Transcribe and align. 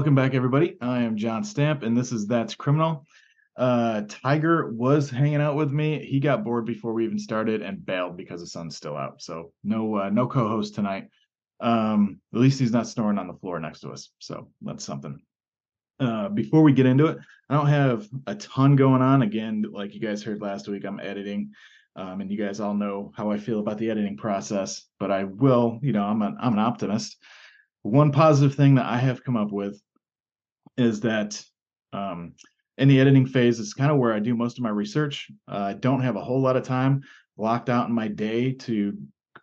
Welcome 0.00 0.14
back, 0.14 0.32
everybody. 0.32 0.78
I 0.80 1.02
am 1.02 1.18
John 1.18 1.44
Stamp, 1.44 1.82
and 1.82 1.94
this 1.94 2.10
is 2.10 2.26
That's 2.26 2.54
Criminal. 2.54 3.04
Uh, 3.54 4.00
Tiger 4.08 4.70
was 4.72 5.10
hanging 5.10 5.42
out 5.42 5.56
with 5.56 5.72
me. 5.72 6.02
He 6.06 6.20
got 6.20 6.42
bored 6.42 6.64
before 6.64 6.94
we 6.94 7.04
even 7.04 7.18
started 7.18 7.60
and 7.60 7.84
bailed 7.84 8.16
because 8.16 8.40
the 8.40 8.46
sun's 8.46 8.78
still 8.78 8.96
out. 8.96 9.20
So 9.20 9.52
no, 9.62 9.96
uh, 9.96 10.08
no 10.08 10.26
co-host 10.26 10.74
tonight. 10.74 11.08
Um, 11.60 12.18
at 12.32 12.40
least 12.40 12.58
he's 12.58 12.72
not 12.72 12.88
snoring 12.88 13.18
on 13.18 13.26
the 13.26 13.34
floor 13.34 13.60
next 13.60 13.80
to 13.80 13.90
us. 13.90 14.10
So 14.20 14.48
that's 14.62 14.86
something. 14.86 15.20
Uh, 16.00 16.30
before 16.30 16.62
we 16.62 16.72
get 16.72 16.86
into 16.86 17.04
it, 17.08 17.18
I 17.50 17.56
don't 17.56 17.66
have 17.66 18.08
a 18.26 18.36
ton 18.36 18.76
going 18.76 19.02
on. 19.02 19.20
Again, 19.20 19.66
like 19.70 19.94
you 19.94 20.00
guys 20.00 20.22
heard 20.22 20.40
last 20.40 20.66
week, 20.66 20.86
I'm 20.86 20.98
editing. 20.98 21.52
Um, 21.94 22.22
and 22.22 22.30
you 22.30 22.38
guys 22.38 22.58
all 22.58 22.72
know 22.72 23.12
how 23.14 23.30
I 23.30 23.36
feel 23.36 23.60
about 23.60 23.76
the 23.76 23.90
editing 23.90 24.16
process, 24.16 24.86
but 24.98 25.10
I 25.10 25.24
will, 25.24 25.78
you 25.82 25.92
know, 25.92 26.04
I'm 26.04 26.22
an 26.22 26.38
I'm 26.40 26.54
an 26.54 26.58
optimist. 26.58 27.18
One 27.82 28.12
positive 28.12 28.54
thing 28.54 28.76
that 28.76 28.86
I 28.86 28.96
have 28.96 29.22
come 29.22 29.36
up 29.36 29.52
with 29.52 29.78
is 30.76 31.00
that 31.00 31.42
um, 31.92 32.32
in 32.78 32.88
the 32.88 33.00
editing 33.00 33.26
phase, 33.26 33.60
it's 33.60 33.74
kind 33.74 33.90
of 33.90 33.98
where 33.98 34.12
I 34.12 34.18
do 34.18 34.34
most 34.34 34.58
of 34.58 34.64
my 34.64 34.70
research. 34.70 35.30
Uh, 35.46 35.56
I 35.56 35.72
don't 35.74 36.00
have 36.00 36.16
a 36.16 36.24
whole 36.24 36.40
lot 36.40 36.56
of 36.56 36.62
time 36.62 37.02
locked 37.36 37.68
out 37.68 37.88
in 37.88 37.94
my 37.94 38.08
day 38.08 38.52
to 38.52 38.96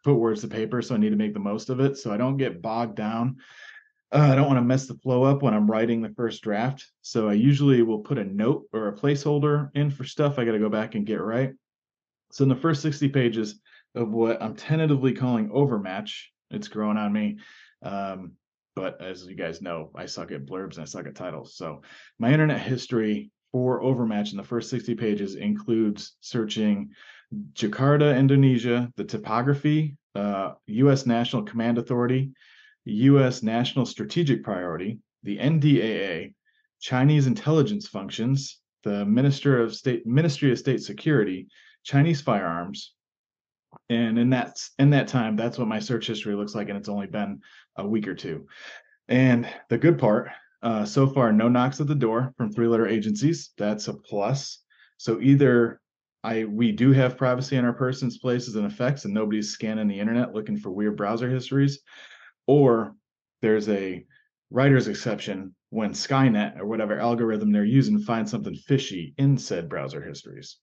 put 0.03 0.15
words 0.15 0.41
to 0.41 0.47
paper, 0.47 0.81
so 0.81 0.95
I 0.95 0.97
need 0.97 1.09
to 1.09 1.15
make 1.15 1.33
the 1.33 1.39
most 1.39 1.69
of 1.69 1.79
it. 1.79 1.97
So 1.97 2.11
I 2.11 2.17
don't 2.17 2.37
get 2.37 2.61
bogged 2.61 2.95
down. 2.95 3.37
Uh, 4.11 4.29
I 4.31 4.35
don't 4.35 4.47
want 4.47 4.57
to 4.57 4.63
mess 4.63 4.87
the 4.87 4.95
flow 4.95 5.23
up 5.23 5.41
when 5.41 5.53
I'm 5.53 5.69
writing 5.69 6.01
the 6.01 6.13
first 6.15 6.41
draft. 6.41 6.85
So 7.01 7.27
I 7.27 7.33
usually 7.33 7.81
will 7.81 7.99
put 7.99 8.17
a 8.17 8.23
note 8.23 8.67
or 8.71 8.87
a 8.87 8.95
placeholder 8.95 9.69
in 9.75 9.91
for 9.91 10.05
stuff 10.05 10.39
I 10.39 10.45
got 10.45 10.53
to 10.53 10.59
go 10.59 10.69
back 10.69 10.95
and 10.95 11.05
get 11.05 11.21
right. 11.21 11.53
So 12.31 12.43
in 12.43 12.49
the 12.49 12.55
first 12.55 12.81
60 12.81 13.09
pages 13.09 13.59
of 13.95 14.09
what 14.09 14.41
I'm 14.41 14.55
tentatively 14.55 15.13
calling 15.13 15.49
overmatch, 15.51 16.31
it's 16.51 16.67
growing 16.67 16.97
on 16.97 17.11
me. 17.11 17.39
Um, 17.83 18.33
but 18.77 19.01
as 19.01 19.25
you 19.25 19.33
guys 19.33 19.59
know, 19.59 19.89
I 19.95 20.05
suck 20.05 20.31
at 20.31 20.45
blurbs 20.45 20.75
and 20.75 20.83
I 20.83 20.85
suck 20.85 21.07
at 21.07 21.15
titles. 21.15 21.55
So 21.55 21.81
my 22.19 22.31
internet 22.31 22.61
history 22.61 23.31
for 23.51 23.81
overmatch 23.81 24.29
in 24.29 24.37
the 24.37 24.43
first 24.43 24.69
60 24.69 24.93
pages 24.93 25.33
includes 25.33 26.15
searching 26.21 26.91
Jakarta, 27.53 28.15
Indonesia, 28.15 28.93
the 28.95 29.03
topography, 29.03 29.97
uh, 30.13 30.53
U.S. 30.67 31.07
National 31.07 31.41
Command 31.41 31.79
Authority, 31.79 32.33
U.S. 32.85 33.41
National 33.41 33.87
Strategic 33.87 34.43
Priority, 34.43 34.99
the 35.23 35.39
NDAA, 35.39 36.35
Chinese 36.79 37.25
intelligence 37.25 37.87
functions, 37.87 38.59
the 38.83 39.03
Minister 39.05 39.59
of 39.59 39.73
State 39.73 40.05
Ministry 40.05 40.51
of 40.51 40.59
State 40.59 40.83
Security, 40.83 41.47
Chinese 41.83 42.21
firearms. 42.21 42.93
And 43.89 44.19
in 44.19 44.29
that 44.29 44.59
in 44.77 44.91
that 44.91 45.07
time, 45.07 45.35
that's 45.35 45.57
what 45.57 45.67
my 45.67 45.79
search 45.79 46.05
history 46.05 46.35
looks 46.35 46.53
like, 46.53 46.69
and 46.69 46.77
it's 46.77 46.89
only 46.89 47.07
been 47.07 47.41
a 47.77 47.87
week 47.87 48.07
or 48.07 48.15
two. 48.15 48.47
And 49.07 49.47
the 49.69 49.77
good 49.77 49.97
part, 49.97 50.29
uh, 50.61 50.85
so 50.85 51.07
far, 51.07 51.31
no 51.31 51.47
knocks 51.47 51.79
at 51.79 51.87
the 51.87 51.95
door 51.95 52.33
from 52.37 52.51
three-letter 52.51 52.87
agencies. 52.87 53.51
That's 53.57 53.87
a 53.87 53.93
plus. 53.93 54.63
So 54.97 55.19
either 55.21 55.79
I 56.23 56.45
we 56.45 56.71
do 56.71 56.91
have 56.91 57.17
privacy 57.17 57.55
in 57.55 57.65
our 57.65 57.73
persons, 57.73 58.17
places, 58.17 58.55
and 58.55 58.65
effects, 58.65 59.05
and 59.05 59.13
nobody's 59.13 59.51
scanning 59.51 59.87
the 59.87 59.99
internet 59.99 60.33
looking 60.33 60.57
for 60.57 60.71
weird 60.71 60.97
browser 60.97 61.29
histories, 61.29 61.79
or 62.47 62.95
there's 63.41 63.69
a 63.69 64.05
writer's 64.49 64.87
exception 64.87 65.55
when 65.69 65.91
Skynet 65.91 66.59
or 66.59 66.65
whatever 66.65 66.99
algorithm 66.99 67.51
they're 67.51 67.63
using 67.65 67.99
finds 67.99 68.31
something 68.31 68.55
fishy 68.55 69.13
in 69.17 69.37
said 69.37 69.69
browser 69.69 70.01
histories. 70.01 70.57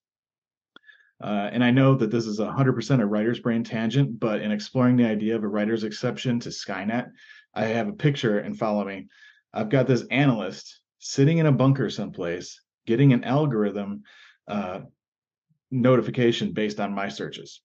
Uh, 1.25 1.49
and 1.53 1.65
I 1.65 1.71
know 1.71 1.95
that 1.95 2.11
this 2.11 2.27
is 2.27 2.39
a 2.39 2.47
100% 2.47 3.01
a 3.01 3.07
writer's 3.07 3.41
brain 3.41 3.65
tangent, 3.65 4.21
but 4.21 4.43
in 4.43 4.53
exploring 4.53 4.99
the 4.99 5.07
idea 5.07 5.35
of 5.35 5.43
a 5.43 5.49
writer's 5.49 5.83
exception 5.83 6.39
to 6.41 6.51
Skynet, 6.51 7.11
I 7.55 7.65
have 7.65 7.89
a 7.89 7.95
picture 7.95 8.41
and 8.41 8.59
follow 8.59 8.85
me. 8.85 9.07
I've 9.51 9.71
got 9.71 9.87
this 9.87 10.05
analyst 10.11 10.81
sitting 10.99 11.39
in 11.39 11.47
a 11.47 11.53
bunker 11.53 11.89
someplace 11.89 12.61
getting 12.87 13.15
an 13.15 13.25
algorithm 13.25 14.03
uh, 14.49 14.81
notification 15.71 16.53
based 16.53 16.79
on 16.79 16.95
my 16.95 17.09
searches. 17.09 17.63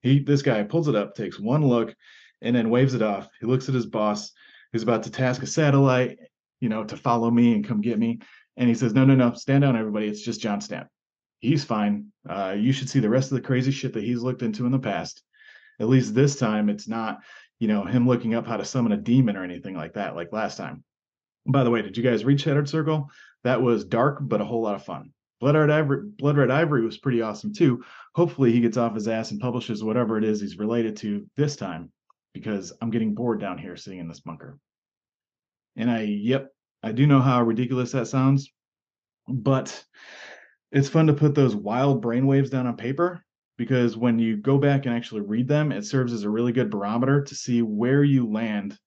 He, 0.00 0.20
this 0.20 0.40
guy 0.40 0.62
pulls 0.62 0.88
it 0.88 0.96
up, 0.96 1.14
takes 1.14 1.38
one 1.38 1.66
look, 1.66 1.94
and 2.40 2.56
then 2.56 2.70
waves 2.70 2.94
it 2.94 3.02
off. 3.02 3.28
He 3.40 3.46
looks 3.46 3.68
at 3.68 3.74
his 3.74 3.84
boss, 3.84 4.32
who's 4.72 4.84
about 4.84 5.02
to 5.02 5.10
task 5.10 5.42
a 5.42 5.46
satellite, 5.46 6.16
you 6.60 6.70
know, 6.70 6.82
to 6.84 6.96
follow 6.96 7.30
me 7.30 7.52
and 7.52 7.68
come 7.68 7.82
get 7.82 7.98
me. 7.98 8.20
And 8.56 8.70
he 8.70 8.74
says, 8.74 8.94
No, 8.94 9.04
no, 9.04 9.14
no, 9.14 9.34
stand 9.34 9.62
down, 9.62 9.76
everybody. 9.76 10.08
It's 10.08 10.22
just 10.22 10.40
John 10.40 10.62
Stamp 10.62 10.88
he's 11.42 11.64
fine. 11.64 12.06
Uh, 12.26 12.54
you 12.56 12.72
should 12.72 12.88
see 12.88 13.00
the 13.00 13.10
rest 13.10 13.30
of 13.30 13.36
the 13.36 13.46
crazy 13.46 13.70
shit 13.70 13.92
that 13.92 14.04
he's 14.04 14.22
looked 14.22 14.42
into 14.42 14.64
in 14.64 14.72
the 14.72 14.78
past. 14.78 15.22
At 15.80 15.88
least 15.88 16.14
this 16.14 16.36
time, 16.36 16.70
it's 16.70 16.88
not, 16.88 17.18
you 17.58 17.68
know, 17.68 17.84
him 17.84 18.06
looking 18.06 18.34
up 18.34 18.46
how 18.46 18.56
to 18.56 18.64
summon 18.64 18.92
a 18.92 18.96
demon 18.96 19.36
or 19.36 19.44
anything 19.44 19.74
like 19.74 19.94
that, 19.94 20.16
like 20.16 20.32
last 20.32 20.56
time. 20.56 20.84
By 21.44 21.64
the 21.64 21.70
way, 21.70 21.82
did 21.82 21.96
you 21.96 22.02
guys 22.02 22.24
read 22.24 22.40
Shattered 22.40 22.68
Circle? 22.68 23.10
That 23.44 23.60
was 23.60 23.84
dark, 23.84 24.18
but 24.22 24.40
a 24.40 24.44
whole 24.44 24.62
lot 24.62 24.76
of 24.76 24.84
fun. 24.84 25.12
Blood 25.40 25.56
Red 25.56 25.70
Ivory, 25.70 26.08
Blood 26.18 26.36
Red 26.36 26.52
Ivory 26.52 26.84
was 26.84 26.98
pretty 26.98 27.20
awesome 27.20 27.52
too. 27.52 27.82
Hopefully, 28.14 28.52
he 28.52 28.60
gets 28.60 28.76
off 28.76 28.94
his 28.94 29.08
ass 29.08 29.32
and 29.32 29.40
publishes 29.40 29.82
whatever 29.82 30.16
it 30.16 30.22
is 30.22 30.40
he's 30.40 30.56
related 30.56 30.96
to 30.98 31.26
this 31.36 31.56
time, 31.56 31.90
because 32.32 32.72
I'm 32.80 32.90
getting 32.90 33.14
bored 33.14 33.40
down 33.40 33.58
here 33.58 33.76
sitting 33.76 33.98
in 33.98 34.06
this 34.06 34.20
bunker. 34.20 34.56
And 35.74 35.90
I, 35.90 36.02
yep, 36.02 36.52
I 36.84 36.92
do 36.92 37.08
know 37.08 37.20
how 37.20 37.42
ridiculous 37.42 37.90
that 37.90 38.06
sounds, 38.06 38.52
but 39.26 39.84
it's 40.72 40.88
fun 40.88 41.06
to 41.06 41.12
put 41.12 41.34
those 41.34 41.54
wild 41.54 42.02
brainwaves 42.02 42.50
down 42.50 42.66
on 42.66 42.76
paper 42.76 43.24
because 43.58 43.96
when 43.96 44.18
you 44.18 44.38
go 44.38 44.58
back 44.58 44.86
and 44.86 44.94
actually 44.94 45.20
read 45.20 45.46
them, 45.46 45.70
it 45.70 45.84
serves 45.84 46.12
as 46.12 46.24
a 46.24 46.30
really 46.30 46.52
good 46.52 46.70
barometer 46.70 47.22
to 47.22 47.34
see 47.34 47.62
where 47.62 48.02
you 48.02 48.30
land 48.30 48.78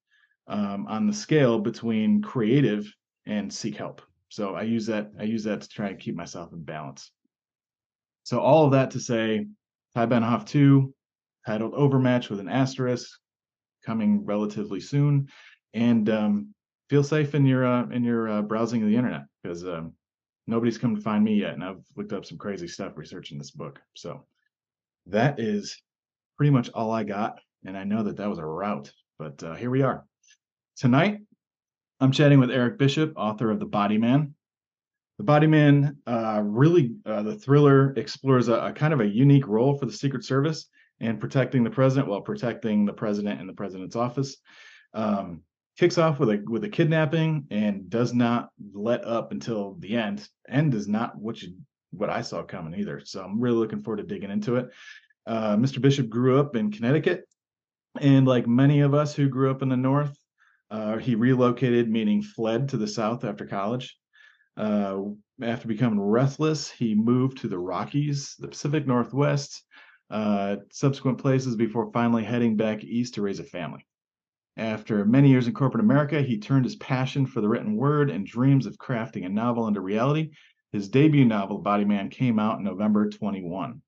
um, 0.47 0.87
on 0.87 1.05
the 1.07 1.13
scale 1.13 1.59
between 1.59 2.21
creative 2.21 2.91
and 3.25 3.53
seek 3.53 3.77
help. 3.77 4.01
So 4.29 4.55
I 4.55 4.63
use 4.63 4.87
that 4.87 5.11
I 5.19 5.23
use 5.23 5.43
that 5.43 5.61
to 5.61 5.69
try 5.69 5.89
and 5.89 5.99
keep 5.99 6.15
myself 6.15 6.51
in 6.51 6.63
balance. 6.63 7.11
So 8.23 8.39
all 8.39 8.65
of 8.65 8.71
that 8.71 8.91
to 8.91 8.99
say, 8.99 9.45
Ty 9.93 10.07
Benhoff 10.07 10.45
2, 10.47 10.93
titled 11.45 11.73
Overmatch 11.75 12.29
with 12.29 12.39
an 12.39 12.49
asterisk, 12.49 13.07
coming 13.85 14.25
relatively 14.25 14.79
soon, 14.79 15.29
and 15.75 16.09
um, 16.09 16.53
feel 16.89 17.03
safe 17.03 17.35
in 17.35 17.45
your 17.45 17.65
uh, 17.65 17.87
in 17.89 18.03
your 18.03 18.27
uh, 18.27 18.41
browsing 18.41 18.81
of 18.81 18.89
the 18.89 18.95
internet 18.95 19.21
because 19.43 19.63
um, 19.63 19.93
nobody's 20.47 20.77
come 20.77 20.95
to 20.95 21.01
find 21.01 21.23
me 21.23 21.35
yet, 21.35 21.53
and 21.53 21.63
I've 21.63 21.83
looked 21.95 22.13
up 22.13 22.25
some 22.25 22.37
crazy 22.37 22.67
stuff 22.67 22.93
researching 22.95 23.37
this 23.37 23.51
book. 23.51 23.79
So 23.95 24.25
that 25.07 25.39
is 25.39 25.81
pretty 26.37 26.51
much 26.51 26.69
all 26.73 26.91
I 26.91 27.03
got, 27.03 27.39
and 27.65 27.77
I 27.77 27.83
know 27.83 28.03
that 28.03 28.17
that 28.17 28.29
was 28.29 28.39
a 28.39 28.45
route, 28.45 28.91
but 29.17 29.41
uh, 29.43 29.55
here 29.55 29.69
we 29.69 29.81
are. 29.81 30.05
Tonight, 30.75 31.19
I'm 31.99 32.11
chatting 32.11 32.39
with 32.39 32.51
Eric 32.51 32.77
Bishop, 32.77 33.13
author 33.15 33.51
of 33.51 33.59
The 33.59 33.65
Body 33.65 33.97
Man. 33.97 34.35
The 35.17 35.23
Body 35.23 35.47
Man, 35.47 35.97
uh, 36.05 36.41
really, 36.43 36.95
uh, 37.05 37.23
the 37.23 37.35
thriller 37.35 37.93
explores 37.93 38.49
a, 38.49 38.55
a, 38.55 38.73
kind 38.73 38.93
of 38.93 38.99
a 38.99 39.07
unique 39.07 39.47
role 39.47 39.77
for 39.77 39.85
the 39.85 39.93
Secret 39.93 40.25
Service 40.25 40.67
and 40.99 41.21
protecting 41.21 41.63
the 41.63 41.69
president 41.69 42.09
while 42.09 42.21
protecting 42.21 42.85
the 42.85 42.93
president 42.93 43.39
and 43.39 43.47
the 43.47 43.53
president's 43.53 43.95
office. 43.95 44.37
Um, 44.93 45.41
kicks 45.77 45.97
off 45.97 46.19
with 46.19 46.29
a 46.29 46.43
with 46.47 46.63
a 46.63 46.69
kidnapping 46.69 47.47
and 47.51 47.89
does 47.89 48.13
not 48.13 48.49
let 48.73 49.05
up 49.05 49.31
until 49.31 49.75
the 49.79 49.95
end. 49.95 50.27
End 50.47 50.73
is 50.73 50.87
not 50.87 51.17
what 51.17 51.41
you 51.41 51.55
what 51.91 52.09
I 52.09 52.21
saw 52.21 52.43
coming 52.43 52.79
either. 52.79 53.01
So 53.03 53.23
I'm 53.23 53.39
really 53.39 53.57
looking 53.57 53.81
forward 53.81 53.97
to 53.97 54.03
digging 54.03 54.31
into 54.31 54.55
it. 54.57 54.69
Uh, 55.25 55.55
Mr. 55.55 55.81
Bishop 55.81 56.09
grew 56.09 56.39
up 56.39 56.55
in 56.55 56.71
Connecticut, 56.71 57.25
and 57.99 58.27
like 58.27 58.47
many 58.47 58.81
of 58.81 58.93
us 58.93 59.15
who 59.15 59.29
grew 59.29 59.49
up 59.49 59.61
in 59.61 59.69
the 59.69 59.77
North, 59.77 60.17
uh, 60.69 60.97
he 60.97 61.15
relocated, 61.15 61.89
meaning 61.89 62.21
fled 62.21 62.69
to 62.69 62.77
the 62.77 62.87
South 62.87 63.23
after 63.23 63.45
college. 63.45 63.97
Uh, 64.57 65.01
after 65.41 65.67
becoming 65.67 65.99
restless, 65.99 66.69
he 66.69 66.95
moved 66.95 67.39
to 67.39 67.47
the 67.47 67.59
Rockies, 67.59 68.35
the 68.39 68.47
Pacific 68.47 68.87
Northwest, 68.87 69.63
uh, 70.09 70.57
subsequent 70.71 71.17
places 71.17 71.55
before 71.55 71.91
finally 71.91 72.23
heading 72.23 72.55
back 72.55 72.83
east 72.83 73.15
to 73.15 73.21
raise 73.21 73.39
a 73.39 73.43
family. 73.43 73.85
After 74.57 75.03
many 75.03 75.29
years 75.29 75.47
in 75.47 75.53
corporate 75.53 75.83
America, 75.83 76.21
he 76.21 76.39
turned 76.39 76.63
his 76.63 76.77
passion 76.77 77.25
for 77.25 77.41
the 77.41 77.49
written 77.49 77.75
word 77.75 78.09
and 78.09 78.25
dreams 78.25 78.65
of 78.65 78.77
crafting 78.77 79.25
a 79.25 79.29
novel 79.29 79.67
into 79.67 79.81
reality. 79.81 80.31
His 80.71 80.87
debut 80.87 81.25
novel, 81.25 81.57
Body 81.57 81.83
Man, 81.83 82.09
came 82.09 82.39
out 82.39 82.59
in 82.59 82.63
November 82.63 83.09
21. 83.09 83.81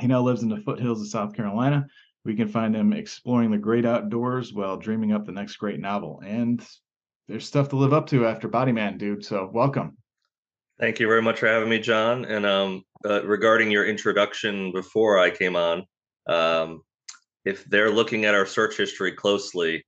He 0.00 0.06
now 0.08 0.22
lives 0.22 0.42
in 0.42 0.48
the 0.48 0.60
foothills 0.60 1.00
of 1.00 1.08
South 1.08 1.34
Carolina. 1.34 1.86
We 2.24 2.34
can 2.34 2.48
find 2.48 2.74
him 2.74 2.92
exploring 2.92 3.50
the 3.50 3.58
great 3.58 3.84
outdoors 3.84 4.52
while 4.52 4.76
dreaming 4.76 5.12
up 5.12 5.26
the 5.26 5.32
next 5.32 5.56
great 5.56 5.78
novel. 5.78 6.20
And 6.24 6.66
there's 7.28 7.46
stuff 7.46 7.68
to 7.68 7.76
live 7.76 7.92
up 7.92 8.06
to 8.08 8.26
after 8.26 8.48
Body 8.48 8.72
Man, 8.72 8.98
dude. 8.98 9.24
So 9.24 9.48
welcome. 9.52 9.96
Thank 10.80 10.98
you 10.98 11.06
very 11.06 11.22
much 11.22 11.38
for 11.38 11.46
having 11.46 11.68
me, 11.68 11.78
John. 11.78 12.24
And 12.24 12.44
um, 12.44 12.82
uh, 13.04 13.24
regarding 13.24 13.70
your 13.70 13.86
introduction 13.86 14.72
before 14.72 15.18
I 15.20 15.30
came 15.30 15.54
on, 15.54 15.84
um, 16.26 16.82
if 17.44 17.64
they're 17.64 17.90
looking 17.90 18.24
at 18.24 18.34
our 18.34 18.46
search 18.46 18.76
history 18.76 19.12
closely, 19.12 19.84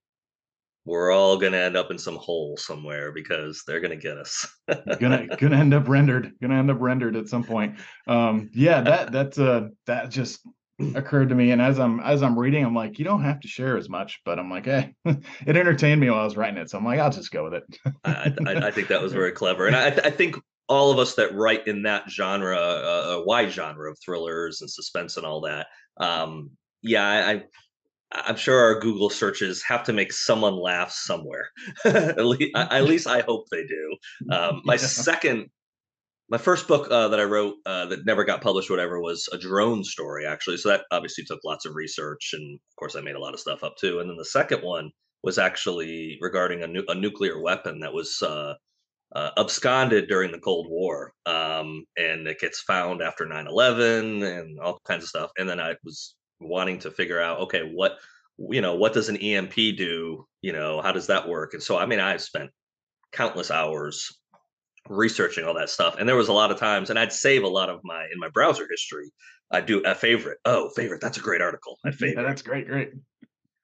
we're 0.84 1.10
all 1.10 1.36
going 1.36 1.52
to 1.52 1.58
end 1.58 1.76
up 1.76 1.90
in 1.90 1.98
some 1.98 2.16
hole 2.16 2.56
somewhere 2.56 3.10
because 3.12 3.62
they're 3.66 3.80
going 3.80 3.98
to 3.98 4.02
get 4.02 4.16
us. 4.16 4.46
gonna 5.00 5.26
gonna 5.36 5.56
end 5.56 5.74
up 5.74 5.88
rendered. 5.88 6.32
Gonna 6.40 6.58
end 6.58 6.70
up 6.70 6.80
rendered 6.80 7.16
at 7.16 7.28
some 7.28 7.42
point. 7.42 7.78
Um, 8.06 8.50
yeah, 8.54 8.80
that 8.82 9.12
that's 9.12 9.38
uh, 9.38 9.68
that 9.86 10.10
just 10.10 10.46
occurred 10.94 11.30
to 11.30 11.34
me, 11.34 11.50
and 11.50 11.60
as 11.60 11.78
I'm 11.80 12.00
as 12.00 12.22
I'm 12.22 12.38
reading, 12.38 12.64
I'm 12.64 12.74
like, 12.74 12.98
you 12.98 13.04
don't 13.04 13.24
have 13.24 13.40
to 13.40 13.48
share 13.48 13.76
as 13.76 13.88
much, 13.88 14.20
but 14.24 14.38
I'm 14.38 14.50
like, 14.50 14.66
hey, 14.66 14.94
it 15.04 15.56
entertained 15.56 16.00
me 16.00 16.10
while 16.10 16.20
I 16.20 16.24
was 16.24 16.36
writing 16.36 16.58
it, 16.58 16.70
so 16.70 16.78
I'm 16.78 16.84
like, 16.84 17.00
I'll 17.00 17.10
just 17.10 17.32
go 17.32 17.44
with 17.44 17.54
it. 17.54 17.64
I, 18.04 18.32
I, 18.46 18.66
I, 18.66 18.70
think 18.70 18.88
that 18.88 19.02
was 19.02 19.12
very 19.12 19.32
clever, 19.32 19.66
and 19.66 19.74
I, 19.74 19.86
I 19.86 20.10
think 20.10 20.36
all 20.68 20.90
of 20.90 20.98
us 20.98 21.14
that 21.14 21.34
write 21.34 21.66
in 21.66 21.82
that 21.82 22.10
genre, 22.10 22.56
uh, 22.56 23.16
a 23.18 23.24
wide 23.24 23.50
genre 23.50 23.90
of 23.90 23.98
thrillers 24.04 24.60
and 24.60 24.70
suspense 24.70 25.16
and 25.16 25.24
all 25.24 25.40
that, 25.42 25.66
um, 25.96 26.50
yeah, 26.82 27.05
I, 27.06 27.43
I'm 28.12 28.37
sure 28.37 28.58
our 28.58 28.81
Google 28.81 29.11
searches 29.11 29.62
have 29.64 29.84
to 29.84 29.93
make 29.93 30.12
someone 30.12 30.56
laugh 30.56 30.93
somewhere. 30.93 31.50
at, 31.84 32.25
least, 32.25 32.52
at, 32.56 32.84
least, 32.84 33.06
I 33.06 33.20
hope 33.20 33.46
they 33.50 33.64
do. 33.64 33.96
Um, 34.32 34.62
my 34.64 34.75
yeah. 34.75 34.78
second, 34.78 35.46
my 36.28 36.38
first 36.38 36.69
book 36.69 36.88
uh, 36.90 37.08
that 37.08 37.20
I 37.20 37.25
wrote 37.25 37.55
uh, 37.67 37.87
that 37.87 38.06
never 38.06 38.25
got 38.25 38.43
published, 38.43 38.70
whatever, 38.70 39.00
was 39.00 39.28
a 39.32 39.38
drone 39.38 39.84
story, 39.84 40.26
actually. 40.26 40.56
So 40.56 40.70
that 40.70 40.84
obviously 40.90 41.25
took 41.25 41.40
lots 41.44 41.67
of 41.67 41.75
research. 41.75 42.31
And 42.32 42.55
of 42.55 42.76
course, 42.76 42.96
I 42.96 43.00
made 43.00 43.17
a 43.17 43.20
lot 43.20 43.34
of 43.34 43.40
stuff 43.40 43.62
up 43.62 43.76
too. 43.76 44.00
And 44.00 44.08
then 44.08 44.17
the 44.17 44.25
second 44.25 44.62
one 44.62 44.90
was 45.23 45.38
actually 45.38 46.19
regarding 46.20 46.62
a, 46.62 46.67
nu- 46.67 46.84
a 46.88 46.94
nuclear 46.94 47.40
weapon 47.40 47.81
that 47.81 47.93
was 47.93 48.23
uh, 48.23 48.55
uh, 49.14 49.31
absconded 49.37 50.08
during 50.08 50.32
the 50.32 50.38
Cold 50.38 50.67
War. 50.69 51.12
Um, 51.26 51.84
and 51.96 52.26
it 52.26 52.40
gets 52.40 52.61
found 52.61 53.02
after 53.02 53.26
9 53.26 53.46
11 53.46 54.23
and 54.23 54.58
all 54.61 54.81
kinds 54.87 55.05
of 55.05 55.08
stuff. 55.08 55.31
And 55.38 55.49
then 55.49 55.61
I 55.61 55.75
was 55.84 56.15
wanting 56.40 56.78
to 56.80 56.90
figure 56.90 57.20
out, 57.20 57.40
okay, 57.40 57.70
what, 57.72 57.98
you 58.38 58.60
know, 58.60 58.74
what 58.74 58.92
does 58.92 59.08
an 59.08 59.16
EMP 59.16 59.54
do? 59.54 60.26
You 60.42 60.52
know, 60.52 60.80
how 60.82 60.92
does 60.92 61.06
that 61.06 61.28
work? 61.28 61.54
And 61.54 61.62
so, 61.62 61.78
I 61.78 61.86
mean, 61.86 62.00
I've 62.00 62.22
spent 62.22 62.50
countless 63.12 63.50
hours 63.50 64.12
researching 64.88 65.44
all 65.44 65.54
that 65.54 65.70
stuff. 65.70 65.96
And 65.98 66.08
there 66.08 66.16
was 66.16 66.28
a 66.28 66.32
lot 66.32 66.50
of 66.50 66.58
times, 66.58 66.90
and 66.90 66.98
I'd 66.98 67.12
save 67.12 67.42
a 67.42 67.48
lot 67.48 67.70
of 67.70 67.80
my, 67.82 68.06
in 68.12 68.18
my 68.18 68.28
browser 68.28 68.66
history, 68.70 69.10
I 69.50 69.60
do 69.60 69.80
a 69.80 69.94
favorite. 69.94 70.38
Oh, 70.44 70.70
favorite. 70.70 71.00
That's 71.00 71.18
a 71.18 71.20
great 71.20 71.40
article. 71.40 71.78
My 71.84 71.90
favorite. 71.92 72.22
Yeah, 72.22 72.28
that's 72.28 72.42
great. 72.42 72.68
Great. 72.68 72.92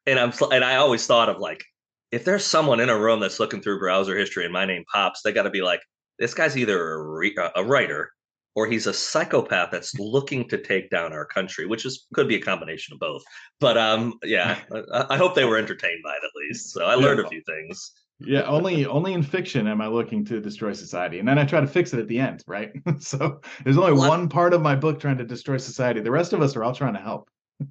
And 0.06 0.18
I'm, 0.18 0.32
and 0.50 0.64
I 0.64 0.76
always 0.76 1.06
thought 1.06 1.28
of 1.28 1.38
like, 1.38 1.62
if 2.10 2.24
there's 2.24 2.44
someone 2.44 2.80
in 2.80 2.90
a 2.90 2.98
room 2.98 3.20
that's 3.20 3.40
looking 3.40 3.62
through 3.62 3.78
browser 3.78 4.16
history 4.16 4.44
and 4.44 4.52
my 4.52 4.64
name 4.64 4.84
pops, 4.92 5.22
they 5.22 5.32
got 5.32 5.44
to 5.44 5.50
be 5.50 5.62
like, 5.62 5.80
this 6.18 6.34
guy's 6.34 6.56
either 6.56 6.92
a, 6.92 7.02
re- 7.02 7.36
a 7.56 7.64
writer 7.64 8.12
or 8.54 8.66
he's 8.66 8.86
a 8.86 8.92
psychopath 8.92 9.70
that's 9.70 9.98
looking 9.98 10.48
to 10.48 10.58
take 10.58 10.90
down 10.90 11.12
our 11.12 11.24
country, 11.24 11.66
which 11.66 11.86
is 11.86 12.06
could 12.14 12.28
be 12.28 12.36
a 12.36 12.40
combination 12.40 12.94
of 12.94 13.00
both. 13.00 13.22
But 13.60 13.78
um, 13.78 14.18
yeah, 14.22 14.58
I, 14.92 15.06
I 15.10 15.16
hope 15.16 15.34
they 15.34 15.44
were 15.44 15.58
entertained 15.58 16.02
by 16.04 16.12
it 16.12 16.24
at 16.24 16.30
least. 16.48 16.72
So 16.72 16.84
I 16.84 16.94
learned 16.94 17.20
a 17.20 17.28
few 17.28 17.42
things. 17.42 17.92
Yeah, 18.24 18.42
only 18.42 18.86
only 18.86 19.14
in 19.14 19.22
fiction 19.22 19.66
am 19.66 19.80
I 19.80 19.88
looking 19.88 20.24
to 20.26 20.40
destroy 20.40 20.72
society, 20.72 21.18
and 21.18 21.26
then 21.26 21.38
I 21.38 21.44
try 21.44 21.60
to 21.60 21.66
fix 21.66 21.92
it 21.92 21.98
at 21.98 22.08
the 22.08 22.18
end, 22.18 22.42
right? 22.46 22.72
so 22.98 23.40
there's 23.64 23.78
only 23.78 23.94
one 23.94 24.28
part 24.28 24.54
of 24.54 24.62
my 24.62 24.76
book 24.76 25.00
trying 25.00 25.18
to 25.18 25.24
destroy 25.24 25.56
society. 25.56 26.00
The 26.00 26.10
rest 26.10 26.32
of 26.32 26.40
us 26.40 26.54
are 26.54 26.62
all 26.62 26.74
trying 26.74 26.94
to 26.94 27.00
help. 27.00 27.28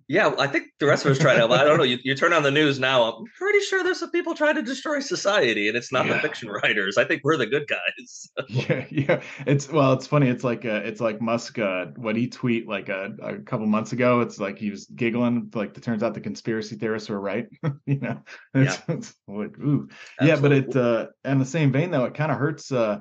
Yeah, 0.08 0.34
I 0.38 0.48
think 0.48 0.68
the 0.80 0.86
rest 0.86 1.06
of 1.06 1.12
us 1.12 1.20
try 1.20 1.36
to. 1.36 1.46
I 1.46 1.64
don't 1.64 1.78
know. 1.78 1.84
You, 1.84 1.98
you 2.04 2.16
turn 2.16 2.34
on 2.34 2.44
the 2.44 2.52
news 2.52 2.80
now. 2.80 3.04
I'm 3.04 3.26
pretty 3.38 3.60
sure 3.60 3.84
there's 3.84 4.00
some 4.00 4.12
people 4.12 4.34
trying 4.34 4.56
to 4.56 4.62
destroy 4.62 5.00
society, 5.00 5.68
and 5.68 5.78
it's 5.78 5.92
not 5.92 6.06
yeah. 6.06 6.14
the 6.14 6.20
fiction 6.20 6.50
writers. 6.50 6.98
I 6.98 7.06
think 7.06 7.22
we're 7.24 7.38
the 7.38 7.46
good 7.46 7.68
guys. 7.68 8.30
yeah, 8.48 8.86
yeah. 8.90 9.22
It's 9.46 9.70
well, 9.70 9.94
it's 9.94 10.08
funny. 10.08 10.30
It's 10.30 10.44
like 10.44 10.66
uh, 10.66 10.82
it's 10.84 11.02
like 11.02 11.22
Musk. 11.22 11.60
Uh, 11.60 11.86
what 11.96 12.16
he 12.16 12.28
tweet 12.28 12.68
like 12.68 12.90
a, 12.90 13.14
a 13.22 13.40
couple 13.40 13.68
months 13.68 13.94
ago. 13.94 14.22
It's 14.22 14.40
like 14.40 14.58
he 14.58 14.72
was 14.72 14.86
giggling. 14.86 15.52
Like 15.54 15.78
it 15.78 15.84
turns 15.84 16.04
out 16.04 16.14
the 16.14 16.22
conspiracy 16.22 16.76
theorists 16.76 17.10
were 17.10 17.20
right. 17.20 17.48
you 17.86 18.00
know. 18.00 18.22
It's, 18.54 18.82
yeah. 18.88 18.96
It's 18.96 19.16
like 19.28 19.58
ooh. 19.60 19.88
Absolutely. 20.20 20.28
Yeah, 20.28 20.36
but 20.36 20.52
it. 20.52 20.76
uh 20.76 21.08
In 21.24 21.40
the 21.40 21.46
same 21.46 21.72
vein, 21.72 21.92
though, 21.92 22.06
it 22.06 22.14
kind 22.14 22.32
of 22.32 22.38
hurts. 22.38 22.72
uh 22.72 23.00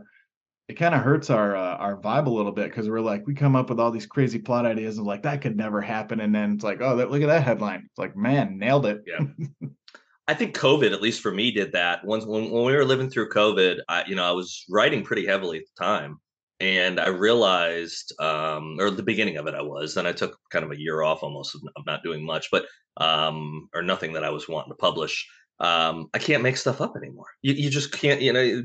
it 0.70 0.76
kind 0.76 0.94
of 0.94 1.00
hurts 1.00 1.30
our 1.30 1.56
uh, 1.56 1.74
our 1.78 1.96
vibe 1.96 2.26
a 2.26 2.30
little 2.30 2.52
bit 2.52 2.70
because 2.70 2.88
we're 2.88 3.00
like 3.00 3.26
we 3.26 3.34
come 3.34 3.56
up 3.56 3.68
with 3.68 3.80
all 3.80 3.90
these 3.90 4.06
crazy 4.06 4.38
plot 4.38 4.64
ideas 4.64 4.98
and 4.98 5.06
like 5.06 5.24
that 5.24 5.42
could 5.42 5.56
never 5.56 5.80
happen. 5.80 6.20
And 6.20 6.32
then 6.32 6.52
it's 6.54 6.62
like 6.62 6.80
oh 6.80 6.96
that, 6.96 7.10
look 7.10 7.22
at 7.22 7.26
that 7.26 7.42
headline. 7.42 7.82
It's 7.86 7.98
like 7.98 8.16
man 8.16 8.56
nailed 8.56 8.86
it. 8.86 9.02
Yeah. 9.04 9.24
I 10.28 10.34
think 10.34 10.56
covid 10.56 10.92
at 10.92 11.02
least 11.02 11.22
for 11.22 11.32
me 11.32 11.50
did 11.50 11.72
that. 11.72 12.04
Once 12.04 12.24
when, 12.24 12.52
when 12.52 12.64
we 12.64 12.76
were 12.76 12.84
living 12.84 13.10
through 13.10 13.30
covid 13.30 13.80
i 13.88 14.04
you 14.06 14.14
know 14.14 14.24
i 14.24 14.30
was 14.30 14.64
writing 14.70 15.02
pretty 15.02 15.26
heavily 15.26 15.58
at 15.58 15.64
the 15.76 15.84
time. 15.84 16.20
And 16.60 17.00
i 17.00 17.08
realized 17.08 18.14
um 18.20 18.76
or 18.78 18.92
the 18.92 19.02
beginning 19.02 19.38
of 19.38 19.48
it 19.48 19.54
i 19.54 19.62
was 19.62 19.94
then 19.94 20.06
i 20.06 20.12
took 20.12 20.38
kind 20.50 20.64
of 20.64 20.70
a 20.70 20.78
year 20.78 21.02
off 21.02 21.24
almost 21.24 21.56
of 21.56 21.62
not 21.84 22.04
doing 22.04 22.24
much 22.24 22.48
but 22.52 22.66
um 22.98 23.68
or 23.74 23.82
nothing 23.82 24.12
that 24.12 24.24
i 24.24 24.30
was 24.30 24.48
wanting 24.48 24.70
to 24.70 24.76
publish. 24.76 25.26
Um 25.58 26.10
i 26.14 26.20
can't 26.20 26.44
make 26.44 26.56
stuff 26.56 26.80
up 26.80 26.96
anymore. 26.96 27.26
You, 27.42 27.54
you 27.54 27.70
just 27.70 27.90
can't 27.90 28.20
you 28.20 28.32
know 28.32 28.62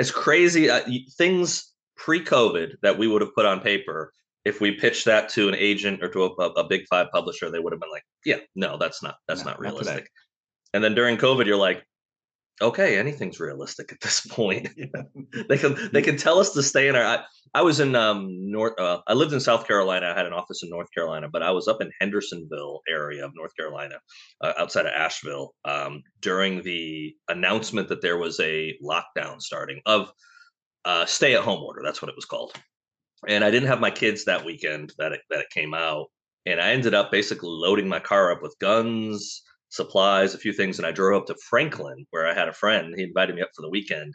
as 0.00 0.10
crazy 0.10 0.70
uh, 0.70 0.80
things 1.18 1.72
pre-COVID 1.96 2.76
that 2.80 2.96
we 2.96 3.06
would 3.06 3.20
have 3.20 3.34
put 3.34 3.44
on 3.44 3.60
paper. 3.60 4.12
If 4.46 4.58
we 4.58 4.72
pitched 4.72 5.04
that 5.04 5.28
to 5.30 5.48
an 5.48 5.54
agent 5.54 6.02
or 6.02 6.08
to 6.08 6.24
a, 6.24 6.28
a 6.28 6.64
big 6.66 6.86
five 6.88 7.08
publisher, 7.12 7.50
they 7.50 7.58
would 7.58 7.74
have 7.74 7.80
been 7.80 7.90
like, 7.90 8.04
"Yeah, 8.24 8.38
no, 8.54 8.78
that's 8.78 9.02
not 9.02 9.16
that's 9.28 9.44
no, 9.44 9.50
not 9.50 9.60
realistic." 9.60 9.96
Not 9.96 10.04
and 10.72 10.82
then 10.82 10.94
during 10.94 11.18
COVID, 11.18 11.44
you're 11.44 11.58
like, 11.58 11.84
okay, 12.60 12.98
anything's 12.98 13.40
realistic 13.40 13.92
at 13.92 14.00
this 14.00 14.20
point. 14.30 14.68
they 15.48 15.58
can 15.58 15.90
they 15.92 16.02
can 16.02 16.16
tell 16.16 16.38
us 16.38 16.52
to 16.52 16.62
stay 16.62 16.88
in 16.88 16.96
our. 16.96 17.04
I, 17.04 17.24
I 17.54 17.62
was 17.62 17.80
in 17.80 17.94
um 17.94 18.50
North. 18.50 18.78
Uh, 18.78 19.00
I 19.06 19.14
lived 19.14 19.32
in 19.32 19.40
South 19.40 19.66
Carolina. 19.66 20.12
I 20.12 20.16
had 20.16 20.26
an 20.26 20.32
office 20.32 20.62
in 20.62 20.70
North 20.70 20.88
Carolina, 20.94 21.28
but 21.32 21.42
I 21.42 21.50
was 21.50 21.68
up 21.68 21.80
in 21.80 21.90
Hendersonville 22.00 22.80
area 22.88 23.24
of 23.24 23.32
North 23.34 23.56
Carolina, 23.56 23.96
uh, 24.40 24.52
outside 24.58 24.86
of 24.86 24.92
Asheville, 24.92 25.54
um, 25.64 26.02
during 26.20 26.62
the 26.62 27.14
announcement 27.28 27.88
that 27.88 28.02
there 28.02 28.18
was 28.18 28.38
a 28.40 28.76
lockdown 28.82 29.40
starting 29.40 29.80
of 29.86 30.12
uh, 30.84 31.06
stay 31.06 31.34
at 31.34 31.42
home 31.42 31.62
order. 31.62 31.82
That's 31.84 32.00
what 32.00 32.08
it 32.08 32.16
was 32.16 32.24
called. 32.24 32.52
And 33.28 33.44
I 33.44 33.50
didn't 33.50 33.68
have 33.68 33.80
my 33.80 33.90
kids 33.90 34.24
that 34.24 34.44
weekend 34.44 34.94
that 34.98 35.12
it, 35.12 35.20
that 35.28 35.40
it 35.40 35.50
came 35.50 35.74
out, 35.74 36.06
and 36.46 36.60
I 36.60 36.70
ended 36.70 36.94
up 36.94 37.10
basically 37.10 37.50
loading 37.50 37.88
my 37.88 38.00
car 38.00 38.32
up 38.32 38.42
with 38.42 38.56
guns 38.60 39.42
supplies, 39.70 40.34
a 40.34 40.38
few 40.38 40.52
things, 40.52 40.78
and 40.78 40.86
I 40.86 40.92
drove 40.92 41.22
up 41.22 41.26
to 41.26 41.36
Franklin 41.48 42.06
where 42.10 42.28
I 42.28 42.34
had 42.34 42.48
a 42.48 42.52
friend. 42.52 42.92
He 42.96 43.04
invited 43.04 43.34
me 43.34 43.42
up 43.42 43.50
for 43.56 43.62
the 43.62 43.70
weekend, 43.70 44.14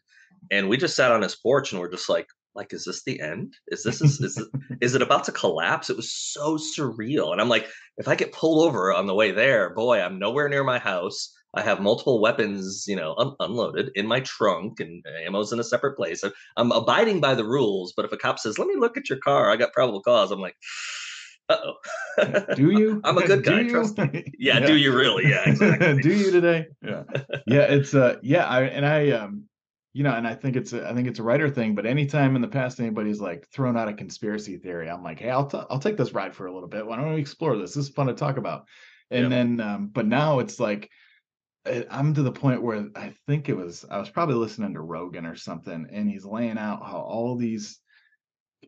and 0.51 0.69
we 0.69 0.77
just 0.77 0.95
sat 0.95 1.11
on 1.11 1.21
his 1.21 1.35
porch 1.35 1.71
and 1.71 1.81
we're 1.81 1.91
just 1.91 2.09
like, 2.09 2.27
like, 2.53 2.71
is 2.71 2.85
this 2.85 3.03
the 3.03 3.19
end? 3.19 3.53
Is 3.67 3.83
this 3.83 4.01
is 4.01 4.21
is 4.21 4.37
it, 4.37 4.47
is 4.81 4.95
it 4.95 5.01
about 5.01 5.23
to 5.25 5.31
collapse? 5.31 5.89
It 5.89 5.97
was 5.97 6.13
so 6.13 6.57
surreal, 6.57 7.31
and 7.31 7.41
I'm 7.41 7.49
like, 7.49 7.67
if 7.97 8.07
I 8.07 8.15
get 8.15 8.31
pulled 8.31 8.67
over 8.67 8.93
on 8.93 9.07
the 9.07 9.15
way 9.15 9.31
there, 9.31 9.71
boy, 9.71 9.99
I'm 9.99 10.19
nowhere 10.19 10.49
near 10.49 10.63
my 10.63 10.79
house. 10.79 11.31
I 11.57 11.61
have 11.61 11.79
multiple 11.79 12.19
weapons, 12.19 12.83
you 12.85 12.97
know, 12.97 13.15
un- 13.17 13.35
unloaded 13.39 13.89
in 13.95 14.07
my 14.07 14.19
trunk, 14.21 14.81
and 14.81 15.03
ammo's 15.25 15.53
in 15.53 15.59
a 15.59 15.63
separate 15.63 15.95
place. 15.95 16.21
I'm 16.57 16.71
abiding 16.73 17.21
by 17.21 17.33
the 17.33 17.45
rules, 17.45 17.93
but 17.95 18.03
if 18.05 18.11
a 18.11 18.17
cop 18.17 18.39
says, 18.39 18.59
"Let 18.59 18.67
me 18.67 18.75
look 18.77 18.97
at 18.97 19.09
your 19.09 19.19
car," 19.19 19.49
I 19.51 19.55
got 19.55 19.73
probable 19.73 20.01
cause. 20.01 20.31
I'm 20.31 20.41
like 20.41 20.57
oh. 21.49 21.73
do 22.55 22.71
you? 22.71 23.01
I'm 23.03 23.17
a 23.17 23.25
good 23.25 23.43
guy. 23.43 23.67
Trust 23.67 23.97
me. 23.97 24.25
Yeah, 24.39 24.59
yeah, 24.59 24.65
do 24.65 24.75
you 24.75 24.95
really? 24.95 25.29
Yeah, 25.29 25.43
exactly. 25.49 26.01
do 26.01 26.13
you 26.13 26.31
today? 26.31 26.67
Yeah. 26.83 27.03
Yeah, 27.47 27.61
it's 27.61 27.93
uh 27.93 28.17
yeah, 28.21 28.45
I 28.45 28.63
and 28.63 28.85
I 28.85 29.11
um 29.11 29.45
you 29.93 30.03
know, 30.03 30.11
and 30.11 30.27
I 30.27 30.35
think 30.35 30.57
it's 30.57 30.73
a, 30.73 30.85
I 30.85 30.93
think 30.93 31.07
it's 31.07 31.19
a 31.19 31.23
writer 31.23 31.49
thing, 31.49 31.73
but 31.73 31.85
anytime 31.85 32.35
in 32.35 32.41
the 32.41 32.49
past 32.49 32.81
anybody's 32.81 33.21
like 33.21 33.47
thrown 33.53 33.77
out 33.77 33.87
a 33.87 33.93
conspiracy 33.93 34.57
theory, 34.57 34.89
I'm 34.89 35.03
like, 35.03 35.19
hey, 35.19 35.29
I'll 35.29 35.47
t- 35.47 35.61
I'll 35.69 35.79
take 35.79 35.95
this 35.95 36.13
ride 36.13 36.35
for 36.35 36.47
a 36.47 36.53
little 36.53 36.67
bit. 36.67 36.85
Why 36.85 36.97
don't 36.97 37.13
we 37.13 37.21
explore 37.21 37.55
this? 37.57 37.75
This 37.75 37.85
is 37.85 37.93
fun 37.93 38.07
to 38.07 38.13
talk 38.13 38.35
about. 38.35 38.65
And 39.09 39.31
then, 39.31 39.61
um, 39.61 39.87
but 39.87 40.05
now 40.05 40.39
it's 40.39 40.59
like 40.59 40.89
eh, 41.65 41.83
I'm 41.89 42.13
to 42.13 42.23
the 42.23 42.31
point 42.31 42.61
where 42.61 42.89
I 42.93 43.13
think 43.25 43.47
it 43.47 43.55
was 43.55 43.85
I 43.89 43.97
was 43.97 44.09
probably 44.09 44.35
listening 44.35 44.73
to 44.73 44.81
Rogan 44.81 45.25
or 45.25 45.37
something, 45.37 45.87
and 45.89 46.09
he's 46.09 46.25
laying 46.25 46.57
out 46.57 46.85
how 46.85 46.97
all 46.97 47.37
these 47.37 47.79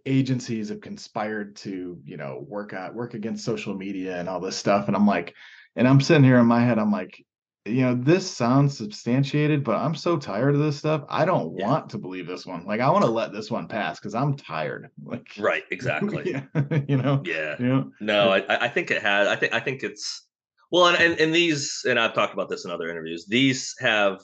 agencies 0.05 0.69
have 0.69 0.81
conspired 0.81 1.55
to 1.55 1.99
you 2.05 2.17
know 2.17 2.45
work 2.47 2.73
out 2.73 2.95
work 2.95 3.13
against 3.13 3.45
social 3.45 3.73
media 3.73 4.19
and 4.19 4.29
all 4.29 4.39
this 4.39 4.55
stuff 4.55 4.87
and 4.87 4.95
i'm 4.95 5.07
like 5.07 5.33
and 5.75 5.87
i'm 5.87 6.01
sitting 6.01 6.23
here 6.23 6.39
in 6.39 6.45
my 6.45 6.61
head 6.61 6.79
i'm 6.79 6.91
like 6.91 7.23
you 7.67 7.81
know 7.81 7.95
this 7.95 8.29
sounds 8.29 8.77
substantiated 8.77 9.63
but 9.63 9.75
i'm 9.75 9.95
so 9.95 10.17
tired 10.17 10.55
of 10.55 10.61
this 10.61 10.77
stuff 10.77 11.03
i 11.09 11.25
don't 11.25 11.57
yeah. 11.57 11.67
want 11.67 11.89
to 11.89 11.97
believe 11.97 12.27
this 12.27 12.45
one 12.45 12.65
like 12.65 12.79
i 12.79 12.89
want 12.89 13.03
to 13.03 13.11
let 13.11 13.31
this 13.31 13.51
one 13.51 13.67
pass 13.67 13.99
because 13.99 14.15
i'm 14.15 14.35
tired 14.35 14.89
like 15.03 15.27
right 15.37 15.63
exactly 15.71 16.31
yeah, 16.31 16.63
you 16.87 16.97
know 16.97 17.21
yeah 17.25 17.55
you 17.59 17.65
know? 17.65 17.91
no 17.99 18.31
I, 18.31 18.65
I 18.65 18.67
think 18.69 18.91
it 18.91 19.01
has 19.01 19.27
i 19.27 19.35
think 19.35 19.53
i 19.53 19.59
think 19.59 19.83
it's 19.83 20.27
well 20.71 20.87
and, 20.87 20.97
and 20.97 21.19
and 21.19 21.33
these 21.33 21.83
and 21.87 21.99
i've 21.99 22.13
talked 22.13 22.33
about 22.33 22.49
this 22.49 22.65
in 22.65 22.71
other 22.71 22.89
interviews 22.89 23.25
these 23.27 23.75
have 23.79 24.21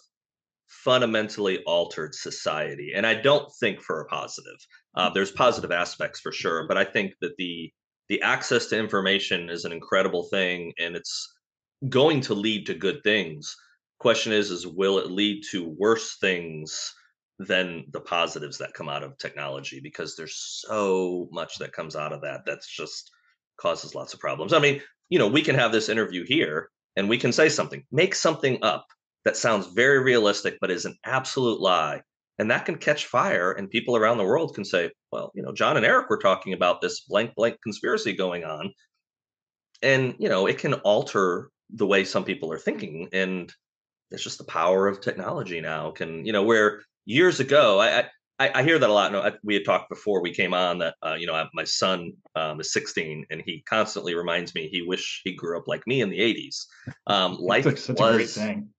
fundamentally 0.67 1.59
altered 1.63 2.15
society 2.15 2.93
and 2.95 3.05
i 3.05 3.13
don't 3.13 3.51
think 3.59 3.81
for 3.81 4.01
a 4.01 4.05
positive 4.05 4.57
uh, 4.95 5.09
there's 5.09 5.31
positive 5.31 5.71
aspects 5.71 6.19
for 6.19 6.31
sure, 6.31 6.67
but 6.67 6.77
I 6.77 6.83
think 6.83 7.13
that 7.21 7.35
the 7.37 7.71
the 8.09 8.21
access 8.21 8.67
to 8.67 8.77
information 8.77 9.49
is 9.49 9.65
an 9.65 9.71
incredible 9.71 10.23
thing, 10.23 10.73
and 10.77 10.95
it's 10.95 11.33
going 11.89 12.21
to 12.21 12.33
lead 12.33 12.65
to 12.67 12.73
good 12.73 13.01
things. 13.03 13.55
Question 13.99 14.33
is, 14.33 14.51
is 14.51 14.67
will 14.67 14.99
it 14.99 15.09
lead 15.09 15.43
to 15.51 15.73
worse 15.77 16.17
things 16.19 16.93
than 17.39 17.85
the 17.91 18.01
positives 18.01 18.57
that 18.57 18.73
come 18.73 18.89
out 18.89 19.03
of 19.03 19.17
technology? 19.17 19.79
Because 19.81 20.15
there's 20.15 20.63
so 20.67 21.27
much 21.31 21.57
that 21.59 21.71
comes 21.71 21.95
out 21.95 22.13
of 22.13 22.21
that 22.21 22.41
that's 22.45 22.67
just 22.67 23.09
causes 23.59 23.95
lots 23.95 24.13
of 24.13 24.19
problems. 24.19 24.53
I 24.53 24.59
mean, 24.59 24.81
you 25.09 25.17
know, 25.17 25.27
we 25.27 25.41
can 25.41 25.55
have 25.55 25.71
this 25.71 25.89
interview 25.89 26.25
here, 26.25 26.69
and 26.95 27.07
we 27.07 27.17
can 27.17 27.31
say 27.31 27.49
something, 27.49 27.83
make 27.91 28.15
something 28.15 28.59
up 28.61 28.85
that 29.25 29.37
sounds 29.37 29.67
very 29.67 30.03
realistic, 30.03 30.57
but 30.59 30.71
is 30.71 30.85
an 30.85 30.97
absolute 31.05 31.61
lie 31.61 32.01
and 32.39 32.49
that 32.51 32.65
can 32.65 32.77
catch 32.77 33.05
fire 33.05 33.51
and 33.51 33.69
people 33.69 33.95
around 33.95 34.17
the 34.17 34.23
world 34.23 34.55
can 34.55 34.65
say 34.65 34.89
well 35.11 35.31
you 35.35 35.43
know 35.43 35.53
john 35.53 35.77
and 35.77 35.85
eric 35.85 36.09
were 36.09 36.17
talking 36.17 36.53
about 36.53 36.81
this 36.81 37.01
blank 37.01 37.33
blank 37.35 37.57
conspiracy 37.61 38.13
going 38.13 38.43
on. 38.43 38.71
And 39.81 40.15
you 40.17 40.29
know 40.29 40.47
it 40.47 40.57
can 40.59 40.75
alter 40.75 41.49
the 41.69 41.85
way 41.85 42.05
some 42.05 42.23
people 42.23 42.51
are 42.51 42.59
thinking 42.59 43.09
and 43.11 43.51
it's 44.11 44.23
just 44.23 44.37
the 44.37 44.43
power 44.43 44.87
of 44.87 45.01
technology 45.01 45.59
now. 45.59 45.91
Can 45.91 46.25
you 46.25 46.31
know 46.31 46.43
where 46.43 46.81
years 47.05 47.39
ago 47.39 47.79
i 47.81 48.05
i, 48.39 48.51
I 48.59 48.63
hear 48.63 48.79
that 48.79 48.89
a 48.89 48.93
lot 48.93 49.11
no, 49.11 49.21
I, 49.21 49.33
we 49.43 49.55
had 49.55 49.65
talked 49.65 49.89
before 49.89 50.21
we 50.21 50.33
came 50.33 50.53
on 50.53 50.77
that 50.79 50.95
uh, 51.05 51.15
you 51.15 51.27
know 51.27 51.33
I, 51.35 51.47
my 51.53 51.65
son 51.65 52.13
um, 52.35 52.59
is 52.61 52.71
16 52.71 53.25
and 53.29 53.43
he 53.45 53.61
constantly 53.67 54.15
reminds 54.15 54.55
me 54.55 54.69
he 54.71 54.81
wish 54.81 55.21
he 55.23 55.35
grew 55.35 55.57
up 55.57 55.67
like 55.67 55.85
me 55.85 56.01
in 56.01 56.09
the 56.09 56.19
80s 56.19 56.65
um 57.07 57.37
life 57.39 57.65
such 57.65 57.89
was 57.89 57.89
a 57.89 57.93
great 57.93 58.29
thing. 58.29 58.69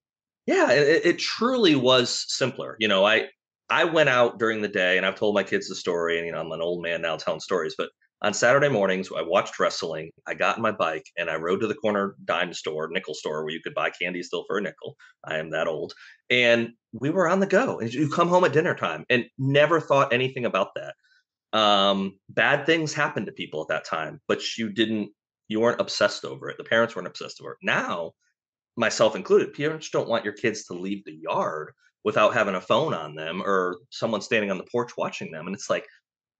yeah 0.47 0.71
it, 0.71 1.05
it 1.05 1.19
truly 1.19 1.75
was 1.75 2.25
simpler. 2.27 2.75
You 2.79 2.87
know 2.87 3.05
i 3.05 3.27
i 3.69 3.83
went 3.83 4.09
out 4.09 4.39
during 4.39 4.61
the 4.61 4.67
day 4.67 4.97
and 4.97 5.05
i've 5.05 5.15
told 5.15 5.35
my 5.35 5.43
kids 5.43 5.67
the 5.67 5.75
story 5.75 6.17
and 6.17 6.25
you 6.25 6.31
know 6.31 6.39
i'm 6.39 6.51
an 6.51 6.61
old 6.61 6.81
man 6.81 7.01
now 7.01 7.15
telling 7.15 7.39
stories 7.39 7.75
but 7.77 7.89
on 8.21 8.33
Saturday 8.33 8.69
mornings, 8.69 9.09
I 9.15 9.21
watched 9.21 9.59
wrestling. 9.59 10.09
I 10.25 10.33
got 10.33 10.57
in 10.57 10.63
my 10.63 10.71
bike 10.71 11.05
and 11.17 11.29
I 11.29 11.35
rode 11.35 11.59
to 11.61 11.67
the 11.67 11.75
corner 11.75 12.15
dime 12.23 12.53
store, 12.53 12.89
nickel 12.89 13.13
store, 13.13 13.43
where 13.43 13.53
you 13.53 13.59
could 13.61 13.75
buy 13.75 13.89
candy 13.89 14.23
still 14.23 14.45
for 14.47 14.57
a 14.57 14.61
nickel. 14.61 14.95
I 15.25 15.37
am 15.37 15.51
that 15.51 15.67
old. 15.67 15.93
And 16.29 16.71
we 16.93 17.09
were 17.09 17.27
on 17.27 17.39
the 17.39 17.45
go. 17.45 17.79
And 17.79 17.93
you 17.93 18.09
come 18.09 18.29
home 18.29 18.45
at 18.45 18.53
dinner 18.53 18.73
time 18.73 19.05
and 19.09 19.25
never 19.37 19.79
thought 19.81 20.13
anything 20.13 20.45
about 20.45 20.69
that. 20.75 20.95
Um, 21.57 22.17
bad 22.29 22.65
things 22.65 22.93
happened 22.93 23.27
to 23.27 23.31
people 23.31 23.61
at 23.61 23.67
that 23.67 23.85
time, 23.85 24.19
but 24.27 24.57
you 24.57 24.71
didn't, 24.71 25.11
you 25.47 25.59
weren't 25.59 25.81
obsessed 25.81 26.25
over 26.25 26.49
it. 26.49 26.57
The 26.57 26.63
parents 26.63 26.95
weren't 26.95 27.07
obsessed 27.07 27.39
over 27.41 27.51
it. 27.51 27.57
Now, 27.61 28.13
myself 28.75 29.15
included, 29.15 29.53
parents 29.53 29.89
don't 29.89 30.09
want 30.09 30.25
your 30.25 30.33
kids 30.33 30.65
to 30.65 30.73
leave 30.73 31.05
the 31.05 31.19
yard 31.21 31.73
without 32.05 32.35
having 32.35 32.55
a 32.55 32.61
phone 32.61 32.93
on 32.93 33.15
them 33.15 33.41
or 33.41 33.79
someone 33.89 34.21
standing 34.21 34.51
on 34.51 34.59
the 34.59 34.67
porch 34.71 34.91
watching 34.95 35.31
them. 35.31 35.47
And 35.47 35.55
it's 35.55 35.69
like, 35.69 35.85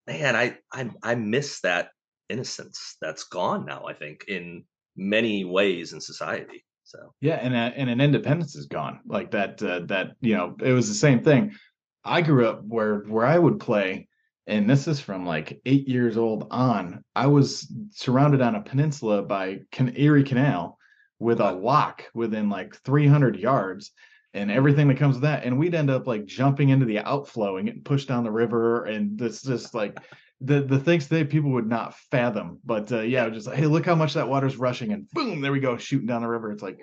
man, 0.08 0.36
I 0.36 0.58
I 0.72 0.90
I 1.04 1.16
miss 1.16 1.60
that 1.62 1.90
innocence 2.30 2.96
that's 3.02 3.26
gone 3.26 3.66
now. 3.66 3.86
I 3.86 3.94
think 3.94 4.26
in 4.28 4.64
many 4.96 5.44
ways 5.44 5.92
in 5.92 6.00
society. 6.00 6.64
So 6.84 7.14
yeah, 7.20 7.36
and 7.42 7.56
uh, 7.56 7.72
and 7.76 7.90
an 7.90 8.00
independence 8.00 8.56
is 8.56 8.68
gone. 8.68 9.00
Like 9.08 9.32
that 9.32 9.62
uh, 9.62 9.82
that 9.88 10.12
you 10.22 10.38
know 10.38 10.56
it 10.64 10.72
was 10.72 10.88
the 10.88 10.94
same 10.94 11.24
thing. 11.24 11.56
I 12.04 12.22
grew 12.22 12.48
up 12.48 12.64
where 12.64 13.00
where 13.00 13.26
I 13.26 13.40
would 13.40 13.60
play, 13.60 14.08
and 14.46 14.70
this 14.70 14.88
is 14.88 15.00
from 15.00 15.26
like 15.26 15.60
eight 15.66 15.88
years 15.88 16.16
old 16.16 16.48
on. 16.52 17.04
I 17.16 17.26
was 17.26 17.74
surrounded 17.90 18.40
on 18.40 18.54
a 18.54 18.62
peninsula 18.62 19.24
by 19.24 19.62
Can- 19.72 19.98
Erie 19.98 20.24
Canal 20.24 20.78
with 21.18 21.40
a 21.40 21.52
lock 21.52 22.04
within 22.14 22.50
like 22.50 22.76
300 22.84 23.38
yards 23.38 23.92
and 24.36 24.52
everything 24.52 24.88
that 24.90 24.98
comes 24.98 25.16
with 25.16 25.24
that. 25.24 25.44
And 25.44 25.58
we'd 25.58 25.74
end 25.74 25.90
up 25.90 26.06
like 26.06 26.26
jumping 26.26 26.70
into 26.70 26.86
the 26.86 27.00
outflow 27.00 27.58
and 27.58 27.66
getting 27.66 27.84
pushed 27.84 28.08
down 28.08 28.24
the 28.24 28.32
river. 28.32 28.86
And 28.86 29.18
this 29.18 29.42
just 29.42 29.74
like 29.74 29.98
the 30.42 30.62
the 30.62 30.80
things 30.80 31.08
that 31.08 31.30
people 31.30 31.52
would 31.52 31.68
not 31.68 31.96
fathom. 32.12 32.60
But 32.64 32.92
uh, 32.92 33.02
yeah, 33.02 33.30
just 33.30 33.48
like, 33.48 33.58
hey, 33.58 33.66
look 33.66 33.86
how 33.86 33.96
much 33.96 34.14
that 34.14 34.28
water's 34.28 34.58
rushing, 34.58 34.92
and 34.92 35.10
boom, 35.12 35.42
there 35.42 35.52
we 35.52 35.60
go, 35.60 35.78
shooting 35.78 36.08
down 36.08 36.22
the 36.22 36.28
river. 36.28 36.52
It's 36.52 36.62
like 36.62 36.80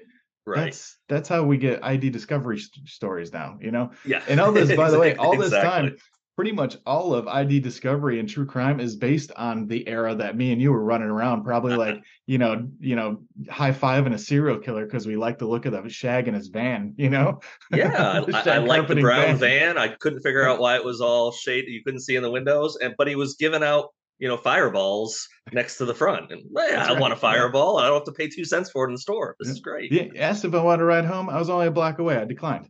right. 0.47 0.65
that's 0.65 0.97
that's 1.09 1.29
how 1.29 1.45
we 1.45 1.59
get 1.59 1.85
ID 1.85 2.11
discovery 2.11 2.59
st- 2.59 2.89
stories 2.89 3.33
now, 3.33 3.59
you 3.61 3.71
know. 3.71 3.91
Yeah. 4.05 4.23
And 4.29 4.41
all 4.41 4.53
this, 4.53 4.75
by 4.77 4.91
the 4.91 4.99
way, 4.99 5.15
all 5.17 5.37
this 5.37 5.49
Exactly. 5.49 5.91
time, 5.91 5.99
pretty 6.37 6.53
much 6.53 6.77
all 6.87 7.15
of 7.15 7.29
ID 7.29 7.61
discovery 7.61 8.19
and 8.19 8.29
true 8.29 8.47
crime 8.47 8.81
is 8.81 8.97
based 8.97 9.33
on 9.37 9.67
the 9.67 9.87
era 9.87 10.15
that 10.15 10.37
me 10.37 10.53
and 10.53 10.63
you 10.63 10.73
were 10.73 10.83
running 10.83 11.09
around, 11.09 11.45
probably 11.45 11.77
like 11.77 12.03
you 12.27 12.39
know, 12.39 12.69
you 12.81 12.97
know, 12.97 13.23
high 13.51 13.73
five 13.73 14.07
and 14.07 14.15
a 14.15 14.19
serial 14.19 14.59
killer 14.59 14.87
because 14.87 15.07
we 15.07 15.17
like 15.17 15.39
the 15.39 15.47
look 15.47 15.67
of 15.67 15.73
the 15.73 15.89
shag 15.89 16.29
in 16.29 16.35
his 16.35 16.49
van, 16.49 16.95
you 16.97 17.11
know. 17.11 17.41
Yeah, 17.73 18.25
I, 18.33 18.51
I, 18.51 18.59
like 18.59 18.89
the 18.89 19.01
brown 19.01 19.37
van. 19.37 19.79
I 19.79 19.89
couldn't 19.89 20.21
figure 20.21 20.47
out 20.47 20.61
why 20.61 20.77
it 20.77 20.85
was 20.85 21.01
all 21.01 21.33
shade 21.33 21.65
you 21.69 21.83
couldn't 21.83 22.01
see 22.01 22.17
in 22.17 22.23
the 22.23 22.31
windows, 22.31 22.77
and 22.77 22.95
but 22.99 23.09
he 23.09 23.15
was 23.15 23.35
giving 23.35 23.63
out 23.63 23.89
you 24.19 24.29
know 24.29 24.37
fireballs 24.37 25.27
next 25.53 25.79
to 25.79 25.85
the 25.85 25.95
front, 25.95 26.31
and 26.31 26.43
well, 26.51 26.71
yeah, 26.71 26.85
I 26.85 26.93
right, 26.93 27.01
want 27.01 27.13
a 27.13 27.17
fireball. 27.17 27.79
I 27.79 27.87
don't 27.87 27.95
have 27.95 28.05
to 28.05 28.13
pay 28.13 28.29
two 28.29 28.45
cents 28.45 28.71
for 28.71 28.85
it 28.85 28.89
in 28.89 28.95
the 28.95 29.01
store. 29.01 29.37
This 29.41 29.49
is 29.49 29.61
great. 29.61 29.91
Yeah, 29.91 30.09
asked 30.17 30.45
if 30.45 30.55
I 30.55 30.63
wanted 30.63 30.81
to 30.81 30.85
ride 30.85 31.05
home. 31.05 31.29
I 31.29 31.39
was 31.39 31.51
only 31.51 31.67
a 31.67 31.71
block 31.71 31.99
away. 31.99 32.17
I 32.17 32.25
declined. 32.25 32.69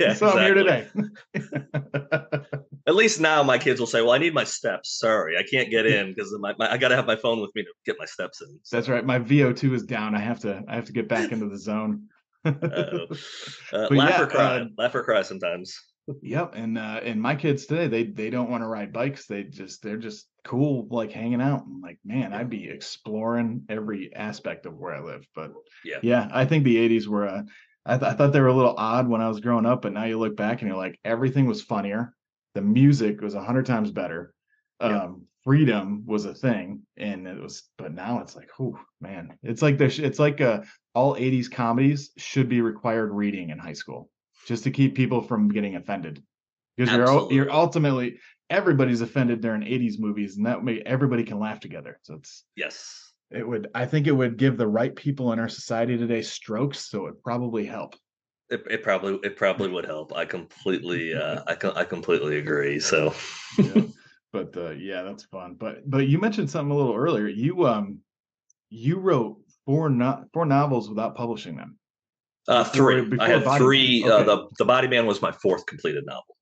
yeah 0.00 0.14
so 0.14 0.30
I'm 0.30 0.38
here 0.38 0.54
today. 0.54 0.88
At 2.88 2.94
least 2.94 3.20
now 3.20 3.42
my 3.42 3.58
kids 3.58 3.80
will 3.80 3.86
say, 3.86 4.00
"Well, 4.00 4.12
I 4.12 4.18
need 4.18 4.32
my 4.34 4.44
steps. 4.44 4.98
Sorry, 4.98 5.36
I 5.36 5.42
can't 5.42 5.70
get 5.70 5.86
in 5.86 6.14
because 6.14 6.32
my, 6.38 6.54
my, 6.58 6.70
I 6.72 6.76
got 6.76 6.88
to 6.88 6.96
have 6.96 7.06
my 7.06 7.16
phone 7.16 7.40
with 7.40 7.50
me 7.54 7.62
to 7.62 7.68
get 7.84 7.96
my 7.98 8.04
steps 8.04 8.40
in." 8.42 8.60
So, 8.62 8.76
That's 8.76 8.88
right. 8.88 9.04
My 9.04 9.18
VO2 9.18 9.74
is 9.74 9.82
down. 9.82 10.14
I 10.14 10.20
have 10.20 10.40
to 10.40 10.62
I 10.68 10.76
have 10.76 10.84
to 10.86 10.92
get 10.92 11.08
back 11.08 11.32
into 11.32 11.48
the 11.48 11.58
zone. 11.58 12.08
Uh, 12.44 13.88
laugh 13.90 14.10
yeah, 14.10 14.22
or 14.22 14.26
cry. 14.28 14.58
uh, 14.58 14.64
laugh 14.78 14.94
or 14.94 15.02
cry 15.02 15.22
sometimes. 15.22 15.76
Yep, 16.22 16.54
and 16.54 16.78
uh 16.78 17.00
and 17.02 17.20
my 17.20 17.34
kids 17.34 17.66
today 17.66 17.88
they 17.88 18.04
they 18.04 18.30
don't 18.30 18.50
want 18.50 18.62
to 18.62 18.68
ride 18.68 18.92
bikes. 18.92 19.26
They 19.26 19.42
just 19.42 19.82
they're 19.82 19.96
just 19.96 20.28
cool 20.44 20.86
like 20.88 21.10
hanging 21.10 21.40
out. 21.40 21.64
I'm 21.66 21.80
like, 21.80 21.98
man, 22.04 22.32
I'd 22.32 22.48
be 22.48 22.68
exploring 22.68 23.64
every 23.68 24.14
aspect 24.14 24.66
of 24.66 24.76
where 24.76 24.94
I 24.94 25.00
live. 25.00 25.26
But 25.34 25.52
Yeah. 25.84 25.98
yeah, 26.02 26.28
I 26.32 26.44
think 26.44 26.62
the 26.62 26.76
80s 26.76 27.08
were 27.08 27.26
uh 27.26 27.42
I, 27.84 27.98
th- 27.98 28.12
I 28.12 28.14
thought 28.14 28.32
they 28.32 28.40
were 28.40 28.46
a 28.48 28.54
little 28.54 28.74
odd 28.76 29.08
when 29.08 29.20
I 29.20 29.28
was 29.28 29.40
growing 29.40 29.66
up, 29.66 29.82
but 29.82 29.92
now 29.92 30.04
you 30.04 30.18
look 30.18 30.36
back 30.36 30.60
and 30.60 30.68
you're 30.68 30.78
like, 30.78 30.98
everything 31.04 31.46
was 31.46 31.62
funnier. 31.62 32.14
The 32.56 32.62
music 32.62 33.20
was 33.20 33.34
a 33.34 33.42
hundred 33.42 33.66
times 33.66 33.90
better. 33.90 34.32
Yeah. 34.80 35.04
Um, 35.04 35.26
freedom 35.44 36.04
was 36.06 36.24
a 36.24 36.32
thing, 36.32 36.80
and 36.96 37.28
it 37.28 37.38
was, 37.38 37.64
but 37.76 37.92
now 37.92 38.20
it's 38.20 38.34
like, 38.34 38.48
oh 38.58 38.78
man, 38.98 39.38
it's 39.42 39.60
like 39.60 39.76
there's, 39.76 39.98
it's 39.98 40.18
like 40.18 40.40
uh, 40.40 40.62
all 40.94 41.16
'80s 41.16 41.50
comedies 41.50 42.12
should 42.16 42.48
be 42.48 42.62
required 42.62 43.12
reading 43.12 43.50
in 43.50 43.58
high 43.58 43.74
school 43.74 44.08
just 44.46 44.64
to 44.64 44.70
keep 44.70 44.94
people 44.94 45.20
from 45.20 45.48
getting 45.48 45.76
offended, 45.76 46.22
because 46.78 46.92
you're 46.94 47.32
you're 47.32 47.52
ultimately 47.52 48.18
everybody's 48.48 49.02
offended 49.02 49.42
during 49.42 49.60
'80s 49.60 49.98
movies, 49.98 50.38
and 50.38 50.46
that 50.46 50.64
way 50.64 50.82
everybody 50.86 51.24
can 51.24 51.38
laugh 51.38 51.60
together. 51.60 51.98
So 52.04 52.14
it's 52.14 52.44
Yes. 52.56 53.12
it 53.30 53.46
would 53.46 53.68
I 53.74 53.84
think 53.84 54.06
it 54.06 54.12
would 54.12 54.38
give 54.38 54.56
the 54.56 54.66
right 54.66 54.96
people 54.96 55.32
in 55.34 55.38
our 55.38 55.50
society 55.50 55.98
today 55.98 56.22
strokes, 56.22 56.90
so 56.90 57.06
it 57.08 57.22
probably 57.22 57.66
help. 57.66 57.96
It, 58.48 58.62
it 58.70 58.82
probably 58.82 59.18
it 59.24 59.36
probably 59.36 59.68
would 59.68 59.84
help. 59.86 60.14
I 60.14 60.24
completely 60.24 61.14
uh, 61.14 61.42
I 61.48 61.56
I 61.80 61.84
completely 61.84 62.38
agree. 62.38 62.78
So 62.78 63.12
Yeah. 63.58 63.82
but 64.32 64.56
uh, 64.56 64.70
yeah, 64.70 65.02
that's 65.02 65.24
fun. 65.24 65.54
But 65.58 65.88
but 65.90 66.06
you 66.06 66.18
mentioned 66.18 66.48
something 66.50 66.70
a 66.70 66.76
little 66.76 66.94
earlier. 66.94 67.26
You 67.26 67.66
um 67.66 67.98
you 68.70 68.98
wrote 68.98 69.38
four 69.64 69.88
no- 69.90 70.24
four 70.32 70.46
novels 70.46 70.88
without 70.88 71.16
publishing 71.16 71.56
them. 71.56 71.76
uh, 72.48 72.62
three. 72.64 73.02
before 73.02 73.26
I 73.26 73.30
had 73.30 73.44
Body 73.44 73.64
three. 73.64 74.02
Man. 74.02 74.12
Uh, 74.12 74.22
the 74.22 74.46
the 74.58 74.64
Body 74.64 74.86
Man 74.86 75.06
was 75.06 75.20
my 75.20 75.32
fourth 75.32 75.66
completed 75.66 76.04
novel. 76.06 76.36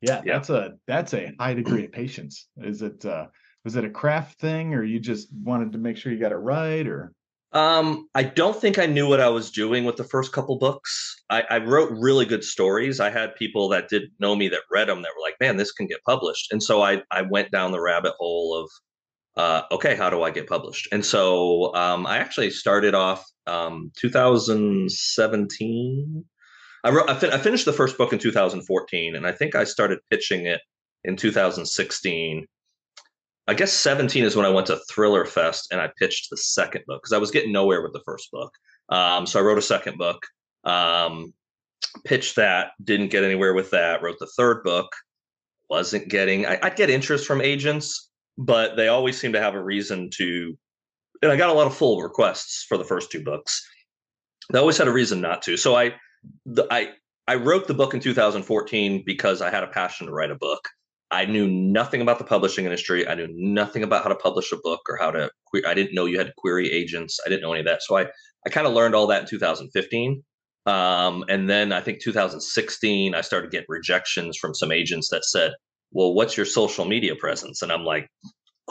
Yeah, 0.00 0.22
Yeah. 0.24 0.34
that's 0.34 0.48
a 0.50 0.74
that's 0.86 1.12
a 1.14 1.32
high 1.38 1.54
degree 1.54 1.84
of 1.84 1.92
patience. 1.92 2.48
Is 2.58 2.80
it 2.80 3.04
uh 3.04 3.26
was 3.64 3.76
it 3.76 3.84
a 3.84 3.90
craft 3.90 4.40
thing 4.40 4.74
or 4.74 4.82
you 4.82 4.98
just 4.98 5.28
wanted 5.42 5.72
to 5.72 5.78
make 5.78 5.96
sure 5.98 6.10
you 6.12 6.18
got 6.18 6.32
it 6.32 6.36
right 6.36 6.86
or 6.86 7.12
Um, 7.54 8.08
I 8.16 8.24
don't 8.24 8.60
think 8.60 8.78
I 8.80 8.86
knew 8.86 9.08
what 9.08 9.20
I 9.20 9.28
was 9.28 9.52
doing 9.52 9.84
with 9.84 9.94
the 9.96 10.02
first 10.02 10.32
couple 10.32 10.58
books. 10.58 11.22
I, 11.30 11.44
I 11.48 11.58
wrote 11.58 11.92
really 11.92 12.26
good 12.26 12.42
stories. 12.42 12.98
I 12.98 13.10
had 13.10 13.36
people 13.36 13.68
that 13.68 13.88
didn't 13.88 14.10
know 14.18 14.34
me 14.34 14.48
that 14.48 14.62
read 14.72 14.88
them 14.88 15.02
that 15.02 15.12
were 15.16 15.22
like, 15.22 15.36
"Man, 15.40 15.56
this 15.56 15.70
can 15.70 15.86
get 15.86 16.02
published." 16.04 16.52
And 16.52 16.60
so 16.60 16.82
I 16.82 17.02
I 17.12 17.22
went 17.22 17.52
down 17.52 17.70
the 17.70 17.80
rabbit 17.80 18.14
hole 18.18 18.60
of, 18.60 18.68
uh, 19.36 19.62
okay, 19.72 19.94
how 19.94 20.10
do 20.10 20.24
I 20.24 20.30
get 20.30 20.48
published? 20.48 20.88
And 20.90 21.06
so 21.06 21.72
um, 21.76 22.08
I 22.08 22.18
actually 22.18 22.50
started 22.50 22.92
off 22.94 23.24
um, 23.46 23.92
2017. 23.98 26.24
I 26.82 26.90
wrote 26.90 27.08
I, 27.08 27.14
fin- 27.14 27.32
I 27.32 27.38
finished 27.38 27.66
the 27.66 27.72
first 27.72 27.96
book 27.96 28.12
in 28.12 28.18
2014, 28.18 29.14
and 29.14 29.28
I 29.28 29.32
think 29.32 29.54
I 29.54 29.62
started 29.62 30.00
pitching 30.10 30.46
it 30.46 30.60
in 31.04 31.16
2016. 31.16 32.46
I 33.46 33.54
guess 33.54 33.72
17 33.72 34.24
is 34.24 34.36
when 34.36 34.46
I 34.46 34.50
went 34.50 34.68
to 34.68 34.80
Thriller 34.90 35.24
Fest 35.26 35.68
and 35.70 35.80
I 35.80 35.90
pitched 35.98 36.30
the 36.30 36.36
second 36.36 36.84
book 36.86 37.02
because 37.02 37.12
I 37.12 37.18
was 37.18 37.30
getting 37.30 37.52
nowhere 37.52 37.82
with 37.82 37.92
the 37.92 38.02
first 38.04 38.30
book. 38.30 38.52
Um, 38.88 39.26
so 39.26 39.38
I 39.38 39.42
wrote 39.42 39.58
a 39.58 39.62
second 39.62 39.98
book, 39.98 40.26
um, 40.64 41.34
pitched 42.04 42.36
that, 42.36 42.72
didn't 42.82 43.08
get 43.08 43.24
anywhere 43.24 43.52
with 43.52 43.70
that. 43.70 44.02
Wrote 44.02 44.18
the 44.18 44.30
third 44.36 44.62
book, 44.64 44.94
wasn't 45.68 46.08
getting. 46.08 46.46
I, 46.46 46.58
I'd 46.62 46.76
get 46.76 46.90
interest 46.90 47.26
from 47.26 47.42
agents, 47.42 48.10
but 48.38 48.76
they 48.76 48.88
always 48.88 49.18
seem 49.18 49.32
to 49.34 49.40
have 49.40 49.54
a 49.54 49.62
reason 49.62 50.10
to. 50.14 50.56
And 51.22 51.30
I 51.30 51.36
got 51.36 51.50
a 51.50 51.54
lot 51.54 51.66
of 51.66 51.76
full 51.76 52.02
requests 52.02 52.64
for 52.68 52.76
the 52.76 52.84
first 52.84 53.10
two 53.10 53.22
books. 53.22 53.66
They 54.52 54.58
always 54.58 54.76
had 54.76 54.88
a 54.88 54.92
reason 54.92 55.20
not 55.20 55.42
to. 55.42 55.56
So 55.56 55.74
I, 55.74 55.94
the, 56.44 56.66
I, 56.70 56.90
I 57.26 57.36
wrote 57.36 57.66
the 57.66 57.74
book 57.74 57.94
in 57.94 58.00
2014 58.00 59.04
because 59.06 59.40
I 59.40 59.50
had 59.50 59.62
a 59.62 59.68
passion 59.68 60.06
to 60.06 60.12
write 60.12 60.30
a 60.30 60.34
book. 60.34 60.68
I 61.14 61.26
knew 61.26 61.48
nothing 61.48 62.00
about 62.00 62.18
the 62.18 62.24
publishing 62.24 62.64
industry. 62.64 63.06
I 63.06 63.14
knew 63.14 63.28
nothing 63.30 63.84
about 63.84 64.02
how 64.02 64.08
to 64.08 64.16
publish 64.16 64.50
a 64.50 64.56
book 64.56 64.80
or 64.88 64.96
how 64.96 65.12
to. 65.12 65.30
Que- 65.52 65.64
I 65.64 65.72
didn't 65.72 65.94
know 65.94 66.06
you 66.06 66.18
had 66.18 66.26
to 66.26 66.32
query 66.36 66.70
agents. 66.72 67.20
I 67.24 67.28
didn't 67.28 67.42
know 67.42 67.52
any 67.52 67.60
of 67.60 67.66
that. 67.66 67.82
So 67.82 67.96
I, 67.96 68.06
I 68.44 68.50
kind 68.50 68.66
of 68.66 68.72
learned 68.72 68.96
all 68.96 69.06
that 69.06 69.22
in 69.22 69.28
2015. 69.28 70.22
Um, 70.66 71.24
and 71.28 71.48
then 71.48 71.72
I 71.72 71.80
think 71.80 72.02
2016, 72.02 73.14
I 73.14 73.20
started 73.20 73.50
getting 73.52 73.66
rejections 73.68 74.36
from 74.36 74.54
some 74.54 74.72
agents 74.72 75.08
that 75.10 75.24
said, 75.24 75.52
"Well, 75.92 76.14
what's 76.14 76.36
your 76.36 76.46
social 76.46 76.84
media 76.84 77.14
presence?" 77.14 77.62
And 77.62 77.70
I'm 77.70 77.84
like, 77.84 78.08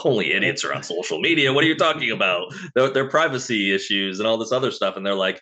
"Only 0.04 0.32
idiots 0.32 0.64
are 0.64 0.74
on 0.74 0.82
social 0.82 1.20
media. 1.20 1.52
What 1.52 1.64
are 1.64 1.68
you 1.68 1.76
talking 1.76 2.10
about? 2.10 2.52
Their, 2.74 2.90
their 2.90 3.08
privacy 3.08 3.74
issues 3.74 4.18
and 4.18 4.28
all 4.28 4.36
this 4.36 4.52
other 4.52 4.70
stuff." 4.70 4.96
And 4.96 5.06
they're 5.06 5.14
like, 5.14 5.40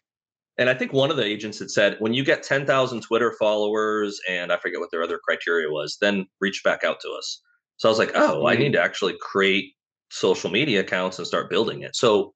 and 0.59 0.69
I 0.69 0.75
think 0.75 0.93
one 0.93 1.11
of 1.11 1.17
the 1.17 1.25
agents 1.25 1.59
had 1.59 1.71
said, 1.71 1.97
when 1.99 2.13
you 2.13 2.25
get 2.25 2.43
10,000 2.43 3.01
Twitter 3.01 3.35
followers, 3.39 4.21
and 4.29 4.53
I 4.53 4.59
forget 4.59 4.81
what 4.81 4.91
their 4.91 5.03
other 5.03 5.19
criteria 5.19 5.71
was, 5.71 5.97
then 6.01 6.27
reach 6.41 6.63
back 6.63 6.85
out 6.85 7.01
to 7.01 7.09
us. 7.11 7.41
So 7.79 7.89
I 7.89 7.91
was 7.91 7.99
like, 7.99 8.13
oh, 8.15 8.47
I 8.47 8.57
need 8.57 8.75
to 8.75 8.83
actually 8.83 9.17
create 9.21 9.75
social 10.11 10.51
media 10.51 10.81
accounts 10.81 11.19
and 11.19 11.27
start 11.27 11.49
building 11.49 11.83
it. 11.83 11.97
So 11.97 12.35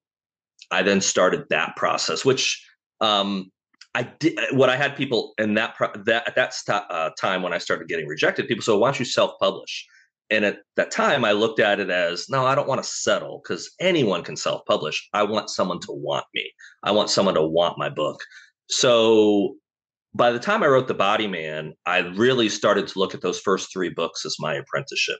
I 0.71 0.81
then 0.81 0.99
started 0.99 1.45
that 1.49 1.75
process, 1.75 2.25
which 2.25 2.61
um, 3.01 3.51
I 3.93 4.03
did. 4.19 4.37
What 4.51 4.69
I 4.69 4.75
had 4.75 4.95
people 4.95 5.33
in 5.37 5.53
that 5.53 5.75
pro- 5.75 5.93
that 6.05 6.27
at 6.27 6.35
that 6.35 6.53
st- 6.53 6.83
uh, 6.89 7.11
time 7.19 7.43
when 7.43 7.53
I 7.53 7.59
started 7.59 7.87
getting 7.87 8.07
rejected, 8.07 8.47
people 8.47 8.63
said, 8.63 8.73
"Why 8.73 8.87
don't 8.87 8.99
you 8.99 9.05
self-publish?" 9.05 9.87
And 10.29 10.43
at 10.43 10.59
that 10.75 10.91
time, 10.91 11.23
I 11.23 11.31
looked 11.31 11.59
at 11.59 11.79
it 11.79 11.89
as, 11.89 12.27
"No, 12.29 12.45
I 12.45 12.55
don't 12.55 12.67
want 12.67 12.83
to 12.83 12.89
settle 12.89 13.41
because 13.41 13.71
anyone 13.79 14.23
can 14.23 14.35
self-publish. 14.35 15.09
I 15.13 15.23
want 15.23 15.49
someone 15.49 15.79
to 15.81 15.91
want 15.91 16.25
me. 16.33 16.51
I 16.83 16.91
want 16.91 17.09
someone 17.09 17.35
to 17.35 17.43
want 17.43 17.77
my 17.77 17.89
book." 17.89 18.21
So 18.69 19.55
by 20.13 20.31
the 20.31 20.39
time 20.39 20.63
I 20.63 20.67
wrote 20.67 20.87
The 20.87 20.93
Body 20.93 21.27
Man, 21.27 21.73
I 21.85 21.99
really 21.99 22.49
started 22.49 22.87
to 22.87 22.99
look 22.99 23.13
at 23.13 23.21
those 23.21 23.39
first 23.39 23.71
three 23.71 23.89
books 23.89 24.25
as 24.25 24.35
my 24.39 24.55
apprenticeship 24.55 25.19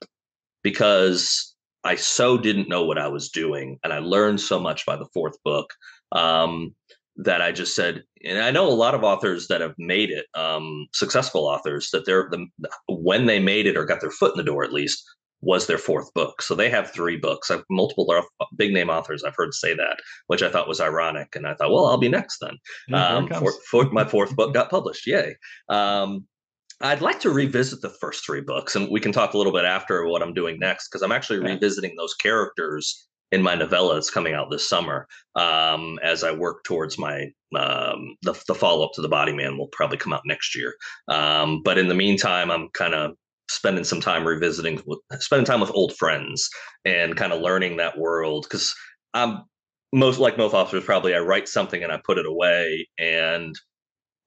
because 0.64 1.56
I 1.84 1.96
so 1.96 2.38
didn't 2.38 2.68
know 2.68 2.84
what 2.84 2.98
I 2.98 3.08
was 3.08 3.30
doing. 3.30 3.80
And 3.84 3.94
I 3.94 4.00
learned 4.00 4.42
so 4.42 4.60
much 4.60 4.86
by 4.86 4.96
the 4.96 5.08
fourth 5.14 5.42
book 5.44 5.72
um, 6.12 6.76
that 7.18 7.42
I 7.42 7.52
just 7.52 7.76
said, 7.76 8.04
and 8.24 8.40
I 8.40 8.52
know 8.52 8.68
a 8.68 8.70
lot 8.70 8.94
of 8.94 9.04
authors 9.04 9.48
that 9.48 9.62
have 9.62 9.74
made 9.78 10.12
it, 10.12 10.26
um, 10.36 10.88
successful 10.94 11.46
authors, 11.46 11.90
that 11.92 12.06
they're 12.06 12.30
the, 12.30 12.48
when 12.88 13.26
they 13.26 13.40
made 13.40 13.66
it 13.66 13.76
or 13.76 13.86
got 13.86 14.02
their 14.02 14.12
foot 14.12 14.34
in 14.34 14.38
the 14.38 14.44
door 14.44 14.64
at 14.64 14.74
least, 14.74 15.04
was 15.42 15.68
their 15.68 15.78
fourth 15.78 16.14
book. 16.14 16.42
So 16.42 16.56
they 16.56 16.70
have 16.70 16.92
three 16.92 17.18
books. 17.18 17.52
I've 17.52 17.64
multiple 17.70 18.08
big 18.56 18.74
name 18.74 18.90
authors 18.90 19.24
I've 19.24 19.36
heard 19.36 19.54
say 19.54 19.74
that, 19.76 19.98
which 20.28 20.42
I 20.42 20.50
thought 20.50 20.68
was 20.68 20.82
ironic. 20.82 21.36
And 21.36 21.48
I 21.48 21.54
thought, 21.54 21.72
well, 21.72 21.86
I'll 21.86 21.98
be 21.98 22.10
next 22.10 22.40
then. 22.40 22.58
Yeah, 22.88 23.08
um, 23.08 23.28
for, 23.28 23.54
for, 23.70 23.86
my 23.92 24.06
fourth 24.06 24.36
book 24.36 24.54
got 24.54 24.70
published. 24.70 25.06
Yay. 25.06 25.36
Um, 25.70 26.26
I'd 26.82 27.02
like 27.02 27.20
to 27.22 27.32
revisit 27.32 27.82
the 27.82 27.90
first 27.90 28.24
three 28.24 28.42
books, 28.42 28.76
and 28.76 28.90
we 28.92 29.00
can 29.00 29.12
talk 29.12 29.34
a 29.34 29.38
little 29.38 29.54
bit 29.54 29.66
after 29.66 30.06
what 30.06 30.22
I'm 30.22 30.34
doing 30.34 30.60
next 30.60 30.90
because 30.90 31.02
I'm 31.02 31.12
actually 31.12 31.40
revisiting 31.40 31.96
those 31.98 32.14
characters 32.14 33.08
in 33.32 33.42
my 33.42 33.56
novella 33.56 33.94
that's 33.94 34.10
coming 34.10 34.34
out 34.34 34.50
this 34.50 34.70
summer 34.70 35.08
um, 35.36 36.00
as 36.02 36.24
I 36.24 36.32
work 36.32 36.64
towards 36.64 36.98
my 36.98 37.26
um, 37.56 38.16
the, 38.24 38.34
the 38.48 38.56
follow 38.56 38.86
up 38.86 38.94
to 38.94 39.02
the 39.02 39.10
Body 39.10 39.34
Man 39.34 39.58
will 39.58 39.70
probably 39.72 39.98
come 39.98 40.14
out 40.14 40.22
next 40.26 40.56
year. 40.56 40.74
Um, 41.08 41.62
but 41.64 41.78
in 41.78 41.88
the 41.88 41.96
meantime, 41.96 42.52
I'm 42.52 42.70
kind 42.74 42.94
of 42.94 43.16
spending 43.50 43.84
some 43.84 44.02
time 44.02 44.28
revisiting, 44.28 44.82
with, 44.86 45.00
spending 45.20 45.46
time 45.46 45.62
with 45.62 45.72
old 45.74 45.96
friends 45.96 46.50
and 46.86 47.16
kind 47.16 47.32
of 47.32 47.42
learning 47.42 47.78
that 47.78 47.98
world 47.98 48.46
because 48.50 48.76
I'm 49.14 49.44
most 49.94 50.20
like 50.20 50.38
most 50.38 50.54
officers 50.54 50.84
probably 50.84 51.16
I 51.16 51.20
write 51.20 51.48
something 51.48 51.84
and 51.84 51.92
I 51.92 52.00
put 52.04 52.18
it 52.18 52.26
away 52.26 52.88
and 53.00 53.56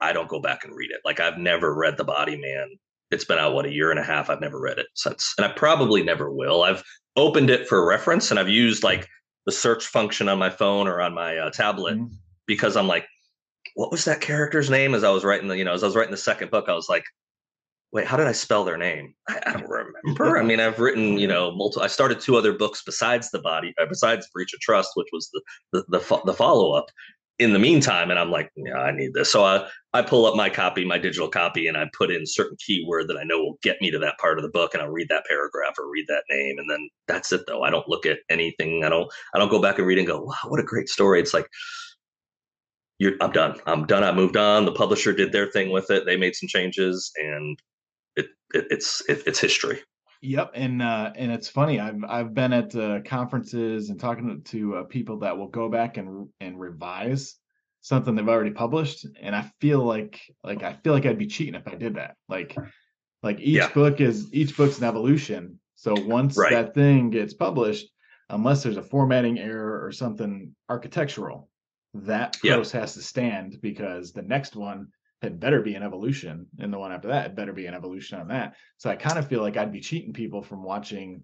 I 0.00 0.12
don't 0.12 0.28
go 0.28 0.40
back 0.40 0.64
and 0.64 0.74
read 0.74 0.90
it. 0.90 1.00
Like 1.04 1.20
I've 1.20 1.38
never 1.38 1.74
read 1.74 1.98
The 1.98 2.04
Body 2.04 2.38
Man. 2.38 2.68
It's 3.10 3.24
been 3.24 3.38
out 3.38 3.54
what 3.54 3.66
a 3.66 3.72
year 3.72 3.90
and 3.90 3.98
a 3.98 4.04
half. 4.04 4.30
I've 4.30 4.40
never 4.40 4.60
read 4.60 4.78
it 4.78 4.86
since, 4.94 5.34
and 5.36 5.44
I 5.44 5.50
probably 5.52 6.02
never 6.02 6.32
will. 6.32 6.62
I've 6.62 6.82
opened 7.16 7.50
it 7.50 7.68
for 7.68 7.86
reference 7.86 8.30
and 8.30 8.38
I've 8.38 8.48
used 8.48 8.82
like 8.82 9.08
the 9.46 9.52
search 9.52 9.86
function 9.86 10.28
on 10.28 10.38
my 10.38 10.50
phone 10.50 10.86
or 10.86 11.00
on 11.00 11.14
my 11.14 11.36
uh, 11.36 11.50
tablet 11.50 11.96
mm-hmm. 11.96 12.14
because 12.46 12.76
I'm 12.76 12.86
like, 12.86 13.06
what 13.74 13.90
was 13.90 14.04
that 14.04 14.20
character's 14.20 14.70
name? 14.70 14.94
As 14.94 15.04
I 15.04 15.10
was 15.10 15.24
writing 15.24 15.48
the, 15.48 15.56
you 15.56 15.64
know, 15.64 15.72
as 15.72 15.82
I 15.82 15.86
was 15.86 15.96
writing 15.96 16.10
the 16.10 16.16
second 16.16 16.50
book, 16.50 16.68
I 16.68 16.74
was 16.74 16.88
like, 16.88 17.04
wait, 17.92 18.06
how 18.06 18.16
did 18.16 18.26
I 18.26 18.32
spell 18.32 18.64
their 18.64 18.76
name? 18.76 19.14
I, 19.28 19.40
I 19.46 19.52
don't 19.52 19.68
remember. 19.68 20.38
I 20.38 20.42
mean, 20.42 20.60
I've 20.60 20.78
written, 20.78 21.18
you 21.18 21.26
know, 21.26 21.50
multiple. 21.52 21.82
I 21.82 21.88
started 21.88 22.20
two 22.20 22.36
other 22.36 22.52
books 22.52 22.82
besides 22.84 23.30
the 23.30 23.40
body, 23.40 23.74
uh, 23.80 23.86
besides 23.88 24.28
Breach 24.32 24.54
of 24.54 24.60
Trust, 24.60 24.90
which 24.94 25.08
was 25.12 25.30
the 25.32 25.42
the 25.72 25.98
the, 25.98 26.20
the 26.26 26.34
follow 26.34 26.72
up. 26.72 26.86
In 27.40 27.52
the 27.54 27.58
meantime, 27.58 28.10
and 28.10 28.20
I'm 28.20 28.30
like, 28.30 28.52
yeah, 28.54 28.76
I 28.76 28.92
need 28.92 29.14
this. 29.14 29.32
So 29.32 29.44
I 29.44 29.66
I 29.92 30.02
pull 30.02 30.26
up 30.26 30.36
my 30.36 30.50
copy, 30.50 30.84
my 30.84 30.98
digital 30.98 31.28
copy, 31.28 31.66
and 31.66 31.76
I 31.76 31.86
put 31.96 32.10
in 32.12 32.26
certain 32.26 32.56
keyword 32.64 33.08
that 33.08 33.16
I 33.16 33.24
know 33.24 33.38
will 33.38 33.58
get 33.62 33.80
me 33.80 33.90
to 33.90 33.98
that 34.00 34.18
part 34.18 34.38
of 34.38 34.42
the 34.42 34.50
book, 34.50 34.74
and 34.74 34.82
I'll 34.82 34.90
read 34.90 35.08
that 35.08 35.24
paragraph 35.26 35.74
or 35.78 35.90
read 35.90 36.04
that 36.08 36.24
name, 36.30 36.58
and 36.58 36.70
then 36.70 36.88
that's 37.08 37.32
it. 37.32 37.40
Though 37.46 37.62
I 37.62 37.70
don't 37.70 37.88
look 37.88 38.06
at 38.06 38.18
anything. 38.28 38.84
I 38.84 38.90
don't. 38.90 39.10
I 39.34 39.38
don't 39.38 39.50
go 39.50 39.60
back 39.62 39.78
and 39.78 39.86
read 39.86 39.98
and 39.98 40.06
go, 40.06 40.20
wow, 40.20 40.36
what 40.48 40.60
a 40.60 40.64
great 40.64 40.88
story. 40.88 41.18
It's 41.20 41.34
like 41.34 41.46
you're, 42.98 43.14
I'm 43.22 43.32
done. 43.32 43.58
I'm 43.66 43.86
done. 43.86 44.04
I 44.04 44.12
moved 44.12 44.36
on. 44.36 44.66
The 44.66 44.72
publisher 44.72 45.14
did 45.14 45.32
their 45.32 45.50
thing 45.50 45.70
with 45.70 45.90
it. 45.90 46.04
They 46.04 46.18
made 46.18 46.36
some 46.36 46.48
changes, 46.48 47.10
and 47.16 47.58
it, 48.16 48.26
it 48.52 48.66
it's 48.70 49.02
it, 49.08 49.22
it's 49.26 49.40
history. 49.40 49.80
Yep, 50.22 50.52
and 50.54 50.82
uh, 50.82 51.12
and 51.16 51.32
it's 51.32 51.48
funny. 51.48 51.80
I've 51.80 52.04
I've 52.06 52.34
been 52.34 52.52
at 52.52 52.74
uh, 52.76 53.00
conferences 53.04 53.88
and 53.88 53.98
talking 53.98 54.42
to 54.42 54.76
uh, 54.76 54.82
people 54.84 55.18
that 55.20 55.36
will 55.36 55.48
go 55.48 55.68
back 55.68 55.96
and 55.96 56.28
and 56.40 56.60
revise 56.60 57.36
something 57.80 58.14
they've 58.14 58.28
already 58.28 58.50
published, 58.50 59.06
and 59.20 59.34
I 59.34 59.50
feel 59.60 59.82
like 59.82 60.20
like 60.44 60.62
I 60.62 60.74
feel 60.74 60.92
like 60.92 61.06
I'd 61.06 61.18
be 61.18 61.26
cheating 61.26 61.54
if 61.54 61.66
I 61.66 61.74
did 61.74 61.94
that. 61.94 62.16
Like 62.28 62.54
like 63.22 63.40
each 63.40 63.56
yeah. 63.56 63.72
book 63.72 64.00
is 64.00 64.32
each 64.32 64.56
book's 64.56 64.78
an 64.78 64.84
evolution. 64.84 65.58
So 65.76 65.94
once 65.98 66.36
right. 66.36 66.50
that 66.50 66.74
thing 66.74 67.08
gets 67.08 67.32
published, 67.32 67.86
unless 68.28 68.62
there's 68.62 68.76
a 68.76 68.82
formatting 68.82 69.38
error 69.38 69.82
or 69.82 69.90
something 69.90 70.54
architectural, 70.68 71.48
that 71.94 72.34
post 72.34 72.74
yep. 72.74 72.82
has 72.82 72.92
to 72.94 73.02
stand 73.02 73.56
because 73.62 74.12
the 74.12 74.22
next 74.22 74.54
one 74.54 74.88
it 75.22 75.38
better 75.38 75.60
be 75.60 75.74
an 75.74 75.82
evolution 75.82 76.46
and 76.58 76.72
the 76.72 76.78
one 76.78 76.92
after 76.92 77.08
that 77.08 77.26
it 77.26 77.36
better 77.36 77.52
be 77.52 77.66
an 77.66 77.74
evolution 77.74 78.18
on 78.18 78.28
that. 78.28 78.54
So 78.78 78.90
i 78.90 78.96
kind 78.96 79.18
of 79.18 79.28
feel 79.28 79.42
like 79.42 79.56
i'd 79.56 79.72
be 79.72 79.80
cheating 79.80 80.12
people 80.12 80.42
from 80.42 80.62
watching 80.62 81.22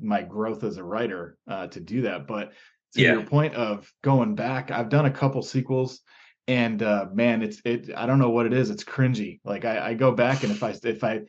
my 0.00 0.22
growth 0.22 0.64
as 0.64 0.76
a 0.76 0.84
writer 0.84 1.38
uh, 1.48 1.66
to 1.68 1.80
do 1.80 2.02
that 2.02 2.26
but 2.26 2.52
to 2.94 3.02
yeah. 3.02 3.12
your 3.12 3.22
point 3.22 3.54
of 3.54 3.90
going 4.02 4.34
back 4.34 4.70
i've 4.70 4.90
done 4.90 5.06
a 5.06 5.10
couple 5.10 5.42
sequels 5.42 6.00
and 6.48 6.82
uh, 6.82 7.06
man 7.12 7.42
it's 7.42 7.60
it 7.64 7.90
i 7.96 8.06
don't 8.06 8.18
know 8.18 8.30
what 8.30 8.46
it 8.46 8.52
is 8.52 8.70
it's 8.70 8.84
cringy. 8.84 9.40
Like 9.44 9.64
I, 9.64 9.88
I 9.90 9.94
go 9.94 10.12
back 10.12 10.42
and 10.42 10.52
if 10.52 10.62
i 10.62 10.74
if 10.84 11.02
i 11.02 11.22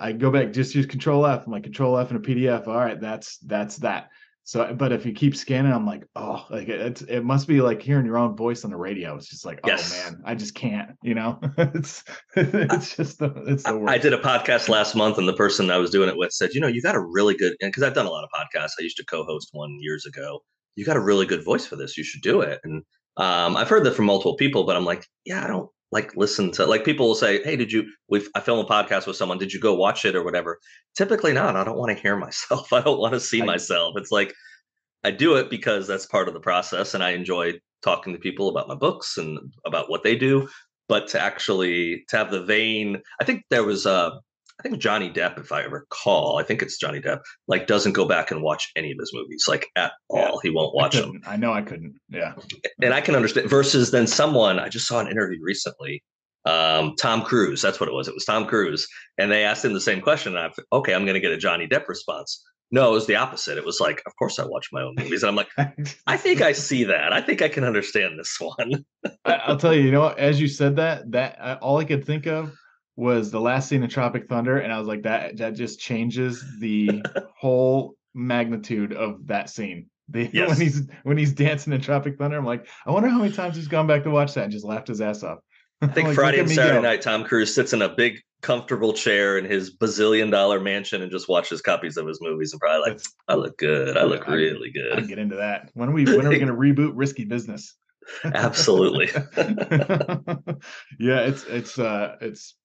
i 0.00 0.12
go 0.12 0.30
back 0.30 0.52
just 0.52 0.74
use 0.74 0.86
control 0.86 1.26
f 1.26 1.46
i'm 1.46 1.52
like 1.52 1.64
control 1.64 1.98
f 1.98 2.10
in 2.10 2.16
a 2.16 2.20
pdf 2.20 2.66
all 2.66 2.76
right 2.76 3.00
that's 3.00 3.38
that's 3.38 3.76
that 3.78 4.10
so, 4.50 4.74
but 4.74 4.90
if 4.90 5.06
you 5.06 5.12
keep 5.12 5.36
scanning, 5.36 5.72
I'm 5.72 5.86
like, 5.86 6.04
oh, 6.16 6.44
like 6.50 6.68
it's 6.68 7.02
it 7.02 7.20
must 7.20 7.46
be 7.46 7.60
like 7.60 7.80
hearing 7.80 8.04
your 8.04 8.18
own 8.18 8.34
voice 8.36 8.64
on 8.64 8.72
the 8.72 8.76
radio. 8.76 9.14
It's 9.14 9.28
just 9.28 9.44
like, 9.44 9.60
oh, 9.62 9.68
yes. 9.68 9.94
oh 9.94 10.10
man, 10.10 10.22
I 10.24 10.34
just 10.34 10.56
can't. 10.56 10.96
You 11.04 11.14
know, 11.14 11.38
it's 11.56 12.02
it's 12.34 12.96
just 12.96 13.20
the 13.20 13.32
it's 13.46 13.62
the 13.62 13.78
worst. 13.78 13.92
I 13.92 13.96
did 13.98 14.12
a 14.12 14.18
podcast 14.18 14.68
last 14.68 14.96
month, 14.96 15.18
and 15.18 15.28
the 15.28 15.34
person 15.34 15.70
I 15.70 15.76
was 15.76 15.90
doing 15.90 16.08
it 16.08 16.16
with 16.16 16.32
said, 16.32 16.50
you 16.52 16.60
know, 16.60 16.66
you 16.66 16.82
got 16.82 16.96
a 16.96 17.00
really 17.00 17.36
good, 17.36 17.54
because 17.60 17.84
I've 17.84 17.94
done 17.94 18.06
a 18.06 18.10
lot 18.10 18.24
of 18.24 18.30
podcasts. 18.30 18.72
I 18.76 18.82
used 18.82 18.96
to 18.96 19.04
co-host 19.04 19.50
one 19.52 19.78
years 19.80 20.04
ago. 20.04 20.40
You 20.74 20.84
got 20.84 20.96
a 20.96 21.00
really 21.00 21.26
good 21.26 21.44
voice 21.44 21.64
for 21.64 21.76
this. 21.76 21.96
You 21.96 22.02
should 22.02 22.22
do 22.22 22.40
it. 22.40 22.58
And 22.64 22.82
um, 23.18 23.56
I've 23.56 23.68
heard 23.68 23.84
that 23.84 23.94
from 23.94 24.06
multiple 24.06 24.34
people, 24.34 24.64
but 24.64 24.74
I'm 24.74 24.84
like, 24.84 25.06
yeah, 25.24 25.44
I 25.44 25.46
don't 25.46 25.70
like 25.92 26.14
listen 26.16 26.50
to 26.52 26.66
like 26.66 26.84
people 26.84 27.08
will 27.08 27.14
say 27.14 27.42
hey 27.42 27.56
did 27.56 27.72
you 27.72 27.84
we 28.08 28.26
i 28.34 28.40
film 28.40 28.64
a 28.64 28.68
podcast 28.68 29.06
with 29.06 29.16
someone 29.16 29.38
did 29.38 29.52
you 29.52 29.60
go 29.60 29.74
watch 29.74 30.04
it 30.04 30.14
or 30.14 30.22
whatever? 30.22 30.58
Typically 30.96 31.32
not 31.32 31.56
i 31.56 31.64
don't 31.64 31.78
want 31.78 31.94
to 31.94 32.00
hear 32.00 32.16
myself 32.26 32.72
i 32.72 32.80
don't 32.80 33.00
want 33.00 33.14
to 33.14 33.20
see 33.20 33.42
I, 33.42 33.46
myself 33.46 33.94
it's 33.96 34.12
like 34.12 34.34
i 35.04 35.10
do 35.10 35.36
it 35.36 35.50
because 35.50 35.86
that's 35.86 36.06
part 36.06 36.28
of 36.28 36.34
the 36.34 36.40
process 36.40 36.94
and 36.94 37.02
i 37.02 37.10
enjoy 37.10 37.54
talking 37.82 38.12
to 38.12 38.18
people 38.18 38.48
about 38.48 38.68
my 38.68 38.74
books 38.74 39.16
and 39.16 39.38
about 39.64 39.90
what 39.90 40.02
they 40.02 40.16
do 40.16 40.48
but 40.88 41.08
to 41.08 41.20
actually 41.20 42.04
to 42.08 42.16
have 42.16 42.30
the 42.30 42.42
vein 42.42 43.00
i 43.20 43.24
think 43.24 43.44
there 43.50 43.64
was 43.64 43.86
uh 43.86 44.10
I 44.60 44.62
think 44.62 44.78
Johnny 44.78 45.10
Depp, 45.10 45.40
if 45.40 45.52
I 45.52 45.62
recall, 45.62 46.38
I 46.38 46.42
think 46.42 46.60
it's 46.60 46.76
Johnny 46.76 47.00
Depp, 47.00 47.22
like 47.48 47.66
doesn't 47.66 47.94
go 47.94 48.04
back 48.04 48.30
and 48.30 48.42
watch 48.42 48.70
any 48.76 48.92
of 48.92 48.98
his 49.00 49.10
movies, 49.14 49.46
like 49.48 49.66
at 49.74 49.92
yeah. 50.12 50.28
all. 50.28 50.38
He 50.40 50.50
won't 50.50 50.74
watch 50.74 50.96
I 50.96 51.00
them. 51.00 51.22
I 51.26 51.36
know 51.38 51.54
I 51.54 51.62
couldn't. 51.62 51.94
Yeah. 52.10 52.34
And 52.82 52.92
I 52.92 53.00
can 53.00 53.14
understand 53.14 53.48
versus 53.48 53.90
then 53.90 54.06
someone 54.06 54.58
I 54.58 54.68
just 54.68 54.86
saw 54.86 55.00
an 55.00 55.08
interview 55.08 55.38
recently. 55.42 56.02
Um, 56.44 56.94
Tom 56.96 57.22
Cruise, 57.22 57.62
that's 57.62 57.80
what 57.80 57.88
it 57.88 57.94
was. 57.94 58.08
It 58.08 58.14
was 58.14 58.24
Tom 58.24 58.46
Cruise. 58.46 58.86
And 59.18 59.30
they 59.30 59.44
asked 59.44 59.64
him 59.64 59.72
the 59.72 59.80
same 59.80 60.00
question. 60.00 60.36
And 60.36 60.46
I 60.46 60.76
okay, 60.76 60.94
I'm 60.94 61.06
gonna 61.06 61.20
get 61.20 61.32
a 61.32 61.38
Johnny 61.38 61.66
Depp 61.66 61.88
response. 61.88 62.42
No, 62.70 62.90
it 62.90 62.92
was 62.92 63.06
the 63.06 63.16
opposite. 63.16 63.58
It 63.58 63.64
was 63.64 63.80
like, 63.80 64.02
of 64.06 64.14
course 64.16 64.38
I 64.38 64.44
watch 64.44 64.68
my 64.72 64.82
own 64.82 64.94
movies. 64.96 65.22
And 65.22 65.30
I'm 65.30 65.36
like, 65.36 65.48
I 66.06 66.16
think 66.18 66.42
I 66.42 66.52
see 66.52 66.84
that. 66.84 67.12
I 67.12 67.20
think 67.20 67.42
I 67.42 67.48
can 67.48 67.64
understand 67.64 68.18
this 68.18 68.36
one. 68.40 68.84
I, 69.24 69.40
will 69.48 69.56
tell 69.56 69.74
you, 69.74 69.82
you 69.82 69.90
know, 69.90 70.08
as 70.08 70.38
you 70.40 70.48
said 70.48 70.76
that, 70.76 71.10
that 71.12 71.58
all 71.62 71.78
I 71.78 71.84
could 71.84 72.04
think 72.04 72.26
of 72.26 72.54
was 73.00 73.30
the 73.30 73.40
last 73.40 73.70
scene 73.70 73.82
of 73.82 73.88
Tropic 73.88 74.28
Thunder, 74.28 74.58
and 74.58 74.70
I 74.70 74.78
was 74.78 74.86
like, 74.86 75.04
that 75.04 75.38
that 75.38 75.54
just 75.54 75.80
changes 75.80 76.44
the 76.58 77.02
whole 77.38 77.94
magnitude 78.14 78.92
of 78.92 79.26
that 79.26 79.50
scene. 79.50 79.86
The, 80.12 80.28
yes. 80.32 80.48
when 80.48 80.60
he's 80.60 80.88
when 81.04 81.16
he's 81.16 81.32
dancing 81.32 81.72
in 81.72 81.80
Tropic 81.80 82.18
Thunder, 82.18 82.36
I'm 82.36 82.44
like, 82.44 82.66
I 82.84 82.90
wonder 82.90 83.08
how 83.08 83.18
many 83.18 83.32
times 83.32 83.54
he's 83.54 83.68
gone 83.68 83.86
back 83.86 84.02
to 84.02 84.10
watch 84.10 84.34
that 84.34 84.42
and 84.42 84.52
just 84.52 84.64
laughed 84.64 84.88
his 84.88 85.00
ass 85.00 85.22
off. 85.22 85.38
I 85.82 85.86
think 85.86 86.08
like, 86.08 86.16
Friday 86.16 86.40
and 86.40 86.50
Saturday 86.50 86.78
go. 86.78 86.82
night, 86.82 87.00
Tom 87.00 87.22
Cruise 87.22 87.54
sits 87.54 87.72
in 87.72 87.80
a 87.80 87.88
big, 87.88 88.18
comfortable 88.42 88.92
chair 88.92 89.38
in 89.38 89.44
his 89.44 89.76
bazillion 89.76 90.32
dollar 90.32 90.58
mansion 90.58 91.00
and 91.02 91.12
just 91.12 91.28
watches 91.28 91.62
copies 91.62 91.96
of 91.96 92.08
his 92.08 92.18
movies 92.20 92.52
and 92.52 92.58
probably 92.58 92.80
like, 92.80 92.98
That's, 92.98 93.14
I 93.28 93.34
look 93.34 93.56
good. 93.56 93.96
I 93.96 94.02
look 94.02 94.28
I, 94.28 94.32
really 94.32 94.72
good. 94.72 94.98
I 94.98 95.00
get 95.02 95.20
into 95.20 95.36
that. 95.36 95.70
When 95.74 95.90
are 95.90 95.92
we 95.92 96.06
when 96.06 96.26
are 96.26 96.30
we 96.30 96.40
going 96.40 96.48
to 96.48 96.54
reboot 96.54 96.90
Risky 96.96 97.24
Business? 97.24 97.76
Absolutely. 98.24 99.10
yeah, 100.98 101.20
it's 101.20 101.44
it's 101.44 101.78
uh 101.78 102.16
it's 102.20 102.56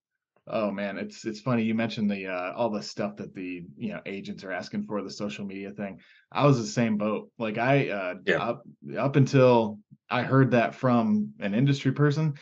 Oh 0.48 0.70
man, 0.70 0.98
it's 0.98 1.26
it's 1.26 1.40
funny 1.40 1.64
you 1.64 1.74
mentioned 1.74 2.10
the 2.10 2.28
uh, 2.28 2.54
all 2.56 2.70
the 2.70 2.84
stuff 2.84 3.16
that 3.16 3.34
the 3.34 3.66
you 3.78 3.94
know 3.94 4.02
agents 4.06 4.44
are 4.44 4.52
asking 4.52 4.84
for 4.84 5.02
the 5.02 5.10
social 5.10 5.44
media 5.44 5.72
thing. 5.72 6.00
I 6.32 6.46
was 6.46 6.60
the 6.60 6.68
same 6.68 6.98
boat. 6.98 7.32
Like 7.40 7.58
I 7.58 7.90
uh, 7.90 8.14
yeah. 8.26 8.38
up 8.38 8.64
up 8.98 9.16
until 9.16 9.80
I 10.10 10.22
heard 10.22 10.52
that 10.52 10.76
from 10.76 11.32
an 11.40 11.56
industry 11.56 11.92
person. 11.92 12.36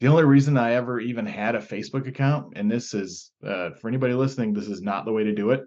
The 0.00 0.08
only 0.08 0.24
reason 0.24 0.56
I 0.56 0.72
ever 0.72 0.98
even 0.98 1.26
had 1.26 1.54
a 1.54 1.60
Facebook 1.60 2.08
account, 2.08 2.54
and 2.56 2.70
this 2.70 2.94
is 2.94 3.30
uh, 3.46 3.70
for 3.80 3.88
anybody 3.88 4.14
listening, 4.14 4.54
this 4.54 4.68
is 4.68 4.80
not 4.80 5.04
the 5.04 5.12
way 5.12 5.24
to 5.24 5.34
do 5.34 5.50
it. 5.50 5.62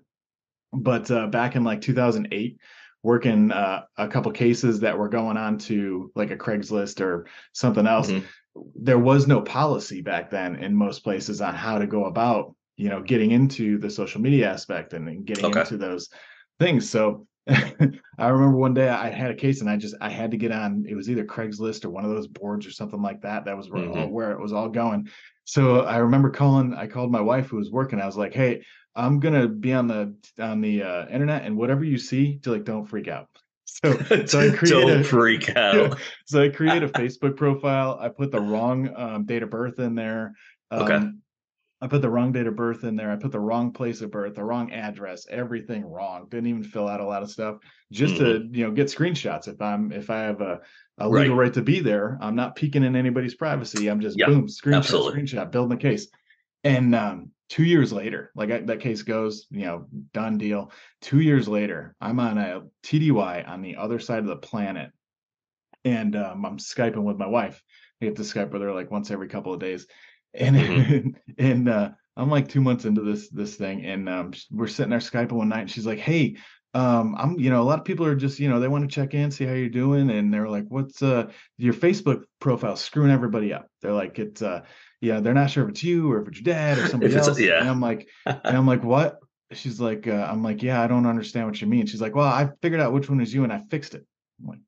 But 0.74 1.10
uh, 1.12 1.28
back 1.28 1.56
in 1.56 1.64
like 1.64 1.82
2008, 1.82 2.58
working 3.04 3.52
uh, 3.52 3.84
a 3.98 4.08
couple 4.08 4.32
cases 4.32 4.80
that 4.80 4.98
were 4.98 5.08
going 5.08 5.38
on 5.38 5.60
to 5.60 6.12
like 6.16 6.32
a 6.32 6.36
Craigslist 6.36 7.00
or 7.00 7.28
something 7.54 7.86
else. 7.86 8.10
Mm-hmm. 8.10 8.26
There 8.76 9.00
was 9.00 9.28
no 9.28 9.42
policy 9.42 10.02
back 10.02 10.30
then 10.30 10.56
in 10.56 10.76
most 10.76 11.04
places 11.04 11.42
on 11.42 11.56
how 11.56 11.80
to 11.80 11.88
go 11.88 12.06
about, 12.06 12.56
you 12.78 12.90
know, 12.90 13.02
getting 13.02 13.32
into 13.32 13.78
the 13.78 13.90
social 13.90 14.22
media 14.22 14.52
aspect 14.52 14.94
and, 14.94 15.08
and 15.08 15.26
getting 15.26 15.46
okay. 15.46 15.62
into 15.62 15.78
those 15.78 16.10
things. 16.60 16.90
So 16.90 17.28
I 17.48 18.28
remember 18.28 18.58
one 18.58 18.74
day 18.74 18.90
I 18.90 19.10
had 19.10 19.32
a 19.32 19.36
case 19.36 19.62
and 19.62 19.70
I 19.70 19.78
just 19.78 19.96
I 20.02 20.10
had 20.10 20.32
to 20.32 20.38
get 20.38 20.52
on. 20.52 20.86
It 20.88 20.96
was 20.96 21.10
either 21.10 21.26
Craigslist 21.26 21.86
or 21.86 21.90
one 21.90 22.04
of 22.04 22.12
those 22.12 22.28
boards 22.28 22.66
or 22.66 22.72
something 22.72 23.02
like 23.02 23.22
that. 23.22 23.46
That 23.46 23.58
was 23.58 23.70
where, 23.70 23.84
mm-hmm. 23.84 24.12
where 24.12 24.32
it 24.32 24.40
was 24.40 24.52
all 24.52 24.70
going. 24.70 25.10
So 25.44 25.82
I 25.82 25.98
remember 25.98 26.32
calling. 26.32 26.74
I 26.74 26.88
called 26.88 27.12
my 27.12 27.22
wife 27.22 27.48
who 27.48 27.58
was 27.58 27.72
working. 27.72 28.02
I 28.02 28.08
was 28.08 28.18
like, 28.18 28.34
"Hey, 28.34 28.64
I'm 28.96 29.20
gonna 29.20 29.48
be 29.48 29.74
on 29.74 29.88
the 29.88 30.16
on 30.40 30.62
the 30.62 30.82
uh, 30.82 31.08
internet, 31.08 31.44
and 31.44 31.56
whatever 31.56 31.84
you 31.84 32.00
see, 32.00 32.40
to 32.40 32.52
like 32.52 32.64
don't 32.64 32.88
freak 32.88 33.08
out." 33.08 33.28
So, 33.66 33.98
so 34.26 34.40
I 34.40 34.56
created 34.56 34.70
don't 34.70 35.02
a, 35.02 35.04
freak 35.04 35.50
out. 35.56 36.00
so 36.26 36.44
I 36.44 36.50
create 36.50 36.84
a 36.84 36.88
Facebook 36.90 37.36
profile. 37.36 37.98
I 38.00 38.10
put 38.10 38.32
the 38.32 38.42
wrong 38.42 38.94
um, 38.96 39.26
date 39.26 39.44
of 39.44 39.50
birth 39.50 39.80
in 39.80 39.96
there. 39.96 40.34
Um, 40.72 40.82
okay. 40.82 41.08
I 41.82 41.88
put 41.88 42.02
the 42.02 42.10
wrong 42.10 42.32
date 42.32 42.48
of 42.48 42.56
birth 42.56 42.84
in 42.84 42.96
there. 42.96 43.12
I 43.12 43.18
put 43.18 43.32
the 43.32 43.40
wrong 43.40 43.74
place 43.74 44.02
of 44.02 44.10
birth, 44.10 44.36
the 44.36 44.44
wrong 44.44 44.72
address, 44.72 45.28
everything 45.30 45.86
wrong. 45.86 46.28
Didn't 46.30 46.48
even 46.48 46.64
fill 46.64 46.88
out 46.88 47.02
a 47.02 47.06
lot 47.06 47.22
of 47.22 47.30
stuff 47.30 47.58
just 47.92 48.16
mm-hmm. 48.16 48.52
to 48.52 48.58
you 48.58 48.66
know 48.66 48.72
get 48.72 48.88
screenshots. 48.88 49.48
If 49.48 49.62
I'm 49.62 49.92
if 49.92 50.10
I 50.10 50.20
have 50.20 50.42
a, 50.42 50.62
a 50.98 51.10
legal 51.10 51.36
right. 51.36 51.46
right. 51.46 51.54
to 51.54 51.62
be 51.62 51.82
there, 51.82 52.18
I'm 52.22 52.36
not 52.36 52.56
peeking 52.56 52.84
in 52.84 52.96
anybody's 52.96 53.36
privacy. 53.36 53.88
I'm 53.88 54.00
just 54.00 54.18
boom 54.18 54.48
screenshot 54.48 54.78
absolutely. 54.78 55.22
screenshot 55.22 55.52
building 55.52 55.78
the 55.78 55.82
case. 55.82 56.08
And 56.64 56.96
um, 56.96 57.32
two 57.50 57.64
years 57.64 57.94
later, 57.94 58.32
like 58.36 58.52
I, 58.52 58.60
that 58.62 58.80
case 58.80 59.02
goes, 59.02 59.48
you 59.50 59.66
know, 59.66 59.88
done 60.14 60.38
deal. 60.38 60.72
Two 61.02 61.20
years 61.20 61.48
later, 61.48 61.96
I'm 62.02 62.20
on 62.20 62.38
a 62.38 62.64
TDY 62.84 63.48
on 63.48 63.62
the 63.62 63.78
other 63.78 64.00
side 64.00 64.20
of 64.20 64.26
the 64.26 64.36
planet, 64.36 64.92
and 65.84 66.16
um, 66.16 66.46
I'm 66.46 66.58
skyping 66.58 67.04
with 67.04 67.18
my 67.18 67.28
wife. 67.28 67.62
I 68.02 68.06
get 68.06 68.18
to 68.18 68.24
Skype 68.24 68.52
with 68.52 68.62
her 68.62 68.74
like 68.74 68.92
once 68.92 69.10
every 69.10 69.30
couple 69.30 69.54
of 69.54 69.60
days 69.60 69.88
and 70.38 70.56
mm-hmm. 70.56 71.10
and 71.38 71.70
uh, 71.70 71.90
I'm 72.18 72.30
like 72.30 72.48
two 72.48 72.62
months 72.62 72.86
into 72.86 73.02
this 73.02 73.30
this 73.30 73.56
thing, 73.56 73.86
and 73.86 74.08
um, 74.10 74.34
we're 74.52 74.68
sitting 74.68 74.92
there 74.92 75.00
Skyping 75.00 75.34
one 75.34 75.50
night, 75.50 75.62
and 75.62 75.72
she's 75.72 75.86
like, 75.86 76.00
"Hey, 76.00 76.38
um, 76.74 77.16
I'm 77.18 77.40
you 77.40 77.50
know 77.50 77.62
a 77.62 77.64
lot 77.64 77.80
of 77.80 77.86
people 77.86 78.06
are 78.06 78.16
just 78.16 78.40
you 78.40 78.50
know 78.50 78.60
they 78.60 78.68
want 78.68 78.90
to 78.90 78.94
check 78.94 79.14
in, 79.14 79.32
see 79.32 79.46
how 79.46 79.54
you're 79.54 79.70
doing, 79.70 80.10
and 80.10 80.34
they're 80.34 80.50
like, 80.50 80.66
what's 80.70 81.02
uh 81.02 81.32
your 81.58 81.74
Facebook 81.74 82.24
profile 82.40 82.76
screwing 82.76 83.12
everybody 83.12 83.54
up? 83.54 83.68
They're 83.82 83.94
like, 83.94 84.20
it's 84.20 84.42
uh 84.42 84.62
yeah, 85.02 85.20
they're 85.20 85.34
not 85.34 85.50
sure 85.50 85.64
if 85.64 85.70
it's 85.70 85.84
you 85.84 86.12
or 86.12 86.22
if 86.22 86.28
it's 86.28 86.40
your 86.40 86.54
dad 86.54 86.78
or 86.78 86.88
somebody 86.90 87.16
else. 87.16 87.40
Yeah, 87.40 87.60
and 87.60 87.70
I'm 87.70 87.82
like, 87.82 88.08
and 88.26 88.58
I'm 88.58 88.68
like, 88.68 88.84
what? 88.84 89.20
She's 89.52 89.80
like, 89.80 90.08
uh, 90.08 90.28
I'm 90.30 90.44
like, 90.44 90.64
yeah, 90.64 90.82
I 90.82 90.88
don't 90.88 91.06
understand 91.06 91.48
what 91.48 91.62
you 91.62 91.68
mean. 91.68 91.86
She's 91.86 92.02
like, 92.02 92.16
well, 92.16 92.28
I 92.28 92.50
figured 92.62 92.82
out 92.82 92.94
which 92.94 93.10
one 93.10 93.22
is 93.22 93.34
you, 93.34 93.44
and 93.44 93.54
I 93.54 93.60
fixed 93.60 93.94
it. 93.94 94.06
I'm 94.42 94.48
like, 94.48 94.60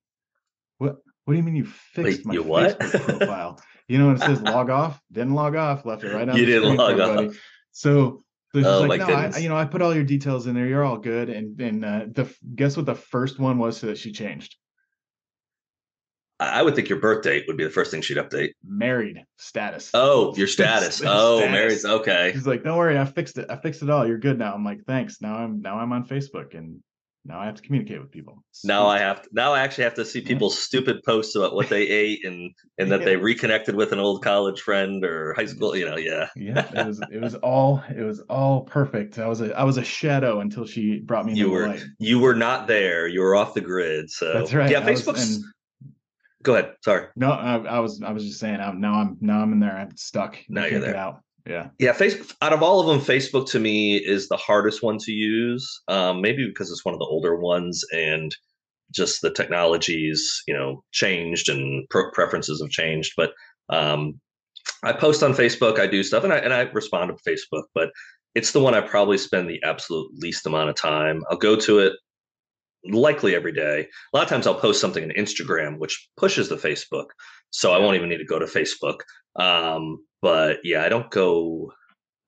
what? 0.78 0.98
What 1.26 1.34
do 1.34 1.38
you 1.38 1.44
mean 1.44 1.58
you 1.58 1.66
fixed 1.66 2.26
Wait, 2.26 2.26
my 2.26 2.36
Facebook 2.36 3.18
profile? 3.20 3.60
You 3.88 3.98
know, 3.98 4.12
it 4.12 4.20
says 4.20 4.42
log 4.42 4.70
off, 4.70 5.02
didn't 5.12 5.34
log 5.34 5.56
off, 5.56 5.86
left 5.86 6.04
it 6.04 6.14
right 6.14 6.28
on. 6.28 6.38
You 6.38 6.46
didn't 6.46 6.76
log 6.76 7.00
off. 7.00 7.36
So, 7.72 8.22
so 8.54 8.60
she's 8.60 8.66
oh, 8.66 8.84
like, 8.84 9.02
no, 9.02 9.14
I, 9.14 9.38
you 9.38 9.50
know, 9.50 9.56
I 9.56 9.66
put 9.66 9.82
all 9.82 9.94
your 9.94 10.04
details 10.04 10.48
in 10.48 10.56
there. 10.56 10.66
You're 10.68 10.84
all 10.84 10.98
good. 10.98 11.30
And 11.30 11.60
and 11.60 11.86
uh, 11.86 12.06
the 12.12 12.34
guess 12.56 12.78
what 12.78 12.86
the 12.86 12.96
first 12.96 13.40
one 13.40 13.58
was 13.58 13.78
so 13.78 13.88
that 13.88 13.98
she 13.98 14.12
changed. 14.12 14.56
I 16.40 16.62
would 16.62 16.76
think 16.76 16.88
your 16.88 17.00
birth 17.00 17.24
date 17.24 17.46
would 17.48 17.58
be 17.58 17.64
the 17.64 17.70
first 17.70 17.90
thing 17.90 18.02
she'd 18.02 18.18
update. 18.18 18.52
Married 18.64 19.24
status. 19.38 19.90
Oh, 19.94 20.36
your 20.36 20.48
status. 20.48 21.02
oh, 21.04 21.40
status. 21.40 21.52
married. 21.52 22.00
Okay. 22.00 22.32
She's 22.34 22.48
like, 22.48 22.64
don't 22.64 22.78
worry, 22.78 22.98
I 22.98 23.06
fixed 23.06 23.38
it. 23.38 23.48
I 23.50 23.58
fixed 23.58 23.82
it 23.82 23.90
all. 23.90 24.08
You're 24.08 24.20
good 24.20 24.38
now. 24.38 24.54
I'm 24.54 24.64
like, 24.64 24.86
thanks. 24.86 25.22
Now 25.22 25.36
I'm 25.36 25.62
now 25.62 25.80
I'm 25.80 25.92
on 25.92 26.08
Facebook 26.08 26.56
and 26.56 26.82
now 27.28 27.40
I 27.40 27.46
have 27.46 27.56
to 27.56 27.62
communicate 27.62 28.00
with 28.00 28.10
people. 28.10 28.42
Now 28.64 28.88
I 28.88 29.00
have 29.00 29.24
to, 29.24 29.30
now 29.34 29.54
I 29.54 29.60
actually 29.60 29.84
have 29.84 29.96
to 29.96 30.06
see 30.06 30.22
people's 30.22 30.58
stupid 30.58 31.04
posts 31.04 31.36
about 31.36 31.54
what 31.54 31.68
they 31.68 31.82
ate 31.88 32.24
and 32.24 32.52
and 32.78 32.90
that 32.92 33.02
yeah. 33.02 33.06
they 33.06 33.16
reconnected 33.18 33.76
with 33.76 33.92
an 33.92 34.00
old 34.00 34.24
college 34.24 34.62
friend 34.62 35.04
or 35.04 35.34
high 35.34 35.46
school. 35.46 35.76
You 35.76 35.90
know, 35.90 35.98
yeah. 35.98 36.30
yeah, 36.36 36.70
it 36.74 36.88
was 36.88 37.02
it 37.12 37.20
was 37.20 37.36
all 37.36 37.84
it 37.90 38.02
was 38.02 38.22
all 38.30 38.62
perfect. 38.62 39.20
I 39.20 39.28
was 39.28 39.42
a 39.42 39.58
I 39.58 39.64
was 39.64 39.78
a 39.78 39.84
shadow 39.84 40.40
until 40.40 40.66
she 40.66 41.00
brought 41.00 41.26
me. 41.26 41.34
You 41.34 41.50
were 41.50 41.68
light. 41.68 41.84
you 42.00 42.20
were 42.20 42.36
not 42.36 42.68
there. 42.68 43.08
You 43.08 43.22
were 43.22 43.36
off 43.36 43.54
the 43.54 43.62
grid. 43.62 44.10
So 44.10 44.34
that's 44.34 44.54
right. 44.54 44.72
Yeah, 44.72 44.82
Facebook's. 44.82 45.44
Go 46.44 46.54
ahead. 46.54 46.74
Sorry. 46.84 47.08
No, 47.16 47.32
I, 47.32 47.58
I, 47.58 47.80
was 47.80 48.02
I 48.02 48.12
was 48.12 48.26
just 48.26 48.40
saying. 48.40 48.60
I'm, 48.60 48.80
now 48.80 48.94
I'm 48.96 49.18
now 49.22 49.42
I'm 49.42 49.54
in 49.54 49.60
there. 49.60 49.76
I'm 49.76 49.96
stuck. 49.98 50.38
Now 50.50 50.66
you're 50.66 50.80
there. 50.80 50.96
Out. 50.96 51.22
Yeah. 51.48 51.70
Yeah. 51.80 51.94
Facebook, 51.94 52.36
out 52.42 52.54
of 52.54 52.62
all 52.62 52.80
of 52.80 52.88
them, 52.88 53.00
Facebook 53.00 53.50
to 53.52 53.60
me 53.60 53.98
is 53.98 54.28
the 54.28 54.38
hardest 54.38 54.84
one 54.84 54.98
to 55.00 55.12
use. 55.12 55.82
Um, 55.88 56.22
maybe 56.22 56.48
because 56.48 56.72
it's 56.72 56.86
one 56.86 56.94
of 56.94 57.00
the 57.00 57.06
older 57.06 57.36
ones 57.36 57.84
and 57.92 58.36
just 58.92 59.22
the 59.22 59.32
technologies, 59.32 60.44
you 60.48 60.54
know, 60.54 60.84
changed 60.92 61.50
and 61.50 61.88
pro- 61.90 62.12
preferences 62.12 62.62
have 62.62 62.70
changed. 62.70 63.14
But 63.18 63.32
um, 63.70 64.20
I 64.84 64.94
post 64.94 65.24
on 65.24 65.34
Facebook, 65.34 65.80
I 65.80 65.88
do 65.88 66.04
stuff 66.04 66.24
and 66.24 66.34
I, 66.34 66.38
and 66.38 66.54
I 66.54 66.62
respond 66.62 67.12
to 67.12 67.30
Facebook, 67.30 67.64
but 67.74 67.90
it's 68.36 68.52
the 68.52 68.60
one 68.60 68.76
I 68.76 68.82
probably 68.82 69.18
spend 69.18 69.50
the 69.50 69.62
absolute 69.64 70.12
least 70.20 70.46
amount 70.46 70.70
of 70.70 70.76
time. 70.76 71.24
I'll 71.30 71.38
go 71.38 71.56
to 71.56 71.80
it 71.80 71.94
likely 72.86 73.36
every 73.36 73.54
day. 73.54 73.88
A 74.14 74.18
lot 74.18 74.24
of 74.24 74.30
times 74.30 74.48
I'll 74.48 74.60
post 74.60 74.82
something 74.82 75.04
on 75.04 75.10
Instagram, 75.12 75.78
which 75.80 76.10
pushes 76.18 76.50
the 76.50 76.56
Facebook. 76.56 77.08
So 77.52 77.74
I 77.74 77.78
won't 77.78 77.96
even 77.96 78.10
need 78.10 78.18
to 78.18 78.26
go 78.26 78.40
to 78.40 78.46
Facebook. 78.46 79.00
Um, 79.38 79.98
but 80.22 80.58
yeah, 80.64 80.84
I 80.84 80.90
don't 80.90 81.10
go. 81.12 81.72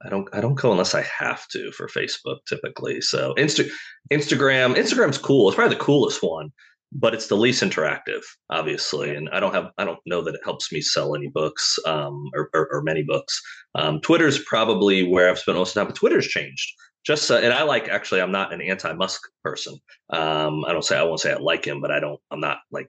I 0.03 0.09
don't. 0.09 0.29
I 0.33 0.39
don't 0.41 0.55
go 0.55 0.71
unless 0.71 0.95
I 0.95 1.01
have 1.01 1.47
to 1.49 1.71
for 1.71 1.87
Facebook 1.87 2.37
typically. 2.47 3.01
So 3.01 3.33
Insta, 3.37 3.69
Instagram. 4.11 4.75
Instagram's 4.75 5.17
cool. 5.17 5.49
It's 5.49 5.55
probably 5.55 5.75
the 5.75 5.83
coolest 5.83 6.23
one, 6.23 6.51
but 6.93 7.13
it's 7.13 7.27
the 7.27 7.35
least 7.35 7.63
interactive, 7.63 8.21
obviously. 8.49 9.13
And 9.13 9.29
I 9.31 9.39
don't 9.39 9.53
have. 9.53 9.71
I 9.77 9.83
don't 9.83 9.99
know 10.05 10.21
that 10.21 10.35
it 10.35 10.41
helps 10.45 10.71
me 10.71 10.81
sell 10.81 11.15
any 11.15 11.27
books 11.27 11.77
um, 11.85 12.29
or, 12.33 12.49
or, 12.53 12.69
or 12.71 12.81
many 12.81 13.03
books. 13.03 13.41
Um, 13.75 13.99
Twitter's 14.01 14.39
probably 14.45 15.05
where 15.05 15.29
I've 15.29 15.39
spent 15.39 15.57
most 15.57 15.69
of 15.69 15.73
the 15.73 15.79
time. 15.81 15.87
But 15.87 15.95
Twitter's 15.97 16.27
changed 16.27 16.71
just 17.05 17.29
uh, 17.31 17.35
and 17.35 17.53
I 17.53 17.63
like 17.63 17.89
actually 17.89 18.21
I'm 18.21 18.31
not 18.31 18.53
an 18.53 18.61
anti-Musk 18.61 19.21
person. 19.43 19.79
Um, 20.09 20.65
I 20.65 20.73
don't 20.73 20.85
say 20.85 20.97
I 20.97 21.03
won't 21.03 21.19
say 21.19 21.31
I 21.31 21.37
like 21.37 21.65
him, 21.65 21.81
but 21.81 21.91
I 21.91 21.99
don't 21.99 22.19
I'm 22.31 22.39
not 22.39 22.59
like 22.71 22.87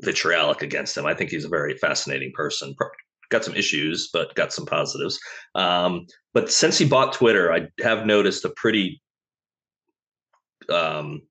vitriolic 0.00 0.62
against 0.62 0.96
him. 0.96 1.06
I 1.06 1.14
think 1.14 1.30
he's 1.30 1.44
a 1.44 1.48
very 1.48 1.76
fascinating 1.76 2.32
person 2.34 2.74
got 3.32 3.44
some 3.44 3.54
issues, 3.54 4.10
but 4.12 4.34
got 4.36 4.52
some 4.52 4.66
positives. 4.66 5.18
Um, 5.56 6.06
but 6.34 6.52
since 6.52 6.78
he 6.78 6.86
bought 6.86 7.14
Twitter, 7.14 7.52
I 7.52 7.68
have 7.82 8.06
noticed 8.06 8.44
a 8.44 8.50
pretty 8.50 9.02
um, 10.68 11.22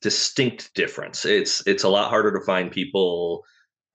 distinct 0.00 0.72
difference. 0.74 1.26
It's 1.26 1.66
it's 1.66 1.84
a 1.84 1.88
lot 1.88 2.08
harder 2.08 2.32
to 2.38 2.44
find 2.46 2.70
people. 2.70 3.44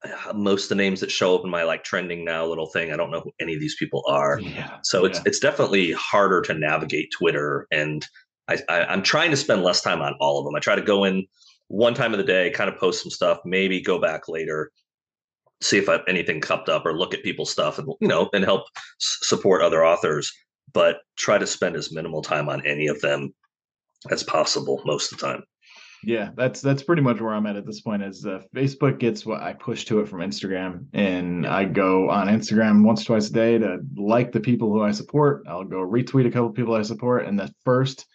Uh, 0.04 0.34
most 0.34 0.64
of 0.64 0.70
the 0.70 0.76
names 0.76 1.00
that 1.00 1.12
show 1.12 1.36
up 1.36 1.44
in 1.44 1.50
my 1.50 1.64
like 1.64 1.84
trending 1.84 2.26
now 2.26 2.46
little 2.46 2.68
thing, 2.68 2.92
I 2.92 2.98
don't 2.98 3.12
know 3.12 3.22
who 3.22 3.32
any 3.40 3.54
of 3.54 3.60
these 3.60 3.76
people 3.76 4.04
are. 4.08 4.40
Yeah, 4.40 4.78
so 4.84 5.06
it's 5.06 5.20
yeah. 5.20 5.24
it's 5.28 5.40
definitely 5.40 5.92
harder 5.92 6.42
to 6.42 6.54
navigate 6.54 7.10
Twitter, 7.18 7.68
and 7.72 8.06
I, 8.48 8.58
I 8.68 8.86
I'm 8.86 9.04
trying 9.04 9.32
to 9.32 9.38
spend 9.38 9.64
less 9.64 9.82
time 9.82 10.02
on 10.02 10.16
all 10.20 10.40
of 10.40 10.46
them. 10.46 10.56
I 10.56 10.60
try 10.60 10.76
to 10.76 10.82
go 10.82 11.04
in 11.04 11.26
one 11.68 11.94
time 11.94 12.14
of 12.14 12.18
the 12.18 12.26
day, 12.26 12.50
kind 12.50 12.70
of 12.70 12.78
post 12.78 13.04
some 13.04 13.12
stuff, 13.12 13.40
maybe 13.46 13.82
go 13.82 14.00
back 14.00 14.28
later 14.28 14.72
see 15.62 15.78
if 15.78 15.88
I, 15.88 15.94
have 15.94 16.02
anything 16.08 16.42
cupped 16.42 16.70
up 16.70 16.86
or 16.86 16.98
look 16.98 17.14
at 17.14 17.24
people's 17.24 17.52
stuff 17.52 17.78
and 17.78 17.88
you 18.02 18.08
know 18.08 18.30
and 18.34 18.44
help 18.44 18.64
s- 19.00 19.20
support 19.22 19.62
other 19.62 19.86
authors 19.86 20.32
but 20.74 20.98
try 21.18 21.38
to 21.38 21.48
spend 21.48 21.76
as 21.76 21.92
minimal 21.92 22.22
time 22.22 22.50
on 22.50 22.66
any 22.66 22.88
of 22.88 23.00
them 23.02 23.34
as 24.10 24.24
possible 24.24 24.82
most 24.86 25.12
of 25.12 25.20
the 25.20 25.26
time 25.26 25.44
yeah 26.04 26.30
that's 26.36 26.62
that's 26.62 26.84
pretty 26.84 27.02
much 27.02 27.22
where 27.22 27.34
i'm 27.34 27.46
at 27.46 27.56
at 27.56 27.66
this 27.66 27.82
point 27.82 28.02
is 28.02 28.26
uh, 28.26 28.42
facebook 28.56 29.00
gets 29.00 29.26
what 29.26 29.42
i 29.42 29.54
push 29.54 29.86
to 29.86 30.00
it 30.00 30.08
from 30.08 30.20
instagram 30.20 30.86
and 30.94 31.46
i 31.46 31.64
go 31.64 32.10
on 32.10 32.28
instagram 32.28 32.84
once 32.84 33.04
twice 33.04 33.30
a 33.30 33.34
day 33.34 33.58
to 33.58 33.80
like 33.96 34.32
the 34.32 34.40
people 34.40 34.72
who 34.72 34.82
i 34.82 34.92
support. 34.92 35.44
I'll 35.48 35.64
go 35.64 35.78
retweet 35.78 36.28
a 36.28 36.32
couple 36.32 36.50
people 36.52 36.76
i 36.76 36.82
support 36.82 37.26
and 37.26 37.40
the 37.40 37.54
first 37.64 38.06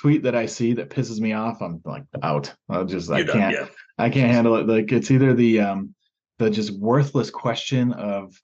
tweet 0.00 0.22
that 0.24 0.34
i 0.34 0.46
see 0.46 0.74
that 0.74 0.90
pisses 0.90 1.20
me 1.20 1.32
off 1.32 1.62
i'm 1.62 1.80
like 1.84 2.04
out. 2.22 2.52
I'll 2.68 2.84
just 2.84 3.08
You're 3.08 3.18
i 3.18 3.24
can't 3.24 3.54
yeah. 3.54 3.66
i 3.98 4.10
can't 4.10 4.32
handle 4.32 4.56
it. 4.56 4.66
Like 4.66 4.92
it's 4.92 5.10
either 5.10 5.34
the 5.34 5.60
um 5.60 5.94
the 6.38 6.50
just 6.50 6.72
worthless 6.78 7.30
question 7.30 7.92
of 7.92 8.34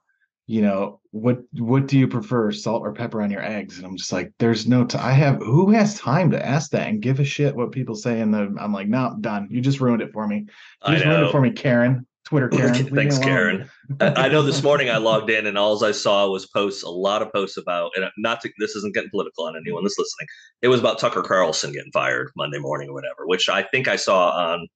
you 0.47 0.61
know 0.61 1.01
what 1.11 1.39
what 1.53 1.87
do 1.87 1.99
you 1.99 2.07
prefer 2.07 2.53
salt 2.53 2.83
or 2.83 2.93
pepper 2.93 3.23
on 3.23 3.31
your 3.31 3.43
eggs? 3.43 3.79
And 3.79 3.87
i'm 3.87 3.97
just 3.97 4.13
like 4.13 4.33
there's 4.39 4.67
no 4.67 4.85
t- 4.85 4.99
I 4.99 5.13
have 5.13 5.39
who 5.39 5.71
has 5.71 5.99
time 5.99 6.31
to 6.33 6.47
ask 6.47 6.71
that 6.73 6.89
and 6.89 7.01
give 7.01 7.21
a 7.21 7.25
shit 7.25 7.57
what 7.57 7.73
people 7.73 7.95
say 7.95 8.21
and 8.21 8.33
the 8.35 8.55
i'm 8.61 8.73
like 8.73 8.89
no 8.89 9.17
done. 9.21 9.49
You 9.51 9.61
just 9.61 9.81
ruined 9.81 10.03
it 10.03 10.13
for 10.13 10.27
me. 10.27 10.47
You 10.87 10.95
just 10.95 11.05
ruined 11.05 11.27
it 11.27 11.31
for 11.31 11.41
me 11.41 11.51
karen. 11.51 12.07
Twitter 12.25 12.49
karen. 12.51 12.95
Thanks 12.95 13.19
karen. 13.19 13.71
I 14.01 14.29
know 14.29 14.43
this 14.43 14.63
morning 14.63 14.91
i 14.91 14.99
logged 14.99 15.31
in 15.31 15.47
and 15.47 15.57
all 15.57 15.83
i 15.83 15.93
saw 15.93 16.29
was 16.29 16.47
posts 16.47 16.83
a 16.83 16.91
lot 16.91 17.23
of 17.23 17.33
posts 17.33 17.57
about 17.57 17.93
and 17.97 18.05
not 18.19 18.41
to 18.43 18.51
this 18.59 18.77
isn't 18.77 18.95
getting 18.95 19.11
political 19.11 19.45
on 19.45 19.57
anyone 19.57 19.83
that's 19.83 19.99
listening. 19.99 20.29
It 20.61 20.69
was 20.69 20.81
about 20.81 20.99
tucker 20.99 21.23
carlson 21.23 21.73
getting 21.73 21.93
fired 21.93 22.31
monday 22.37 22.59
morning 22.59 22.91
or 22.91 22.95
whatever 22.95 23.27
which 23.27 23.49
i 23.49 23.63
think 23.63 23.89
i 23.89 23.97
saw 23.97 24.31
on 24.31 24.69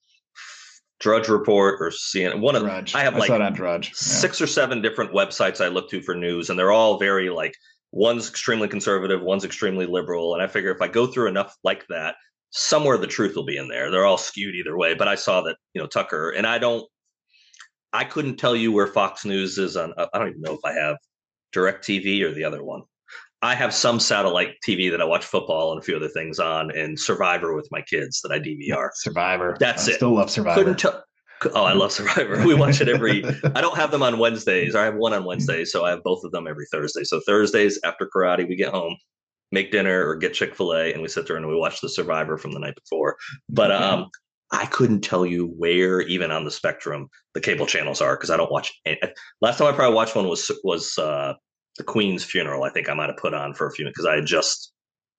Drudge 1.00 1.28
Report 1.28 1.80
or 1.80 1.90
CNN. 1.90 2.40
One 2.40 2.56
of 2.56 2.62
Drudge. 2.62 2.94
I 2.94 3.02
have 3.02 3.14
I 3.14 3.18
like 3.18 3.30
on 3.30 3.52
Drudge. 3.52 3.88
Yeah. 3.88 3.94
six 3.94 4.40
or 4.40 4.46
seven 4.46 4.82
different 4.82 5.12
websites 5.12 5.64
I 5.64 5.68
look 5.68 5.88
to 5.90 6.02
for 6.02 6.14
news, 6.14 6.50
and 6.50 6.58
they're 6.58 6.72
all 6.72 6.98
very 6.98 7.30
like 7.30 7.54
one's 7.92 8.28
extremely 8.28 8.68
conservative, 8.68 9.22
one's 9.22 9.44
extremely 9.44 9.86
liberal. 9.86 10.34
And 10.34 10.42
I 10.42 10.46
figure 10.46 10.70
if 10.70 10.82
I 10.82 10.88
go 10.88 11.06
through 11.06 11.28
enough 11.28 11.54
like 11.62 11.86
that, 11.88 12.16
somewhere 12.50 12.98
the 12.98 13.06
truth 13.06 13.36
will 13.36 13.44
be 13.44 13.56
in 13.56 13.68
there. 13.68 13.90
They're 13.90 14.06
all 14.06 14.18
skewed 14.18 14.54
either 14.54 14.76
way, 14.76 14.94
but 14.94 15.08
I 15.08 15.14
saw 15.14 15.42
that 15.42 15.56
you 15.74 15.80
know 15.80 15.86
Tucker, 15.86 16.30
and 16.30 16.46
I 16.46 16.58
don't, 16.58 16.84
I 17.92 18.04
couldn't 18.04 18.36
tell 18.36 18.56
you 18.56 18.72
where 18.72 18.88
Fox 18.88 19.24
News 19.24 19.58
is 19.58 19.76
on. 19.76 19.94
I 19.96 20.18
don't 20.18 20.28
even 20.28 20.42
know 20.42 20.54
if 20.54 20.64
I 20.64 20.72
have 20.72 20.96
Direct 21.52 21.86
TV 21.86 22.22
or 22.22 22.32
the 22.32 22.44
other 22.44 22.62
one. 22.62 22.82
I 23.40 23.54
have 23.54 23.72
some 23.72 24.00
satellite 24.00 24.56
TV 24.66 24.90
that 24.90 25.00
I 25.00 25.04
watch 25.04 25.24
football 25.24 25.72
and 25.72 25.80
a 25.80 25.84
few 25.84 25.96
other 25.96 26.08
things 26.08 26.38
on, 26.38 26.76
and 26.76 26.98
Survivor 26.98 27.54
with 27.54 27.68
my 27.70 27.82
kids 27.82 28.20
that 28.22 28.32
I 28.32 28.40
DVR. 28.40 28.90
Survivor. 28.94 29.56
That's 29.60 29.88
I 29.88 29.92
it. 29.92 29.94
Still 29.96 30.14
love 30.14 30.30
Survivor. 30.30 30.60
Couldn't 30.60 30.78
tell. 30.78 31.04
Oh, 31.54 31.64
I 31.64 31.72
love 31.72 31.92
Survivor. 31.92 32.44
We 32.46 32.54
watch 32.54 32.80
it 32.80 32.88
every. 32.88 33.24
I 33.54 33.60
don't 33.60 33.76
have 33.76 33.92
them 33.92 34.02
on 34.02 34.18
Wednesdays. 34.18 34.74
I 34.74 34.84
have 34.84 34.96
one 34.96 35.12
on 35.12 35.24
Wednesdays, 35.24 35.70
so 35.70 35.84
I 35.84 35.90
have 35.90 36.02
both 36.02 36.24
of 36.24 36.32
them 36.32 36.48
every 36.48 36.66
Thursday. 36.72 37.04
So 37.04 37.20
Thursdays 37.20 37.78
after 37.84 38.10
karate, 38.12 38.48
we 38.48 38.56
get 38.56 38.72
home, 38.72 38.96
make 39.52 39.70
dinner 39.70 40.08
or 40.08 40.16
get 40.16 40.34
Chick 40.34 40.56
Fil 40.56 40.74
A, 40.74 40.92
and 40.92 41.00
we 41.00 41.08
sit 41.08 41.28
there 41.28 41.36
and 41.36 41.46
we 41.46 41.54
watch 41.54 41.80
the 41.80 41.88
Survivor 41.88 42.38
from 42.38 42.50
the 42.50 42.58
night 42.58 42.74
before. 42.74 43.16
But 43.48 43.70
um, 43.70 44.10
I 44.50 44.66
couldn't 44.66 45.02
tell 45.02 45.24
you 45.24 45.46
where, 45.46 46.00
even 46.00 46.32
on 46.32 46.44
the 46.44 46.50
spectrum, 46.50 47.08
the 47.34 47.40
cable 47.40 47.66
channels 47.66 48.00
are 48.00 48.16
because 48.16 48.30
I 48.30 48.36
don't 48.36 48.50
watch. 48.50 48.72
Any, 48.84 48.98
last 49.40 49.58
time 49.58 49.72
I 49.72 49.76
probably 49.76 49.94
watched 49.94 50.16
one 50.16 50.26
was 50.26 50.50
was 50.64 50.98
uh, 50.98 51.34
the 51.78 51.84
Queen's 51.84 52.24
funeral. 52.24 52.64
I 52.64 52.70
think 52.70 52.88
I 52.88 52.94
might 52.94 53.08
have 53.08 53.16
put 53.16 53.34
on 53.34 53.54
for 53.54 53.66
a 53.66 53.72
few 53.72 53.84
minutes 53.84 53.98
because 53.98 54.10
I 54.10 54.16
had 54.16 54.26
just 54.26 54.72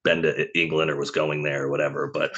been 0.04 0.22
to 0.22 0.60
England 0.60 0.92
or 0.92 0.98
was 0.98 1.12
going 1.12 1.44
there 1.44 1.64
or 1.66 1.70
whatever. 1.70 2.10
But 2.14 2.32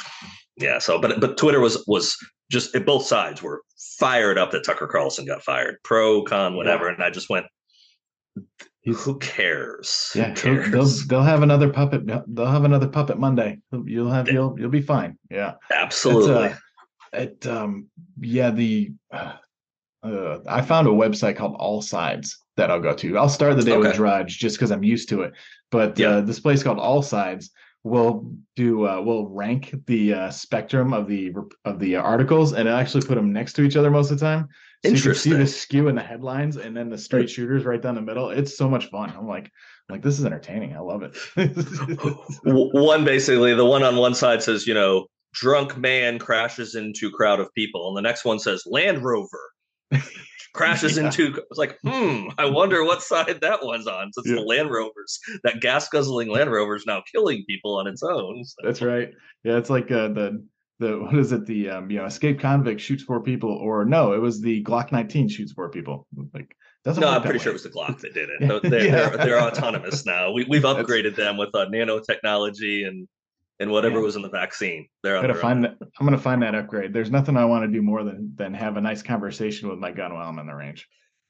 yeah, 0.57 0.79
so 0.79 0.99
but 0.99 1.19
but 1.19 1.37
Twitter 1.37 1.59
was 1.59 1.83
was 1.87 2.15
just 2.49 2.73
both 2.85 3.05
sides 3.05 3.41
were 3.41 3.61
fired 3.99 4.37
up 4.37 4.51
that 4.51 4.63
Tucker 4.63 4.87
Carlson 4.87 5.25
got 5.25 5.43
fired, 5.43 5.77
pro 5.83 6.23
con 6.23 6.55
whatever, 6.55 6.85
yeah. 6.85 6.93
and 6.93 7.03
I 7.03 7.09
just 7.09 7.29
went. 7.29 7.45
Who 8.85 9.19
cares? 9.19 10.11
Yeah, 10.15 10.29
Who 10.29 10.35
cares? 10.35 10.71
they'll 10.71 11.07
they'll 11.07 11.23
have 11.23 11.43
another 11.43 11.69
puppet. 11.69 12.07
They'll 12.07 12.45
have 12.45 12.63
another 12.63 12.87
puppet 12.87 13.19
Monday. 13.19 13.59
You'll 13.71 14.09
have 14.09 14.29
you'll 14.29 14.59
you'll 14.59 14.69
be 14.69 14.81
fine. 14.81 15.17
Yeah, 15.29 15.53
absolutely. 15.71 16.49
Uh, 16.49 16.55
it 17.13 17.45
um 17.45 17.87
yeah 18.19 18.51
the 18.51 18.93
uh, 19.11 19.33
uh, 20.01 20.39
I 20.47 20.61
found 20.61 20.87
a 20.87 20.91
website 20.91 21.35
called 21.35 21.55
All 21.59 21.81
Sides 21.81 22.40
that 22.57 22.69
I'll 22.69 22.79
go 22.79 22.93
to. 22.93 23.17
I'll 23.17 23.29
start 23.29 23.55
the 23.57 23.63
day 23.63 23.73
okay. 23.73 23.87
with 23.87 23.95
Drudge 23.95 24.37
just 24.37 24.57
because 24.57 24.71
I'm 24.71 24.83
used 24.83 25.09
to 25.09 25.21
it. 25.21 25.33
But 25.71 25.97
yeah. 25.97 26.09
uh, 26.09 26.21
this 26.21 26.39
place 26.39 26.63
called 26.63 26.79
All 26.79 27.01
Sides 27.01 27.51
will 27.83 28.31
do 28.55 28.87
uh, 28.87 29.01
will 29.01 29.27
rank 29.29 29.73
the 29.87 30.13
uh, 30.13 30.29
spectrum 30.29 30.93
of 30.93 31.07
the 31.07 31.33
of 31.65 31.79
the 31.79 31.95
articles 31.95 32.53
and 32.53 32.67
actually 32.69 33.05
put 33.05 33.15
them 33.15 33.33
next 33.33 33.53
to 33.53 33.63
each 33.63 33.75
other 33.75 33.89
most 33.89 34.11
of 34.11 34.19
the 34.19 34.25
time. 34.25 34.47
So 34.83 34.89
Interesting. 34.89 35.31
you 35.31 35.37
can 35.37 35.47
see 35.47 35.53
the 35.53 35.59
skew 35.59 35.87
in 35.89 35.95
the 35.95 36.01
headlines 36.01 36.57
and 36.57 36.75
then 36.75 36.89
the 36.89 36.97
straight 36.97 37.29
shooters 37.29 37.65
right 37.65 37.81
down 37.81 37.95
the 37.95 38.01
middle. 38.01 38.31
It's 38.31 38.57
so 38.57 38.67
much 38.67 38.87
fun. 38.87 39.13
I'm 39.15 39.27
like, 39.27 39.51
like 39.89 40.01
this 40.01 40.17
is 40.17 40.25
entertaining. 40.25 40.75
I 40.75 40.79
love 40.79 41.03
it. 41.03 41.15
one 42.43 43.05
basically, 43.05 43.53
the 43.53 43.65
one 43.65 43.83
on 43.83 43.95
one 43.97 44.15
side 44.15 44.41
says, 44.41 44.65
you 44.65 44.73
know, 44.73 45.05
drunk 45.33 45.77
man 45.77 46.17
crashes 46.17 46.75
into 46.75 47.11
crowd 47.11 47.39
of 47.39 47.53
people, 47.53 47.87
and 47.87 47.97
the 47.97 48.01
next 48.01 48.25
one 48.25 48.39
says 48.39 48.63
Land 48.65 49.03
Rover 49.03 49.51
crashes 50.53 50.97
yeah. 50.97 51.05
into. 51.05 51.41
It's 51.49 51.59
like, 51.59 51.77
hmm, 51.83 52.27
I 52.37 52.45
wonder 52.45 52.83
what 52.83 53.01
side 53.01 53.39
that 53.41 53.63
one's 53.63 53.87
on. 53.87 54.11
So 54.13 54.21
it's 54.21 54.29
yeah. 54.29 54.35
the 54.35 54.41
Land 54.41 54.71
Rovers. 54.71 55.19
That 55.43 55.61
gas 55.61 55.89
guzzling 55.89 56.29
Land 56.29 56.51
Rover 56.51 56.75
is 56.75 56.85
now 56.85 57.03
killing 57.11 57.43
people 57.47 57.77
on 57.77 57.87
its 57.87 58.03
own. 58.03 58.43
So. 58.45 58.55
That's 58.63 58.81
right. 58.81 59.09
Yeah, 59.43 59.57
it's 59.57 59.69
like 59.69 59.91
uh, 59.91 60.09
the 60.09 60.45
the 60.79 60.99
what 60.99 61.15
is 61.15 61.31
it? 61.31 61.45
The 61.45 61.69
um, 61.69 61.91
you 61.91 61.99
know, 61.99 62.05
escape 62.05 62.39
convict 62.39 62.81
shoots 62.81 63.03
four 63.03 63.21
people, 63.21 63.51
or 63.51 63.85
no, 63.85 64.13
it 64.13 64.19
was 64.19 64.41
the 64.41 64.63
Glock 64.63 64.91
19 64.91 65.29
shoots 65.29 65.53
four 65.53 65.69
people. 65.69 66.07
Like 66.33 66.55
doesn't 66.83 67.01
no, 67.01 67.09
I'm 67.09 67.21
pretty 67.21 67.37
way. 67.37 67.43
sure 67.43 67.51
it 67.51 67.53
was 67.53 67.63
the 67.63 67.69
Glock 67.69 67.99
that 67.99 68.13
did 68.13 68.29
it. 68.29 68.39
They're, 68.63 68.81
they're, 68.91 69.17
they're, 69.17 69.39
autonomous 69.39 70.03
now. 70.05 70.31
We, 70.31 70.45
we've 70.49 70.63
upgraded 70.63 71.15
them 71.15 71.37
with 71.37 71.53
uh, 71.53 71.67
nanotechnology 71.67 72.87
and 72.87 73.07
and 73.61 73.71
whatever 73.71 73.99
yeah. 73.99 74.01
was 74.01 74.15
in 74.15 74.23
the 74.23 74.29
vaccine. 74.29 74.87
They're 75.03 75.15
I'm 75.15 75.21
gonna 75.21 75.35
find 75.35 75.63
that. 75.63 75.77
I'm 75.79 76.05
gonna 76.05 76.17
find 76.17 76.41
that 76.41 76.55
upgrade. 76.55 76.93
There's 76.93 77.11
nothing 77.11 77.37
I 77.37 77.45
want 77.45 77.63
to 77.63 77.67
do 77.71 77.81
more 77.81 78.03
than 78.03 78.33
than 78.35 78.53
have 78.55 78.75
a 78.75 78.81
nice 78.81 79.03
conversation 79.03 79.69
with 79.69 79.79
my 79.79 79.91
gun 79.91 80.13
while 80.13 80.27
I'm 80.27 80.39
in 80.39 80.47
the 80.47 80.55
range. 80.55 80.87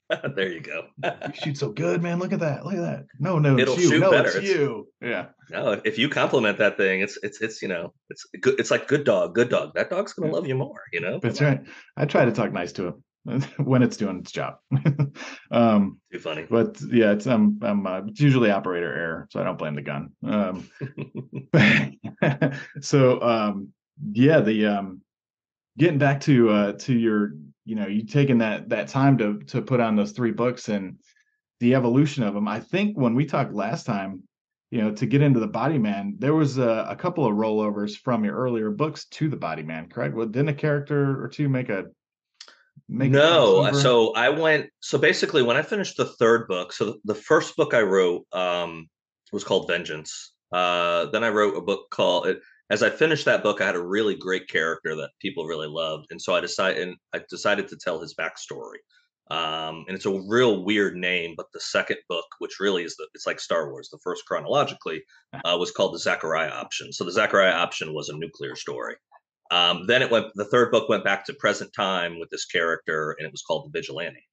there 0.35 0.51
you 0.51 0.61
go. 0.61 0.87
you 1.03 1.33
shoot 1.33 1.57
so 1.57 1.71
good, 1.71 2.01
man. 2.01 2.19
Look 2.19 2.33
at 2.33 2.39
that. 2.39 2.65
Look 2.65 2.75
at 2.75 2.81
that. 2.81 3.05
No, 3.19 3.37
no, 3.37 3.57
it'll 3.57 3.73
it's 3.73 3.83
you. 3.83 3.89
shoot 3.89 3.99
no, 3.99 4.11
better. 4.11 4.27
It's, 4.27 4.37
it's 4.37 4.47
you. 4.47 4.87
Yeah. 5.01 5.27
No, 5.49 5.81
if 5.83 5.97
you 5.97 6.09
compliment 6.09 6.57
that 6.59 6.77
thing, 6.77 7.01
it's 7.01 7.17
it's 7.21 7.41
it's 7.41 7.61
you 7.61 7.67
know 7.67 7.93
it's 8.09 8.25
good. 8.39 8.59
It's 8.59 8.71
like 8.71 8.87
good 8.87 9.03
dog, 9.03 9.35
good 9.35 9.49
dog. 9.49 9.73
That 9.75 9.89
dog's 9.89 10.13
gonna 10.13 10.31
love 10.31 10.47
you 10.47 10.55
more. 10.55 10.81
You 10.93 11.01
know. 11.01 11.19
That's 11.21 11.41
right. 11.41 11.61
I 11.97 12.05
try 12.05 12.25
to 12.25 12.31
talk 12.31 12.53
nice 12.53 12.71
to 12.73 12.87
him. 12.87 13.03
when 13.57 13.83
it's 13.83 13.97
doing 13.97 14.19
its 14.19 14.31
job. 14.31 14.55
um, 15.51 15.99
Too 16.11 16.19
funny. 16.19 16.45
But 16.49 16.79
yeah, 16.81 17.11
it's 17.11 17.27
um, 17.27 17.59
um 17.61 17.85
uh, 17.85 18.01
it's 18.07 18.19
usually 18.19 18.51
operator 18.51 18.91
error, 18.93 19.27
so 19.31 19.39
I 19.39 19.43
don't 19.43 19.59
blame 19.59 19.75
the 19.75 19.81
gun. 19.81 20.11
Um, 20.23 20.69
so 22.81 23.21
um, 23.21 23.69
yeah, 24.11 24.41
the 24.41 24.65
um, 24.65 25.01
getting 25.77 25.99
back 25.99 26.21
to 26.21 26.49
uh 26.49 26.71
to 26.73 26.93
your, 26.93 27.33
you 27.65 27.75
know, 27.75 27.87
you 27.87 28.05
taking 28.05 28.39
that 28.39 28.69
that 28.69 28.87
time 28.87 29.17
to 29.19 29.39
to 29.43 29.61
put 29.61 29.79
on 29.79 29.95
those 29.95 30.13
three 30.13 30.31
books 30.31 30.69
and 30.69 30.97
the 31.59 31.75
evolution 31.75 32.23
of 32.23 32.33
them. 32.33 32.47
I 32.47 32.59
think 32.59 32.97
when 32.97 33.13
we 33.13 33.25
talked 33.25 33.53
last 33.53 33.85
time, 33.85 34.23
you 34.71 34.81
know, 34.81 34.91
to 34.95 35.05
get 35.05 35.21
into 35.21 35.39
the 35.39 35.47
Body 35.47 35.77
Man, 35.77 36.15
there 36.17 36.33
was 36.33 36.57
a, 36.57 36.87
a 36.89 36.95
couple 36.95 37.27
of 37.27 37.33
rollovers 37.33 37.95
from 37.95 38.25
your 38.25 38.35
earlier 38.35 38.71
books 38.71 39.05
to 39.09 39.29
the 39.29 39.37
Body 39.37 39.61
Man, 39.61 39.89
correct? 39.89 40.15
Well, 40.15 40.25
didn't 40.25 40.49
a 40.49 40.53
character 40.55 41.23
or 41.23 41.27
two 41.27 41.49
make 41.49 41.69
a 41.69 41.85
no 42.91 43.71
so 43.71 44.13
i 44.15 44.29
went 44.29 44.69
so 44.81 44.97
basically 44.97 45.41
when 45.41 45.55
i 45.55 45.61
finished 45.61 45.95
the 45.95 46.05
third 46.05 46.47
book 46.47 46.73
so 46.73 46.97
the 47.05 47.15
first 47.15 47.55
book 47.55 47.73
i 47.73 47.81
wrote 47.81 48.25
um, 48.33 48.87
was 49.31 49.43
called 49.45 49.67
vengeance. 49.67 50.33
Uh, 50.51 51.05
then 51.11 51.23
i 51.23 51.29
wrote 51.29 51.55
a 51.55 51.61
book 51.61 51.89
called 51.89 52.27
it 52.27 52.41
as 52.69 52.83
i 52.83 52.89
finished 52.89 53.23
that 53.23 53.43
book 53.43 53.61
i 53.61 53.65
had 53.65 53.75
a 53.75 53.81
really 53.81 54.15
great 54.15 54.47
character 54.49 54.95
that 54.95 55.09
people 55.21 55.45
really 55.45 55.69
loved 55.69 56.05
and 56.11 56.21
so 56.21 56.35
i 56.35 56.41
decided 56.41 56.85
and 56.85 56.97
i 57.13 57.21
decided 57.29 57.67
to 57.67 57.77
tell 57.77 57.99
his 57.99 58.13
backstory. 58.15 58.79
Um, 59.29 59.85
and 59.87 59.95
it's 59.95 60.05
a 60.05 60.21
real 60.27 60.65
weird 60.65 60.97
name 60.97 61.35
but 61.37 61.45
the 61.53 61.61
second 61.61 61.97
book 62.09 62.25
which 62.39 62.59
really 62.59 62.83
is 62.83 62.97
the 62.97 63.07
it's 63.13 63.25
like 63.25 63.39
star 63.39 63.71
wars 63.71 63.87
the 63.89 63.99
first 64.03 64.25
chronologically 64.25 65.01
uh, 65.45 65.55
was 65.57 65.71
called 65.71 65.93
the 65.93 65.99
zachariah 65.99 66.49
option. 66.49 66.91
So 66.91 67.05
the 67.05 67.13
zachariah 67.13 67.53
option 67.53 67.93
was 67.93 68.09
a 68.09 68.17
nuclear 68.17 68.57
story 68.57 68.97
um, 69.51 69.85
then 69.85 70.01
it 70.01 70.09
went. 70.09 70.27
The 70.35 70.45
third 70.45 70.71
book 70.71 70.89
went 70.89 71.03
back 71.03 71.25
to 71.25 71.33
present 71.33 71.73
time 71.73 72.19
with 72.19 72.29
this 72.29 72.45
character, 72.45 73.15
and 73.17 73.27
it 73.27 73.31
was 73.31 73.43
called 73.43 73.65
the 73.65 73.77
Vigilante. 73.77 74.25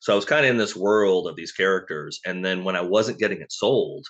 So 0.00 0.12
I 0.12 0.16
was 0.16 0.24
kind 0.24 0.44
of 0.44 0.50
in 0.50 0.56
this 0.56 0.76
world 0.76 1.26
of 1.28 1.36
these 1.36 1.52
characters, 1.52 2.20
and 2.24 2.44
then 2.44 2.64
when 2.64 2.76
I 2.76 2.80
wasn't 2.80 3.18
getting 3.18 3.40
it 3.40 3.52
sold, 3.52 4.06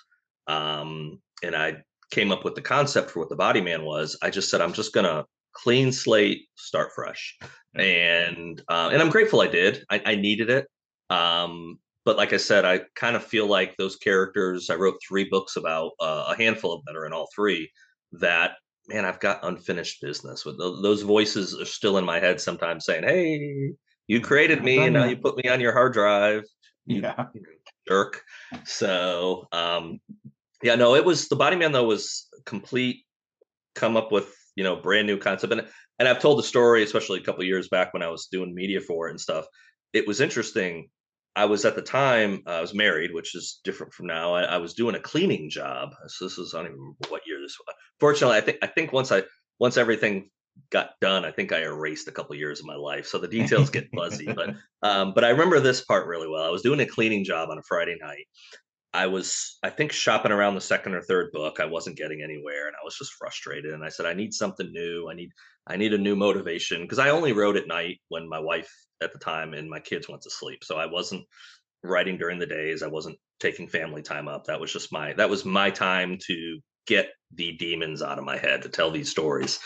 um, 0.47 1.19
and 1.43 1.55
I 1.55 1.77
came 2.11 2.31
up 2.31 2.45
with 2.45 2.55
the 2.55 2.61
concept 2.61 3.09
for 3.11 3.19
what 3.19 3.29
the 3.29 3.35
Body 3.35 3.61
Man 3.61 3.83
was, 3.83 4.17
I 4.21 4.29
just 4.29 4.49
said 4.49 4.61
I'm 4.61 4.73
just 4.73 4.93
gonna 4.93 5.25
clean 5.53 5.91
slate, 5.91 6.47
start 6.55 6.91
fresh, 6.93 7.37
and 7.75 8.61
uh, 8.69 8.89
and 8.93 9.01
I'm 9.01 9.09
grateful 9.09 9.41
I 9.41 9.47
did. 9.47 9.83
I, 9.89 10.01
I 10.05 10.15
needed 10.15 10.49
it. 10.49 10.67
Um, 11.09 11.79
but 12.05 12.17
like 12.17 12.33
I 12.33 12.37
said, 12.37 12.65
I 12.65 12.81
kind 12.95 13.15
of 13.15 13.23
feel 13.23 13.47
like 13.47 13.75
those 13.77 13.95
characters. 13.95 14.69
I 14.69 14.75
wrote 14.75 14.99
three 15.07 15.27
books 15.29 15.55
about 15.55 15.93
uh, 15.99 16.25
a 16.27 16.35
handful 16.35 16.73
of 16.73 16.79
them 16.79 16.93
that 16.93 16.99
are 16.99 17.05
in 17.05 17.13
all 17.13 17.29
three 17.35 17.71
that 18.13 18.51
man, 18.87 19.05
I've 19.05 19.19
got 19.19 19.43
unfinished 19.43 20.01
business 20.01 20.45
with 20.45 20.57
those 20.57 21.01
voices 21.01 21.59
are 21.59 21.65
still 21.65 21.97
in 21.97 22.05
my 22.05 22.19
head 22.19 22.41
sometimes 22.41 22.85
saying, 22.85 23.03
Hey, 23.03 23.73
you 24.07 24.21
created 24.21 24.63
me 24.63 24.79
and 24.79 24.93
now 24.93 25.05
you 25.05 25.17
put 25.17 25.37
me 25.37 25.49
on 25.49 25.61
your 25.61 25.73
hard 25.73 25.93
drive. 25.93 26.43
You, 26.85 27.01
yeah. 27.01 27.25
jerk. 27.87 28.21
So, 28.65 29.47
um, 29.51 29.99
yeah, 30.61 30.75
no, 30.75 30.95
it 30.95 31.05
was 31.05 31.27
the 31.27 31.35
body 31.35 31.55
man 31.55 31.71
though 31.71 31.85
was 31.85 32.27
complete 32.45 33.05
come 33.75 33.97
up 33.97 34.11
with, 34.11 34.33
you 34.55 34.63
know, 34.63 34.75
brand 34.75 35.07
new 35.07 35.17
concept. 35.17 35.53
And, 35.53 35.67
and 35.99 36.07
I've 36.07 36.19
told 36.19 36.39
the 36.39 36.43
story, 36.43 36.83
especially 36.83 37.19
a 37.19 37.23
couple 37.23 37.43
years 37.43 37.69
back 37.69 37.93
when 37.93 38.03
I 38.03 38.09
was 38.09 38.27
doing 38.27 38.53
media 38.53 38.81
for 38.81 39.07
it 39.07 39.11
and 39.11 39.21
stuff. 39.21 39.45
It 39.93 40.07
was 40.07 40.21
interesting 40.21 40.89
I 41.35 41.45
was 41.45 41.65
at 41.65 41.75
the 41.75 41.81
time 41.81 42.43
uh, 42.45 42.51
I 42.51 42.61
was 42.61 42.73
married, 42.73 43.13
which 43.13 43.35
is 43.35 43.59
different 43.63 43.93
from 43.93 44.07
now. 44.07 44.33
I, 44.33 44.43
I, 44.43 44.57
was 44.57 44.75
doing 44.75 44.95
a 44.95 44.99
cleaning 44.99 45.49
job. 45.49 45.95
So 46.07 46.25
this 46.25 46.37
is 46.37 46.53
I 46.53 46.59
don't 46.59 46.67
even 46.67 46.79
remember 46.79 47.07
what 47.09 47.25
year 47.25 47.32
was. 47.43 47.57
Fortunately, 47.99 48.37
I 48.37 48.41
think 48.41 48.57
I 48.61 48.67
think 48.67 48.93
once 48.93 49.11
I 49.11 49.23
once 49.59 49.77
everything 49.77 50.29
got 50.69 50.91
done, 51.01 51.25
I 51.25 51.31
think 51.31 51.51
I 51.51 51.63
erased 51.63 52.07
a 52.07 52.11
couple 52.11 52.35
years 52.35 52.59
of 52.59 52.65
my 52.65 52.75
life, 52.75 53.07
so 53.07 53.17
the 53.17 53.27
details 53.27 53.69
get 53.69 53.89
fuzzy. 53.95 54.31
but 54.31 54.55
um, 54.81 55.13
but 55.13 55.23
I 55.23 55.29
remember 55.29 55.59
this 55.59 55.83
part 55.83 56.07
really 56.07 56.27
well. 56.27 56.43
I 56.43 56.49
was 56.49 56.61
doing 56.61 56.79
a 56.79 56.85
cleaning 56.85 57.23
job 57.23 57.49
on 57.49 57.57
a 57.57 57.63
Friday 57.63 57.97
night. 58.01 58.25
I 58.93 59.07
was 59.07 59.57
I 59.63 59.69
think 59.69 59.91
shopping 59.91 60.31
around 60.31 60.55
the 60.55 60.61
second 60.61 60.93
or 60.93 61.01
third 61.01 61.31
book. 61.31 61.59
I 61.59 61.65
wasn't 61.65 61.97
getting 61.97 62.21
anywhere, 62.21 62.67
and 62.67 62.75
I 62.75 62.85
was 62.85 62.97
just 62.97 63.13
frustrated. 63.13 63.73
And 63.73 63.83
I 63.83 63.89
said, 63.89 64.05
I 64.05 64.13
need 64.13 64.33
something 64.33 64.71
new. 64.71 65.09
I 65.09 65.15
need 65.15 65.29
I 65.67 65.77
need 65.77 65.93
a 65.93 65.97
new 65.97 66.15
motivation 66.15 66.81
because 66.81 66.99
I 66.99 67.09
only 67.09 67.33
wrote 67.33 67.57
at 67.57 67.67
night 67.67 67.99
when 68.09 68.29
my 68.29 68.39
wife 68.39 68.71
at 69.01 69.13
the 69.13 69.19
time 69.19 69.53
and 69.53 69.69
my 69.69 69.79
kids 69.79 70.07
went 70.09 70.21
to 70.23 70.29
sleep. 70.29 70.63
So 70.63 70.77
I 70.77 70.85
wasn't 70.85 71.25
writing 71.83 72.17
during 72.17 72.39
the 72.39 72.45
days. 72.45 72.83
I 72.83 72.87
wasn't 72.87 73.17
taking 73.39 73.67
family 73.67 74.01
time 74.01 74.27
up. 74.27 74.45
That 74.45 74.59
was 74.59 74.71
just 74.71 74.91
my 74.91 75.13
that 75.13 75.29
was 75.29 75.45
my 75.45 75.69
time 75.69 76.17
to 76.27 76.59
get 76.85 77.09
the 77.35 77.53
demons 77.53 78.01
out 78.01 78.19
of 78.19 78.25
my 78.25 78.37
head 78.37 78.61
to 78.61 78.69
tell 78.69 78.91
these 78.91 79.09
stories. 79.09 79.59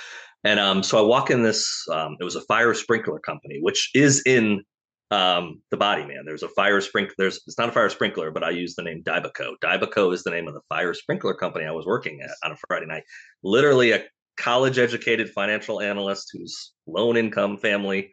And 0.43 0.59
um, 0.59 0.83
so 0.83 0.97
I 0.97 1.01
walk 1.01 1.31
in 1.31 1.43
this. 1.43 1.67
Um, 1.91 2.15
it 2.19 2.23
was 2.23 2.35
a 2.35 2.41
fire 2.41 2.73
sprinkler 2.73 3.19
company, 3.19 3.59
which 3.61 3.89
is 3.93 4.21
in 4.25 4.63
um, 5.11 5.61
the 5.71 5.77
Body 5.77 6.05
Man. 6.05 6.23
There's 6.25 6.43
a 6.43 6.49
fire 6.49 6.81
sprinkler. 6.81 7.15
There's 7.17 7.41
it's 7.47 7.57
not 7.57 7.69
a 7.69 7.71
fire 7.71 7.89
sprinkler, 7.89 8.31
but 8.31 8.43
I 8.43 8.51
use 8.51 8.75
the 8.75 8.83
name 8.83 9.03
Dybaco. 9.03 9.55
Dybaco 9.63 10.13
is 10.13 10.23
the 10.23 10.31
name 10.31 10.47
of 10.47 10.53
the 10.53 10.61
fire 10.69 10.93
sprinkler 10.93 11.33
company 11.33 11.65
I 11.65 11.71
was 11.71 11.85
working 11.85 12.21
at 12.21 12.31
on 12.43 12.51
a 12.51 12.57
Friday 12.67 12.85
night. 12.85 13.03
Literally 13.43 13.91
a 13.91 14.03
college 14.37 14.77
educated 14.77 15.29
financial 15.29 15.81
analyst 15.81 16.29
who's 16.31 16.73
low 16.85 17.15
income 17.15 17.57
family 17.57 18.11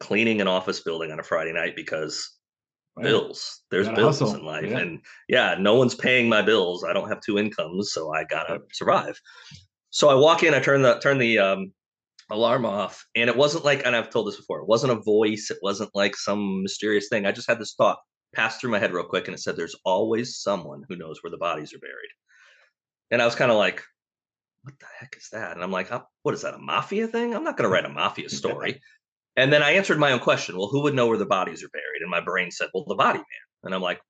cleaning 0.00 0.40
an 0.40 0.48
office 0.48 0.80
building 0.80 1.10
on 1.10 1.20
a 1.20 1.22
Friday 1.22 1.52
night 1.52 1.76
because 1.76 2.30
right. 2.96 3.04
bills. 3.04 3.62
There's 3.70 3.88
bills 3.88 4.20
hustle. 4.20 4.36
in 4.36 4.44
life. 4.44 4.66
Yeah. 4.66 4.78
And 4.78 5.00
yeah, 5.28 5.56
no 5.58 5.74
one's 5.74 5.94
paying 5.94 6.28
my 6.28 6.42
bills. 6.42 6.84
I 6.84 6.92
don't 6.92 7.08
have 7.08 7.20
two 7.20 7.38
incomes, 7.38 7.92
so 7.92 8.12
I 8.12 8.24
gotta 8.24 8.60
survive. 8.72 9.20
So 9.90 10.08
I 10.08 10.14
walk 10.14 10.42
in, 10.42 10.54
I 10.54 10.60
turn 10.60 10.82
the 10.82 10.98
turn 10.98 11.18
the 11.18 11.38
um, 11.38 11.72
alarm 12.30 12.66
off, 12.66 13.04
and 13.14 13.28
it 13.30 13.36
wasn't 13.36 13.64
like, 13.64 13.84
and 13.84 13.94
I've 13.94 14.10
told 14.10 14.26
this 14.26 14.36
before, 14.36 14.60
it 14.60 14.68
wasn't 14.68 14.92
a 14.92 15.02
voice, 15.02 15.50
it 15.50 15.58
wasn't 15.62 15.90
like 15.94 16.16
some 16.16 16.62
mysterious 16.62 17.08
thing. 17.08 17.26
I 17.26 17.32
just 17.32 17.48
had 17.48 17.58
this 17.58 17.74
thought 17.74 17.98
pass 18.34 18.58
through 18.58 18.70
my 18.70 18.78
head 18.78 18.92
real 18.92 19.04
quick, 19.04 19.28
and 19.28 19.34
it 19.34 19.40
said, 19.40 19.56
"There's 19.56 19.76
always 19.84 20.38
someone 20.38 20.82
who 20.88 20.96
knows 20.96 21.22
where 21.22 21.30
the 21.30 21.36
bodies 21.36 21.72
are 21.74 21.78
buried." 21.78 22.10
And 23.10 23.22
I 23.22 23.24
was 23.24 23.34
kind 23.34 23.50
of 23.50 23.56
like, 23.56 23.82
"What 24.62 24.78
the 24.78 24.86
heck 24.98 25.16
is 25.16 25.28
that?" 25.32 25.52
And 25.52 25.62
I'm 25.62 25.70
like, 25.70 25.90
"What 26.22 26.34
is 26.34 26.42
that? 26.42 26.54
A 26.54 26.58
mafia 26.58 27.06
thing? 27.06 27.34
I'm 27.34 27.44
not 27.44 27.56
going 27.56 27.68
to 27.68 27.72
write 27.72 27.84
a 27.84 27.88
mafia 27.88 28.28
story." 28.30 28.80
And 29.36 29.52
then 29.52 29.62
I 29.62 29.72
answered 29.72 29.98
my 29.98 30.12
own 30.12 30.20
question. 30.20 30.56
Well, 30.56 30.68
who 30.68 30.82
would 30.82 30.94
know 30.94 31.06
where 31.06 31.18
the 31.18 31.26
bodies 31.26 31.62
are 31.64 31.68
buried? 31.68 32.02
And 32.02 32.10
my 32.10 32.20
brain 32.20 32.50
said, 32.50 32.68
well, 32.72 32.84
the 32.86 32.94
body 32.94 33.18
man. 33.18 33.26
And 33.64 33.74
I'm 33.74 33.82
like, 33.82 34.00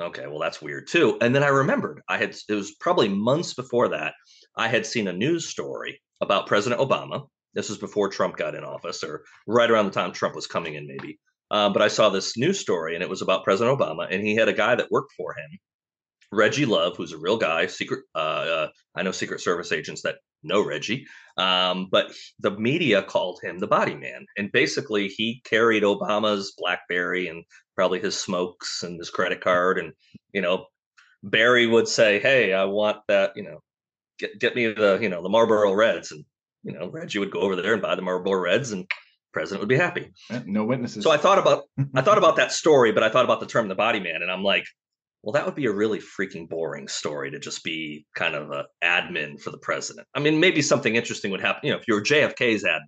okay, 0.00 0.26
well, 0.26 0.38
that's 0.38 0.62
weird 0.62 0.86
too. 0.86 1.18
And 1.20 1.34
then 1.34 1.42
I 1.42 1.48
remembered 1.48 2.00
I 2.08 2.18
had, 2.18 2.34
it 2.48 2.54
was 2.54 2.72
probably 2.80 3.08
months 3.08 3.54
before 3.54 3.88
that, 3.88 4.14
I 4.56 4.68
had 4.68 4.86
seen 4.86 5.08
a 5.08 5.12
news 5.12 5.48
story 5.48 6.00
about 6.20 6.46
President 6.46 6.80
Obama. 6.80 7.26
This 7.54 7.68
was 7.68 7.78
before 7.78 8.08
Trump 8.08 8.36
got 8.36 8.54
in 8.54 8.64
office 8.64 9.02
or 9.02 9.24
right 9.46 9.70
around 9.70 9.86
the 9.86 9.90
time 9.90 10.12
Trump 10.12 10.34
was 10.34 10.46
coming 10.46 10.74
in, 10.74 10.86
maybe. 10.86 11.18
Um, 11.50 11.72
but 11.72 11.82
I 11.82 11.88
saw 11.88 12.08
this 12.08 12.36
news 12.36 12.58
story 12.58 12.94
and 12.94 13.02
it 13.02 13.08
was 13.08 13.22
about 13.22 13.44
President 13.44 13.78
Obama. 13.78 14.06
And 14.10 14.22
he 14.22 14.34
had 14.34 14.48
a 14.48 14.52
guy 14.52 14.74
that 14.74 14.90
worked 14.90 15.12
for 15.16 15.34
him 15.34 15.58
Reggie 16.32 16.66
Love, 16.66 16.96
who's 16.96 17.12
a 17.12 17.18
real 17.18 17.36
guy, 17.36 17.66
secret. 17.66 18.04
Uh, 18.14 18.18
uh, 18.18 18.68
I 18.94 19.02
know 19.02 19.12
Secret 19.12 19.40
Service 19.40 19.72
agents 19.72 20.02
that 20.02 20.16
know 20.42 20.64
Reggie, 20.64 21.06
um, 21.36 21.88
but 21.90 22.12
the 22.40 22.50
media 22.52 23.02
called 23.02 23.40
him 23.42 23.58
the 23.58 23.66
Body 23.66 23.94
Man, 23.94 24.26
and 24.36 24.52
basically 24.52 25.08
he 25.08 25.40
carried 25.44 25.82
Obama's 25.82 26.54
BlackBerry 26.58 27.28
and 27.28 27.44
probably 27.74 28.00
his 28.00 28.18
smokes 28.18 28.82
and 28.82 28.98
his 28.98 29.10
credit 29.10 29.40
card, 29.40 29.78
and 29.78 29.92
you 30.32 30.40
know, 30.40 30.66
Barry 31.22 31.66
would 31.66 31.88
say, 31.88 32.18
"Hey, 32.20 32.52
I 32.52 32.64
want 32.64 32.98
that," 33.08 33.32
you 33.36 33.42
know, 33.42 33.62
get 34.18 34.38
get 34.38 34.56
me 34.56 34.72
the 34.72 34.98
you 35.00 35.08
know 35.08 35.22
the 35.22 35.28
Marlboro 35.28 35.72
Reds, 35.72 36.12
and 36.12 36.24
you 36.62 36.72
know 36.72 36.88
Reggie 36.88 37.18
would 37.18 37.30
go 37.30 37.40
over 37.40 37.56
there 37.56 37.74
and 37.74 37.82
buy 37.82 37.94
the 37.94 38.02
Marlboro 38.02 38.40
Reds, 38.40 38.72
and 38.72 38.90
president 39.32 39.60
would 39.60 39.68
be 39.68 39.76
happy. 39.76 40.12
No 40.46 40.64
witnesses. 40.64 41.04
So 41.04 41.10
I 41.10 41.18
thought 41.18 41.38
about 41.38 41.64
I 41.94 42.02
thought 42.02 42.18
about 42.18 42.36
that 42.36 42.52
story, 42.52 42.92
but 42.92 43.02
I 43.02 43.10
thought 43.10 43.24
about 43.24 43.40
the 43.40 43.46
term 43.46 43.68
the 43.68 43.74
body 43.74 44.00
man, 44.00 44.22
and 44.22 44.30
I'm 44.30 44.42
like, 44.42 44.64
well, 45.26 45.32
that 45.32 45.44
would 45.44 45.56
be 45.56 45.66
a 45.66 45.72
really 45.72 45.98
freaking 45.98 46.48
boring 46.48 46.86
story 46.86 47.32
to 47.32 47.40
just 47.40 47.64
be 47.64 48.06
kind 48.14 48.36
of 48.36 48.52
an 48.52 48.64
admin 48.84 49.40
for 49.40 49.50
the 49.50 49.58
president. 49.58 50.06
I 50.14 50.20
mean, 50.20 50.38
maybe 50.38 50.62
something 50.62 50.94
interesting 50.94 51.32
would 51.32 51.40
happen. 51.40 51.62
You 51.66 51.72
know, 51.72 51.78
if 51.78 51.88
you're 51.88 52.00
JFK's 52.00 52.62
admin, 52.62 52.78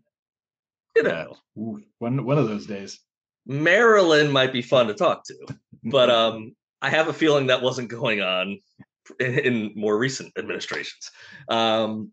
you 0.95 1.03
know, 1.03 1.37
Ooh, 1.59 1.81
one 1.99 2.25
one 2.25 2.39
of 2.39 2.47
those 2.49 2.65
days. 2.65 3.01
Marilyn 3.45 4.31
might 4.31 4.53
be 4.53 4.63
fun 4.63 4.87
to 4.87 4.95
talk 4.95 5.25
to, 5.25 5.35
but 5.83 6.11
um, 6.13 6.55
I 6.81 6.91
have 6.91 7.09
a 7.09 7.13
feeling 7.13 7.49
that 7.49 7.61
wasn't 7.61 7.91
going 7.91 8.21
on 8.21 8.57
in, 9.19 9.39
in 9.41 9.73
more 9.75 9.99
recent 9.99 10.33
administrations. 10.39 11.11
Um, 11.49 12.13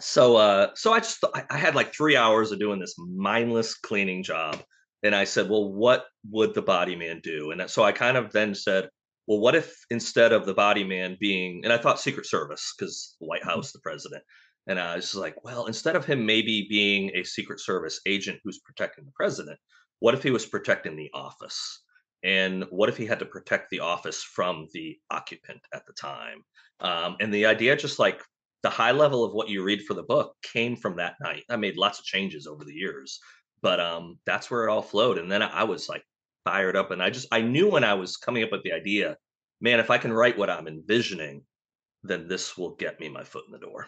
so, 0.00 0.38
uh, 0.38 0.70
so 0.74 0.92
I 0.92 0.98
just 0.98 1.22
I, 1.36 1.44
I 1.50 1.58
had 1.58 1.76
like 1.76 1.94
three 1.94 2.16
hours 2.16 2.50
of 2.50 2.58
doing 2.58 2.80
this 2.80 2.96
mindless 2.98 3.76
cleaning 3.76 4.24
job, 4.24 4.60
and 5.04 5.14
I 5.14 5.22
said, 5.22 5.48
well, 5.48 5.72
what 5.72 6.06
would 6.32 6.52
the 6.52 6.62
body 6.62 6.96
man 6.96 7.20
do? 7.22 7.52
And 7.52 7.70
so 7.70 7.84
I 7.84 7.92
kind 7.92 8.16
of 8.16 8.32
then 8.32 8.56
said, 8.56 8.88
well, 9.32 9.40
what 9.40 9.54
if 9.54 9.86
instead 9.88 10.32
of 10.32 10.44
the 10.44 10.52
body 10.52 10.84
man 10.84 11.16
being, 11.18 11.62
and 11.64 11.72
I 11.72 11.78
thought 11.78 11.98
Secret 11.98 12.26
Service 12.26 12.74
because 12.76 13.16
the 13.18 13.26
White 13.26 13.40
mm-hmm. 13.40 13.48
House, 13.48 13.72
the 13.72 13.78
president, 13.78 14.22
and 14.66 14.78
I 14.78 14.96
was 14.96 15.14
like, 15.14 15.42
well, 15.42 15.66
instead 15.66 15.96
of 15.96 16.04
him 16.04 16.26
maybe 16.26 16.66
being 16.68 17.10
a 17.14 17.24
Secret 17.24 17.58
Service 17.58 17.98
agent 18.04 18.40
who's 18.44 18.60
protecting 18.60 19.06
the 19.06 19.12
president, 19.12 19.58
what 20.00 20.12
if 20.12 20.22
he 20.22 20.30
was 20.30 20.44
protecting 20.44 20.96
the 20.96 21.10
office? 21.14 21.82
And 22.22 22.66
what 22.68 22.90
if 22.90 22.96
he 22.98 23.06
had 23.06 23.18
to 23.20 23.24
protect 23.24 23.70
the 23.70 23.80
office 23.80 24.22
from 24.22 24.68
the 24.74 24.98
occupant 25.10 25.60
at 25.72 25.86
the 25.86 25.94
time? 25.94 26.44
Um, 26.80 27.16
and 27.20 27.32
the 27.32 27.46
idea, 27.46 27.74
just 27.74 27.98
like 27.98 28.20
the 28.62 28.70
high 28.70 28.92
level 28.92 29.24
of 29.24 29.32
what 29.32 29.48
you 29.48 29.64
read 29.64 29.82
for 29.86 29.94
the 29.94 30.02
book, 30.02 30.34
came 30.42 30.76
from 30.76 30.96
that 30.96 31.14
night. 31.22 31.44
I 31.48 31.56
made 31.56 31.78
lots 31.78 31.98
of 31.98 32.04
changes 32.04 32.46
over 32.46 32.64
the 32.64 32.74
years, 32.74 33.18
but 33.62 33.80
um, 33.80 34.18
that's 34.26 34.50
where 34.50 34.68
it 34.68 34.70
all 34.70 34.82
flowed. 34.82 35.16
And 35.16 35.32
then 35.32 35.42
I 35.42 35.64
was 35.64 35.88
like, 35.88 36.04
fired 36.44 36.76
up. 36.76 36.90
And 36.90 37.02
I 37.02 37.10
just, 37.10 37.28
I 37.32 37.40
knew 37.40 37.70
when 37.70 37.84
I 37.84 37.94
was 37.94 38.16
coming 38.16 38.42
up 38.42 38.52
with 38.52 38.62
the 38.62 38.72
idea, 38.72 39.16
man, 39.60 39.80
if 39.80 39.90
I 39.90 39.98
can 39.98 40.12
write 40.12 40.38
what 40.38 40.50
I'm 40.50 40.68
envisioning, 40.68 41.42
then 42.02 42.28
this 42.28 42.56
will 42.58 42.74
get 42.76 43.00
me 43.00 43.08
my 43.08 43.24
foot 43.24 43.44
in 43.46 43.52
the 43.52 43.58
door. 43.58 43.86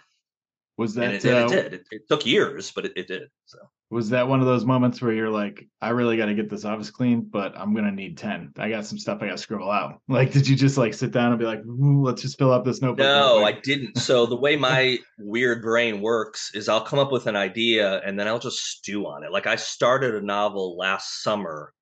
Was 0.77 0.95
that 0.95 1.05
and 1.05 1.15
it, 1.15 1.25
uh, 1.25 1.45
it 1.45 1.49
did? 1.49 1.75
It, 1.75 1.87
it, 1.93 2.09
took 2.09 2.27
years, 2.27 2.73
but 2.73 2.85
it, 2.85 2.93
it 2.97 3.07
did. 3.07 3.29
So 3.47 3.59
was 3.91 4.11
that 4.11 4.27
one 4.27 4.41
of 4.41 4.47
those 4.47 4.65
moments 4.65 5.01
where 5.01 5.13
you're 5.13 5.31
like, 5.31 5.69
I 5.81 5.91
really 5.91 6.17
got 6.17 6.27
to 6.27 6.35
get 6.35 6.51
this 6.51 6.65
office 6.65 6.91
clean, 6.91 7.21
but 7.21 7.57
I'm 7.57 7.75
gonna 7.75 7.93
need 7.93 8.19
ten. 8.19 8.53
I 8.59 8.71
got 8.71 8.85
some 8.85 8.99
stuff 8.99 9.19
I 9.23 9.27
got 9.27 9.37
to 9.37 9.39
scribble 9.39 9.71
out. 9.71 10.01
Like, 10.09 10.33
did 10.33 10.49
you 10.49 10.57
just 10.57 10.77
like 10.77 10.93
sit 10.93 11.13
down 11.13 11.31
and 11.31 11.39
be 11.39 11.45
like, 11.45 11.63
let's 11.65 12.23
just 12.23 12.39
fill 12.39 12.51
up 12.51 12.65
this 12.65 12.83
notebook? 12.83 13.05
No, 13.05 13.45
I 13.45 13.53
didn't. 13.53 13.99
So 13.99 14.27
the 14.27 14.37
way 14.37 14.57
my 14.71 14.99
weird 15.19 15.63
brain 15.63 16.01
works 16.01 16.51
is 16.55 16.69
I'll 16.69 16.81
come 16.81 16.99
up 16.99 17.13
with 17.13 17.29
an 17.29 17.37
idea 17.37 18.01
and 18.05 18.19
then 18.19 18.27
I'll 18.27 18.41
just 18.41 18.59
stew 18.59 19.07
on 19.07 19.23
it. 19.23 19.31
Like 19.31 19.47
I 19.47 19.55
started 19.55 20.17
a 20.17 20.21
novel 20.21 20.77
last 20.77 21.23
summer 21.23 21.73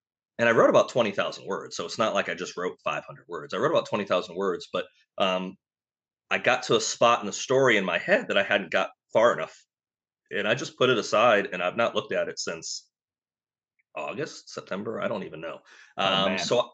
and 0.42 0.48
I 0.48 0.52
wrote 0.52 0.70
about 0.70 0.88
20,000 0.88 1.46
words. 1.46 1.76
So 1.76 1.84
it's 1.84 1.98
not 1.98 2.14
like 2.14 2.28
I 2.28 2.34
just 2.34 2.56
wrote 2.56 2.76
500 2.82 3.26
words. 3.28 3.54
I 3.54 3.58
wrote 3.58 3.70
about 3.70 3.86
20,000 3.86 4.34
words, 4.34 4.66
but 4.72 4.86
um, 5.16 5.54
I 6.32 6.38
got 6.38 6.64
to 6.64 6.74
a 6.74 6.80
spot 6.80 7.20
in 7.20 7.26
the 7.26 7.32
story 7.32 7.76
in 7.76 7.84
my 7.84 7.98
head 7.98 8.26
that 8.26 8.36
I 8.36 8.42
hadn't 8.42 8.72
got 8.72 8.90
far 9.12 9.32
enough. 9.34 9.56
And 10.32 10.48
I 10.48 10.56
just 10.56 10.76
put 10.76 10.90
it 10.90 10.98
aside 10.98 11.50
and 11.52 11.62
I've 11.62 11.76
not 11.76 11.94
looked 11.94 12.12
at 12.12 12.28
it 12.28 12.40
since 12.40 12.88
August, 13.96 14.52
September. 14.52 15.00
I 15.00 15.06
don't 15.06 15.22
even 15.22 15.40
know. 15.40 15.60
Oh, 15.96 16.04
um, 16.04 16.38
so 16.38 16.72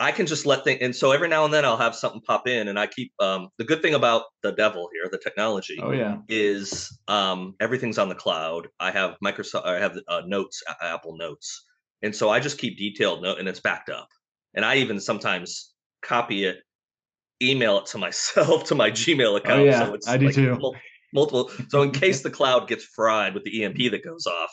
I 0.00 0.10
can 0.10 0.26
just 0.26 0.44
let 0.44 0.64
things, 0.64 0.80
and 0.82 0.96
so 0.96 1.12
every 1.12 1.28
now 1.28 1.44
and 1.44 1.54
then 1.54 1.64
I'll 1.64 1.76
have 1.76 1.94
something 1.94 2.20
pop 2.22 2.48
in, 2.48 2.66
and 2.66 2.80
I 2.80 2.88
keep. 2.88 3.12
Um, 3.20 3.50
the 3.58 3.64
good 3.64 3.80
thing 3.80 3.94
about 3.94 4.24
the 4.42 4.50
devil 4.50 4.88
here, 4.92 5.08
the 5.08 5.18
technology, 5.18 5.78
oh 5.80 5.92
yeah, 5.92 6.16
is 6.28 6.98
um, 7.06 7.54
everything's 7.60 7.98
on 7.98 8.08
the 8.08 8.14
cloud. 8.16 8.66
I 8.80 8.90
have 8.90 9.16
Microsoft, 9.24 9.66
I 9.66 9.78
have 9.78 9.96
uh, 10.08 10.22
Notes, 10.26 10.64
Apple 10.82 11.16
Notes, 11.16 11.64
and 12.04 12.14
so 12.14 12.28
I 12.28 12.38
just 12.38 12.58
keep 12.58 12.76
detailed 12.76 13.22
note 13.22 13.38
and 13.38 13.48
it's 13.48 13.60
backed 13.60 13.88
up. 13.88 14.08
And 14.54 14.64
I 14.64 14.76
even 14.76 15.00
sometimes 15.00 15.72
copy 16.02 16.44
it, 16.44 16.58
email 17.42 17.78
it 17.78 17.86
to 17.86 17.98
myself 17.98 18.64
to 18.64 18.74
my 18.74 18.90
Gmail 18.90 19.32
oh, 19.32 19.36
account. 19.36 19.60
Oh, 19.60 19.64
yeah, 19.64 19.86
so 19.86 19.94
it's 19.94 20.06
I 20.06 20.18
do 20.18 20.26
like 20.26 20.34
too. 20.34 20.74
Multiple, 21.14 21.50
So 21.68 21.82
in 21.82 21.90
case 22.02 22.22
the 22.22 22.30
cloud 22.30 22.68
gets 22.68 22.84
fried 22.84 23.34
with 23.34 23.44
the 23.44 23.64
EMP 23.64 23.90
that 23.92 24.04
goes 24.04 24.26
off, 24.26 24.50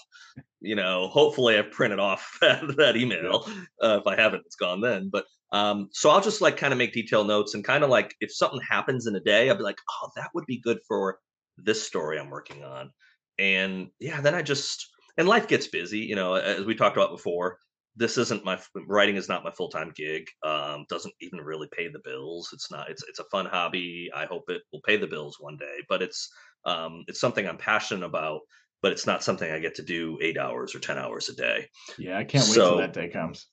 you 0.61 0.75
know, 0.75 1.09
hopefully 1.09 1.57
I've 1.57 1.71
printed 1.71 1.99
off 1.99 2.37
that, 2.41 2.61
that 2.77 2.95
email. 2.95 3.45
Uh, 3.83 3.99
if 3.99 4.07
I 4.07 4.15
haven't, 4.15 4.43
it's 4.45 4.55
gone 4.55 4.79
then. 4.79 5.09
But 5.11 5.25
um, 5.51 5.89
so 5.91 6.09
I'll 6.09 6.21
just 6.21 6.39
like 6.39 6.55
kind 6.55 6.71
of 6.71 6.79
make 6.79 6.93
detailed 6.93 7.27
notes 7.27 7.53
and 7.53 7.65
kind 7.65 7.83
of 7.83 7.89
like 7.89 8.15
if 8.21 8.33
something 8.33 8.61
happens 8.67 9.07
in 9.07 9.15
a 9.15 9.19
day, 9.19 9.49
I'll 9.49 9.57
be 9.57 9.63
like, 9.63 9.79
oh, 10.01 10.09
that 10.15 10.29
would 10.33 10.45
be 10.45 10.61
good 10.61 10.79
for 10.87 11.19
this 11.57 11.85
story 11.85 12.17
I'm 12.17 12.29
working 12.29 12.63
on. 12.63 12.91
And 13.37 13.89
yeah, 13.99 14.21
then 14.21 14.35
I 14.35 14.41
just 14.41 14.87
and 15.17 15.27
life 15.27 15.47
gets 15.47 15.67
busy 15.67 15.99
you 15.99 16.15
know 16.15 16.35
as 16.35 16.65
we 16.65 16.75
talked 16.75 16.97
about 16.97 17.11
before 17.11 17.57
this 17.95 18.17
isn't 18.17 18.45
my 18.45 18.57
writing 18.87 19.15
is 19.15 19.27
not 19.27 19.43
my 19.43 19.51
full-time 19.51 19.91
gig 19.95 20.25
um, 20.43 20.85
doesn't 20.89 21.13
even 21.21 21.39
really 21.39 21.67
pay 21.75 21.87
the 21.89 21.99
bills 22.03 22.49
it's 22.53 22.71
not 22.71 22.89
it's 22.89 23.03
it's 23.07 23.19
a 23.19 23.25
fun 23.25 23.45
hobby 23.45 24.09
i 24.15 24.25
hope 24.25 24.49
it 24.49 24.61
will 24.71 24.81
pay 24.81 24.97
the 24.97 25.07
bills 25.07 25.37
one 25.39 25.57
day 25.57 25.77
but 25.89 26.01
it's 26.01 26.29
um, 26.65 27.03
it's 27.07 27.19
something 27.19 27.47
i'm 27.47 27.57
passionate 27.57 28.05
about 28.05 28.41
but 28.81 28.91
it's 28.91 29.05
not 29.05 29.23
something 29.23 29.51
i 29.51 29.59
get 29.59 29.75
to 29.75 29.83
do 29.83 30.17
eight 30.21 30.37
hours 30.37 30.73
or 30.73 30.79
ten 30.79 30.97
hours 30.97 31.29
a 31.29 31.35
day. 31.35 31.67
Yeah 31.97 32.17
i 32.17 32.23
can't 32.23 32.45
wait 32.45 32.53
so, 32.53 32.69
till 32.69 32.77
that 32.77 32.93
day 32.93 33.09
comes. 33.09 33.47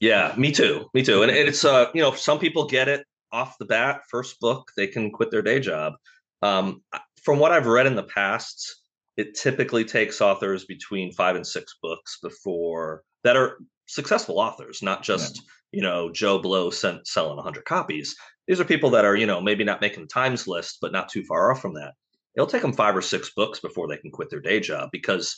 Yeah 0.00 0.34
me 0.36 0.52
too 0.52 0.86
me 0.94 1.02
too 1.02 1.22
and 1.22 1.30
it's 1.30 1.64
uh 1.64 1.90
you 1.94 2.02
know 2.02 2.14
some 2.14 2.38
people 2.38 2.66
get 2.66 2.88
it 2.88 3.04
off 3.30 3.56
the 3.58 3.64
bat 3.64 4.02
first 4.10 4.40
book 4.40 4.70
they 4.76 4.86
can 4.86 5.10
quit 5.10 5.30
their 5.30 5.42
day 5.42 5.60
job. 5.60 5.94
Um, 6.42 6.82
from 7.22 7.38
what 7.38 7.52
i've 7.52 7.66
read 7.66 7.86
in 7.86 7.94
the 7.94 8.02
past 8.02 8.81
it 9.16 9.34
typically 9.34 9.84
takes 9.84 10.20
authors 10.20 10.64
between 10.64 11.12
five 11.12 11.36
and 11.36 11.46
six 11.46 11.76
books 11.82 12.18
before 12.22 13.02
that 13.24 13.36
are 13.36 13.58
successful 13.86 14.38
authors, 14.38 14.82
not 14.82 15.02
just 15.02 15.36
yeah. 15.36 15.42
you 15.72 15.82
know 15.82 16.10
Joe 16.10 16.38
Blow 16.38 16.70
sent, 16.70 17.06
selling 17.06 17.36
100 17.36 17.64
copies. 17.64 18.16
These 18.46 18.60
are 18.60 18.64
people 18.64 18.90
that 18.90 19.04
are 19.04 19.16
you 19.16 19.26
know 19.26 19.40
maybe 19.40 19.64
not 19.64 19.80
making 19.80 20.02
the 20.02 20.08
Times 20.08 20.46
list, 20.46 20.78
but 20.80 20.92
not 20.92 21.08
too 21.08 21.24
far 21.24 21.52
off 21.52 21.60
from 21.60 21.74
that. 21.74 21.92
It'll 22.34 22.46
take 22.46 22.62
them 22.62 22.72
five 22.72 22.96
or 22.96 23.02
six 23.02 23.30
books 23.34 23.60
before 23.60 23.88
they 23.88 23.98
can 23.98 24.10
quit 24.10 24.30
their 24.30 24.40
day 24.40 24.60
job 24.60 24.88
because 24.90 25.36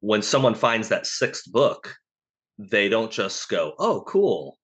when 0.00 0.20
someone 0.20 0.54
finds 0.54 0.90
that 0.90 1.06
sixth 1.06 1.50
book, 1.50 1.96
they 2.58 2.88
don't 2.88 3.10
just 3.10 3.48
go, 3.48 3.74
"Oh, 3.78 4.04
cool, 4.06 4.58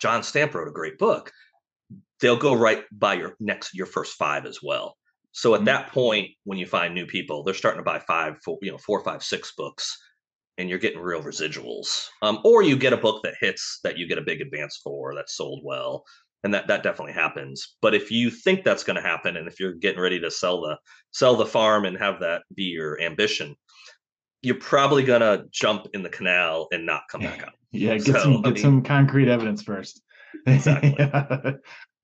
John 0.00 0.22
Stamp 0.22 0.54
wrote 0.54 0.68
a 0.68 0.72
great 0.72 0.98
book." 0.98 1.32
They'll 2.20 2.36
go 2.36 2.54
right 2.54 2.84
by 2.92 3.14
your 3.14 3.34
next 3.40 3.74
your 3.74 3.86
first 3.86 4.14
five 4.14 4.46
as 4.46 4.60
well. 4.62 4.96
So 5.32 5.54
at 5.54 5.64
that 5.64 5.90
point, 5.90 6.30
when 6.44 6.58
you 6.58 6.66
find 6.66 6.94
new 6.94 7.06
people, 7.06 7.42
they're 7.42 7.54
starting 7.54 7.80
to 7.80 7.84
buy 7.84 7.98
five, 7.98 8.36
four, 8.44 8.58
you 8.62 8.70
know, 8.70 8.78
four, 8.78 9.02
five, 9.02 9.22
six 9.22 9.52
books, 9.56 9.98
and 10.58 10.68
you're 10.68 10.78
getting 10.78 11.00
real 11.00 11.22
residuals. 11.22 12.06
Um, 12.20 12.40
or 12.44 12.62
you 12.62 12.76
get 12.76 12.92
a 12.92 12.98
book 12.98 13.22
that 13.24 13.34
hits 13.40 13.80
that 13.82 13.98
you 13.98 14.06
get 14.06 14.18
a 14.18 14.22
big 14.22 14.42
advance 14.42 14.80
for 14.82 15.14
that's 15.14 15.36
sold 15.36 15.62
well. 15.64 16.04
and 16.44 16.52
that 16.52 16.66
that 16.66 16.82
definitely 16.82 17.14
happens. 17.14 17.76
But 17.80 17.94
if 17.94 18.10
you 18.10 18.30
think 18.30 18.64
that's 18.64 18.84
going 18.84 18.96
to 18.96 19.02
happen, 19.02 19.36
and 19.36 19.48
if 19.48 19.58
you're 19.58 19.74
getting 19.74 20.00
ready 20.00 20.20
to 20.20 20.30
sell 20.30 20.60
the 20.60 20.76
sell 21.12 21.36
the 21.36 21.46
farm 21.46 21.84
and 21.84 21.96
have 21.98 22.20
that 22.20 22.42
be 22.54 22.64
your 22.64 23.00
ambition, 23.00 23.56
you're 24.42 24.56
probably 24.56 25.04
going 25.04 25.20
to 25.20 25.44
jump 25.50 25.86
in 25.94 26.02
the 26.02 26.08
canal 26.08 26.68
and 26.72 26.84
not 26.84 27.02
come 27.10 27.22
back 27.22 27.42
out. 27.42 27.54
Yeah, 27.70 27.94
get 27.98 28.06
so, 28.06 28.22
some 28.22 28.42
get 28.42 28.46
I 28.46 28.52
mean, 28.54 28.62
some 28.62 28.82
concrete 28.82 29.28
evidence 29.28 29.62
first. 29.62 30.02
Exactly. 30.46 30.96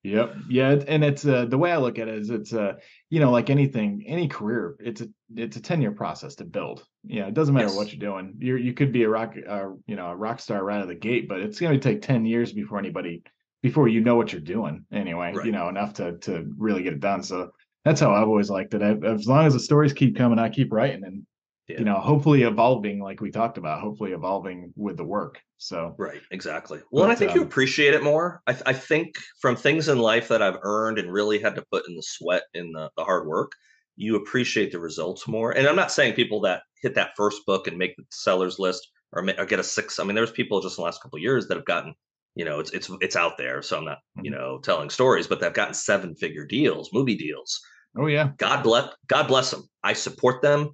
Yep. 0.05 0.37
Yeah, 0.49 0.77
and 0.87 1.03
it's 1.03 1.27
uh, 1.27 1.47
the 1.47 1.59
way 1.59 1.73
I 1.73 1.77
look 1.79 1.99
at 1.99 2.09
it 2.09 2.15
is 2.15 2.31
it's 2.31 2.53
uh 2.53 2.75
you 3.11 3.19
know 3.21 3.31
like 3.31 3.51
anything 3.51 4.05
any 4.07 4.29
career 4.29 4.77
it's 4.79 5.01
a 5.01 5.09
it's 5.35 5.57
a 5.57 5.61
10 5.61 5.81
year 5.81 5.93
process 5.93 6.37
to 6.37 6.45
build. 6.45 6.85
Yeah, 7.05 7.27
it 7.27 7.35
doesn't 7.35 7.55
matter 7.55 7.67
yes. 7.67 7.77
what 7.77 7.93
you're 7.93 8.01
doing. 8.01 8.35
You 8.39 8.57
you 8.57 8.75
could 8.75 8.93
be 8.93 9.03
a 9.03 9.09
rock 9.09 9.35
uh, 9.49 9.71
you 9.87 9.97
know 9.97 10.07
a 10.07 10.17
rock 10.17 10.41
star 10.41 10.65
right 10.65 10.77
out 10.77 10.83
of 10.83 10.89
the 10.89 10.95
gate, 10.95 11.29
but 11.29 11.41
it's 11.41 11.59
going 11.59 11.79
to 11.79 11.81
take 11.81 12.03
10 12.03 12.25
years 12.25 12.53
before 12.53 12.79
anybody 12.79 13.23
before 13.63 13.89
you 13.89 14.01
know 14.01 14.15
what 14.15 14.33
you're 14.33 14.41
doing 14.41 14.85
anyway. 14.93 15.33
Right. 15.35 15.47
You 15.47 15.53
know 15.53 15.69
enough 15.69 15.95
to 15.95 16.17
to 16.19 16.53
really 16.57 16.83
get 16.83 16.93
it 16.93 17.01
done. 17.01 17.23
So 17.23 17.51
that's 17.85 18.01
how 18.01 18.13
I've 18.13 18.29
always 18.29 18.51
liked 18.51 18.75
it. 18.75 18.83
I, 18.83 18.93
as 19.07 19.27
long 19.27 19.47
as 19.47 19.55
the 19.55 19.61
stories 19.61 19.93
keep 19.93 20.17
coming, 20.17 20.39
I 20.39 20.49
keep 20.49 20.73
writing 20.73 21.05
and 21.05 21.27
yeah. 21.69 21.79
you 21.79 21.85
know 21.85 21.97
hopefully 21.97 22.43
evolving 22.43 23.01
like 23.01 23.21
we 23.21 23.31
talked 23.31 23.59
about 23.59 23.81
hopefully 23.81 24.13
evolving 24.13 24.73
with 24.77 24.97
the 24.97 25.05
work 25.05 25.41
so. 25.61 25.95
Right 25.99 26.21
exactly. 26.31 26.79
Well 26.91 27.05
but, 27.05 27.11
and 27.11 27.13
i 27.13 27.15
think 27.17 27.33
um, 27.33 27.39
you 27.39 27.43
appreciate 27.43 27.95
it 27.95 28.03
more. 28.03 28.43
I, 28.47 28.57
I, 28.67 28.73
think 28.73 29.17
from 29.41 29.57
things 29.57 29.89
in 29.89 29.99
life 29.99 30.29
that 30.29 30.43
i've 30.43 30.59
earned 30.63 30.99
and 30.99 31.13
really 31.13 31.39
had 31.39 31.57
to 31.57 31.65
put 31.73 31.89
in 31.89 31.97
the 31.97 32.03
sweat 32.03 32.45
in 32.55 32.73
the, 32.73 32.91
the 32.97 33.05
hard 33.05 33.27
work 33.27 33.53
you 33.97 34.15
appreciate 34.15 34.71
the 34.71 34.79
results 34.79 35.27
more. 35.27 35.51
And 35.51 35.67
i'm 35.67 35.77
not 35.77 35.93
saying 35.93 36.15
people 36.15 36.41
that 36.43 36.63
hit 36.81 36.95
that 36.95 37.11
first 37.17 37.45
book 37.45 37.67
and 37.67 37.77
make 37.77 37.97
the 37.97 38.05
sellers 38.11 38.59
list 38.59 38.89
or, 39.13 39.29
or 39.37 39.45
get 39.45 39.59
a 39.59 39.65
six 39.65 39.99
i 39.99 40.05
mean 40.05 40.15
there's 40.15 40.31
people 40.31 40.61
just 40.61 40.79
in 40.79 40.83
the 40.83 40.85
last 40.85 41.03
couple 41.03 41.19
years 41.19 41.49
that 41.49 41.57
have 41.57 41.67
gotten 41.67 41.95
you 42.35 42.45
know 42.45 42.61
it's 42.61 42.71
it's 42.73 42.91
it's 43.01 43.17
out 43.17 43.37
there 43.37 43.63
so 43.63 43.79
i'm 43.79 43.85
not 43.85 43.99
you 44.23 44.31
mm-hmm. 44.31 44.41
know 44.41 44.59
telling 44.59 44.91
stories 44.91 45.27
but 45.27 45.41
they've 45.41 45.53
gotten 45.53 45.75
seven 45.75 46.15
figure 46.15 46.47
deals 46.47 46.91
movie 46.93 47.17
deals. 47.17 47.61
Oh 47.97 48.07
yeah. 48.07 48.31
God 48.37 48.63
bless 48.63 48.95
god 49.07 49.27
bless 49.27 49.51
them 49.51 49.69
i 49.83 49.93
support 49.93 50.43
them 50.43 50.71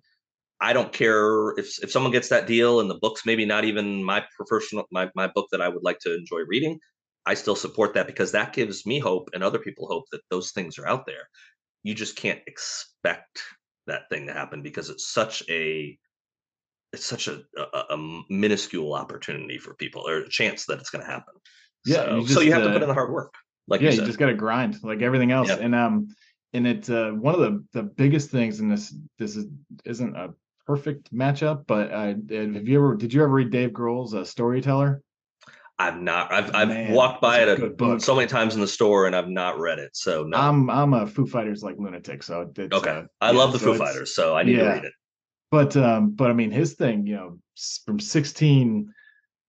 I 0.64 0.72
don't 0.72 0.92
care 0.92 1.50
if 1.58 1.82
if 1.82 1.92
someone 1.92 2.10
gets 2.10 2.30
that 2.30 2.46
deal 2.46 2.80
and 2.80 2.88
the 2.88 2.98
book's 2.98 3.26
maybe 3.26 3.44
not 3.44 3.64
even 3.66 4.02
my 4.02 4.24
professional 4.34 4.86
my 4.90 5.10
my 5.14 5.26
book 5.26 5.48
that 5.52 5.60
I 5.60 5.68
would 5.68 5.82
like 5.82 5.98
to 6.00 6.16
enjoy 6.16 6.40
reading. 6.48 6.78
I 7.26 7.34
still 7.34 7.54
support 7.54 7.92
that 7.94 8.06
because 8.06 8.32
that 8.32 8.54
gives 8.54 8.86
me 8.86 8.98
hope 8.98 9.28
and 9.34 9.44
other 9.44 9.58
people 9.58 9.86
hope 9.86 10.04
that 10.12 10.22
those 10.30 10.52
things 10.52 10.78
are 10.78 10.88
out 10.88 11.04
there. 11.04 11.28
You 11.82 11.94
just 11.94 12.16
can't 12.16 12.40
expect 12.46 13.42
that 13.86 14.08
thing 14.08 14.26
to 14.26 14.32
happen 14.32 14.62
because 14.62 14.88
it's 14.88 15.12
such 15.12 15.42
a 15.50 15.98
it's 16.94 17.04
such 17.04 17.28
a, 17.28 17.42
a, 17.58 17.78
a 17.90 18.22
minuscule 18.30 18.94
opportunity 18.94 19.58
for 19.58 19.74
people 19.74 20.08
or 20.08 20.20
a 20.20 20.28
chance 20.30 20.64
that 20.66 20.78
it's 20.78 20.90
going 20.90 21.04
to 21.04 21.10
happen. 21.10 21.34
Yeah, 21.84 22.04
so 22.04 22.14
you, 22.14 22.22
just, 22.22 22.34
so 22.34 22.40
you 22.40 22.52
have 22.52 22.62
uh, 22.62 22.68
to 22.68 22.72
put 22.72 22.82
in 22.82 22.88
the 22.88 22.94
hard 22.94 23.12
work. 23.12 23.34
Like 23.68 23.82
yeah, 23.82 23.90
you, 23.90 24.00
you 24.00 24.06
just 24.06 24.18
got 24.18 24.26
to 24.26 24.34
grind 24.34 24.82
like 24.82 25.02
everything 25.02 25.30
else. 25.30 25.50
And 25.50 25.74
um, 25.74 26.08
and 26.54 26.66
it's 26.66 26.88
uh, 26.88 27.10
one 27.10 27.34
of 27.34 27.40
the 27.40 27.64
the 27.74 27.82
biggest 27.82 28.30
things 28.30 28.60
in 28.60 28.70
this 28.70 28.94
this 29.18 29.36
is 29.36 29.46
isn't 29.84 30.16
a 30.16 30.32
perfect 30.66 31.14
matchup. 31.14 31.66
But 31.66 31.90
uh, 31.90 32.06
have 32.06 32.68
you 32.68 32.78
ever? 32.78 32.96
Did 32.96 33.12
you 33.12 33.22
ever 33.22 33.32
read 33.32 33.50
Dave 33.50 33.70
Grohl's 33.70 34.14
uh, 34.14 34.24
Storyteller? 34.24 35.02
I've 35.78 36.00
not. 36.00 36.32
I've 36.32 36.54
I've 36.54 36.68
Man, 36.68 36.92
walked 36.92 37.20
by 37.20 37.40
it 37.40 37.48
a, 37.48 38.00
so 38.00 38.14
many 38.14 38.28
times 38.28 38.54
in 38.54 38.60
the 38.60 38.68
store, 38.68 39.06
and 39.06 39.16
I've 39.16 39.28
not 39.28 39.58
read 39.58 39.78
it. 39.78 39.96
So 39.96 40.22
no. 40.22 40.36
I'm 40.36 40.70
I'm 40.70 40.94
a 40.94 41.06
Foo 41.06 41.26
Fighters 41.26 41.62
like 41.62 41.76
lunatic. 41.78 42.22
So 42.22 42.52
okay, 42.56 42.90
uh, 42.90 43.02
I 43.20 43.32
yeah, 43.32 43.38
love 43.38 43.52
the 43.52 43.58
so 43.58 43.72
Foo 43.72 43.78
Fighters, 43.78 44.14
so 44.14 44.36
I 44.36 44.44
need 44.44 44.56
yeah. 44.56 44.64
to 44.64 44.70
read 44.70 44.84
it. 44.84 44.92
But 45.50 45.76
um, 45.76 46.10
but 46.10 46.30
I 46.30 46.32
mean, 46.32 46.52
his 46.52 46.74
thing, 46.74 47.06
you 47.06 47.16
know, 47.16 47.38
from 47.84 47.98
16 47.98 48.92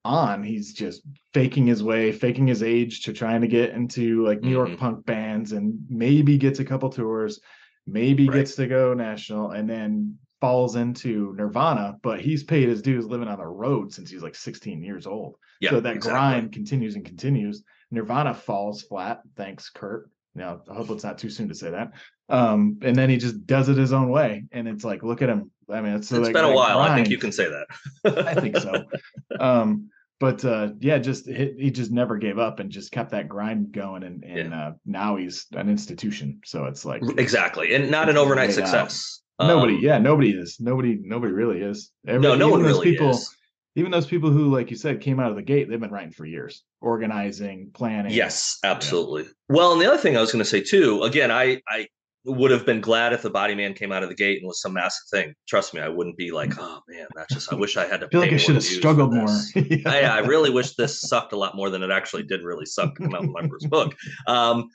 on, 0.03 0.43
he's 0.43 0.74
just 0.74 1.01
faking 1.34 1.68
his 1.68 1.84
way, 1.84 2.11
faking 2.11 2.47
his 2.47 2.63
age 2.63 3.01
to 3.03 3.13
trying 3.13 3.41
to 3.41 3.47
get 3.47 3.72
into 3.72 4.26
like 4.26 4.41
New 4.41 4.47
mm-hmm. 4.47 4.68
York 4.68 4.80
punk 4.80 5.05
bands, 5.05 5.51
and 5.51 5.80
maybe 5.89 6.38
gets 6.38 6.59
a 6.59 6.66
couple 6.66 6.89
tours, 6.89 7.39
maybe 7.86 8.28
right. 8.28 8.38
gets 8.38 8.55
to 8.55 8.68
go 8.68 8.95
national, 8.95 9.51
and 9.51 9.70
then 9.70 10.18
falls 10.46 10.76
into 10.76 11.34
Nirvana, 11.36 11.96
but 12.04 12.22
he's 12.22 12.43
paid 12.43 12.70
his 12.70 12.84
dues 12.84 13.08
living 13.08 13.28
on 13.28 13.39
the 13.39 13.48
road 13.48 13.91
since 13.91 14.12
he's 14.12 14.22
like 14.22 14.36
16 14.36 14.84
years 14.84 15.08
old. 15.08 15.38
Yeah, 15.60 15.72
so 15.72 15.80
that 15.80 15.96
exactly. 15.96 16.12
grind 16.12 16.52
continues 16.52 16.93
and 16.93 17.04
continues. 17.04 17.64
Nirvana 17.89 18.36
falls 18.36 18.84
flat. 18.84 19.22
Thanks, 19.36 19.72
Kurt. 19.72 20.08
Now, 20.36 20.62
I 20.70 20.76
hope 20.76 20.91
it's 20.91 21.04
not 21.04 21.18
too 21.18 21.32
soon 21.32 21.50
to 21.50 21.56
say 21.56 21.72
that. 21.72 21.93
Um, 22.30 22.78
and 22.84 22.96
then 22.96 23.10
he 23.10 23.18
just 23.18 23.48
does 23.48 23.70
it 23.70 23.78
his 23.78 23.91
own 23.91 24.10
way. 24.10 24.43
And 24.52 24.68
it's 24.68 24.84
like, 24.84 25.02
look 25.02 25.24
at 25.24 25.30
him. 25.30 25.50
I 25.68 25.82
mean, 25.82 25.96
it's, 25.96 26.12
it's 26.12 26.26
like, 26.26 26.34
been 26.34 26.46
a 26.46 26.54
while. 26.54 26.78
Grind. 26.78 26.93
I 26.93 26.96
think 26.96 27.10
you 27.10 27.18
can 27.18 27.32
say 27.32 27.50
that. 27.50 28.28
I 28.28 28.36
think 28.36 28.58
so. 28.58 28.84
Um, 29.39 29.89
but 30.20 30.46
uh, 30.46 30.70
yeah, 30.80 31.00
just 31.00 31.26
he, 31.26 31.56
he, 31.58 31.72
just 31.72 31.91
never 31.91 32.18
gave 32.18 32.38
up 32.38 32.60
and 32.60 32.70
just 32.70 32.91
kept 32.91 33.12
that 33.12 33.28
grind 33.28 33.72
going. 33.72 34.04
And, 34.04 34.24
and 34.24 34.52
yeah. 34.52 34.68
uh, 34.68 34.72
now 34.86 35.16
he's 35.18 35.48
an 35.54 35.70
institution. 35.70 36.39
So 36.46 36.66
it's 36.66 36.86
like 36.86 37.02
exactly, 37.18 37.76
and 37.76 37.91
not 37.91 38.08
an 38.08 38.16
overnight 38.16 38.54
success. 38.54 39.22
Nobody, 39.40 39.76
um, 39.76 39.82
yeah, 39.82 39.98
nobody 39.98 40.32
is. 40.32 40.58
Nobody, 40.60 41.00
nobody 41.02 41.34
really 41.34 41.62
is. 41.62 41.92
Every, 42.08 42.22
no, 42.22 42.36
no 42.36 42.50
one 42.50 42.64
really 42.64 42.92
people, 42.92 43.10
is. 43.10 43.36
Even 43.76 43.92
those 43.92 44.06
people 44.06 44.30
who, 44.30 44.54
like 44.54 44.72
you 44.72 44.78
said, 44.78 45.02
came 45.02 45.20
out 45.20 45.30
of 45.30 45.36
the 45.36 45.42
gate, 45.42 45.70
they've 45.70 45.80
been 45.80 45.92
writing 45.92 46.12
for 46.12 46.26
years, 46.26 46.64
organizing, 46.80 47.72
planning. 47.74 48.14
Yes, 48.14 48.58
absolutely. 48.64 49.24
Yeah. 49.24 49.30
Well, 49.50 49.74
and 49.74 49.82
the 49.82 49.88
other 49.88 49.98
thing 49.98 50.16
I 50.16 50.22
was 50.22 50.32
going 50.32 50.44
to 50.44 50.50
say 50.50 50.62
too, 50.62 51.04
again, 51.04 51.32
I 51.32 51.62
I 51.68 51.88
would 52.26 52.52
have 52.52 52.66
been 52.66 52.82
glad 52.82 53.14
if 53.14 53.22
the 53.22 53.30
body 53.30 53.54
man 53.54 53.74
came 53.74 53.92
out 53.92 54.04
of 54.04 54.10
the 54.10 54.16
gate 54.16 54.40
and 54.40 54.48
was 54.48 54.62
some 54.62 54.74
massive 54.74 55.08
thing. 55.12 55.36
Trust 55.48 55.74
me, 55.74 55.82
I 55.82 55.90
wouldn't 55.90 56.18
be 56.18 56.32
like, 56.32 56.54
oh 56.58 56.82
man, 56.88 57.08
that's 57.16 57.34
just. 57.34 57.54
I 57.54 57.56
wish 57.56 57.78
I 57.78 57.86
had 57.86 58.00
to. 58.00 58.06
I 58.08 58.10
feel 58.10 58.22
like 58.22 58.34
I 58.34 58.38
should 58.38 58.56
have 58.56 58.64
struggled 58.64 59.14
more. 59.14 59.28
yeah. 59.56 59.90
I, 59.90 60.02
I, 60.02 60.20
really 60.20 60.50
wish 60.50 60.76
this 60.76 61.02
sucked 61.02 61.34
a 61.34 61.38
lot 61.38 61.56
more 61.56 61.70
than 61.70 61.84
it 61.84 61.92
actually 61.92 62.24
did. 62.24 62.44
Really 62.44 62.66
suck 62.66 62.96
to 62.96 63.04
come 63.04 63.14
out 63.14 63.22
with 63.22 63.32
my 63.32 63.48
first 63.48 63.70
book. 63.70 63.96
Um, 64.28 64.70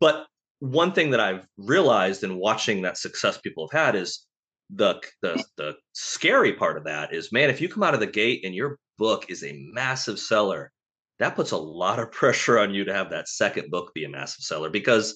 but 0.00 0.26
one 0.64 0.92
thing 0.92 1.10
that 1.10 1.20
I've 1.20 1.46
realized 1.58 2.24
in 2.24 2.36
watching 2.36 2.82
that 2.82 2.96
success 2.96 3.38
people 3.38 3.68
have 3.68 3.78
had 3.78 3.94
is 3.94 4.26
the 4.70 5.00
the 5.20 5.44
the 5.58 5.74
scary 5.92 6.54
part 6.54 6.78
of 6.78 6.84
that 6.84 7.12
is 7.12 7.30
man 7.30 7.50
if 7.50 7.60
you 7.60 7.68
come 7.68 7.82
out 7.82 7.92
of 7.92 8.00
the 8.00 8.06
gate 8.06 8.40
and 8.44 8.54
your 8.54 8.78
book 8.96 9.26
is 9.28 9.44
a 9.44 9.62
massive 9.72 10.18
seller 10.18 10.72
that 11.18 11.36
puts 11.36 11.50
a 11.50 11.56
lot 11.56 11.98
of 11.98 12.10
pressure 12.20 12.58
on 12.58 12.72
you 12.72 12.84
to 12.84 12.94
have 12.94 13.10
that 13.10 13.28
second 13.28 13.70
book 13.70 13.92
be 13.94 14.04
a 14.04 14.08
massive 14.08 14.42
seller 14.42 14.70
because 14.70 15.14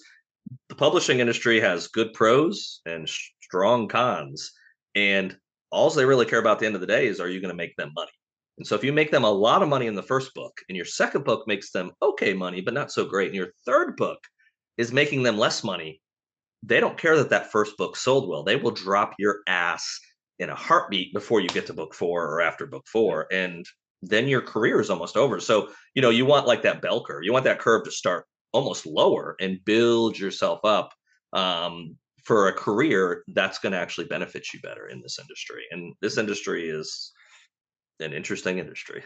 the 0.68 0.74
publishing 0.74 1.20
industry 1.20 1.60
has 1.60 1.88
good 1.88 2.12
pros 2.12 2.82
and 2.84 3.08
strong 3.40 3.88
cons 3.88 4.52
and 4.94 5.36
all 5.70 5.88
they 5.90 6.04
really 6.04 6.26
care 6.26 6.40
about 6.40 6.52
at 6.52 6.58
the 6.60 6.66
end 6.66 6.74
of 6.74 6.80
the 6.80 6.86
day 6.86 7.06
is 7.06 7.20
are 7.20 7.28
you 7.28 7.40
going 7.40 7.50
to 7.50 7.56
make 7.56 7.76
them 7.76 7.92
money? 7.94 8.10
And 8.56 8.66
so 8.66 8.74
if 8.74 8.82
you 8.82 8.92
make 8.92 9.10
them 9.10 9.24
a 9.24 9.30
lot 9.30 9.62
of 9.62 9.68
money 9.68 9.86
in 9.86 9.94
the 9.94 10.02
first 10.02 10.34
book 10.34 10.58
and 10.68 10.76
your 10.76 10.84
second 10.84 11.24
book 11.24 11.46
makes 11.46 11.70
them 11.70 11.92
okay 12.02 12.34
money 12.34 12.60
but 12.60 12.74
not 12.74 12.90
so 12.90 13.04
great 13.04 13.28
and 13.28 13.36
your 13.36 13.52
third 13.64 13.96
book 13.96 14.18
is 14.78 14.92
making 14.92 15.22
them 15.22 15.36
less 15.36 15.62
money 15.62 16.00
they 16.62 16.80
don't 16.80 16.98
care 16.98 17.16
that 17.16 17.30
that 17.30 17.52
first 17.52 17.76
book 17.76 17.96
sold 17.96 18.28
well. 18.28 18.42
They 18.42 18.56
will 18.56 18.70
drop 18.70 19.14
your 19.18 19.40
ass 19.46 20.00
in 20.38 20.50
a 20.50 20.54
heartbeat 20.54 21.12
before 21.12 21.40
you 21.40 21.48
get 21.48 21.66
to 21.66 21.72
book 21.72 21.94
four 21.94 22.26
or 22.26 22.40
after 22.40 22.66
book 22.66 22.86
four. 22.90 23.26
And 23.32 23.64
then 24.02 24.28
your 24.28 24.40
career 24.40 24.80
is 24.80 24.90
almost 24.90 25.16
over. 25.16 25.40
So, 25.40 25.70
you 25.94 26.02
know, 26.02 26.10
you 26.10 26.24
want 26.24 26.46
like 26.46 26.62
that 26.62 26.82
bell 26.82 27.04
curve, 27.04 27.24
you 27.24 27.32
want 27.32 27.44
that 27.44 27.58
curve 27.58 27.84
to 27.84 27.90
start 27.90 28.26
almost 28.52 28.86
lower 28.86 29.36
and 29.40 29.64
build 29.64 30.18
yourself 30.18 30.60
up 30.64 30.92
um, 31.32 31.96
for 32.24 32.48
a 32.48 32.52
career 32.52 33.24
that's 33.28 33.58
going 33.58 33.72
to 33.72 33.78
actually 33.78 34.06
benefit 34.06 34.46
you 34.52 34.60
better 34.60 34.88
in 34.88 35.00
this 35.00 35.18
industry. 35.18 35.62
And 35.70 35.94
this 36.00 36.18
industry 36.18 36.68
is 36.68 37.12
an 38.00 38.12
interesting 38.12 38.58
industry 38.58 39.02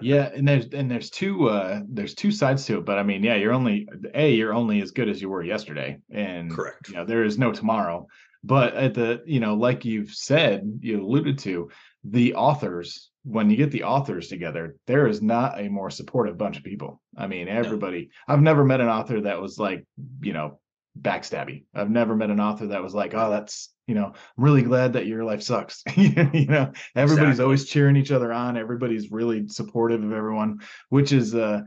yeah, 0.00 0.30
and 0.34 0.46
there's 0.46 0.66
and 0.68 0.90
there's 0.90 1.10
two 1.10 1.48
uh 1.48 1.80
there's 1.88 2.14
two 2.14 2.30
sides 2.30 2.64
to 2.66 2.78
it, 2.78 2.84
but 2.84 2.98
I 2.98 3.02
mean, 3.02 3.22
yeah, 3.22 3.34
you're 3.34 3.52
only 3.52 3.88
a 4.14 4.30
you're 4.30 4.54
only 4.54 4.80
as 4.80 4.90
good 4.90 5.08
as 5.08 5.20
you 5.20 5.28
were 5.28 5.42
yesterday, 5.42 5.98
and 6.10 6.50
correct. 6.50 6.88
You 6.88 6.96
know, 6.96 7.04
there 7.04 7.24
is 7.24 7.38
no 7.38 7.52
tomorrow. 7.52 8.06
But 8.44 8.74
at 8.74 8.94
the 8.94 9.22
you 9.26 9.40
know, 9.40 9.54
like 9.54 9.84
you've 9.84 10.10
said, 10.10 10.80
you 10.80 11.02
alluded 11.02 11.38
to 11.40 11.70
the 12.04 12.34
authors. 12.34 13.10
When 13.24 13.50
you 13.50 13.56
get 13.56 13.72
the 13.72 13.82
authors 13.82 14.28
together, 14.28 14.76
there 14.86 15.08
is 15.08 15.20
not 15.20 15.60
a 15.60 15.68
more 15.68 15.90
supportive 15.90 16.38
bunch 16.38 16.56
of 16.56 16.62
people. 16.62 17.00
I 17.16 17.26
mean, 17.26 17.48
everybody. 17.48 18.10
No. 18.28 18.34
I've 18.34 18.42
never 18.42 18.64
met 18.64 18.80
an 18.80 18.88
author 18.88 19.22
that 19.22 19.40
was 19.40 19.58
like, 19.58 19.84
you 20.20 20.32
know, 20.32 20.60
backstabby. 21.00 21.64
I've 21.74 21.90
never 21.90 22.14
met 22.14 22.30
an 22.30 22.40
author 22.40 22.68
that 22.68 22.84
was 22.84 22.94
like, 22.94 23.14
"Oh, 23.14 23.30
that's 23.30 23.74
you 23.86 23.94
know, 23.94 24.06
I'm 24.06 24.44
really 24.44 24.62
glad 24.62 24.92
that 24.94 25.06
your 25.06 25.24
life 25.24 25.42
sucks." 25.42 25.82
you 25.96 26.10
know, 26.46 26.72
everybody's 26.94 27.34
exactly. 27.34 27.44
always 27.44 27.64
cheering 27.66 27.96
each 27.96 28.12
other 28.12 28.32
on. 28.32 28.56
Everybody's 28.56 29.10
really 29.10 29.48
supportive 29.48 30.02
of 30.02 30.12
everyone, 30.12 30.60
which 30.88 31.12
is, 31.12 31.34
uh, 31.34 31.62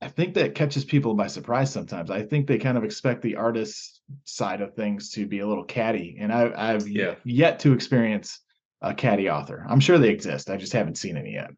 I 0.00 0.08
think 0.08 0.34
that 0.34 0.54
catches 0.54 0.84
people 0.84 1.14
by 1.14 1.26
surprise 1.26 1.72
sometimes. 1.72 2.10
I 2.10 2.22
think 2.22 2.46
they 2.46 2.58
kind 2.58 2.78
of 2.78 2.84
expect 2.84 3.22
the 3.22 3.36
artist 3.36 4.00
side 4.24 4.60
of 4.60 4.74
things 4.74 5.10
to 5.12 5.26
be 5.26 5.40
a 5.40 5.46
little 5.46 5.64
catty, 5.64 6.16
and 6.20 6.32
I, 6.32 6.52
I've 6.56 6.88
yeah. 6.88 7.14
yet 7.24 7.60
to 7.60 7.72
experience 7.72 8.40
a 8.82 8.94
catty 8.94 9.28
author. 9.28 9.66
I'm 9.68 9.80
sure 9.80 9.98
they 9.98 10.08
exist. 10.10 10.50
I 10.50 10.56
just 10.56 10.72
haven't 10.72 10.96
seen 10.96 11.16
any 11.16 11.34
yet. 11.34 11.50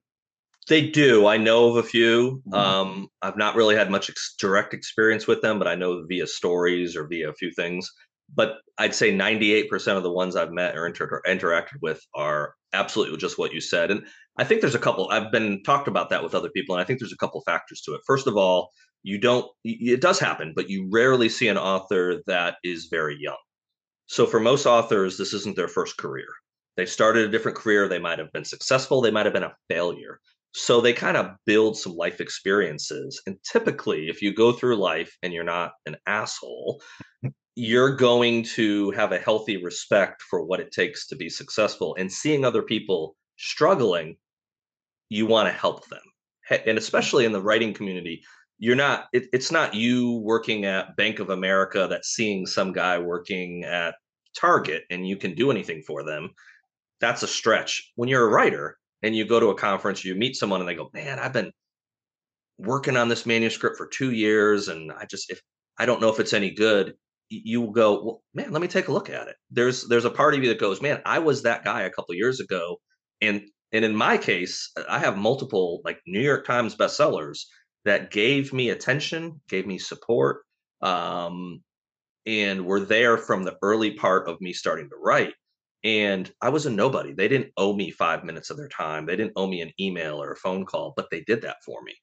They 0.69 0.89
do. 0.89 1.27
I 1.27 1.39
know 1.39 1.71
of 1.71 1.77
a 1.77 1.83
few. 1.83 2.43
Mm-hmm. 2.47 2.55
Um, 2.55 3.09
I've 3.21 3.37
not 3.37 3.57
really 3.57 3.75
had 3.75 3.91
much 3.91 4.11
ex- 4.11 4.35
direct 4.39 4.75
experience 4.75 5.27
with 5.27 5.43
them, 5.43 5.59
but 5.59 5.67
I 5.67 5.75
know 5.75 6.05
via 6.07 6.27
stories 6.27 6.97
or 6.97 7.07
via 7.09 7.31
a 7.31 7.35
few 7.35 7.51
things. 7.53 7.91
But 8.35 8.59
I'd 8.79 8.95
say 8.95 9.13
98% 9.13 9.97
of 9.97 10.03
the 10.03 10.11
ones 10.11 10.37
I've 10.37 10.53
met 10.53 10.77
or 10.77 10.87
inter- 10.87 11.23
interacted 11.27 11.81
with 11.83 12.01
are 12.15 12.55
absolutely 12.73 13.19
just 13.19 13.39
what 13.39 13.53
you 13.53 13.61
said. 13.61 13.91
And 13.91 14.07
I 14.39 14.45
think 14.45 14.61
there's 14.61 14.75
a 14.75 14.81
couple. 14.81 15.09
I've 15.11 15.31
been 15.31 15.63
talked 15.63 15.89
about 15.89 16.11
that 16.11 16.23
with 16.23 16.35
other 16.35 16.51
people, 16.51 16.75
and 16.75 16.83
I 16.83 16.87
think 16.87 16.99
there's 16.99 17.13
a 17.13 17.19
couple 17.19 17.41
factors 17.43 17.83
to 17.83 17.95
it. 17.95 18.01
First 18.07 18.27
of 18.27 18.37
all, 18.37 18.71
you 19.03 19.19
don't. 19.19 19.47
It 19.65 20.01
does 20.01 20.19
happen, 20.19 20.53
but 20.57 20.71
you 20.71 20.89
rarely 20.91 21.29
see 21.29 21.49
an 21.49 21.59
author 21.59 22.23
that 22.27 22.57
is 22.65 22.89
very 22.91 23.17
young. 23.21 23.37
So 24.07 24.27
for 24.27 24.41
most 24.41 24.67
authors, 24.67 25.19
this 25.19 25.33
isn't 25.33 25.57
their 25.57 25.69
first 25.69 25.97
career. 25.97 26.27
They 26.77 26.87
started 26.87 27.27
a 27.27 27.31
different 27.31 27.59
career. 27.59 27.89
They 27.89 27.99
might 27.99 28.19
have 28.19 28.33
been 28.33 28.45
successful. 28.45 29.01
They 29.01 29.11
might 29.11 29.27
have 29.27 29.35
been 29.35 29.43
a 29.43 29.57
failure. 29.69 30.21
So 30.55 30.81
they 30.81 30.93
kind 30.93 31.17
of 31.17 31.33
build 31.47 31.79
some 31.79 31.95
life 31.95 32.21
experiences. 32.21 33.21
And 33.27 33.37
typically, 33.43 34.09
if 34.09 34.21
you 34.21 34.35
go 34.35 34.53
through 34.53 34.77
life 34.77 35.15
and 35.23 35.33
you're 35.33 35.45
not 35.45 35.73
an 35.87 35.97
asshole, 36.07 36.83
you're 37.55 37.95
going 37.95 38.43
to 38.43 38.91
have 38.93 39.13
a 39.13 39.19
healthy 39.19 39.63
respect 39.63 40.23
for 40.23 40.45
what 40.45 40.61
it 40.61 40.73
takes 40.73 41.07
to 41.09 41.17
be 41.17 41.29
successful. 41.29 41.95
And 41.99 42.11
seeing 42.11 42.45
other 42.45 42.63
people 42.63 43.17
struggling, 43.37 44.17
you 45.09 45.27
want 45.27 45.49
to 45.49 45.53
help 45.53 45.87
them. 45.89 46.01
And 46.67 46.79
especially 46.79 47.25
in 47.25 47.33
the 47.33 47.43
writing 47.43 47.75
community, 47.75 48.23
you're 48.59 48.77
not, 48.77 49.07
it, 49.13 49.25
it's 49.33 49.53
not 49.53 49.75
you 49.75 50.21
working 50.25 50.65
at 50.65 50.97
Bank 50.97 51.19
of 51.19 51.31
America 51.31 51.87
that's 51.91 52.15
seeing 52.15 52.47
some 52.47 52.73
guy 52.73 52.99
working 52.99 53.65
at 53.65 53.97
Target 54.39 54.85
and 54.91 55.07
you 55.07 55.17
can 55.17 55.35
do 55.35 55.51
anything 55.51 55.83
for 55.83 56.03
them. 56.03 56.31
That's 57.01 57.23
a 57.23 57.29
stretch. 57.29 57.93
When 57.97 58.09
you're 58.09 58.27
a 58.27 58.31
writer 58.31 58.79
and 59.03 59.15
you 59.15 59.27
go 59.27 59.41
to 59.41 59.49
a 59.49 59.55
conference, 59.55 60.05
you 60.05 60.15
meet 60.15 60.37
someone 60.37 60.61
and 60.61 60.69
they 60.69 60.75
go, 60.75 60.91
man, 60.95 61.19
I've 61.19 61.33
been 61.33 61.53
working 62.59 62.97
on 62.97 63.09
this 63.09 63.27
manuscript 63.27 63.77
for 63.77 63.89
two 63.89 64.13
years 64.13 64.69
and 64.69 64.93
I 64.93 65.05
just, 65.05 65.31
if 65.31 65.41
I 65.79 65.85
don't 65.85 66.01
know 66.01 66.11
if 66.11 66.21
it's 66.21 66.33
any 66.33 66.51
good, 66.51 66.95
you 67.45 67.61
will 67.61 67.73
go, 67.73 68.05
well, 68.05 68.23
man, 68.35 68.53
let 68.53 68.63
me 68.63 68.69
take 68.69 68.89
a 68.89 68.93
look 68.93 69.11
at 69.11 69.29
it. 69.29 69.37
There's 69.51 69.89
there's 69.89 70.05
a 70.05 70.11
part 70.11 70.35
of 70.35 70.43
you 70.43 70.49
that 70.51 70.61
goes, 70.61 70.83
man, 70.83 71.01
I 71.05 71.19
was 71.19 71.43
that 71.43 71.65
guy 71.65 71.83
a 71.83 71.91
couple 71.91 72.15
years 72.15 72.41
ago, 72.41 72.79
and 73.21 73.43
and 73.73 73.85
in 73.85 73.97
my 73.97 74.19
case, 74.19 74.71
I 74.89 74.99
have 74.99 75.17
multiple 75.17 75.81
like 75.85 76.01
New 76.07 76.21
York 76.21 76.47
Times 76.47 76.77
bestsellers 76.77 77.41
that 77.85 78.11
gave 78.11 78.53
me 78.53 78.71
attention, 78.71 79.41
gave 79.49 79.67
me 79.67 79.79
support, 79.79 80.43
um, 80.83 81.63
and 82.27 82.67
were 82.67 82.81
there 82.81 83.17
from 83.19 83.45
the 83.45 83.57
early 83.63 83.93
part 83.95 84.29
of 84.29 84.41
me 84.41 84.53
starting 84.53 84.89
to 84.91 84.97
write. 84.97 85.35
And 85.85 86.31
I 86.41 86.51
was 86.51 86.67
a 86.67 86.71
nobody. 86.71 87.13
They 87.13 87.29
didn't 87.29 87.53
owe 87.57 87.75
me 87.75 87.91
five 87.91 88.25
minutes 88.25 88.51
of 88.51 88.57
their 88.57 88.69
time. 88.69 89.07
They 89.07 89.17
didn't 89.17 89.33
owe 89.37 89.49
me 89.49 89.63
an 89.63 89.73
email 89.81 90.23
or 90.23 90.33
a 90.33 90.37
phone 90.37 90.65
call, 90.65 90.93
but 90.97 91.09
they 91.11 91.23
did 91.23 91.43
that 91.43 91.57
for 91.65 91.83
me. 91.83 91.95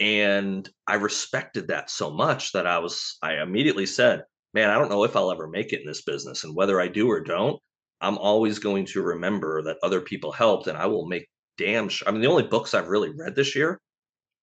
And 0.00 0.68
I 0.86 0.94
respected 0.94 1.68
that 1.68 1.90
so 1.90 2.10
much 2.10 2.52
that 2.52 2.66
I 2.66 2.78
was, 2.78 3.18
I 3.22 3.34
immediately 3.34 3.86
said, 3.86 4.24
man, 4.54 4.70
I 4.70 4.78
don't 4.78 4.90
know 4.90 5.04
if 5.04 5.16
I'll 5.16 5.30
ever 5.30 5.48
make 5.48 5.72
it 5.72 5.80
in 5.80 5.86
this 5.86 6.02
business. 6.02 6.44
And 6.44 6.54
whether 6.54 6.80
I 6.80 6.88
do 6.88 7.08
or 7.10 7.20
don't, 7.20 7.60
I'm 8.00 8.18
always 8.18 8.58
going 8.58 8.86
to 8.86 9.02
remember 9.02 9.62
that 9.62 9.78
other 9.82 10.00
people 10.00 10.32
helped 10.32 10.66
and 10.66 10.76
I 10.76 10.86
will 10.86 11.06
make 11.06 11.28
damn 11.58 11.88
sure. 11.88 12.08
I 12.08 12.12
mean, 12.12 12.22
the 12.22 12.28
only 12.28 12.44
books 12.44 12.74
I've 12.74 12.88
really 12.88 13.10
read 13.10 13.34
this 13.34 13.54
year 13.54 13.78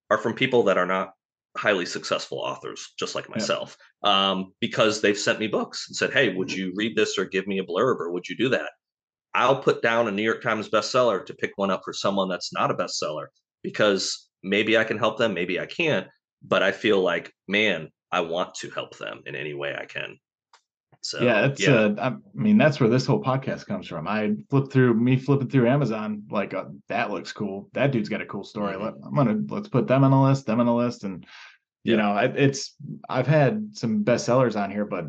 are 0.09 0.17
from 0.17 0.33
people 0.33 0.63
that 0.63 0.77
are 0.77 0.85
not 0.85 1.11
highly 1.57 1.85
successful 1.85 2.37
authors, 2.37 2.93
just 2.99 3.15
like 3.15 3.29
myself, 3.29 3.75
yeah. 4.03 4.31
um, 4.31 4.53
because 4.61 5.01
they've 5.01 5.17
sent 5.17 5.39
me 5.39 5.47
books 5.47 5.87
and 5.87 5.95
said, 5.95 6.13
Hey, 6.13 6.33
would 6.33 6.51
you 6.51 6.71
read 6.75 6.95
this 6.95 7.17
or 7.17 7.25
give 7.25 7.47
me 7.47 7.59
a 7.59 7.65
blurb 7.65 7.99
or 7.99 8.11
would 8.11 8.27
you 8.27 8.37
do 8.37 8.49
that? 8.49 8.69
I'll 9.33 9.61
put 9.61 9.81
down 9.81 10.07
a 10.07 10.11
New 10.11 10.23
York 10.23 10.41
Times 10.41 10.69
bestseller 10.69 11.25
to 11.25 11.33
pick 11.33 11.51
one 11.55 11.71
up 11.71 11.81
for 11.83 11.93
someone 11.93 12.29
that's 12.29 12.53
not 12.53 12.71
a 12.71 12.75
bestseller 12.75 13.27
because 13.63 14.29
maybe 14.43 14.77
I 14.77 14.83
can 14.83 14.97
help 14.97 15.17
them, 15.17 15.33
maybe 15.33 15.59
I 15.59 15.65
can't. 15.65 16.07
But 16.43 16.61
I 16.61 16.71
feel 16.71 17.01
like, 17.01 17.33
man, 17.47 17.89
I 18.11 18.21
want 18.21 18.55
to 18.55 18.69
help 18.69 18.97
them 18.97 19.23
in 19.25 19.35
any 19.35 19.53
way 19.53 19.75
I 19.75 19.85
can. 19.85 20.17
So 21.01 21.21
yeah, 21.21 21.45
it's 21.45 21.61
yeah. 21.61 21.73
Uh, 21.73 21.95
I 22.01 22.15
mean 22.33 22.57
that's 22.57 22.79
where 22.79 22.89
this 22.89 23.05
whole 23.05 23.21
podcast 23.21 23.65
comes 23.65 23.87
from. 23.87 24.07
I 24.07 24.33
flip 24.49 24.71
through 24.71 24.93
me 24.95 25.17
flipping 25.17 25.49
through 25.49 25.67
Amazon 25.67 26.23
like 26.29 26.53
uh, 26.53 26.65
that 26.89 27.11
looks 27.11 27.31
cool. 27.31 27.69
That 27.73 27.91
dude's 27.91 28.09
got 28.09 28.21
a 28.21 28.25
cool 28.25 28.43
story. 28.43 28.73
Mm-hmm. 28.73 28.83
Let, 28.83 28.93
I'm 29.05 29.15
gonna 29.15 29.39
let's 29.47 29.69
put 29.69 29.87
them 29.87 30.03
on 30.03 30.11
the 30.11 30.17
list, 30.17 30.45
them 30.45 30.59
on 30.59 30.65
the 30.65 30.73
list, 30.73 31.03
and 31.03 31.25
you 31.83 31.95
yeah. 31.95 32.01
know 32.01 32.11
I, 32.11 32.25
it's 32.25 32.75
I've 33.07 33.27
had 33.27 33.69
some 33.73 34.03
bestsellers 34.03 34.59
on 34.59 34.71
here, 34.71 34.85
but 34.85 35.05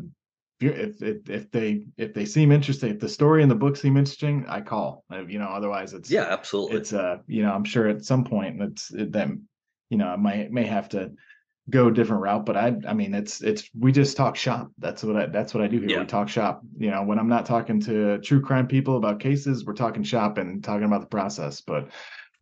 if, 0.61 1.01
if 1.01 1.29
if 1.29 1.51
they 1.51 1.85
if 1.97 2.13
they 2.13 2.25
seem 2.25 2.51
interesting, 2.51 2.91
if 2.91 2.99
the 2.99 3.09
story 3.09 3.41
and 3.41 3.49
the 3.49 3.55
book 3.55 3.75
seem 3.75 3.97
interesting, 3.97 4.45
I 4.47 4.61
call. 4.61 5.05
You 5.27 5.39
know, 5.39 5.47
otherwise 5.47 5.93
it's 5.93 6.11
yeah, 6.11 6.27
absolutely. 6.29 6.77
It's 6.77 6.93
uh 6.93 7.17
you 7.27 7.43
know 7.43 7.51
I'm 7.51 7.63
sure 7.63 7.87
at 7.87 8.05
some 8.05 8.23
point 8.23 8.59
that's 8.59 8.91
it, 8.91 9.11
them 9.11 9.47
you 9.89 9.97
know 9.97 10.07
I 10.07 10.17
might 10.17 10.51
may 10.51 10.65
have 10.65 10.89
to 10.89 11.11
go 11.69 11.87
a 11.87 11.93
different 11.93 12.21
route 12.21 12.45
but 12.45 12.57
i 12.57 12.73
i 12.87 12.93
mean 12.93 13.13
it's 13.13 13.41
it's 13.41 13.69
we 13.77 13.91
just 13.91 14.17
talk 14.17 14.35
shop. 14.35 14.71
That's 14.77 15.03
what 15.03 15.15
i 15.15 15.25
that's 15.27 15.53
what 15.53 15.63
i 15.63 15.67
do 15.67 15.79
here. 15.79 15.89
Yeah. 15.89 15.99
we 15.99 16.05
talk 16.05 16.29
shop. 16.29 16.61
You 16.77 16.91
know 16.91 17.03
when 17.03 17.19
i'm 17.19 17.29
not 17.29 17.45
talking 17.45 17.79
to 17.81 18.17
true 18.19 18.41
crime 18.41 18.67
people 18.67 18.97
about 18.97 19.19
cases 19.19 19.65
we're 19.65 19.73
talking 19.73 20.03
shop 20.03 20.37
and 20.37 20.63
talking 20.63 20.85
about 20.85 21.01
the 21.01 21.07
process 21.07 21.61
but 21.61 21.89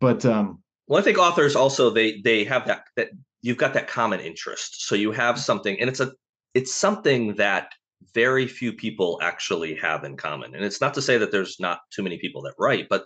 but 0.00 0.24
um 0.24 0.60
well 0.86 1.00
i 1.00 1.02
think 1.02 1.18
authors 1.18 1.56
also 1.56 1.90
they 1.90 2.20
they 2.22 2.44
have 2.44 2.66
that 2.66 2.84
that 2.96 3.10
you've 3.42 3.56
got 3.56 3.74
that 3.74 3.88
common 3.88 4.20
interest. 4.20 4.86
So 4.86 4.94
you 4.94 5.12
have 5.12 5.38
something 5.38 5.78
and 5.80 5.88
it's 5.88 6.00
a 6.00 6.12
it's 6.54 6.74
something 6.74 7.34
that 7.34 7.72
very 8.14 8.46
few 8.46 8.72
people 8.72 9.18
actually 9.22 9.74
have 9.76 10.04
in 10.04 10.16
common. 10.16 10.54
And 10.54 10.64
it's 10.64 10.80
not 10.80 10.94
to 10.94 11.02
say 11.02 11.18
that 11.18 11.30
there's 11.30 11.60
not 11.60 11.80
too 11.90 12.02
many 12.02 12.18
people 12.18 12.42
that 12.42 12.54
write 12.58 12.88
but 12.88 13.04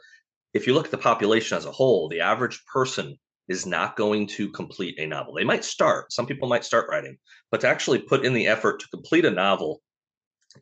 if 0.55 0.67
you 0.67 0.75
look 0.75 0.85
at 0.87 0.91
the 0.91 0.99
population 0.99 1.57
as 1.57 1.67
a 1.67 1.73
whole 1.73 2.09
the 2.09 2.21
average 2.21 2.63
person 2.73 3.19
is 3.49 3.67
not 3.67 3.97
going 3.97 4.27
to 4.27 4.49
complete 4.51 4.99
a 4.99 5.07
novel. 5.07 5.35
They 5.35 5.45
might 5.45 5.65
start, 5.65 6.13
some 6.13 6.27
people 6.27 6.49
might 6.49 6.65
start 6.65 6.89
writing, 6.89 7.17
but 7.51 7.61
to 7.63 7.69
actually 7.69 7.99
put 7.99 8.25
in 8.25 8.33
the 8.33 8.47
effort 8.47 8.81
to 8.81 8.89
complete 8.89 9.25
a 9.25 9.31
novel 9.31 9.83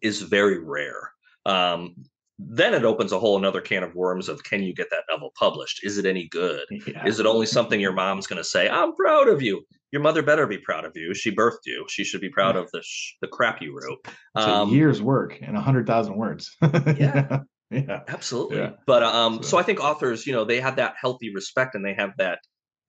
is 0.03 0.23
very 0.23 0.59
rare. 0.59 1.13
Um, 1.47 1.95
then 2.39 2.73
it 2.73 2.85
opens 2.85 3.13
a 3.13 3.19
whole 3.19 3.37
another 3.37 3.61
can 3.61 3.83
of 3.83 3.95
worms 3.95 4.29
of 4.29 4.43
can 4.45 4.63
you 4.63 4.75
get 4.75 4.89
that 4.91 5.05
novel 5.11 5.31
published? 5.39 5.85
Is 5.85 5.99
it 5.99 6.07
any 6.07 6.29
good? 6.29 6.63
Yeah. 6.87 7.07
Is 7.07 7.21
it 7.21 7.27
only 7.27 7.47
something 7.47 7.81
your 7.81 7.93
mom's 7.93 8.27
going 8.27 8.39
to 8.39 8.49
say, 8.49 8.69
I'm 8.69 8.95
proud 8.95 9.29
of 9.29 9.43
you? 9.43 9.63
Your 9.93 10.01
mother 10.01 10.23
better 10.23 10.47
be 10.47 10.59
proud 10.59 10.85
of 10.85 10.93
you. 10.95 11.15
She 11.15 11.35
birthed 11.35 11.67
you. 11.67 11.85
She 11.89 12.05
should 12.05 12.21
be 12.21 12.31
proud 12.31 12.57
of 12.57 12.71
the 12.73 12.81
sh- 12.83 13.17
the 13.21 13.29
crap 13.29 13.61
you 13.61 13.77
wrote. 13.77 13.99
Um, 14.37 14.71
years 14.71 15.03
work 15.03 15.39
and 15.43 15.57
a 15.57 15.61
hundred 15.61 15.87
thousand 15.87 16.17
words. 16.17 16.57
yeah, 16.63 17.41
yeah, 17.71 18.01
absolutely. 18.09 18.59
Yeah. 18.59 18.71
But 18.87 19.03
um, 19.03 19.43
so. 19.43 19.51
so 19.51 19.59
I 19.59 19.63
think 19.63 19.81
authors, 19.81 20.27
you 20.27 20.33
know, 20.33 20.45
they 20.45 20.61
have 20.61 20.77
that 20.77 20.95
healthy 20.99 21.35
respect 21.35 21.75
and 21.75 21.85
they 21.85 21.95
have 21.95 22.13
that 22.19 22.39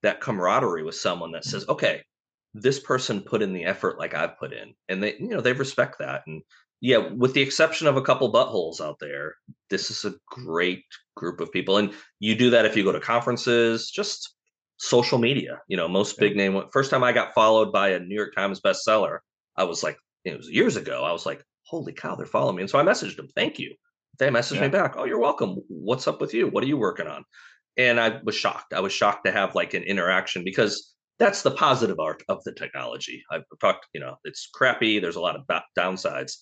that 0.04 0.22
camaraderie 0.22 0.84
with 0.84 0.95
someone 0.95 1.32
that 1.32 1.45
says, 1.45 1.68
okay, 1.70 2.02
this 2.54 2.80
person 2.80 3.22
put 3.22 3.41
in 3.41 3.54
the 3.54 3.66
effort 3.66 3.99
like 3.99 4.14
I've 4.14 4.38
put 4.38 4.54
in. 4.54 4.74
And 4.89 5.02
they, 5.02 5.16
you 5.18 5.30
know, 5.30 5.41
they 5.41 5.54
respect 5.54 5.99
that. 5.99 6.24
And 6.28 6.41
yeah, 6.82 6.97
with 6.97 7.34
the 7.34 7.41
exception 7.41 7.88
of 7.88 7.97
a 7.97 8.02
couple 8.02 8.32
buttholes 8.34 8.82
out 8.82 8.97
there, 8.99 9.36
this 9.70 9.91
is 9.91 10.04
a 10.04 10.16
great 10.30 10.84
group 11.16 11.39
of 11.39 11.52
people. 11.52 11.78
And 11.78 11.93
you 12.20 12.36
do 12.36 12.49
that 12.49 12.66
if 12.66 12.76
you 12.76 12.84
go 12.84 12.91
to 12.91 12.99
conferences, 12.99 13.89
just 13.89 14.36
social 14.78 15.20
media. 15.20 15.62
You 15.68 15.78
know, 15.78 15.88
most 15.88 16.18
big 16.18 16.36
name. 16.36 16.62
First 16.74 16.89
time 16.89 17.04
I 17.04 17.12
got 17.12 17.34
followed 17.34 17.72
by 17.72 17.89
a 17.89 17.99
New 17.99 18.16
York 18.16 18.34
Times 18.36 18.60
bestseller, 18.60 19.20
I 19.56 19.64
was 19.64 19.84
like, 19.84 19.97
it 20.26 20.36
was 20.36 20.49
years 20.49 20.76
ago. 20.76 21.04
I 21.04 21.12
was 21.12 21.26
like, 21.26 21.43
holy 21.66 21.93
cow, 21.93 22.16
they're 22.16 22.26
following 22.26 22.56
me. 22.56 22.64
And 22.64 22.70
so 22.70 22.80
I 22.80 22.84
messaged 22.84 23.16
them, 23.16 23.28
thank 23.36 23.60
you. 23.60 23.76
They 24.20 24.30
messaged 24.30 24.56
yeah. 24.56 24.64
me 24.64 24.68
back, 24.70 24.95
oh, 24.97 25.06
you're 25.06 25.20
welcome. 25.20 25.58
What's 25.68 26.08
up 26.08 26.20
with 26.20 26.34
you? 26.34 26.47
What 26.47 26.64
are 26.64 26.68
you 26.68 26.78
working 26.78 27.08
on? 27.08 27.24
And 27.78 27.99
I 27.99 28.19
was 28.24 28.36
shocked. 28.36 28.74
I 28.74 28.80
was 28.80 28.93
shocked 28.93 29.26
to 29.26 29.32
have 29.32 29.55
like 29.55 29.74
an 29.74 29.84
interaction 29.84 30.43
because 30.43 30.93
that's 31.19 31.43
the 31.43 31.51
positive 31.51 31.99
art 31.99 32.24
of 32.30 32.43
the 32.43 32.51
technology. 32.51 33.24
I've 33.32 33.43
talked, 33.59 33.88
you 33.93 34.01
know, 34.01 34.15
it's 34.24 34.49
crappy. 34.53 34.99
There's 34.99 35.15
a 35.15 35.22
lot 35.22 35.36
of 35.36 35.45
downsides, 35.78 36.34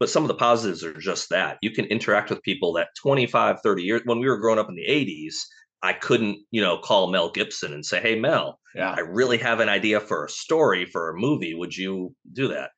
but 0.00 0.10
some 0.10 0.24
of 0.24 0.28
the 0.28 0.34
positives 0.34 0.82
are 0.82 0.92
just 0.92 1.28
that 1.30 1.58
you 1.62 1.70
can 1.70 1.84
interact 1.86 2.30
with 2.30 2.42
people 2.42 2.72
that 2.74 2.88
25, 3.00 3.60
30 3.62 3.82
years 3.82 4.02
when 4.04 4.18
we 4.18 4.28
were 4.28 4.38
growing 4.38 4.58
up 4.58 4.68
in 4.68 4.74
the 4.74 4.86
80s. 4.88 5.34
I 5.82 5.92
couldn't, 5.92 6.38
you 6.50 6.62
know, 6.62 6.78
call 6.78 7.10
Mel 7.10 7.30
Gibson 7.30 7.74
and 7.74 7.84
say, 7.84 8.00
"Hey, 8.00 8.18
Mel, 8.18 8.58
yeah. 8.74 8.94
I 8.96 9.00
really 9.00 9.36
have 9.38 9.60
an 9.60 9.68
idea 9.68 10.00
for 10.00 10.24
a 10.24 10.30
story 10.30 10.86
for 10.86 11.10
a 11.10 11.18
movie. 11.18 11.54
Would 11.54 11.76
you 11.76 12.14
do 12.32 12.48
that?" 12.48 12.70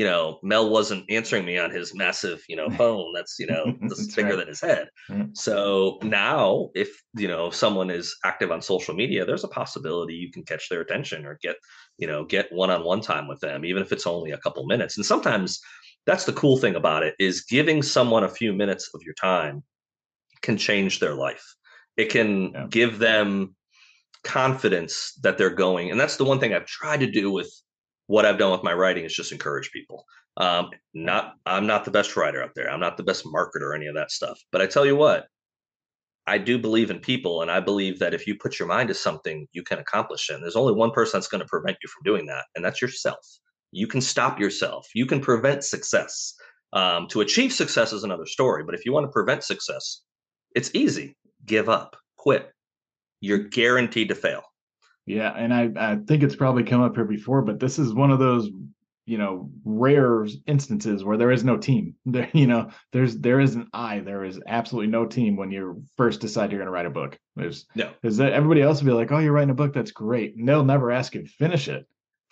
You 0.00 0.06
know, 0.06 0.38
Mel 0.42 0.70
wasn't 0.70 1.04
answering 1.10 1.44
me 1.44 1.58
on 1.58 1.70
his 1.70 1.94
massive, 1.94 2.42
you 2.48 2.56
know, 2.56 2.70
phone 2.78 3.12
that's, 3.14 3.38
you 3.38 3.46
know, 3.46 3.76
that's 3.82 4.14
bigger 4.14 4.30
right. 4.30 4.38
than 4.38 4.48
his 4.48 4.62
head. 4.62 4.88
Mm-hmm. 5.10 5.34
So 5.34 5.98
now 6.02 6.70
if, 6.74 6.88
you 7.14 7.28
know, 7.28 7.50
someone 7.50 7.90
is 7.90 8.16
active 8.24 8.50
on 8.50 8.62
social 8.62 8.94
media, 8.94 9.26
there's 9.26 9.44
a 9.44 9.48
possibility 9.48 10.14
you 10.14 10.32
can 10.32 10.42
catch 10.42 10.70
their 10.70 10.80
attention 10.80 11.26
or 11.26 11.38
get, 11.42 11.56
you 11.98 12.06
know, 12.06 12.24
get 12.24 12.50
one-on-one 12.50 13.02
time 13.02 13.28
with 13.28 13.40
them, 13.40 13.62
even 13.66 13.82
if 13.82 13.92
it's 13.92 14.06
only 14.06 14.30
a 14.30 14.38
couple 14.38 14.64
minutes. 14.64 14.96
And 14.96 15.04
sometimes 15.04 15.60
that's 16.06 16.24
the 16.24 16.32
cool 16.32 16.56
thing 16.56 16.76
about 16.76 17.02
it 17.02 17.14
is 17.18 17.42
giving 17.42 17.82
someone 17.82 18.24
a 18.24 18.28
few 18.30 18.54
minutes 18.54 18.88
of 18.94 19.02
your 19.04 19.14
time 19.20 19.62
can 20.40 20.56
change 20.56 20.98
their 20.98 21.14
life. 21.14 21.44
It 21.98 22.06
can 22.06 22.52
yeah. 22.52 22.66
give 22.70 23.00
them 23.00 23.54
confidence 24.24 25.12
that 25.22 25.36
they're 25.36 25.50
going. 25.50 25.90
And 25.90 26.00
that's 26.00 26.16
the 26.16 26.24
one 26.24 26.40
thing 26.40 26.54
I've 26.54 26.64
tried 26.64 27.00
to 27.00 27.10
do 27.10 27.30
with 27.30 27.52
what 28.10 28.26
I've 28.26 28.38
done 28.38 28.50
with 28.50 28.64
my 28.64 28.72
writing 28.74 29.04
is 29.04 29.14
just 29.14 29.30
encourage 29.30 29.70
people. 29.70 30.04
Um, 30.36 30.70
not 30.94 31.34
I'm 31.46 31.68
not 31.68 31.84
the 31.84 31.92
best 31.92 32.16
writer 32.16 32.42
out 32.42 32.56
there. 32.56 32.68
I'm 32.68 32.80
not 32.80 32.96
the 32.96 33.04
best 33.04 33.24
marketer 33.24 33.62
or 33.62 33.74
any 33.74 33.86
of 33.86 33.94
that 33.94 34.10
stuff. 34.10 34.36
But 34.50 34.60
I 34.60 34.66
tell 34.66 34.84
you 34.84 34.96
what, 34.96 35.26
I 36.26 36.38
do 36.38 36.58
believe 36.58 36.90
in 36.90 36.98
people, 36.98 37.40
and 37.40 37.52
I 37.52 37.60
believe 37.60 38.00
that 38.00 38.12
if 38.12 38.26
you 38.26 38.34
put 38.34 38.58
your 38.58 38.66
mind 38.66 38.88
to 38.88 38.94
something, 38.94 39.46
you 39.52 39.62
can 39.62 39.78
accomplish 39.78 40.28
it. 40.28 40.34
And 40.34 40.42
there's 40.42 40.56
only 40.56 40.72
one 40.72 40.90
person 40.90 41.18
that's 41.20 41.28
going 41.28 41.40
to 41.40 41.46
prevent 41.46 41.76
you 41.84 41.88
from 41.88 42.02
doing 42.02 42.26
that, 42.26 42.46
and 42.56 42.64
that's 42.64 42.82
yourself. 42.82 43.24
You 43.70 43.86
can 43.86 44.00
stop 44.00 44.40
yourself. 44.40 44.88
You 44.92 45.06
can 45.06 45.20
prevent 45.20 45.62
success. 45.62 46.34
Um, 46.72 47.06
to 47.10 47.20
achieve 47.20 47.52
success 47.52 47.92
is 47.92 48.02
another 48.02 48.26
story, 48.26 48.64
but 48.64 48.74
if 48.74 48.84
you 48.84 48.92
want 48.92 49.04
to 49.04 49.12
prevent 49.12 49.44
success, 49.44 50.02
it's 50.56 50.72
easy. 50.74 51.16
Give 51.46 51.68
up, 51.68 51.96
quit, 52.16 52.50
you're 53.20 53.38
guaranteed 53.38 54.08
to 54.08 54.16
fail. 54.16 54.42
Yeah, 55.10 55.32
and 55.36 55.52
I 55.52 55.70
I 55.76 55.96
think 55.96 56.22
it's 56.22 56.36
probably 56.36 56.62
come 56.62 56.82
up 56.82 56.94
here 56.94 57.04
before, 57.04 57.42
but 57.42 57.58
this 57.58 57.78
is 57.78 57.92
one 57.92 58.10
of 58.10 58.18
those 58.18 58.48
you 59.06 59.18
know 59.18 59.50
rare 59.64 60.24
instances 60.46 61.02
where 61.02 61.16
there 61.16 61.32
is 61.32 61.42
no 61.42 61.56
team. 61.56 61.96
There 62.06 62.30
you 62.32 62.46
know 62.46 62.70
there's 62.92 63.18
there 63.18 63.40
is 63.40 63.56
an 63.56 63.68
i 63.72 63.98
there 63.98 64.24
is 64.24 64.40
absolutely 64.46 64.90
no 64.90 65.06
team 65.06 65.36
when 65.36 65.50
you 65.50 65.82
first 65.96 66.20
decide 66.20 66.52
you're 66.52 66.60
going 66.60 66.66
to 66.66 66.72
write 66.72 66.86
a 66.86 66.90
book. 66.90 67.18
There's 67.34 67.66
no. 67.74 67.90
because 68.00 68.20
everybody 68.20 68.62
else 68.62 68.80
will 68.80 68.86
be 68.86 68.92
like 68.92 69.10
oh 69.10 69.18
you're 69.18 69.32
writing 69.32 69.50
a 69.50 69.54
book 69.54 69.74
that's 69.74 69.90
great 69.90 70.36
and 70.36 70.48
they'll 70.48 70.64
never 70.64 70.92
ask 70.92 71.14
you 71.14 71.22
to 71.22 71.28
finish 71.28 71.66
it 71.66 71.86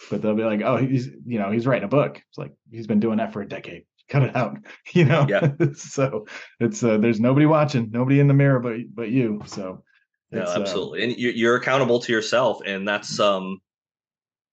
but 0.08 0.22
they'll 0.22 0.36
be 0.36 0.44
like 0.44 0.62
oh 0.62 0.76
he's 0.76 1.08
you 1.26 1.40
know 1.40 1.50
he's 1.50 1.66
writing 1.66 1.84
a 1.84 1.88
book. 1.88 2.22
It's 2.28 2.38
like 2.38 2.52
he's 2.70 2.86
been 2.86 3.00
doing 3.00 3.18
that 3.18 3.32
for 3.32 3.42
a 3.42 3.48
decade. 3.48 3.84
Cut 4.08 4.22
it 4.22 4.36
out 4.36 4.56
you 4.92 5.04
know? 5.04 5.26
Yeah. 5.28 5.50
So 5.74 6.26
it's 6.60 6.84
uh, 6.84 6.98
there's 6.98 7.20
nobody 7.20 7.46
watching 7.46 7.90
nobody 7.90 8.20
in 8.20 8.28
the 8.28 8.34
mirror 8.34 8.60
but 8.60 8.76
but 8.94 9.10
you 9.10 9.40
so 9.46 9.82
no, 10.30 10.42
uh, 10.42 10.56
absolutely 10.58 11.00
uh, 11.00 11.04
and 11.04 11.16
you're 11.16 11.56
accountable 11.56 11.98
to 12.00 12.12
yourself 12.12 12.60
and 12.66 12.86
that's 12.86 13.18
um 13.18 13.60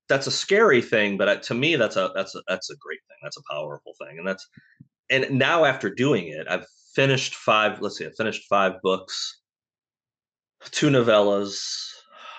that's 0.07 0.27
a 0.27 0.31
scary 0.31 0.81
thing, 0.81 1.17
but 1.17 1.43
to 1.43 1.53
me, 1.53 1.75
that's 1.75 1.95
a 1.95 2.11
that's 2.15 2.35
a 2.35 2.43
that's 2.47 2.69
a 2.69 2.75
great 2.77 2.99
thing. 3.07 3.17
That's 3.23 3.37
a 3.37 3.53
powerful 3.53 3.93
thing, 3.99 4.17
and 4.17 4.27
that's 4.27 4.47
and 5.09 5.37
now 5.37 5.65
after 5.65 5.89
doing 5.89 6.27
it, 6.27 6.47
I've 6.49 6.65
finished 6.93 7.35
five. 7.35 7.81
Let's 7.81 7.97
see, 7.97 8.05
I 8.05 8.11
finished 8.17 8.47
five 8.47 8.73
books, 8.83 9.41
two 10.71 10.89
novellas, 10.89 11.59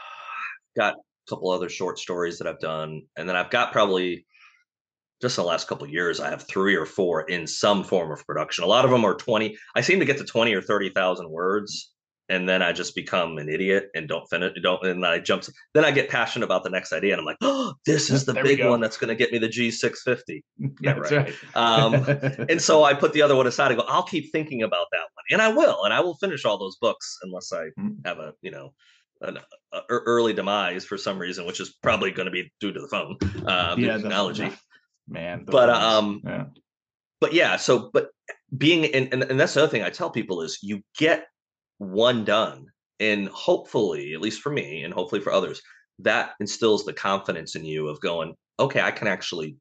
got 0.76 0.94
a 0.94 1.30
couple 1.30 1.50
other 1.50 1.68
short 1.68 1.98
stories 1.98 2.38
that 2.38 2.46
I've 2.46 2.60
done, 2.60 3.02
and 3.16 3.28
then 3.28 3.36
I've 3.36 3.50
got 3.50 3.72
probably 3.72 4.26
just 5.22 5.38
in 5.38 5.44
the 5.44 5.48
last 5.48 5.66
couple 5.66 5.88
years, 5.88 6.20
I 6.20 6.28
have 6.28 6.46
three 6.46 6.76
or 6.76 6.84
four 6.84 7.22
in 7.22 7.46
some 7.46 7.82
form 7.82 8.12
of 8.12 8.24
production. 8.26 8.64
A 8.64 8.66
lot 8.66 8.84
of 8.84 8.90
them 8.90 9.04
are 9.04 9.14
twenty. 9.14 9.56
I 9.74 9.80
seem 9.80 9.98
to 9.98 10.04
get 10.04 10.18
to 10.18 10.24
twenty 10.24 10.54
or 10.54 10.62
thirty 10.62 10.90
thousand 10.90 11.30
words 11.30 11.90
and 12.28 12.48
then 12.48 12.62
I 12.62 12.72
just 12.72 12.94
become 12.94 13.38
an 13.38 13.48
idiot 13.48 13.90
and 13.94 14.08
don't 14.08 14.28
finish. 14.28 14.52
Don't 14.62 14.84
and 14.84 15.06
I 15.06 15.18
jump. 15.18 15.44
Then 15.74 15.84
I 15.84 15.90
get 15.90 16.08
passionate 16.08 16.44
about 16.44 16.64
the 16.64 16.70
next 16.70 16.92
idea, 16.92 17.12
and 17.12 17.20
I'm 17.20 17.26
like, 17.26 17.36
"Oh, 17.40 17.74
this 17.86 18.10
is 18.10 18.24
the 18.24 18.32
there 18.32 18.42
big 18.42 18.64
one 18.64 18.80
that's 18.80 18.96
going 18.96 19.08
to 19.08 19.14
get 19.14 19.32
me 19.32 19.38
the 19.38 19.48
G650." 19.48 20.42
Yeah, 20.80 20.92
right. 20.92 21.12
right. 21.12 21.34
um, 21.54 21.94
and 22.48 22.60
so 22.60 22.84
I 22.84 22.94
put 22.94 23.12
the 23.12 23.22
other 23.22 23.36
one 23.36 23.46
aside 23.46 23.70
and 23.70 23.80
go, 23.80 23.86
"I'll 23.86 24.02
keep 24.02 24.32
thinking 24.32 24.62
about 24.62 24.86
that 24.92 24.98
one," 24.98 25.24
and 25.30 25.42
I 25.42 25.48
will, 25.48 25.84
and 25.84 25.94
I 25.94 26.00
will 26.00 26.16
finish 26.16 26.44
all 26.44 26.58
those 26.58 26.76
books 26.76 27.18
unless 27.22 27.52
I 27.52 27.68
mm. 27.78 27.96
have 28.04 28.18
a 28.18 28.32
you 28.42 28.50
know 28.50 28.72
an 29.20 29.38
a 29.72 29.80
early 29.88 30.32
demise 30.32 30.84
for 30.84 30.98
some 30.98 31.18
reason, 31.18 31.46
which 31.46 31.60
is 31.60 31.74
probably 31.82 32.10
going 32.10 32.26
to 32.26 32.32
be 32.32 32.52
due 32.60 32.72
to 32.72 32.80
the 32.80 32.88
phone, 32.88 33.16
uh, 33.46 33.76
yeah, 33.78 33.96
the 33.96 34.02
technology, 34.02 34.50
man. 35.08 35.44
But 35.46 35.70
um, 35.70 36.22
yeah. 36.24 36.44
but 37.20 37.32
yeah, 37.32 37.56
so 37.56 37.90
but 37.92 38.10
being 38.56 38.84
and, 38.86 39.12
and 39.12 39.22
and 39.22 39.38
that's 39.40 39.54
the 39.54 39.62
other 39.62 39.70
thing 39.70 39.82
I 39.82 39.90
tell 39.90 40.10
people 40.10 40.42
is 40.42 40.58
you 40.62 40.82
get 40.98 41.26
one 41.78 42.24
done. 42.24 42.66
And 42.98 43.28
hopefully, 43.28 44.14
at 44.14 44.20
least 44.20 44.40
for 44.40 44.50
me, 44.50 44.82
and 44.82 44.94
hopefully 44.94 45.20
for 45.20 45.32
others, 45.32 45.60
that 45.98 46.32
instills 46.40 46.84
the 46.84 46.92
confidence 46.92 47.54
in 47.54 47.64
you 47.64 47.88
of 47.88 48.00
going, 48.00 48.34
okay, 48.58 48.80
I 48.80 48.90
can 48.90 49.06
actually 49.06 49.56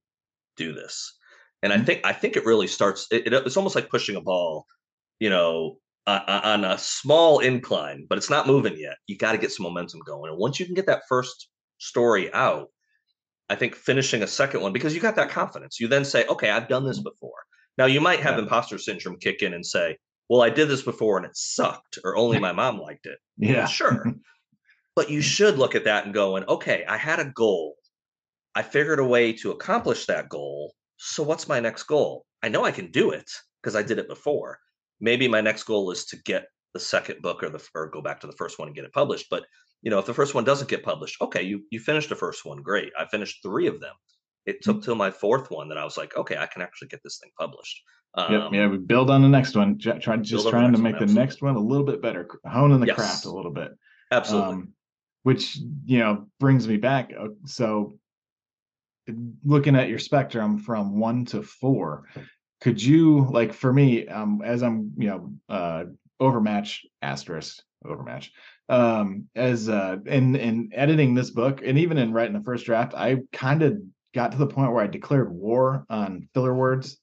do 0.55 0.73
this. 0.73 1.17
And 1.61 1.73
I 1.73 1.77
mm-hmm. 1.77 1.85
think 1.85 2.01
I 2.05 2.13
think 2.13 2.35
it 2.35 2.45
really 2.45 2.67
starts. 2.67 3.07
It, 3.11 3.27
it, 3.27 3.33
it's 3.33 3.57
almost 3.57 3.75
like 3.75 3.89
pushing 3.89 4.15
a 4.15 4.21
ball, 4.21 4.65
you 5.19 5.29
know, 5.29 5.77
uh, 6.07 6.41
on 6.43 6.63
a 6.63 6.77
small 6.77 7.39
incline, 7.39 8.05
but 8.07 8.17
it's 8.17 8.29
not 8.29 8.47
moving 8.47 8.77
yet. 8.77 8.97
You 9.07 9.17
got 9.17 9.31
to 9.31 9.37
get 9.37 9.51
some 9.51 9.63
momentum 9.63 10.01
going. 10.05 10.29
And 10.29 10.39
once 10.39 10.59
you 10.59 10.65
can 10.65 10.75
get 10.75 10.85
that 10.85 11.03
first 11.09 11.49
story 11.79 12.31
out, 12.33 12.67
I 13.49 13.55
think 13.55 13.75
finishing 13.75 14.23
a 14.23 14.27
second 14.27 14.61
one 14.61 14.73
because 14.73 14.93
you 14.93 15.01
got 15.01 15.15
that 15.15 15.29
confidence. 15.29 15.79
You 15.79 15.87
then 15.87 16.05
say, 16.05 16.25
okay, 16.27 16.49
I've 16.49 16.67
done 16.67 16.85
this 16.85 16.97
mm-hmm. 16.97 17.09
before. 17.09 17.31
Now 17.77 17.85
you 17.85 17.99
might 17.99 18.19
have 18.21 18.35
yeah. 18.35 18.43
imposter 18.43 18.77
syndrome 18.77 19.17
kick 19.17 19.41
in 19.41 19.53
and 19.53 19.65
say, 19.65 19.97
well, 20.29 20.41
I 20.41 20.49
did 20.49 20.67
this 20.67 20.81
before 20.81 21.17
and 21.17 21.25
it 21.25 21.35
sucked, 21.35 21.99
or 22.03 22.17
only 22.17 22.39
my 22.39 22.51
mom 22.51 22.79
liked 22.79 23.05
it. 23.05 23.19
Yeah. 23.37 23.67
Sure. 23.67 24.13
but 24.95 25.09
you 25.09 25.21
should 25.21 25.57
look 25.57 25.75
at 25.75 25.83
that 25.83 26.05
and 26.05 26.13
going, 26.13 26.45
okay, 26.45 26.85
I 26.87 26.97
had 26.97 27.19
a 27.19 27.25
goal. 27.25 27.75
I 28.55 28.61
figured 28.61 28.99
a 28.99 29.03
way 29.03 29.33
to 29.33 29.51
accomplish 29.51 30.05
that 30.05 30.29
goal. 30.29 30.73
So 30.97 31.21
what's 31.21 31.49
my 31.49 31.59
next 31.59 31.83
goal? 31.83 32.25
I 32.41 32.47
know 32.47 32.63
I 32.63 32.71
can 32.71 32.91
do 32.91 33.11
it 33.11 33.29
because 33.61 33.75
I 33.75 33.83
did 33.83 33.99
it 33.99 34.07
before. 34.07 34.57
Maybe 35.01 35.27
my 35.27 35.41
next 35.41 35.63
goal 35.63 35.91
is 35.91 36.05
to 36.05 36.17
get 36.23 36.47
the 36.73 36.79
second 36.79 37.21
book 37.21 37.43
or 37.43 37.49
the 37.49 37.67
or 37.73 37.89
go 37.89 38.01
back 38.01 38.21
to 38.21 38.27
the 38.27 38.33
first 38.33 38.57
one 38.57 38.69
and 38.69 38.75
get 38.75 38.85
it 38.85 38.93
published. 38.93 39.27
But 39.29 39.43
you 39.81 39.91
know, 39.91 39.99
if 39.99 40.05
the 40.05 40.13
first 40.13 40.33
one 40.33 40.45
doesn't 40.45 40.69
get 40.69 40.83
published, 40.83 41.21
okay, 41.21 41.43
you 41.43 41.63
you 41.71 41.79
finished 41.79 42.09
the 42.09 42.15
first 42.15 42.45
one, 42.45 42.61
great. 42.61 42.93
I 42.97 43.05
finished 43.05 43.41
three 43.43 43.67
of 43.67 43.81
them. 43.81 43.93
It 44.45 44.61
took 44.61 44.77
mm-hmm. 44.77 44.85
till 44.85 44.95
my 44.95 45.11
fourth 45.11 45.49
one 45.49 45.69
that 45.69 45.77
I 45.77 45.83
was 45.83 45.97
like, 45.97 46.15
okay, 46.15 46.37
I 46.37 46.45
can 46.45 46.61
actually 46.61 46.89
get 46.89 47.01
this 47.03 47.17
thing 47.17 47.31
published. 47.37 47.81
Um, 48.13 48.31
yep, 48.31 48.41
yeah, 48.53 48.67
we 48.67 48.77
build 48.77 49.09
on 49.09 49.21
the 49.21 49.27
next 49.27 49.55
one. 49.55 49.77
Try 49.77 50.17
just 50.17 50.47
trying 50.47 50.71
to 50.71 50.79
make 50.79 50.99
the 50.99 51.05
next 51.05 51.41
one 51.41 51.55
a 51.55 51.59
little 51.59 51.85
bit 51.85 52.01
better, 52.01 52.27
honing 52.45 52.79
the 52.79 52.87
yes. 52.87 52.95
craft 52.95 53.25
a 53.25 53.31
little 53.31 53.51
bit. 53.51 53.71
Absolutely. 54.11 54.53
Um, 54.53 54.73
which 55.23 55.57
you 55.85 55.99
know 55.99 56.27
brings 56.39 56.67
me 56.67 56.77
back. 56.77 57.11
Uh, 57.19 57.29
so, 57.45 57.97
looking 59.43 59.75
at 59.75 59.89
your 59.89 59.99
spectrum 59.99 60.59
from 60.59 60.97
one 60.97 61.25
to 61.25 61.41
four, 61.41 62.03
could 62.61 62.81
you 62.81 63.27
like 63.31 63.51
for 63.51 63.73
me, 63.73 64.07
um, 64.07 64.41
as 64.45 64.63
I'm 64.63 64.93
you 64.97 65.07
know 65.07 65.33
uh, 65.49 65.83
overmatch 66.19 66.85
asterisk 67.01 67.61
overmatch 67.85 68.31
um 68.69 69.25
as 69.35 69.69
uh 69.69 69.97
in 70.07 70.35
in 70.35 70.69
editing 70.73 71.13
this 71.13 71.29
book 71.29 71.61
and 71.63 71.77
even 71.77 71.99
in 71.99 72.11
writing 72.11 72.33
the 72.33 72.43
first 72.43 72.65
draft 72.65 72.95
i 72.95 73.17
kind 73.31 73.61
of 73.61 73.77
got 74.15 74.31
to 74.31 74.37
the 74.37 74.47
point 74.47 74.71
where 74.71 74.83
i 74.83 74.87
declared 74.87 75.31
war 75.31 75.85
on 75.89 76.27
filler 76.33 76.55
words 76.55 76.97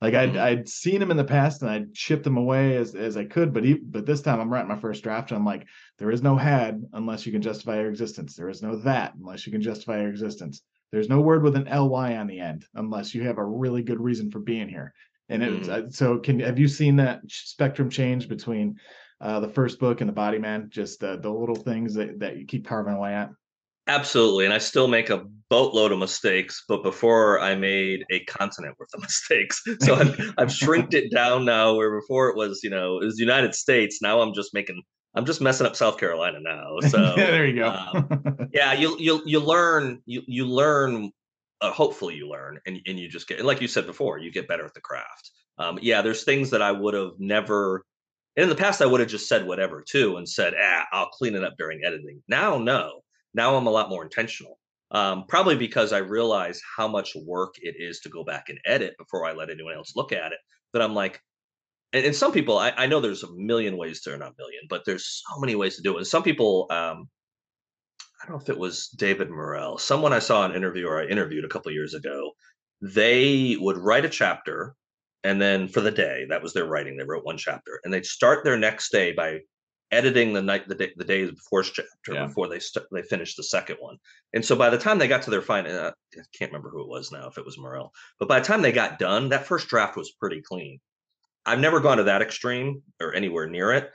like 0.00 0.14
I'd 0.14 0.30
mm-hmm. 0.30 0.38
I'd 0.38 0.68
seen 0.68 1.00
him 1.00 1.10
in 1.10 1.16
the 1.16 1.24
past 1.24 1.62
and 1.62 1.70
I'd 1.70 1.94
chipped 1.94 2.26
him 2.26 2.36
away 2.36 2.76
as 2.76 2.94
as 2.94 3.16
I 3.16 3.24
could, 3.24 3.54
but 3.54 3.64
he, 3.64 3.74
but 3.74 4.04
this 4.04 4.20
time 4.20 4.40
I'm 4.40 4.52
writing 4.52 4.68
my 4.68 4.78
first 4.78 5.02
draft 5.02 5.30
and 5.30 5.38
I'm 5.38 5.46
like, 5.46 5.66
there 5.98 6.10
is 6.10 6.22
no 6.22 6.36
had 6.36 6.82
unless 6.92 7.24
you 7.24 7.32
can 7.32 7.40
justify 7.40 7.80
your 7.80 7.88
existence. 7.88 8.36
There 8.36 8.50
is 8.50 8.62
no 8.62 8.76
that 8.76 9.14
unless 9.14 9.46
you 9.46 9.52
can 9.52 9.62
justify 9.62 10.00
your 10.00 10.10
existence. 10.10 10.62
There's 10.92 11.08
no 11.08 11.20
word 11.20 11.42
with 11.42 11.56
an 11.56 11.64
ly 11.64 12.16
on 12.16 12.26
the 12.26 12.40
end 12.40 12.66
unless 12.74 13.14
you 13.14 13.22
have 13.22 13.38
a 13.38 13.44
really 13.44 13.82
good 13.82 14.00
reason 14.00 14.30
for 14.30 14.38
being 14.38 14.68
here. 14.68 14.92
And 15.28 15.42
it 15.42 15.62
mm-hmm. 15.62 15.88
so. 15.90 16.18
Can 16.18 16.40
have 16.40 16.58
you 16.58 16.68
seen 16.68 16.96
that 16.96 17.22
spectrum 17.28 17.90
change 17.90 18.28
between 18.28 18.76
uh, 19.20 19.40
the 19.40 19.48
first 19.48 19.80
book 19.80 20.00
and 20.02 20.08
the 20.08 20.14
Body 20.14 20.38
Man? 20.38 20.68
Just 20.70 21.02
uh, 21.02 21.16
the 21.16 21.30
little 21.30 21.56
things 21.56 21.94
that 21.94 22.20
that 22.20 22.36
you 22.36 22.44
keep 22.44 22.66
carving 22.66 22.94
away 22.94 23.14
at. 23.14 23.30
Absolutely. 23.88 24.44
And 24.44 24.52
I 24.54 24.58
still 24.58 24.88
make 24.88 25.10
a 25.10 25.24
boatload 25.48 25.92
of 25.92 25.98
mistakes, 25.98 26.64
but 26.68 26.82
before 26.82 27.40
I 27.40 27.54
made 27.54 28.04
a 28.10 28.24
continent 28.24 28.74
worth 28.78 28.92
of 28.94 29.02
mistakes. 29.02 29.62
So 29.82 29.94
I've, 29.94 30.34
I've 30.38 30.52
shrinked 30.52 30.94
it 30.94 31.12
down 31.12 31.44
now 31.44 31.74
where 31.74 32.00
before 32.00 32.28
it 32.28 32.36
was, 32.36 32.60
you 32.64 32.70
know, 32.70 33.00
it 33.00 33.04
was 33.04 33.18
United 33.18 33.54
States. 33.54 34.02
Now 34.02 34.20
I'm 34.20 34.34
just 34.34 34.52
making, 34.52 34.82
I'm 35.14 35.24
just 35.24 35.40
messing 35.40 35.66
up 35.66 35.76
South 35.76 35.98
Carolina 35.98 36.38
now. 36.40 36.76
So 36.88 37.14
yeah, 37.16 37.30
there 37.30 37.46
you 37.46 37.56
go. 37.56 37.68
um, 37.68 38.48
yeah. 38.52 38.72
You, 38.72 38.96
you, 38.98 39.22
you 39.24 39.40
learn, 39.40 40.02
you, 40.04 40.22
you 40.26 40.46
learn, 40.46 41.12
uh, 41.60 41.70
hopefully 41.70 42.16
you 42.16 42.28
learn 42.28 42.58
and, 42.66 42.80
and 42.86 42.98
you 42.98 43.08
just 43.08 43.28
get, 43.28 43.44
like 43.44 43.60
you 43.60 43.68
said 43.68 43.86
before, 43.86 44.18
you 44.18 44.32
get 44.32 44.48
better 44.48 44.64
at 44.64 44.74
the 44.74 44.80
craft. 44.80 45.30
Um, 45.58 45.78
yeah, 45.80 46.02
there's 46.02 46.24
things 46.24 46.50
that 46.50 46.60
I 46.60 46.72
would 46.72 46.94
have 46.94 47.12
never, 47.18 47.84
in 48.34 48.48
the 48.48 48.54
past, 48.56 48.82
I 48.82 48.86
would 48.86 49.00
have 49.00 49.08
just 49.08 49.28
said 49.28 49.46
whatever 49.46 49.82
too 49.88 50.16
and 50.16 50.28
said, 50.28 50.54
ah, 50.60 50.86
I'll 50.92 51.08
clean 51.08 51.34
it 51.36 51.44
up 51.44 51.54
during 51.56 51.80
editing. 51.84 52.22
Now, 52.28 52.58
no 52.58 53.00
now 53.36 53.54
I'm 53.54 53.66
a 53.66 53.70
lot 53.70 53.90
more 53.90 54.02
intentional. 54.02 54.58
Um, 54.90 55.24
probably 55.28 55.56
because 55.56 55.92
I 55.92 55.98
realize 55.98 56.60
how 56.76 56.88
much 56.88 57.14
work 57.16 57.54
it 57.60 57.74
is 57.78 58.00
to 58.00 58.08
go 58.08 58.24
back 58.24 58.48
and 58.48 58.58
edit 58.64 58.94
before 58.98 59.26
I 59.26 59.32
let 59.32 59.50
anyone 59.50 59.74
else 59.74 59.94
look 59.96 60.12
at 60.12 60.32
it. 60.32 60.38
That 60.72 60.82
I'm 60.82 60.94
like, 60.94 61.20
and, 61.92 62.06
and 62.06 62.14
some 62.14 62.32
people, 62.32 62.58
I, 62.58 62.70
I, 62.70 62.86
know 62.86 63.00
there's 63.00 63.24
a 63.24 63.32
million 63.34 63.76
ways 63.76 64.00
to, 64.02 64.14
or 64.14 64.16
not 64.16 64.34
million, 64.38 64.62
but 64.68 64.84
there's 64.86 65.22
so 65.28 65.40
many 65.40 65.54
ways 65.54 65.76
to 65.76 65.82
do 65.82 65.94
it. 65.94 65.98
And 65.98 66.06
some 66.06 66.22
people, 66.22 66.66
um, 66.70 67.08
I 68.22 68.26
don't 68.26 68.36
know 68.36 68.42
if 68.42 68.48
it 68.48 68.58
was 68.58 68.88
David 68.88 69.28
Morrell, 69.28 69.78
someone 69.78 70.12
I 70.12 70.18
saw 70.20 70.44
an 70.44 70.54
interview 70.54 70.86
or 70.86 71.00
I 71.00 71.06
interviewed 71.06 71.44
a 71.44 71.48
couple 71.48 71.72
years 71.72 71.94
ago. 71.94 72.32
They 72.80 73.56
would 73.58 73.78
write 73.78 74.04
a 74.04 74.08
chapter, 74.10 74.74
and 75.24 75.40
then 75.40 75.68
for 75.68 75.80
the 75.80 75.90
day, 75.90 76.26
that 76.28 76.42
was 76.42 76.52
their 76.52 76.66
writing. 76.66 76.96
They 76.96 77.04
wrote 77.04 77.24
one 77.24 77.38
chapter, 77.38 77.80
and 77.82 77.92
they'd 77.92 78.06
start 78.06 78.44
their 78.44 78.58
next 78.58 78.92
day 78.92 79.12
by 79.12 79.40
editing 79.92 80.32
the 80.32 80.42
night 80.42 80.68
the 80.68 80.74
day 80.74 80.92
the 80.96 81.04
days 81.04 81.30
before 81.30 81.62
chapter 81.62 81.86
yeah. 82.12 82.26
before 82.26 82.48
they 82.48 82.58
st- 82.58 82.86
they 82.90 83.02
finished 83.02 83.36
the 83.36 83.42
second 83.42 83.76
one 83.78 83.96
and 84.34 84.44
so 84.44 84.56
by 84.56 84.68
the 84.68 84.78
time 84.78 84.98
they 84.98 85.06
got 85.06 85.22
to 85.22 85.30
their 85.30 85.42
final 85.42 85.70
uh, 85.70 85.92
i 86.16 86.22
can't 86.36 86.50
remember 86.50 86.70
who 86.70 86.82
it 86.82 86.88
was 86.88 87.12
now 87.12 87.28
if 87.28 87.38
it 87.38 87.44
was 87.44 87.58
morrell 87.58 87.92
but 88.18 88.28
by 88.28 88.40
the 88.40 88.44
time 88.44 88.62
they 88.62 88.72
got 88.72 88.98
done 88.98 89.28
that 89.28 89.46
first 89.46 89.68
draft 89.68 89.96
was 89.96 90.12
pretty 90.18 90.42
clean 90.42 90.80
i've 91.44 91.60
never 91.60 91.78
gone 91.78 91.98
to 91.98 92.04
that 92.04 92.22
extreme 92.22 92.82
or 93.00 93.14
anywhere 93.14 93.48
near 93.48 93.72
it 93.72 93.90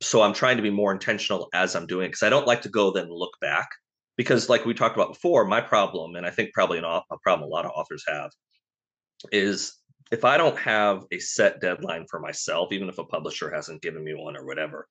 so 0.00 0.22
i'm 0.22 0.34
trying 0.34 0.56
to 0.56 0.62
be 0.62 0.70
more 0.70 0.92
intentional 0.92 1.48
as 1.52 1.74
i'm 1.74 1.86
doing 1.86 2.06
it 2.06 2.08
because 2.08 2.22
i 2.22 2.30
don't 2.30 2.46
like 2.46 2.62
to 2.62 2.68
go 2.68 2.92
then 2.92 3.10
look 3.10 3.32
back 3.40 3.68
because 4.16 4.48
like 4.48 4.64
we 4.64 4.72
talked 4.72 4.96
about 4.96 5.14
before 5.14 5.44
my 5.44 5.60
problem 5.60 6.14
and 6.14 6.24
i 6.24 6.30
think 6.30 6.52
probably 6.54 6.78
an, 6.78 6.84
a 6.84 7.02
problem 7.24 7.48
a 7.48 7.52
lot 7.52 7.64
of 7.64 7.72
authors 7.74 8.04
have 8.06 8.30
is 9.32 9.80
if 10.12 10.24
I 10.24 10.36
don't 10.36 10.58
have 10.58 11.04
a 11.10 11.18
set 11.18 11.60
deadline 11.60 12.06
for 12.08 12.20
myself, 12.20 12.72
even 12.72 12.88
if 12.88 12.98
a 12.98 13.04
publisher 13.04 13.50
hasn't 13.50 13.82
given 13.82 14.04
me 14.04 14.14
one 14.14 14.36
or 14.36 14.44
whatever, 14.44 14.86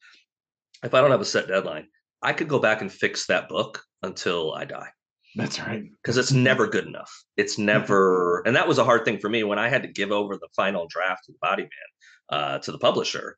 if 0.83 0.93
I 0.93 1.01
don't 1.01 1.11
have 1.11 1.21
a 1.21 1.25
set 1.25 1.47
deadline, 1.47 1.87
I 2.21 2.33
could 2.33 2.47
go 2.47 2.59
back 2.59 2.81
and 2.81 2.91
fix 2.91 3.27
that 3.27 3.49
book 3.49 3.83
until 4.01 4.53
I 4.53 4.65
die. 4.65 4.89
That's 5.35 5.59
right. 5.59 5.83
Because 6.01 6.17
it's 6.17 6.31
never 6.31 6.67
good 6.67 6.85
enough. 6.85 7.11
It's 7.37 7.57
never, 7.57 8.41
and 8.45 8.55
that 8.55 8.67
was 8.67 8.77
a 8.77 8.83
hard 8.83 9.05
thing 9.05 9.19
for 9.19 9.29
me 9.29 9.43
when 9.43 9.59
I 9.59 9.69
had 9.69 9.81
to 9.83 9.87
give 9.87 10.11
over 10.11 10.35
the 10.35 10.49
final 10.55 10.87
draft 10.87 11.27
of 11.29 11.39
Body 11.39 11.63
Man 11.63 12.39
uh, 12.39 12.59
to 12.59 12.71
the 12.71 12.77
publisher. 12.77 13.37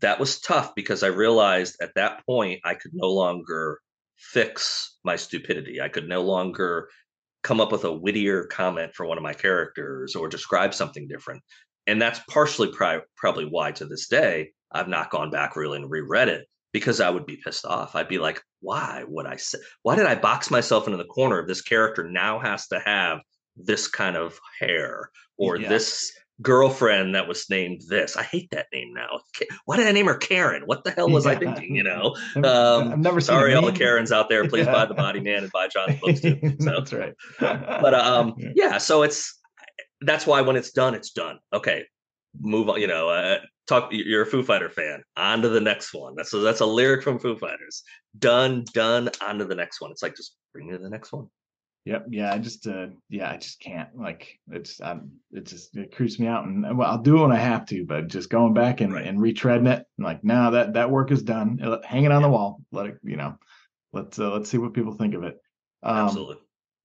that 0.00 0.18
was 0.18 0.40
tough 0.40 0.74
because 0.74 1.02
I 1.02 1.08
realized 1.08 1.76
at 1.80 1.94
that 1.94 2.24
point 2.26 2.60
I 2.64 2.74
could 2.74 2.92
no 2.94 3.10
longer 3.10 3.80
fix 4.16 4.98
my 5.04 5.16
stupidity. 5.16 5.80
I 5.80 5.88
could 5.88 6.08
no 6.08 6.22
longer 6.22 6.88
come 7.42 7.60
up 7.60 7.70
with 7.70 7.84
a 7.84 7.92
wittier 7.92 8.44
comment 8.44 8.94
for 8.94 9.06
one 9.06 9.18
of 9.18 9.22
my 9.22 9.34
characters 9.34 10.16
or 10.16 10.28
describe 10.28 10.74
something 10.74 11.06
different. 11.06 11.42
And 11.86 12.00
that's 12.00 12.20
partially 12.28 12.72
pri- 12.72 13.02
probably 13.16 13.44
why 13.44 13.72
to 13.72 13.84
this 13.84 14.08
day 14.08 14.52
I've 14.72 14.88
not 14.88 15.10
gone 15.10 15.30
back 15.30 15.54
really 15.54 15.76
and 15.76 15.90
reread 15.90 16.28
it 16.28 16.46
because 16.74 17.00
I 17.00 17.08
would 17.08 17.24
be 17.24 17.36
pissed 17.36 17.64
off. 17.64 17.94
I'd 17.94 18.08
be 18.08 18.18
like, 18.18 18.42
why 18.60 19.04
would 19.06 19.26
I 19.26 19.36
say, 19.36 19.58
why 19.82 19.94
did 19.94 20.06
I 20.06 20.16
box 20.16 20.50
myself 20.50 20.86
into 20.86 20.98
the 20.98 21.04
corner 21.04 21.38
of 21.38 21.46
this 21.46 21.62
character 21.62 22.02
now 22.02 22.40
has 22.40 22.66
to 22.66 22.80
have 22.84 23.20
this 23.56 23.86
kind 23.86 24.16
of 24.16 24.36
hair 24.58 25.08
or 25.38 25.56
yeah. 25.56 25.68
this 25.68 26.12
girlfriend 26.42 27.14
that 27.14 27.28
was 27.28 27.48
named 27.48 27.82
this. 27.88 28.16
I 28.16 28.24
hate 28.24 28.50
that 28.50 28.66
name 28.72 28.92
now. 28.92 29.20
Why 29.66 29.76
did 29.76 29.86
I 29.86 29.92
name 29.92 30.06
her 30.06 30.16
Karen? 30.16 30.64
What 30.66 30.82
the 30.82 30.90
hell 30.90 31.08
was 31.08 31.26
yeah. 31.26 31.30
I 31.30 31.36
thinking? 31.36 31.76
You 31.76 31.84
know, 31.84 32.16
um, 32.36 32.42
I've 32.92 32.98
never 32.98 33.20
sorry, 33.20 33.54
all 33.54 33.64
the 33.64 33.70
Karens 33.70 34.10
out 34.10 34.28
there. 34.28 34.44
Please 34.48 34.66
yeah. 34.66 34.72
buy 34.72 34.86
the 34.86 34.94
Body 34.94 35.20
Man 35.20 35.44
and 35.44 35.52
buy 35.52 35.68
John's 35.68 36.00
books 36.00 36.20
too. 36.20 36.40
So, 36.58 36.70
that's 36.70 36.92
right. 36.92 37.14
but 37.38 37.94
um, 37.94 38.34
yeah. 38.56 38.78
So 38.78 39.04
it's 39.04 39.40
that's 40.00 40.26
why 40.26 40.40
when 40.40 40.56
it's 40.56 40.72
done, 40.72 40.96
it's 40.96 41.12
done. 41.12 41.38
Okay, 41.52 41.86
move 42.40 42.68
on. 42.68 42.80
You 42.80 42.86
know, 42.86 43.08
uh, 43.08 43.38
talk. 43.66 43.88
You're 43.92 44.22
a 44.22 44.26
Foo 44.26 44.42
Fighter 44.42 44.70
fan. 44.70 45.02
On 45.16 45.42
to 45.42 45.48
the 45.48 45.60
next 45.60 45.94
one. 45.94 46.14
That's 46.16 46.32
a, 46.34 46.38
that's 46.38 46.60
a 46.60 46.66
lyric 46.66 47.02
from 47.02 47.18
Foo 47.18 47.36
Fighters. 47.36 47.82
Done, 48.18 48.64
done. 48.72 49.10
On 49.20 49.38
to 49.38 49.44
the 49.44 49.54
next 49.54 49.80
one. 49.80 49.90
It's 49.90 50.02
like 50.02 50.16
just 50.16 50.36
bring 50.52 50.66
me 50.66 50.72
to 50.72 50.82
the 50.82 50.90
next 50.90 51.12
one. 51.12 51.28
Yep. 51.86 52.06
Yeah. 52.10 52.32
I 52.32 52.38
just, 52.38 52.66
uh, 52.66 52.86
yeah, 53.10 53.30
I 53.30 53.36
just 53.36 53.60
can't. 53.60 53.90
Like, 53.94 54.38
it's, 54.50 54.80
um, 54.80 55.10
it 55.32 55.44
just 55.44 55.76
it 55.76 55.94
creeps 55.94 56.18
me 56.18 56.26
out, 56.26 56.46
and 56.46 56.78
well, 56.78 56.90
I'll 56.90 57.02
do 57.02 57.18
it 57.18 57.20
when 57.20 57.32
I 57.32 57.36
have 57.36 57.66
to, 57.66 57.84
but 57.84 58.08
just 58.08 58.30
going 58.30 58.54
back 58.54 58.80
and 58.80 58.94
right. 58.94 59.06
and 59.06 59.18
retreading 59.18 59.70
it, 59.70 59.84
like, 59.98 60.24
now 60.24 60.50
that 60.50 60.72
that 60.72 60.90
work 60.90 61.10
is 61.10 61.22
done. 61.22 61.58
Hang 61.84 62.04
it 62.04 62.12
on 62.12 62.22
the 62.22 62.30
wall. 62.30 62.62
Let 62.72 62.86
it, 62.86 62.98
you 63.02 63.16
know, 63.16 63.36
let's 63.92 64.18
uh, 64.18 64.30
let's 64.30 64.48
see 64.48 64.56
what 64.56 64.72
people 64.72 64.94
think 64.94 65.14
of 65.14 65.24
it. 65.24 65.36
Um, 65.82 66.06
Absolutely. 66.06 66.36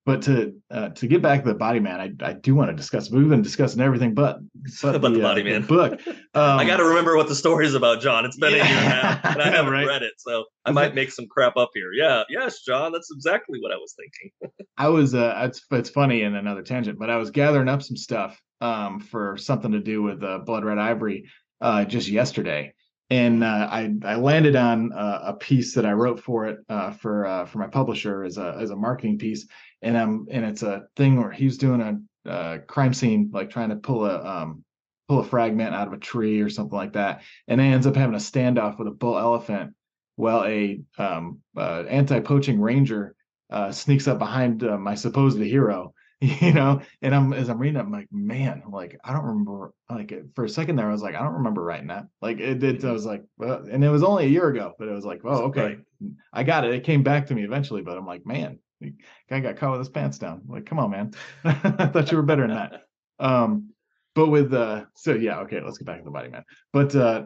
But 0.06 0.24
to 0.24 0.56
uh, 0.72 0.90
to 0.90 1.08
get 1.08 1.22
back 1.22 1.44
to 1.44 1.50
the 1.50 1.56
body 1.56 1.80
man, 1.80 2.00
I, 2.00 2.30
I 2.30 2.34
do 2.34 2.56
want 2.56 2.70
to 2.70 2.76
discuss. 2.76 3.12
We've 3.12 3.30
been 3.30 3.42
discussing 3.42 3.82
everything, 3.82 4.14
but 4.14 4.40
but 4.82 4.96
about 4.96 5.10
the, 5.10 5.18
the 5.18 5.22
body 5.22 5.42
uh, 5.42 5.46
man 5.46 5.62
the 5.62 5.68
book. 5.68 6.02
Um, 6.36 6.60
I 6.60 6.66
got 6.66 6.78
to 6.78 6.86
remember 6.86 7.18
what 7.18 7.28
the 7.28 7.34
story 7.34 7.66
is 7.66 7.74
about, 7.74 8.02
John. 8.02 8.24
It's 8.24 8.38
been 8.38 8.54
yeah. 8.54 8.64
a 8.64 8.70
year 8.70 8.90
now, 8.90 9.20
and 9.24 9.42
I 9.42 9.50
haven't 9.56 9.74
right? 9.74 9.88
read 9.88 10.04
it, 10.04 10.14
so 10.18 10.46
I 10.64 10.72
might 10.72 10.94
make 10.94 11.12
some 11.12 11.26
crap 11.28 11.58
up 11.58 11.72
here. 11.74 11.92
Yeah, 11.92 12.22
yes, 12.30 12.62
John, 12.62 12.92
that's 12.92 13.10
exactly 13.12 13.60
what 13.60 13.72
I 13.72 13.78
was 13.78 13.96
thinking. 13.98 14.52
I 14.78 14.90
was. 14.90 15.16
Uh, 15.16 15.34
it's 15.46 15.66
it's 15.72 15.90
funny 15.90 16.22
in 16.22 16.36
another 16.36 16.62
tangent, 16.62 17.00
but 17.00 17.10
I 17.10 17.18
was 17.18 17.32
gathering 17.32 17.68
up 17.68 17.82
some 17.82 17.98
stuff 17.98 18.40
um 18.62 19.00
for 19.00 19.38
something 19.38 19.72
to 19.72 19.80
do 19.80 20.04
with 20.04 20.24
uh, 20.24 20.40
Blood 20.40 20.64
Red 20.64 20.78
Ivory 20.78 21.30
uh 21.62 21.84
just 21.86 22.08
yesterday, 22.08 22.74
and 23.10 23.44
uh, 23.44 23.68
I 23.72 23.94
I 24.04 24.16
landed 24.16 24.56
on 24.56 24.94
uh, 24.94 25.22
a 25.24 25.34
piece 25.34 25.74
that 25.74 25.86
I 25.86 25.94
wrote 25.94 26.20
for 26.20 26.46
it 26.46 26.60
uh, 26.70 26.92
for 26.92 27.26
uh, 27.26 27.46
for 27.46 27.58
my 27.58 27.68
publisher 27.68 28.24
as 28.24 28.38
a 28.38 28.56
as 28.60 28.70
a 28.70 28.76
marketing 28.76 29.18
piece, 29.18 29.48
and 29.82 29.98
I'm 29.98 30.28
and 30.30 30.46
it's 30.46 30.64
a 30.64 30.84
thing 30.96 31.18
where 31.18 31.32
he's 31.32 31.58
doing 31.58 31.82
a, 31.82 32.30
a 32.30 32.60
crime 32.60 32.94
scene 32.94 33.32
like 33.34 33.50
trying 33.50 33.70
to 33.70 33.78
pull 33.78 34.06
a 34.06 34.24
um, 34.24 34.64
pull 35.08 35.20
a 35.20 35.24
fragment 35.24 35.74
out 35.74 35.88
of 35.88 35.94
a 35.94 35.98
tree 35.98 36.40
or 36.42 36.50
something 36.50 36.78
like 36.78 36.94
that, 36.94 37.24
and 37.48 37.60
ends 37.60 37.88
up 37.88 37.96
having 37.96 38.16
a 38.16 38.20
standoff 38.20 38.78
with 38.78 38.88
a 38.88 38.92
bull 38.92 39.18
elephant. 39.18 39.74
Well, 40.18 40.44
a 40.44 40.82
um, 40.98 41.40
uh, 41.58 41.86
anti 41.88 42.20
poaching 42.20 42.62
ranger 42.62 43.16
uh, 43.50 43.72
sneaks 43.72 44.08
up 44.08 44.20
behind 44.20 44.62
my 44.62 44.94
supposed 44.94 45.40
hero 45.40 45.94
you 46.42 46.52
know 46.52 46.82
and 47.02 47.16
i'm 47.16 47.32
as 47.32 47.50
i'm 47.50 47.58
reading 47.58 47.78
it 47.78 47.84
i'm 47.84 47.92
like 47.92 48.08
man 48.12 48.62
like 48.70 49.00
i 49.06 49.14
don't 49.14 49.24
remember 49.24 49.74
like 49.90 50.14
for 50.36 50.44
a 50.44 50.50
second 50.50 50.76
there 50.76 50.90
i 50.90 50.92
was 50.92 51.02
like 51.02 51.16
i 51.16 51.24
don't 51.24 51.36
remember 51.36 51.64
writing 51.64 51.88
that 51.88 52.08
like 52.22 52.40
it 52.40 52.60
did 52.60 52.76
i 52.76 52.80
mm-hmm. 52.80 52.94
was 52.94 53.06
like 53.06 53.24
well, 53.38 53.66
and 53.72 53.86
it 53.86 53.90
was 53.90 54.04
only 54.04 54.26
a 54.26 54.30
year 54.30 54.50
ago 54.50 54.74
but 54.78 54.90
it 54.90 54.94
was 54.94 55.06
like 55.06 55.22
oh 55.24 55.44
okay 55.46 55.64
right. 55.64 55.80
i 56.34 56.44
got 56.44 56.66
it 56.66 56.74
it 56.74 56.84
came 56.84 57.04
back 57.04 57.26
to 57.26 57.34
me 57.34 57.44
eventually 57.44 57.82
but 57.82 57.98
i'm 57.98 58.06
like 58.06 58.26
man 58.26 58.60
guy 59.30 59.40
got 59.40 59.56
caught 59.56 59.72
with 59.72 59.80
his 59.80 59.90
pants 59.90 60.18
down 60.18 60.42
like 60.48 60.66
come 60.66 60.80
on 60.80 60.92
man 60.92 61.14
i 61.46 61.88
thought 61.88 62.12
you 62.12 62.18
were 62.18 62.24
better 62.24 62.46
than 62.48 62.56
that 62.56 62.82
um 63.20 63.70
but 64.14 64.28
with 64.28 64.54
uh 64.54 64.84
so 64.96 65.14
yeah 65.14 65.40
okay 65.40 65.62
let's 65.62 65.78
get 65.78 65.88
back 65.88 66.00
to 66.00 66.04
the 66.04 66.12
body 66.12 66.30
man 66.30 66.44
but 66.74 66.94
uh 66.96 67.24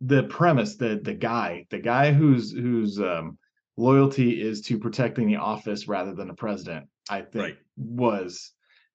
the 0.00 0.24
premise 0.24 0.76
the 0.76 1.00
the 1.02 1.14
guy 1.14 1.64
the 1.70 1.78
guy 1.78 2.12
who's 2.12 2.50
who's 2.50 2.98
um 2.98 3.38
loyalty 3.76 4.40
is 4.40 4.60
to 4.62 4.78
protecting 4.78 5.26
the 5.26 5.36
office 5.36 5.88
rather 5.88 6.14
than 6.14 6.28
the 6.28 6.34
president 6.34 6.86
i 7.10 7.20
think 7.20 7.44
right. 7.44 7.58
was 7.76 8.52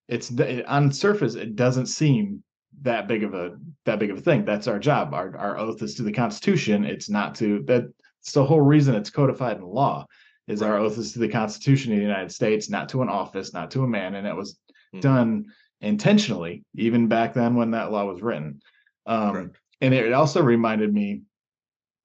it's 0.07 0.31
it, 0.31 0.65
on 0.65 0.91
surface 0.91 1.35
it 1.35 1.55
doesn't 1.55 1.87
seem 1.87 2.43
that 2.81 3.07
big 3.07 3.23
of 3.23 3.33
a 3.33 3.57
that 3.85 3.99
big 3.99 4.09
of 4.09 4.17
a 4.17 4.21
thing 4.21 4.45
that's 4.45 4.67
our 4.67 4.79
job 4.79 5.13
our, 5.13 5.35
our 5.37 5.57
oath 5.57 5.81
is 5.81 5.95
to 5.95 6.03
the 6.03 6.11
constitution 6.11 6.85
it's 6.85 7.09
not 7.09 7.35
to 7.35 7.61
that 7.63 7.83
it's 8.21 8.31
the 8.31 8.43
whole 8.43 8.61
reason 8.61 8.95
it's 8.95 9.09
codified 9.09 9.57
in 9.57 9.63
law 9.63 10.05
is 10.47 10.61
right. 10.61 10.69
our 10.69 10.77
oath 10.77 10.97
is 10.97 11.13
to 11.13 11.19
the 11.19 11.27
constitution 11.27 11.91
of 11.91 11.97
the 11.97 12.03
united 12.03 12.31
states 12.31 12.69
not 12.69 12.87
to 12.89 13.01
an 13.01 13.09
office 13.09 13.53
not 13.53 13.69
to 13.71 13.83
a 13.83 13.87
man 13.87 14.15
and 14.15 14.25
it 14.25 14.35
was 14.35 14.53
mm-hmm. 14.93 14.99
done 15.01 15.45
intentionally 15.81 16.63
even 16.75 17.07
back 17.07 17.33
then 17.33 17.55
when 17.55 17.71
that 17.71 17.91
law 17.91 18.05
was 18.05 18.21
written 18.21 18.61
um, 19.05 19.51
and 19.81 19.93
it 19.93 20.13
also 20.13 20.41
reminded 20.41 20.93
me 20.93 21.21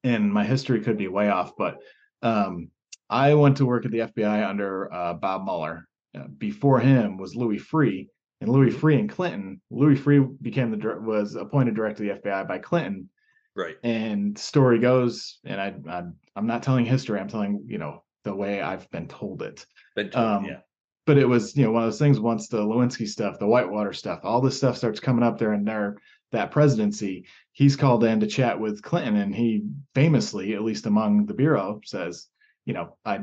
and 0.05 0.33
my 0.33 0.45
history 0.45 0.81
could 0.81 0.97
be 0.97 1.09
way 1.09 1.29
off 1.29 1.57
but 1.57 1.79
um, 2.25 2.70
I 3.09 3.35
went 3.35 3.59
to 3.59 3.66
work 3.66 3.85
at 3.85 3.93
the 3.93 3.99
FBI 3.99 4.49
under 4.49 4.93
uh, 4.93 5.14
Bob 5.14 5.45
Mueller. 5.45 5.87
Uh, 6.16 6.29
before 6.39 6.79
him 6.79 7.16
was 7.16 7.35
Louis 7.35 7.59
Freeh, 7.59 8.09
and 8.41 8.51
Louis 8.51 8.70
Freeh 8.70 9.01
and 9.01 9.11
Clinton. 9.11 9.61
Louis 9.70 9.97
Freeh 9.97 10.37
became 10.43 10.70
the 10.70 11.01
was 11.01 11.35
appointed 11.35 11.75
director 11.75 12.09
of 12.09 12.22
the 12.22 12.29
FBI 12.29 12.47
by 12.47 12.59
Clinton. 12.59 13.09
Right. 13.57 13.77
And 13.83 14.39
story 14.39 14.79
goes, 14.79 15.39
and 15.45 15.61
I, 15.61 15.75
I 15.89 16.03
am 16.37 16.47
not 16.47 16.62
telling 16.62 16.85
history. 16.85 17.18
I'm 17.18 17.29
telling 17.29 17.64
you 17.66 17.79
know 17.79 18.03
the 18.25 18.35
way 18.35 18.61
I've 18.61 18.91
been 18.91 19.09
told 19.09 19.43
it. 19.43 19.66
Been 19.97 20.11
told, 20.11 20.25
um, 20.25 20.45
yeah. 20.45 20.59
But 21.07 21.18
it 21.18 21.29
was 21.29 21.57
you 21.57 21.64
know 21.64 21.72
one 21.72 21.83
of 21.83 21.89
those 21.89 21.99
things. 21.99 22.20
Once 22.20 22.49
the 22.49 22.59
Lewinsky 22.59 23.09
stuff, 23.09 23.39
the 23.39 23.47
Whitewater 23.47 23.93
stuff, 23.93 24.20
all 24.22 24.41
this 24.41 24.57
stuff 24.57 24.77
starts 24.77 25.01
coming 25.01 25.25
up 25.25 25.39
there, 25.39 25.53
and 25.53 25.66
there 25.66 25.99
that 26.35 26.51
presidency, 26.51 27.26
he's 27.53 27.76
called 27.76 28.05
in 28.05 28.20
to 28.20 28.26
chat 28.26 28.59
with 28.59 28.82
Clinton, 28.82 29.16
and 29.16 29.35
he 29.35 29.64
famously, 29.95 30.55
at 30.55 30.62
least 30.62 30.87
among 30.87 31.26
the 31.26 31.35
bureau, 31.35 31.80
says, 31.85 32.28
you 32.64 32.74
know, 32.74 32.97
I 33.05 33.20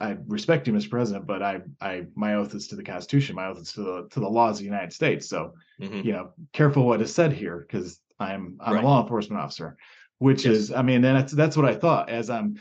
I 0.00 0.16
respect 0.26 0.66
you, 0.66 0.72
Mr. 0.72 0.90
President, 0.90 1.26
but 1.26 1.42
I 1.42 1.60
I 1.80 2.06
my 2.14 2.34
oath 2.34 2.54
is 2.54 2.68
to 2.68 2.76
the 2.76 2.82
Constitution, 2.82 3.36
my 3.36 3.46
oath 3.46 3.58
is 3.58 3.72
to 3.74 3.82
the 3.82 4.08
to 4.10 4.20
the 4.20 4.28
laws 4.28 4.56
of 4.56 4.58
the 4.58 4.64
United 4.64 4.92
States. 4.92 5.28
So, 5.28 5.54
mm-hmm. 5.80 6.00
you 6.06 6.12
know, 6.12 6.32
careful 6.52 6.86
what 6.86 7.00
is 7.00 7.14
said 7.14 7.32
here 7.32 7.58
because 7.66 8.00
I'm 8.18 8.56
I'm 8.60 8.74
right. 8.74 8.84
a 8.84 8.86
law 8.86 9.02
enforcement 9.02 9.40
officer, 9.40 9.76
which 10.18 10.44
yes. 10.44 10.54
is 10.54 10.72
I 10.72 10.82
mean, 10.82 11.00
that's 11.00 11.32
that's 11.32 11.56
what 11.56 11.66
I 11.66 11.74
thought 11.74 12.10
as 12.10 12.28
I'm 12.28 12.56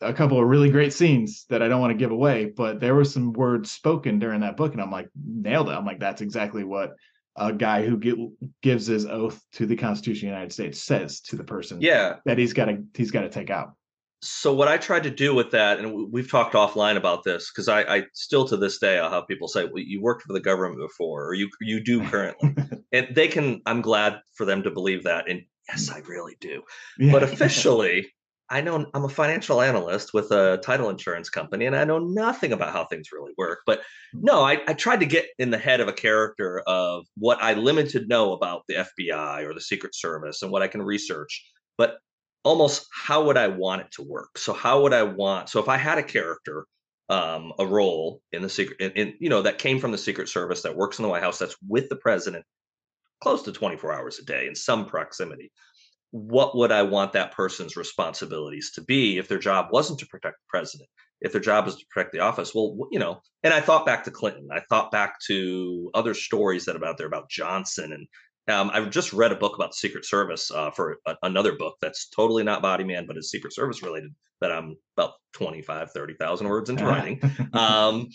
a 0.00 0.12
couple 0.12 0.40
of 0.40 0.46
really 0.46 0.70
great 0.70 0.92
scenes 0.92 1.44
that 1.48 1.62
I 1.62 1.68
don't 1.68 1.80
want 1.80 1.90
to 1.90 1.98
give 1.98 2.12
away, 2.12 2.46
but 2.56 2.80
there 2.80 2.94
were 2.94 3.04
some 3.04 3.32
words 3.32 3.70
spoken 3.70 4.18
during 4.18 4.40
that 4.40 4.56
book, 4.56 4.72
and 4.72 4.80
I'm 4.80 4.92
like, 4.92 5.08
nailed 5.16 5.68
it. 5.68 5.72
I'm 5.72 5.84
like, 5.84 5.98
that's 5.98 6.20
exactly 6.20 6.62
what 6.64 6.94
a 7.38 7.52
guy 7.52 7.84
who 7.84 7.96
get, 7.96 8.16
gives 8.62 8.86
his 8.86 9.06
oath 9.06 9.40
to 9.52 9.66
the 9.66 9.76
Constitution 9.76 10.28
of 10.28 10.32
the 10.32 10.36
United 10.36 10.52
States 10.52 10.82
says 10.82 11.20
to 11.20 11.36
the 11.36 11.44
person 11.44 11.80
yeah 11.80 12.16
that 12.24 12.38
he's 12.38 12.52
got 12.52 12.66
to 12.66 12.82
he's 12.94 13.10
got 13.10 13.22
to 13.22 13.28
take 13.28 13.50
out. 13.50 13.72
So 14.20 14.52
what 14.52 14.66
I 14.66 14.78
tried 14.78 15.04
to 15.04 15.10
do 15.10 15.32
with 15.32 15.52
that, 15.52 15.78
and 15.78 16.10
we've 16.10 16.28
talked 16.28 16.54
offline 16.54 16.96
about 16.96 17.22
this, 17.22 17.52
because 17.52 17.68
I, 17.68 17.82
I, 17.82 18.02
still 18.14 18.44
to 18.48 18.56
this 18.56 18.78
day 18.80 18.98
I'll 18.98 19.10
have 19.10 19.28
people 19.28 19.46
say, 19.46 19.64
"Well, 19.64 19.78
you 19.78 20.02
worked 20.02 20.22
for 20.22 20.32
the 20.32 20.40
government 20.40 20.80
before, 20.80 21.28
or 21.28 21.34
you 21.34 21.48
you 21.60 21.82
do 21.82 22.04
currently," 22.08 22.56
and 22.92 23.14
they 23.14 23.28
can. 23.28 23.62
I'm 23.64 23.80
glad 23.80 24.20
for 24.34 24.44
them 24.44 24.64
to 24.64 24.70
believe 24.70 25.04
that, 25.04 25.30
and 25.30 25.42
yes, 25.68 25.90
I 25.90 26.00
really 26.00 26.36
do. 26.40 26.62
Yeah. 26.98 27.12
But 27.12 27.22
officially, 27.22 28.12
I 28.50 28.62
know 28.62 28.86
I'm 28.94 29.04
a 29.04 29.08
financial 29.08 29.60
analyst 29.60 30.14
with 30.14 30.30
a 30.30 30.58
title 30.62 30.88
insurance 30.88 31.28
company, 31.28 31.66
and 31.66 31.76
I 31.76 31.84
know 31.84 31.98
nothing 31.98 32.52
about 32.52 32.72
how 32.72 32.84
things 32.84 33.12
really 33.12 33.32
work. 33.36 33.60
But 33.66 33.82
hmm. 34.12 34.20
no, 34.22 34.42
I, 34.42 34.62
I, 34.66 34.74
tried 34.74 35.00
to 35.00 35.06
get 35.06 35.26
in 35.38 35.50
the 35.50 35.58
head 35.58 35.80
of 35.80 35.88
a 35.88 35.92
character 35.92 36.60
of 36.66 37.04
what 37.16 37.42
I 37.42 37.54
limited 37.54 38.08
know 38.08 38.32
about 38.32 38.62
the 38.68 38.86
FBI 39.00 39.44
or 39.44 39.52
the 39.52 39.60
Secret 39.60 39.94
Service 39.94 40.42
and 40.42 40.50
what 40.50 40.62
I 40.62 40.68
can 40.68 40.82
research, 40.82 41.44
but 41.76 41.98
almost 42.44 42.86
how 42.92 43.24
would 43.24 43.36
I 43.36 43.48
want 43.48 43.82
it 43.82 43.90
to 43.92 44.02
work? 44.02 44.38
So 44.38 44.52
how 44.52 44.82
would 44.82 44.94
I 44.94 45.02
want? 45.02 45.50
So 45.50 45.60
if 45.60 45.68
I 45.68 45.76
had 45.76 45.98
a 45.98 46.02
character, 46.02 46.66
um, 47.10 47.52
a 47.58 47.66
role 47.66 48.20
in 48.32 48.42
the 48.42 48.48
secret, 48.48 48.80
in, 48.80 48.92
in 48.92 49.14
you 49.18 49.30
know 49.30 49.42
that 49.42 49.58
came 49.58 49.78
from 49.78 49.92
the 49.92 49.98
Secret 49.98 50.28
Service 50.28 50.62
that 50.62 50.76
works 50.76 50.98
in 50.98 51.02
the 51.02 51.08
White 51.08 51.22
House, 51.22 51.38
that's 51.38 51.56
with 51.66 51.88
the 51.88 51.96
president, 51.96 52.44
close 53.22 53.42
to 53.42 53.52
24 53.52 53.92
hours 53.92 54.18
a 54.18 54.24
day 54.24 54.46
in 54.46 54.54
some 54.54 54.86
proximity 54.86 55.50
what 56.10 56.56
would 56.56 56.72
I 56.72 56.82
want 56.82 57.12
that 57.12 57.32
person's 57.32 57.76
responsibilities 57.76 58.72
to 58.74 58.82
be 58.82 59.18
if 59.18 59.28
their 59.28 59.38
job 59.38 59.68
wasn't 59.70 59.98
to 60.00 60.06
protect 60.06 60.36
the 60.38 60.46
president, 60.48 60.88
if 61.20 61.32
their 61.32 61.40
job 61.40 61.68
is 61.68 61.76
to 61.76 61.84
protect 61.90 62.12
the 62.12 62.20
office? 62.20 62.52
Well, 62.54 62.76
you 62.90 62.98
know, 62.98 63.20
and 63.42 63.52
I 63.52 63.60
thought 63.60 63.86
back 63.86 64.04
to 64.04 64.10
Clinton. 64.10 64.48
I 64.52 64.60
thought 64.68 64.90
back 64.90 65.20
to 65.26 65.90
other 65.94 66.14
stories 66.14 66.64
that 66.64 66.76
about 66.76 66.96
there 66.96 67.06
about 67.06 67.28
Johnson 67.30 67.92
and 67.92 68.06
um, 68.48 68.70
I've 68.72 68.90
just 68.90 69.12
read 69.12 69.30
a 69.30 69.36
book 69.36 69.56
about 69.56 69.72
the 69.72 69.76
Secret 69.76 70.06
Service 70.06 70.50
uh, 70.50 70.70
for 70.70 70.98
a, 71.06 71.16
another 71.22 71.52
book 71.52 71.76
that's 71.82 72.08
totally 72.08 72.42
not 72.42 72.62
Body 72.62 72.82
Man, 72.82 73.06
but 73.06 73.18
is 73.18 73.30
Secret 73.30 73.52
Service 73.52 73.82
related 73.82 74.14
that 74.40 74.52
I'm 74.52 74.76
about 74.96 75.12
25, 75.34 75.90
30,000 75.92 76.48
words 76.48 76.70
into 76.70 76.84
writing. 76.84 77.20
Um, 77.52 78.08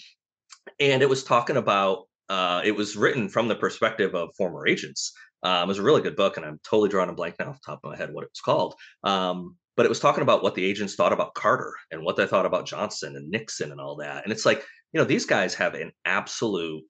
and 0.80 1.02
it 1.02 1.10
was 1.10 1.24
talking 1.24 1.58
about, 1.58 2.06
uh, 2.30 2.62
it 2.64 2.72
was 2.72 2.96
written 2.96 3.30
from 3.30 3.48
the 3.48 3.56
perspective 3.56 4.16
of 4.16 4.30
former 4.38 4.66
agents 4.66 5.14
Um, 5.44 5.64
it 5.64 5.68
was 5.68 5.80
a 5.80 5.84
really 5.84 6.02
good 6.02 6.16
book, 6.16 6.38
and 6.38 6.46
I'm 6.46 6.60
totally 6.64 6.90
drawing 6.90 7.10
a 7.10 7.14
blank 7.14 7.36
now 7.40 7.50
off 7.50 7.62
the 7.62 7.72
top 7.72 7.82
of 7.84 7.92
my 7.92 7.98
head 7.98 8.14
what 8.14 8.24
it 8.24 8.32
was 8.32 8.42
called. 8.42 8.76
Um, 9.04 9.58
but 9.76 9.86
it 9.86 9.90
was 9.90 10.00
talking 10.00 10.22
about 10.22 10.44
what 10.44 10.56
the 10.56 10.66
agents 10.66 10.96
thought 10.96 11.14
about 11.14 11.34
Carter 11.34 11.74
and 11.92 12.04
what 12.04 12.16
they 12.16 12.28
thought 12.28 12.46
about 12.46 12.68
Johnson 12.68 13.16
and 13.16 13.30
Nixon 13.30 13.72
and 13.72 13.82
all 13.82 13.96
that. 13.98 14.24
And 14.24 14.32
it's 14.32 14.46
like, 14.46 14.64
you 14.94 15.00
know, 15.00 15.06
these 15.06 15.26
guys 15.26 15.56
have 15.56 15.74
an 15.74 15.92
absolute 16.06 16.86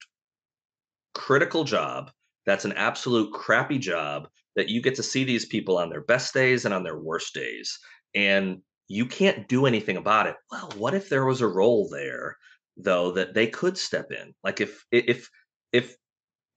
critical 1.13 1.63
job. 1.63 2.11
That's 2.45 2.65
an 2.65 2.73
absolute 2.73 3.31
crappy 3.33 3.77
job 3.77 4.27
that 4.55 4.69
you 4.69 4.81
get 4.81 4.95
to 4.95 5.03
see 5.03 5.23
these 5.23 5.45
people 5.45 5.77
on 5.77 5.89
their 5.89 6.03
best 6.03 6.33
days 6.33 6.65
and 6.65 6.73
on 6.73 6.83
their 6.83 6.99
worst 6.99 7.33
days. 7.33 7.79
And 8.13 8.61
you 8.87 9.05
can't 9.05 9.47
do 9.47 9.65
anything 9.65 9.97
about 9.97 10.27
it. 10.27 10.35
Well, 10.51 10.71
what 10.77 10.93
if 10.93 11.09
there 11.09 11.25
was 11.25 11.41
a 11.41 11.47
role 11.47 11.89
there 11.89 12.37
though 12.77 13.11
that 13.11 13.33
they 13.33 13.47
could 13.47 13.77
step 13.77 14.11
in? 14.11 14.33
Like 14.43 14.59
if 14.61 14.83
if 14.91 15.29
if 15.71 15.95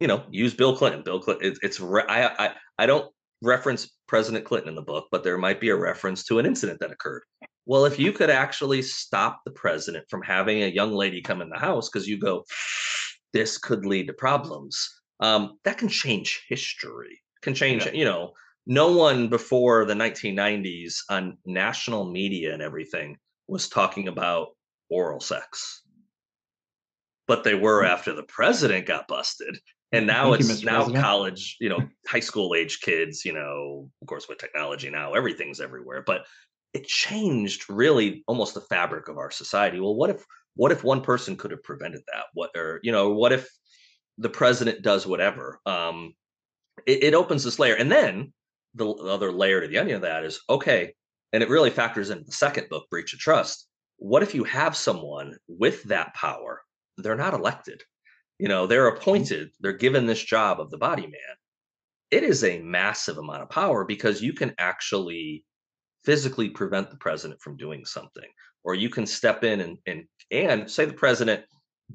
you 0.00 0.06
know, 0.06 0.24
use 0.30 0.54
Bill 0.54 0.76
Clinton. 0.76 1.02
Bill 1.02 1.20
Clinton. 1.20 1.52
It, 1.52 1.58
it's 1.62 1.80
I 1.80 2.30
I 2.38 2.54
I 2.78 2.86
don't 2.86 3.10
reference 3.42 3.90
President 4.06 4.44
Clinton 4.44 4.70
in 4.70 4.74
the 4.74 4.82
book, 4.82 5.08
but 5.10 5.24
there 5.24 5.38
might 5.38 5.60
be 5.60 5.70
a 5.70 5.76
reference 5.76 6.24
to 6.24 6.38
an 6.38 6.46
incident 6.46 6.80
that 6.80 6.92
occurred. 6.92 7.22
Well, 7.66 7.84
if 7.84 7.98
you 7.98 8.12
could 8.12 8.30
actually 8.30 8.82
stop 8.82 9.40
the 9.44 9.50
president 9.50 10.06
from 10.08 10.22
having 10.22 10.62
a 10.62 10.68
young 10.68 10.92
lady 10.92 11.20
come 11.20 11.42
in 11.42 11.48
the 11.48 11.58
house 11.58 11.88
because 11.88 12.06
you 12.06 12.18
go, 12.18 12.44
this 13.32 13.58
could 13.58 13.84
lead 13.84 14.06
to 14.06 14.12
problems, 14.12 14.88
um, 15.20 15.58
that 15.64 15.78
can 15.78 15.88
change 15.88 16.44
history. 16.48 17.20
Can 17.42 17.54
change, 17.54 17.84
yeah. 17.86 17.92
you 17.92 18.04
know, 18.04 18.32
no 18.66 18.96
one 18.96 19.28
before 19.28 19.84
the 19.84 19.94
1990s 19.94 20.98
on 21.10 21.38
national 21.44 22.10
media 22.10 22.52
and 22.52 22.62
everything 22.62 23.16
was 23.48 23.68
talking 23.68 24.08
about 24.08 24.48
oral 24.88 25.20
sex. 25.20 25.82
But 27.26 27.42
they 27.42 27.54
were 27.54 27.82
mm. 27.82 27.88
after 27.88 28.12
the 28.12 28.22
president 28.24 28.86
got 28.86 29.08
busted 29.08 29.58
and 29.96 30.06
now 30.06 30.30
Thank 30.30 30.40
it's 30.40 30.60
you, 30.60 30.66
now 30.66 30.78
President. 30.78 31.04
college 31.04 31.56
you 31.60 31.68
know 31.68 31.80
high 32.06 32.20
school 32.20 32.54
age 32.54 32.80
kids 32.80 33.24
you 33.24 33.32
know 33.32 33.90
of 34.02 34.06
course 34.08 34.28
with 34.28 34.38
technology 34.38 34.90
now 34.90 35.14
everything's 35.14 35.60
everywhere. 35.60 36.02
But 36.06 36.26
it 36.74 36.86
changed 36.86 37.64
really 37.70 38.22
almost 38.26 38.54
the 38.54 38.60
fabric 38.60 39.08
of 39.08 39.18
our 39.18 39.30
society. 39.30 39.80
Well 39.80 39.94
what 39.94 40.10
if 40.10 40.24
what 40.54 40.72
if 40.72 40.84
one 40.84 41.00
person 41.00 41.36
could 41.36 41.50
have 41.50 41.62
prevented 41.62 42.02
that? 42.12 42.24
What 42.34 42.50
or 42.56 42.80
you 42.82 42.92
know 42.92 43.10
what 43.10 43.32
if 43.32 43.48
the 44.18 44.28
president 44.28 44.82
does 44.82 45.06
whatever? 45.06 45.60
Um 45.66 46.14
it, 46.86 47.04
it 47.04 47.14
opens 47.14 47.42
this 47.44 47.58
layer. 47.58 47.74
And 47.74 47.90
then 47.90 48.32
the 48.74 48.88
other 48.90 49.32
layer 49.32 49.60
to 49.60 49.68
the 49.68 49.78
onion 49.78 49.96
of 49.96 50.02
that 50.02 50.24
is 50.24 50.40
okay 50.50 50.94
and 51.32 51.42
it 51.42 51.48
really 51.48 51.70
factors 51.70 52.10
into 52.10 52.24
the 52.24 52.32
second 52.32 52.68
book 52.68 52.88
breach 52.90 53.12
of 53.14 53.18
trust. 53.18 53.68
What 53.98 54.22
if 54.22 54.34
you 54.34 54.44
have 54.44 54.76
someone 54.76 55.36
with 55.48 55.82
that 55.84 56.14
power? 56.14 56.62
They're 56.98 57.16
not 57.16 57.34
elected 57.34 57.82
you 58.38 58.48
know, 58.48 58.66
they're 58.66 58.90
mm-hmm. 58.90 59.00
appointed, 59.00 59.50
they're 59.60 59.72
given 59.72 60.06
this 60.06 60.22
job 60.22 60.60
of 60.60 60.70
the 60.70 60.78
body 60.78 61.02
man. 61.02 61.36
It 62.10 62.22
is 62.22 62.44
a 62.44 62.60
massive 62.60 63.18
amount 63.18 63.42
of 63.42 63.50
power 63.50 63.84
because 63.84 64.22
you 64.22 64.32
can 64.32 64.54
actually 64.58 65.44
physically 66.04 66.48
prevent 66.48 66.90
the 66.90 66.96
president 66.96 67.40
from 67.40 67.56
doing 67.56 67.84
something, 67.84 68.28
or 68.62 68.74
you 68.74 68.88
can 68.88 69.06
step 69.06 69.42
in 69.42 69.60
and 69.60 69.78
and 69.86 70.04
and 70.30 70.70
say 70.70 70.84
the 70.84 70.92
president 70.92 71.44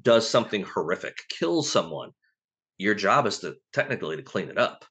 does 0.02 0.28
something 0.28 0.62
horrific, 0.62 1.16
kills 1.28 1.70
someone. 1.70 2.10
Your 2.78 2.94
job 2.94 3.26
is 3.26 3.38
to 3.40 3.56
technically 3.72 4.16
to 4.16 4.22
clean 4.22 4.48
it 4.48 4.58
up. 4.58 4.84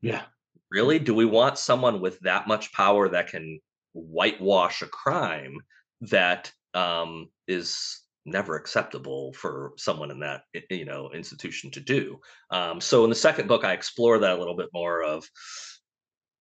Yeah. 0.00 0.22
Really? 0.70 0.98
Do 0.98 1.14
we 1.14 1.26
want 1.26 1.58
someone 1.58 2.00
with 2.00 2.18
that 2.20 2.48
much 2.48 2.72
power 2.72 3.08
that 3.10 3.28
can 3.28 3.60
whitewash 3.92 4.80
a 4.80 4.86
crime 4.86 5.58
that 6.02 6.50
um, 6.74 7.28
is 7.46 8.01
never 8.24 8.56
acceptable 8.56 9.32
for 9.32 9.72
someone 9.76 10.10
in 10.10 10.20
that 10.20 10.42
you 10.70 10.84
know 10.84 11.10
institution 11.12 11.70
to 11.72 11.80
do. 11.80 12.18
Um, 12.50 12.80
so 12.80 13.04
in 13.04 13.10
the 13.10 13.16
second 13.16 13.48
book 13.48 13.64
i 13.64 13.72
explore 13.72 14.18
that 14.18 14.36
a 14.36 14.38
little 14.38 14.56
bit 14.56 14.68
more 14.72 15.02
of 15.02 15.24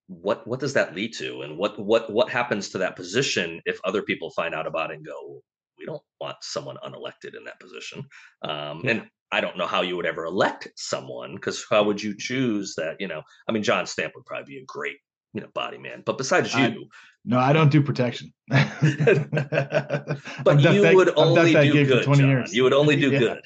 what 0.07 0.45
what 0.45 0.59
does 0.59 0.73
that 0.73 0.95
lead 0.95 1.13
to? 1.13 1.41
And 1.41 1.57
what 1.57 1.79
what 1.79 2.11
what 2.11 2.29
happens 2.29 2.69
to 2.69 2.77
that 2.79 2.95
position 2.95 3.61
if 3.65 3.79
other 3.83 4.01
people 4.01 4.29
find 4.31 4.53
out 4.53 4.67
about 4.67 4.91
it 4.91 4.97
and 4.97 5.05
go 5.05 5.41
we 5.79 5.85
don't 5.85 6.03
want 6.19 6.37
someone 6.41 6.77
unelected 6.85 7.35
in 7.35 7.43
that 7.45 7.59
position. 7.59 8.03
Um, 8.43 8.81
yeah. 8.83 8.91
and 8.91 9.07
i 9.31 9.39
don't 9.39 9.57
know 9.57 9.65
how 9.65 9.81
you 9.81 9.95
would 9.95 10.05
ever 10.05 10.25
elect 10.25 10.67
someone 10.75 11.35
because 11.35 11.65
how 11.69 11.83
would 11.83 12.01
you 12.03 12.15
choose 12.17 12.75
that 12.75 12.97
you 12.99 13.07
know 13.07 13.21
i 13.47 13.51
mean 13.51 13.63
john 13.63 13.85
stamp 13.85 14.13
would 14.15 14.25
probably 14.25 14.55
be 14.55 14.59
a 14.59 14.65
great 14.65 14.97
you 15.33 15.41
know 15.41 15.47
body 15.53 15.77
man. 15.77 16.03
But 16.05 16.17
besides 16.17 16.53
you 16.53 16.59
I, 16.59 16.75
no 17.25 17.39
i 17.39 17.53
don't 17.53 17.71
do 17.71 17.81
protection. 17.81 18.33
But 18.49 18.65
you 20.59 20.81
that, 20.81 20.93
would 20.95 21.13
only 21.17 21.53
do 21.53 21.85
good 21.85 22.03
20 22.03 22.19
John. 22.19 22.29
years. 22.29 22.53
You 22.53 22.63
would 22.63 22.73
only 22.73 22.95
do 22.95 23.11
yeah. 23.11 23.19
good. 23.19 23.41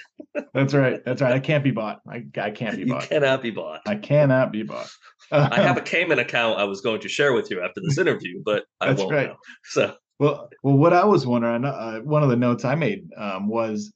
That's 0.53 0.73
right 0.73 1.03
that's 1.05 1.21
right. 1.21 1.33
I 1.33 1.39
can't 1.39 1.63
be 1.63 1.71
bought. 1.71 2.01
I, 2.09 2.25
I 2.37 2.51
can't 2.51 2.77
be 2.77 2.85
bought. 2.85 3.03
you 3.03 3.09
cannot 3.09 3.41
be 3.41 3.51
bought. 3.51 3.81
I 3.85 3.95
cannot 3.95 4.51
be 4.51 4.63
bought. 4.63 4.89
I 5.31 5.61
have 5.61 5.77
a 5.77 5.81
cayman 5.81 6.19
account 6.19 6.59
i 6.59 6.63
was 6.63 6.81
going 6.81 7.01
to 7.01 7.09
share 7.09 7.33
with 7.33 7.49
you 7.49 7.61
after 7.61 7.81
this 7.83 7.97
interview 7.97 8.41
but 8.45 8.65
i 8.79 8.87
that's 8.87 9.01
won't 9.01 9.13
right. 9.13 9.27
Now. 9.29 9.37
so 9.63 9.95
well 10.19 10.49
well 10.63 10.77
what 10.77 10.93
i 10.93 11.03
was 11.03 11.25
wondering 11.25 11.65
uh, 11.65 11.99
one 11.99 12.21
of 12.21 12.29
the 12.29 12.35
notes 12.35 12.63
i 12.63 12.75
made 12.75 13.09
um, 13.17 13.47
was 13.47 13.91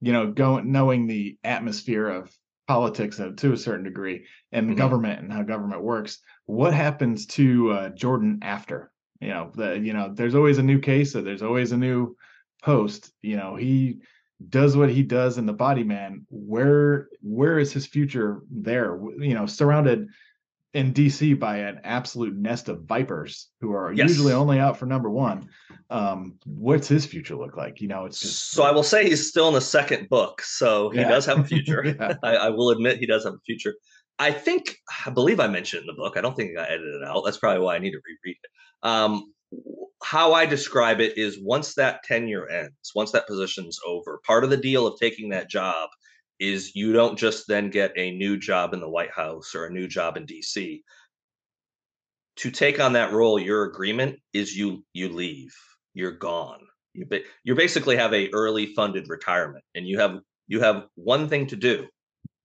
you 0.00 0.12
know 0.12 0.30
going 0.30 0.70
knowing 0.70 1.06
the 1.06 1.38
atmosphere 1.42 2.08
of 2.08 2.30
politics 2.66 3.20
to 3.36 3.52
a 3.52 3.56
certain 3.56 3.84
degree 3.84 4.24
and 4.52 4.66
mm-hmm. 4.66 4.78
government 4.78 5.20
and 5.20 5.32
how 5.32 5.42
government 5.42 5.82
works 5.82 6.20
what 6.46 6.74
happens 6.74 7.26
to 7.26 7.70
uh, 7.70 7.88
Jordan 7.90 8.40
after? 8.42 8.92
You 9.20 9.28
know, 9.28 9.50
the 9.54 9.78
you 9.78 9.92
know, 9.92 10.12
there's 10.12 10.34
always 10.34 10.58
a 10.58 10.62
new 10.62 10.78
case, 10.78 11.12
so 11.12 11.22
there's 11.22 11.42
always 11.42 11.72
a 11.72 11.76
new 11.76 12.16
post. 12.62 13.12
You 13.22 13.36
know, 13.36 13.56
he 13.56 14.00
does 14.48 14.76
what 14.76 14.90
he 14.90 15.02
does 15.02 15.38
in 15.38 15.46
the 15.46 15.52
body 15.52 15.84
man. 15.84 16.26
Where 16.28 17.08
where 17.22 17.58
is 17.58 17.72
his 17.72 17.86
future 17.86 18.42
there? 18.50 18.98
You 19.18 19.34
know, 19.34 19.46
surrounded 19.46 20.08
in 20.74 20.92
DC 20.92 21.38
by 21.38 21.58
an 21.58 21.80
absolute 21.84 22.36
nest 22.36 22.68
of 22.68 22.82
vipers 22.82 23.48
who 23.60 23.72
are 23.72 23.92
yes. 23.92 24.08
usually 24.08 24.32
only 24.32 24.58
out 24.58 24.76
for 24.76 24.86
number 24.86 25.08
one. 25.08 25.48
Um, 25.88 26.34
what's 26.44 26.88
his 26.88 27.06
future 27.06 27.36
look 27.36 27.56
like? 27.56 27.80
You 27.80 27.88
know, 27.88 28.06
it's 28.06 28.20
just 28.20 28.50
so 28.50 28.64
I 28.64 28.72
will 28.72 28.82
say 28.82 29.08
he's 29.08 29.28
still 29.28 29.46
in 29.48 29.54
the 29.54 29.60
second 29.60 30.08
book, 30.08 30.42
so 30.42 30.90
he 30.90 30.98
yeah. 30.98 31.08
does 31.08 31.26
have 31.26 31.38
a 31.38 31.44
future. 31.44 31.84
yeah. 31.98 32.14
I, 32.24 32.36
I, 32.36 32.48
will 32.50 32.70
admit 32.70 32.98
he 32.98 33.06
does 33.06 33.24
have 33.24 33.34
a 33.34 33.40
future. 33.46 33.74
I 34.18 34.32
think 34.32 34.76
I 35.06 35.10
believe 35.10 35.38
I 35.38 35.46
mentioned 35.46 35.82
in 35.82 35.86
the 35.86 35.94
book. 35.94 36.16
I 36.16 36.20
don't 36.20 36.34
think 36.34 36.50
I 36.50 36.62
got 36.62 36.70
edited 36.70 37.04
out. 37.04 37.22
That's 37.24 37.38
probably 37.38 37.64
why 37.64 37.76
I 37.76 37.78
need 37.78 37.92
to 37.92 38.00
reread 38.04 38.36
it. 38.42 38.50
Um, 38.82 39.32
how 40.02 40.32
I 40.32 40.44
describe 40.44 41.00
it 41.00 41.16
is 41.16 41.38
once 41.40 41.74
that 41.74 42.02
tenure 42.02 42.48
ends, 42.48 42.92
once 42.94 43.12
that 43.12 43.28
position's 43.28 43.78
over, 43.86 44.20
part 44.26 44.42
of 44.42 44.50
the 44.50 44.56
deal 44.56 44.86
of 44.86 44.98
taking 44.98 45.30
that 45.30 45.48
job 45.48 45.88
is 46.40 46.74
you 46.74 46.92
don't 46.92 47.18
just 47.18 47.46
then 47.48 47.70
get 47.70 47.92
a 47.96 48.16
new 48.16 48.36
job 48.36 48.74
in 48.74 48.80
the 48.80 48.88
White 48.88 49.12
House 49.12 49.54
or 49.54 49.66
a 49.66 49.72
new 49.72 49.86
job 49.86 50.16
in 50.16 50.26
DC. 50.26 50.80
To 52.36 52.50
take 52.50 52.80
on 52.80 52.94
that 52.94 53.12
role, 53.12 53.38
your 53.38 53.64
agreement 53.64 54.18
is 54.32 54.56
you 54.56 54.84
you 54.92 55.08
leave. 55.08 55.54
You're 55.94 56.18
gone. 56.18 56.60
You 56.92 57.06
ba- 57.06 57.22
you 57.44 57.54
basically 57.54 57.96
have 57.96 58.12
a 58.12 58.30
early 58.32 58.74
funded 58.74 59.08
retirement, 59.08 59.64
and 59.74 59.86
you 59.86 59.98
have 59.98 60.18
you 60.48 60.60
have 60.60 60.86
one 60.96 61.28
thing 61.28 61.46
to 61.48 61.56
do 61.56 61.86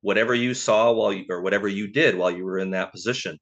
whatever 0.02 0.34
you 0.34 0.54
saw 0.54 0.92
while 0.92 1.14
you 1.14 1.26
or 1.30 1.42
whatever 1.42 1.68
you 1.68 1.88
did 1.88 2.18
while 2.18 2.32
you 2.32 2.46
were 2.46 2.60
in 2.60 2.72
that 2.72 2.92
position 2.92 3.38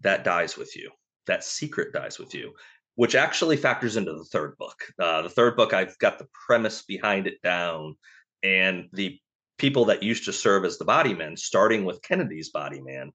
that 0.00 0.24
dies 0.24 0.56
with 0.56 0.76
you 0.76 0.90
that 1.26 1.44
secret 1.44 1.92
dies 1.92 2.18
with 2.18 2.34
you 2.34 2.52
which 2.96 3.14
actually 3.14 3.56
factors 3.56 3.96
into 3.96 4.12
the 4.12 4.24
third 4.24 4.56
book 4.58 4.76
uh, 4.98 5.22
the 5.22 5.28
third 5.28 5.56
book 5.56 5.72
i've 5.72 5.96
got 5.98 6.18
the 6.18 6.28
premise 6.46 6.82
behind 6.82 7.26
it 7.26 7.40
down 7.42 7.94
and 8.42 8.88
the 8.92 9.18
people 9.58 9.84
that 9.86 10.02
used 10.02 10.24
to 10.24 10.32
serve 10.32 10.64
as 10.64 10.78
the 10.78 10.84
body 10.84 11.14
men 11.14 11.36
starting 11.36 11.84
with 11.84 12.02
kennedy's 12.02 12.50
body 12.50 12.80
man 12.80 13.10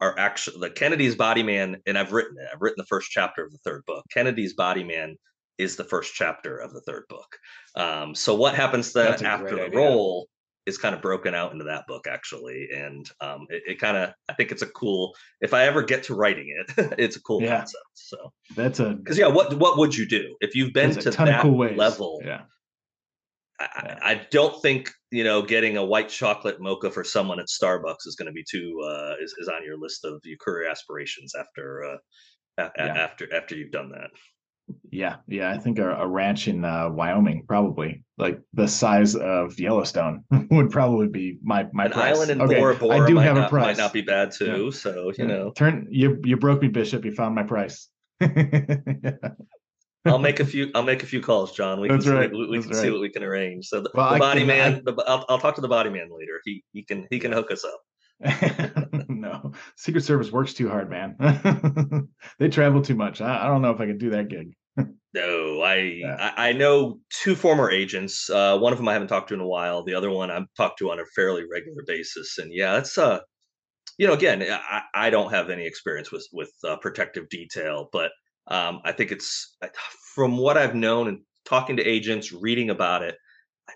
are 0.00 0.18
actually 0.18 0.58
the 0.60 0.70
kennedy's 0.70 1.16
body 1.16 1.42
man 1.42 1.76
and 1.86 1.98
i've 1.98 2.12
written 2.12 2.36
it 2.38 2.48
i've 2.52 2.60
written 2.60 2.78
the 2.78 2.86
first 2.86 3.10
chapter 3.10 3.44
of 3.44 3.52
the 3.52 3.58
third 3.58 3.82
book 3.86 4.04
kennedy's 4.10 4.54
body 4.54 4.84
man 4.84 5.16
is 5.60 5.76
the 5.76 5.84
first 5.84 6.14
chapter 6.14 6.56
of 6.56 6.72
the 6.72 6.80
third 6.80 7.04
book. 7.08 7.36
Um, 7.76 8.14
so 8.14 8.34
what 8.34 8.54
happens 8.54 8.92
then 8.92 9.24
after 9.24 9.56
the 9.56 9.64
idea. 9.64 9.78
role 9.78 10.28
is 10.66 10.78
kind 10.78 10.94
of 10.94 11.02
broken 11.02 11.34
out 11.34 11.52
into 11.52 11.64
that 11.64 11.86
book 11.86 12.06
actually 12.06 12.68
and 12.74 13.10
um, 13.20 13.46
it, 13.48 13.62
it 13.66 13.80
kind 13.80 13.96
of 13.96 14.12
i 14.28 14.34
think 14.34 14.52
it's 14.52 14.62
a 14.62 14.66
cool 14.66 15.14
if 15.40 15.54
i 15.54 15.64
ever 15.64 15.82
get 15.82 16.04
to 16.04 16.14
writing 16.14 16.54
it 16.54 16.94
it's 16.98 17.16
a 17.16 17.22
cool 17.22 17.42
yeah. 17.42 17.58
concept 17.58 17.84
so. 17.94 18.32
That's 18.54 18.78
a 18.78 18.90
because 18.90 19.18
yeah 19.18 19.26
what 19.26 19.54
what 19.54 19.78
would 19.78 19.96
you 19.96 20.06
do? 20.06 20.36
If 20.40 20.54
you've 20.54 20.72
been 20.72 20.92
to 20.92 21.10
that 21.10 21.42
cool 21.42 21.58
level 21.58 22.20
yeah 22.24 22.42
I, 23.60 23.98
I, 24.02 24.26
don't 24.30 24.60
think 24.62 24.90
you 25.10 25.22
know 25.22 25.42
getting 25.42 25.76
a 25.76 25.84
white 25.84 26.08
chocolate 26.08 26.60
mocha 26.60 26.90
for 26.90 27.04
someone 27.04 27.38
at 27.38 27.46
Starbucks 27.46 28.06
is 28.06 28.16
going 28.16 28.26
to 28.26 28.32
be 28.32 28.44
too 28.50 28.80
uh, 28.84 29.14
is, 29.22 29.34
is 29.38 29.48
on 29.48 29.64
your 29.64 29.78
list 29.78 30.04
of 30.04 30.20
your 30.24 30.38
career 30.38 30.70
aspirations 30.70 31.34
after 31.38 31.84
uh, 31.84 31.96
a- 32.58 32.70
yeah. 32.76 32.86
after 32.86 33.32
after 33.34 33.54
you've 33.54 33.70
done 33.70 33.90
that. 33.90 34.10
Yeah, 34.90 35.16
yeah, 35.26 35.50
I 35.50 35.58
think 35.58 35.78
a, 35.78 35.96
a 35.96 36.06
ranch 36.06 36.48
in 36.48 36.64
uh, 36.64 36.90
Wyoming, 36.90 37.44
probably 37.46 38.04
like 38.18 38.40
the 38.52 38.68
size 38.68 39.16
of 39.16 39.58
Yellowstone, 39.58 40.24
would 40.50 40.70
probably 40.70 41.08
be 41.08 41.38
my 41.42 41.66
my 41.72 41.86
An 41.86 41.92
price. 41.92 42.16
island 42.16 42.30
in 42.30 42.40
okay. 42.42 42.58
Bora 42.58 42.76
Bora 42.76 43.00
I 43.00 43.06
do 43.06 43.16
have 43.18 43.36
not, 43.36 43.46
a 43.46 43.48
price. 43.48 43.76
Might 43.76 43.82
not 43.82 43.92
be 43.92 44.02
bad 44.02 44.30
too. 44.30 44.66
Yeah. 44.66 44.70
So 44.70 45.06
you 45.06 45.14
yeah. 45.18 45.26
know, 45.26 45.52
turn 45.52 45.88
you 45.90 46.20
you 46.24 46.36
broke 46.36 46.62
me, 46.62 46.68
Bishop. 46.68 47.04
You 47.04 47.12
found 47.12 47.34
my 47.34 47.42
price. 47.42 47.88
yeah. 48.20 48.28
I'll 50.06 50.18
make 50.18 50.40
a 50.40 50.46
few. 50.46 50.70
I'll 50.74 50.82
make 50.82 51.02
a 51.02 51.06
few 51.06 51.20
calls, 51.20 51.52
John. 51.52 51.80
We 51.80 51.88
That's 51.88 52.04
can, 52.04 52.14
right. 52.14 52.30
See, 52.30 52.36
we, 52.36 52.46
we 52.46 52.62
can 52.62 52.70
right. 52.70 52.80
see 52.80 52.90
what 52.90 53.00
we 53.00 53.10
can 53.10 53.22
arrange. 53.22 53.66
So 53.66 53.82
the, 53.82 53.90
well, 53.94 54.12
the 54.14 54.18
body 54.18 54.40
can, 54.40 54.46
man. 54.46 54.74
I, 54.76 54.80
the, 54.92 55.04
I'll, 55.06 55.24
I'll 55.28 55.38
talk 55.38 55.56
to 55.56 55.60
the 55.60 55.68
body 55.68 55.90
man 55.90 56.08
later. 56.10 56.40
He 56.44 56.64
he 56.72 56.82
can 56.82 57.06
he 57.10 57.18
can 57.18 57.32
hook 57.32 57.50
us 57.50 57.64
up. 57.64 57.80
no, 59.08 59.52
Secret 59.76 60.02
Service 60.02 60.30
works 60.30 60.52
too 60.52 60.68
hard, 60.68 60.90
man. 60.90 61.16
they 62.38 62.48
travel 62.48 62.82
too 62.82 62.94
much. 62.94 63.20
I, 63.20 63.44
I, 63.44 63.46
don't 63.46 63.62
know 63.62 63.70
if 63.70 63.80
I 63.80 63.86
can 63.86 63.98
do 63.98 64.10
that 64.10 64.28
gig. 64.28 64.52
no, 65.14 65.62
I, 65.62 65.76
yeah. 65.76 66.32
I, 66.36 66.50
I 66.50 66.52
know 66.52 67.00
two 67.10 67.34
former 67.34 67.70
agents. 67.70 68.28
Uh, 68.28 68.58
one 68.58 68.72
of 68.72 68.78
them 68.78 68.88
I 68.88 68.92
haven't 68.92 69.08
talked 69.08 69.28
to 69.28 69.34
in 69.34 69.40
a 69.40 69.46
while. 69.46 69.84
The 69.84 69.94
other 69.94 70.10
one 70.10 70.30
I've 70.30 70.52
talked 70.54 70.78
to 70.80 70.90
on 70.90 71.00
a 71.00 71.06
fairly 71.14 71.44
regular 71.50 71.82
basis. 71.86 72.36
And 72.36 72.52
yeah, 72.52 72.76
it's 72.76 72.98
uh, 72.98 73.20
you 73.96 74.06
know, 74.06 74.12
again, 74.12 74.42
I, 74.42 74.82
I 74.94 75.10
don't 75.10 75.32
have 75.32 75.50
any 75.50 75.66
experience 75.66 76.12
with 76.12 76.26
with 76.32 76.52
uh, 76.66 76.76
protective 76.76 77.28
detail, 77.30 77.88
but 77.90 78.10
um, 78.48 78.80
I 78.84 78.92
think 78.92 79.12
it's 79.12 79.56
from 80.14 80.36
what 80.36 80.56
I've 80.56 80.74
known 80.74 81.08
and 81.08 81.20
talking 81.44 81.76
to 81.76 81.84
agents, 81.84 82.32
reading 82.32 82.70
about 82.70 83.02
it 83.02 83.16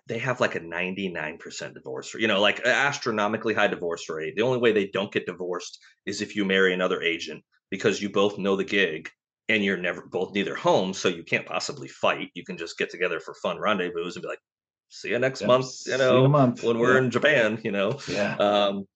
they 0.07 0.19
have 0.19 0.41
like 0.41 0.55
a 0.55 0.61
99% 0.61 1.75
divorce 1.75 2.15
rate, 2.15 2.21
you 2.21 2.29
know, 2.29 2.41
like 2.41 2.61
astronomically 2.61 3.55
high 3.55 3.67
divorce 3.67 4.09
rate. 4.09 4.35
The 4.37 4.43
only 4.43 4.59
way 4.59 4.73
they 4.73 4.89
don't 4.89 5.13
get 5.13 5.27
divorced 5.27 5.79
is 6.07 6.21
if 6.21 6.37
you 6.37 6.45
marry 6.45 6.75
another 6.75 7.03
agent 7.03 7.43
because 7.71 8.03
you 8.03 8.11
both 8.11 8.39
know 8.39 8.57
the 8.57 8.65
gig 8.65 9.09
and 9.49 9.65
you're 9.65 9.77
never 9.77 10.07
both 10.11 10.35
neither 10.35 10.55
home. 10.55 10.93
So 10.93 11.09
you 11.09 11.23
can't 11.23 11.47
possibly 11.47 11.89
fight. 11.89 12.31
You 12.35 12.45
can 12.45 12.57
just 12.57 12.79
get 12.79 12.91
together 12.91 13.21
for 13.21 13.35
fun 13.35 13.59
rendezvous 13.59 14.05
and 14.05 14.23
be 14.23 14.29
like, 14.29 14.41
see 14.89 15.11
you 15.11 15.19
next 15.19 15.43
month, 15.43 15.67
you 15.87 15.99
know, 15.99 16.29
month. 16.29 16.63
when 16.63 16.79
we're 16.79 16.95
yeah. 16.95 17.05
in 17.05 17.11
Japan, 17.11 17.61
you 17.65 17.73
know? 17.73 17.99
Yeah. 18.09 18.37
Um, 18.37 18.87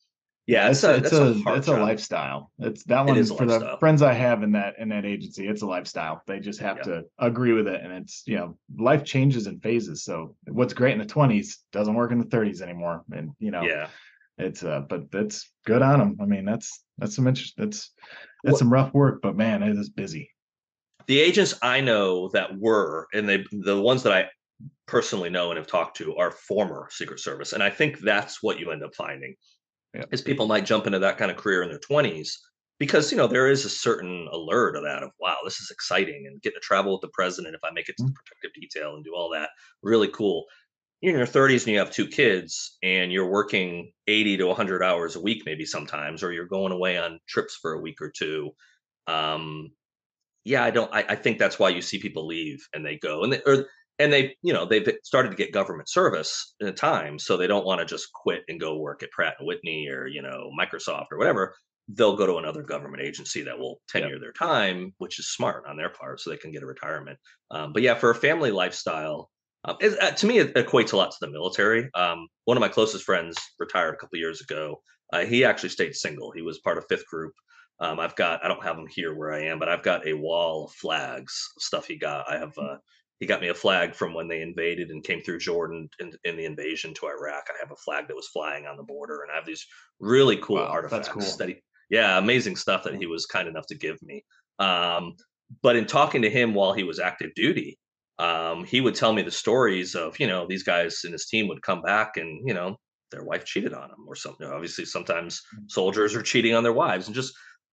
yeah, 0.48 0.70
it's, 0.70 0.82
a 0.82 0.94
it's 0.94 1.12
a, 1.12 1.24
a 1.24 1.54
it's 1.56 1.68
a 1.68 1.76
lifestyle. 1.76 2.50
It's 2.58 2.82
that 2.84 3.04
one 3.04 3.22
for 3.22 3.44
the 3.44 3.76
friends 3.78 4.00
I 4.00 4.14
have 4.14 4.42
in 4.42 4.52
that 4.52 4.76
in 4.78 4.88
that 4.88 5.04
agency. 5.04 5.46
It's 5.46 5.60
a 5.60 5.66
lifestyle. 5.66 6.22
They 6.26 6.40
just 6.40 6.58
have 6.60 6.78
yeah. 6.78 6.82
to 6.84 7.04
agree 7.18 7.52
with 7.52 7.68
it, 7.68 7.82
and 7.82 7.92
it's 7.92 8.22
you 8.24 8.36
know 8.36 8.56
life 8.78 9.04
changes 9.04 9.46
in 9.46 9.60
phases. 9.60 10.04
So 10.04 10.36
what's 10.46 10.72
great 10.72 10.94
in 10.94 11.00
the 11.00 11.04
twenties 11.04 11.58
doesn't 11.70 11.94
work 11.94 12.12
in 12.12 12.18
the 12.18 12.24
thirties 12.24 12.62
anymore, 12.62 13.04
and 13.12 13.32
you 13.38 13.50
know 13.50 13.60
yeah, 13.60 13.88
it's 14.38 14.64
uh 14.64 14.80
but 14.88 15.10
that's 15.10 15.52
good 15.66 15.82
on 15.82 15.98
them. 15.98 16.16
I 16.18 16.24
mean 16.24 16.46
that's 16.46 16.82
that's 16.96 17.14
some 17.14 17.26
interest. 17.26 17.52
That's 17.58 17.92
that's 18.42 18.52
well, 18.54 18.58
some 18.58 18.72
rough 18.72 18.94
work, 18.94 19.20
but 19.20 19.36
man, 19.36 19.62
it 19.62 19.76
is 19.76 19.90
busy. 19.90 20.30
The 21.08 21.20
agents 21.20 21.58
I 21.60 21.82
know 21.82 22.30
that 22.30 22.58
were, 22.58 23.06
and 23.12 23.28
they 23.28 23.44
the 23.52 23.78
ones 23.78 24.02
that 24.04 24.14
I 24.14 24.30
personally 24.86 25.28
know 25.28 25.50
and 25.50 25.58
have 25.58 25.66
talked 25.66 25.98
to 25.98 26.16
are 26.16 26.30
former 26.30 26.88
Secret 26.90 27.20
Service, 27.20 27.52
and 27.52 27.62
I 27.62 27.68
think 27.68 27.98
that's 27.98 28.42
what 28.42 28.58
you 28.58 28.70
end 28.70 28.82
up 28.82 28.94
finding 28.94 29.34
yeah. 29.98 30.04
is 30.10 30.22
people 30.22 30.46
might 30.46 30.64
jump 30.64 30.86
into 30.86 30.98
that 30.98 31.18
kind 31.18 31.30
of 31.30 31.36
career 31.36 31.62
in 31.62 31.68
their 31.68 31.80
20s 31.80 32.30
because 32.78 33.10
you 33.10 33.18
know 33.18 33.26
there 33.26 33.48
is 33.48 33.64
a 33.64 33.70
certain 33.70 34.28
allure 34.32 34.72
to 34.72 34.80
that 34.80 35.02
of 35.02 35.10
wow 35.20 35.36
this 35.44 35.60
is 35.60 35.70
exciting 35.70 36.24
and 36.26 36.40
getting 36.42 36.56
to 36.56 36.60
travel 36.60 36.92
with 36.92 37.00
the 37.00 37.10
president 37.12 37.54
if 37.54 37.60
i 37.64 37.70
make 37.72 37.88
it 37.88 37.96
to 37.98 38.04
the 38.04 38.10
mm. 38.10 38.14
protective 38.14 38.60
detail 38.60 38.94
and 38.94 39.04
do 39.04 39.14
all 39.14 39.30
that 39.30 39.50
really 39.82 40.08
cool 40.08 40.44
you're 41.00 41.12
in 41.12 41.18
your 41.18 41.26
30s 41.26 41.64
and 41.64 41.72
you 41.72 41.78
have 41.78 41.90
two 41.90 42.06
kids 42.06 42.76
and 42.82 43.12
you're 43.12 43.30
working 43.30 43.92
80 44.06 44.38
to 44.38 44.46
100 44.46 44.82
hours 44.82 45.16
a 45.16 45.20
week 45.20 45.42
maybe 45.46 45.64
sometimes 45.64 46.22
or 46.22 46.32
you're 46.32 46.46
going 46.46 46.72
away 46.72 46.98
on 46.98 47.20
trips 47.28 47.56
for 47.60 47.74
a 47.74 47.80
week 47.80 48.00
or 48.00 48.10
two 48.10 48.50
um, 49.06 49.70
yeah 50.44 50.64
i 50.64 50.70
don't 50.70 50.92
I, 50.92 51.04
I, 51.08 51.14
think 51.14 51.38
that's 51.38 51.58
why 51.58 51.70
you 51.70 51.80
see 51.80 51.98
people 51.98 52.26
leave 52.26 52.66
and 52.74 52.84
they 52.84 52.96
go 52.96 53.22
and 53.22 53.32
they, 53.32 53.40
or 53.46 53.66
and 53.98 54.12
they 54.12 54.36
you 54.42 54.52
know 54.52 54.64
they've 54.64 54.88
started 55.02 55.30
to 55.30 55.36
get 55.36 55.52
government 55.52 55.88
service 55.88 56.54
in 56.60 56.68
a 56.68 56.72
time 56.72 57.18
so 57.18 57.36
they 57.36 57.46
don't 57.46 57.66
want 57.66 57.80
to 57.80 57.84
just 57.84 58.12
quit 58.12 58.42
and 58.48 58.60
go 58.60 58.76
work 58.76 59.02
at 59.02 59.10
pratt 59.10 59.34
and 59.38 59.46
whitney 59.46 59.88
or 59.88 60.06
you 60.06 60.22
know 60.22 60.50
microsoft 60.58 61.06
or 61.12 61.18
whatever. 61.18 61.54
They'll 61.90 62.16
go 62.16 62.26
to 62.26 62.36
another 62.36 62.62
government 62.62 63.02
agency 63.02 63.42
that 63.44 63.58
will 63.58 63.80
tenure 63.88 64.12
yep. 64.12 64.20
their 64.20 64.32
time 64.32 64.92
which 64.98 65.18
is 65.18 65.32
smart 65.32 65.64
on 65.66 65.76
their 65.76 65.90
part 65.90 66.20
so 66.20 66.30
they 66.30 66.36
can 66.36 66.52
get 66.52 66.62
a 66.62 66.66
retirement. 66.66 67.18
Um, 67.50 67.72
but 67.72 67.82
yeah 67.82 67.94
for 67.94 68.10
a 68.10 68.14
family 68.14 68.50
lifestyle 68.50 69.30
um, 69.64 69.76
it, 69.80 70.00
uh, 70.00 70.12
to 70.12 70.26
me 70.26 70.38
it 70.38 70.54
equates 70.54 70.92
a 70.92 70.96
lot 70.96 71.10
to 71.10 71.16
the 71.20 71.30
military. 71.30 71.90
Um, 71.94 72.28
one 72.44 72.56
of 72.56 72.60
my 72.60 72.68
closest 72.68 73.04
friends 73.04 73.36
retired 73.58 73.94
a 73.94 73.96
couple 73.96 74.18
years 74.18 74.40
ago. 74.40 74.80
Uh, 75.12 75.24
he 75.24 75.44
actually 75.44 75.70
stayed 75.70 75.94
single. 75.94 76.30
He 76.32 76.42
was 76.42 76.58
part 76.60 76.78
of 76.78 76.84
fifth 76.88 77.06
group. 77.06 77.32
Um, 77.80 78.00
I've 78.00 78.16
got, 78.16 78.44
I 78.44 78.48
don't 78.48 78.62
have 78.62 78.76
them 78.76 78.88
here 78.88 79.14
where 79.14 79.32
I 79.32 79.44
am, 79.44 79.58
but 79.58 79.68
I've 79.68 79.84
got 79.84 80.06
a 80.06 80.12
wall 80.12 80.64
of 80.64 80.72
flags, 80.72 81.48
stuff 81.58 81.86
he 81.86 81.96
got. 81.96 82.28
I 82.28 82.38
have 82.38 82.52
uh, 82.58 82.76
he 83.20 83.26
got 83.26 83.40
me 83.40 83.48
a 83.48 83.54
flag 83.54 83.94
from 83.94 84.14
when 84.14 84.28
they 84.28 84.42
invaded 84.42 84.90
and 84.90 85.02
came 85.02 85.20
through 85.20 85.38
Jordan 85.38 85.88
in, 85.98 86.12
in, 86.24 86.36
the 86.36 86.44
invasion 86.44 86.94
to 86.94 87.06
Iraq. 87.06 87.44
I 87.48 87.58
have 87.60 87.72
a 87.72 87.76
flag 87.76 88.06
that 88.08 88.14
was 88.14 88.28
flying 88.28 88.66
on 88.66 88.76
the 88.76 88.84
border, 88.84 89.22
and 89.22 89.32
I 89.32 89.36
have 89.36 89.46
these 89.46 89.66
really 89.98 90.36
cool 90.36 90.56
wow, 90.56 90.66
artifacts 90.66 91.08
cool. 91.08 91.22
that 91.38 91.48
he, 91.48 91.56
yeah, 91.90 92.18
amazing 92.18 92.56
stuff 92.56 92.84
that 92.84 92.94
he 92.94 93.06
was 93.06 93.26
kind 93.26 93.48
enough 93.48 93.66
to 93.66 93.74
give 93.74 94.00
me. 94.02 94.24
Um, 94.58 95.14
but 95.62 95.76
in 95.76 95.86
talking 95.86 96.22
to 96.22 96.30
him 96.30 96.54
while 96.54 96.72
he 96.72 96.84
was 96.84 97.00
active 97.00 97.30
duty, 97.34 97.78
um, 98.18 98.64
he 98.64 98.80
would 98.80 98.94
tell 98.94 99.12
me 99.12 99.22
the 99.22 99.30
stories 99.30 99.94
of 99.94 100.18
you 100.20 100.26
know 100.26 100.46
these 100.48 100.62
guys 100.62 101.02
in 101.04 101.12
his 101.12 101.26
team 101.26 101.48
would 101.48 101.62
come 101.62 101.82
back 101.82 102.16
and 102.16 102.46
you 102.46 102.54
know 102.54 102.76
their 103.10 103.24
wife 103.24 103.44
cheated 103.44 103.72
on 103.72 103.88
them 103.88 104.04
or 104.06 104.14
something. 104.14 104.46
Obviously, 104.46 104.84
sometimes 104.84 105.40
mm. 105.56 105.70
soldiers 105.70 106.14
are 106.14 106.22
cheating 106.22 106.54
on 106.54 106.62
their 106.62 106.72
wives 106.72 107.06
and 107.06 107.14
just 107.14 107.32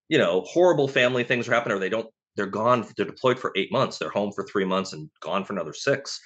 you 0.09 0.17
know 0.17 0.41
horrible 0.41 0.87
family 0.87 1.23
things 1.23 1.47
are 1.47 1.53
happening 1.53 1.77
or 1.77 1.79
they 1.79 1.89
don't 1.89 2.09
they're 2.35 2.45
gone 2.45 2.85
they're 2.97 3.05
deployed 3.05 3.39
for 3.39 3.51
eight 3.55 3.71
months 3.71 3.97
they're 3.97 4.09
home 4.09 4.31
for 4.31 4.45
three 4.45 4.65
months 4.65 4.93
and 4.93 5.09
gone 5.21 5.43
for 5.43 5.53
another 5.53 5.73
six. 5.73 6.19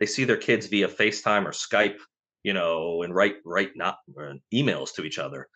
They 0.00 0.06
see 0.06 0.24
their 0.24 0.36
kids 0.36 0.66
via 0.66 0.88
facetime 0.88 1.44
or 1.44 1.52
skype 1.52 1.98
you 2.42 2.52
know 2.52 3.02
and 3.02 3.14
write 3.14 3.36
write 3.44 3.76
not 3.76 3.98
uh, 4.18 4.34
emails 4.52 4.94
to 4.94 5.04
each 5.04 5.18
other. 5.18 5.48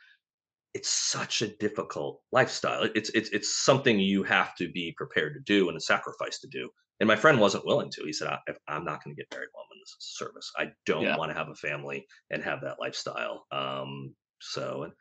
It's 0.75 0.89
such 0.89 1.43
a 1.43 1.57
difficult 1.57 2.21
lifestyle. 2.33 2.89
It's 2.95 3.11
it's 3.11 3.31
it's 3.31 3.59
something 3.59 3.99
you 3.99 4.23
have 4.25 4.55
to 4.57 4.71
be 4.71 4.95
prepared 4.97 5.35
to 5.35 5.41
do 5.41 5.69
and 5.69 5.77
a 5.77 5.81
sacrifice 5.81 6.39
to 6.41 6.49
do. 6.49 6.71
And 7.01 7.07
my 7.07 7.17
friend 7.17 7.39
wasn't 7.41 7.67
willing 7.67 7.91
to. 7.93 8.05
He 8.05 8.13
said 8.13 8.29
I, 8.29 8.39
i'm 8.69 8.85
not 8.85 9.03
going 9.03 9.15
to 9.15 9.21
get 9.21 9.31
married 9.33 9.49
while 9.53 9.65
i'm 9.65 9.77
in 9.77 9.81
this 9.81 9.97
service. 9.99 10.53
I 10.57 10.73
don't 10.85 11.03
yeah. 11.03 11.17
want 11.17 11.31
to 11.31 11.37
have 11.37 11.49
a 11.49 11.55
family 11.55 12.07
and 12.31 12.43
have 12.43 12.61
that 12.63 12.79
lifestyle. 12.81 13.47
Um 13.51 14.15
so 14.41 14.93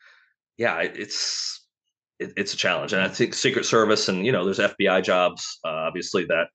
yeah 0.57 0.79
it's 0.79 1.64
it, 2.19 2.33
it's 2.37 2.53
a 2.53 2.57
challenge. 2.57 2.93
And 2.93 3.01
I 3.01 3.07
think 3.07 3.33
Secret 3.33 3.65
Service 3.65 4.07
and 4.09 4.25
you 4.25 4.31
know, 4.31 4.45
there's 4.45 4.59
FBI 4.59 5.03
jobs, 5.03 5.59
uh, 5.65 5.69
obviously 5.69 6.25
that 6.25 6.47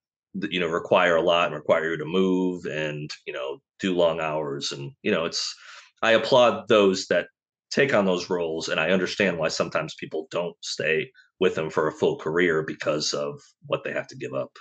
you 0.49 0.59
know 0.59 0.67
require 0.67 1.17
a 1.17 1.21
lot 1.21 1.47
and 1.47 1.55
require 1.55 1.91
you 1.91 1.97
to 1.97 2.05
move 2.05 2.65
and 2.65 3.09
you 3.25 3.33
know 3.33 3.59
do 3.79 3.93
long 3.93 4.21
hours 4.21 4.71
and 4.71 4.91
you 5.03 5.11
know 5.11 5.25
it's 5.25 5.53
I 6.01 6.11
applaud 6.11 6.67
those 6.67 7.07
that 7.07 7.27
take 7.69 7.93
on 7.93 8.05
those 8.05 8.29
roles 8.29 8.69
and 8.69 8.79
I 8.79 8.91
understand 8.91 9.37
why 9.37 9.49
sometimes 9.49 9.95
people 9.95 10.27
don't 10.31 10.55
stay 10.61 11.11
with 11.39 11.55
them 11.55 11.69
for 11.69 11.87
a 11.87 11.91
full 11.91 12.17
career 12.17 12.63
because 12.63 13.13
of 13.13 13.41
what 13.65 13.83
they 13.83 13.91
have 13.93 14.07
to 14.07 14.17
give 14.17 14.33
up. 14.33 14.51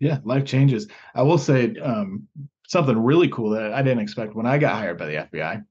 Yeah, 0.00 0.18
life 0.24 0.44
changes. 0.44 0.88
I 1.14 1.22
will 1.22 1.38
say 1.38 1.72
yeah. 1.74 1.82
um, 1.82 2.26
something 2.66 2.98
really 2.98 3.28
cool 3.28 3.50
that 3.50 3.72
I 3.72 3.82
didn't 3.82 4.02
expect 4.02 4.34
when 4.34 4.46
I 4.46 4.58
got 4.58 4.74
hired 4.74 4.98
by 4.98 5.06
the 5.06 5.28
FBI 5.32 5.64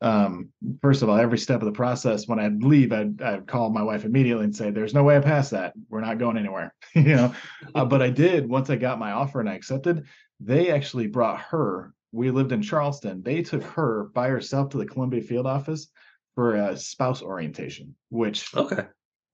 um, 0.00 0.50
first 0.82 1.02
of 1.02 1.08
all, 1.08 1.16
every 1.16 1.38
step 1.38 1.60
of 1.60 1.66
the 1.66 1.72
process, 1.72 2.28
when 2.28 2.38
I'd 2.38 2.62
leave, 2.62 2.92
I'd, 2.92 3.22
I'd 3.22 3.46
call 3.46 3.70
my 3.70 3.82
wife 3.82 4.04
immediately 4.04 4.44
and 4.44 4.54
say, 4.54 4.70
"There's 4.70 4.94
no 4.94 5.04
way 5.04 5.16
I 5.16 5.20
pass 5.20 5.50
that. 5.50 5.72
We're 5.88 6.00
not 6.00 6.18
going 6.18 6.36
anywhere." 6.36 6.74
you 6.94 7.16
know, 7.16 7.34
uh, 7.74 7.84
but 7.84 8.02
I 8.02 8.10
did 8.10 8.48
once 8.48 8.70
I 8.70 8.76
got 8.76 8.98
my 8.98 9.12
offer 9.12 9.40
and 9.40 9.48
I 9.48 9.54
accepted. 9.54 10.04
They 10.40 10.70
actually 10.70 11.06
brought 11.06 11.40
her. 11.40 11.94
We 12.12 12.30
lived 12.30 12.52
in 12.52 12.62
Charleston. 12.62 13.22
They 13.22 13.42
took 13.42 13.62
her 13.62 14.10
by 14.14 14.28
herself 14.28 14.70
to 14.70 14.78
the 14.78 14.86
Columbia 14.86 15.22
field 15.22 15.46
office 15.46 15.88
for 16.34 16.54
a 16.54 16.76
spouse 16.76 17.22
orientation, 17.22 17.94
which 18.10 18.54
okay 18.54 18.84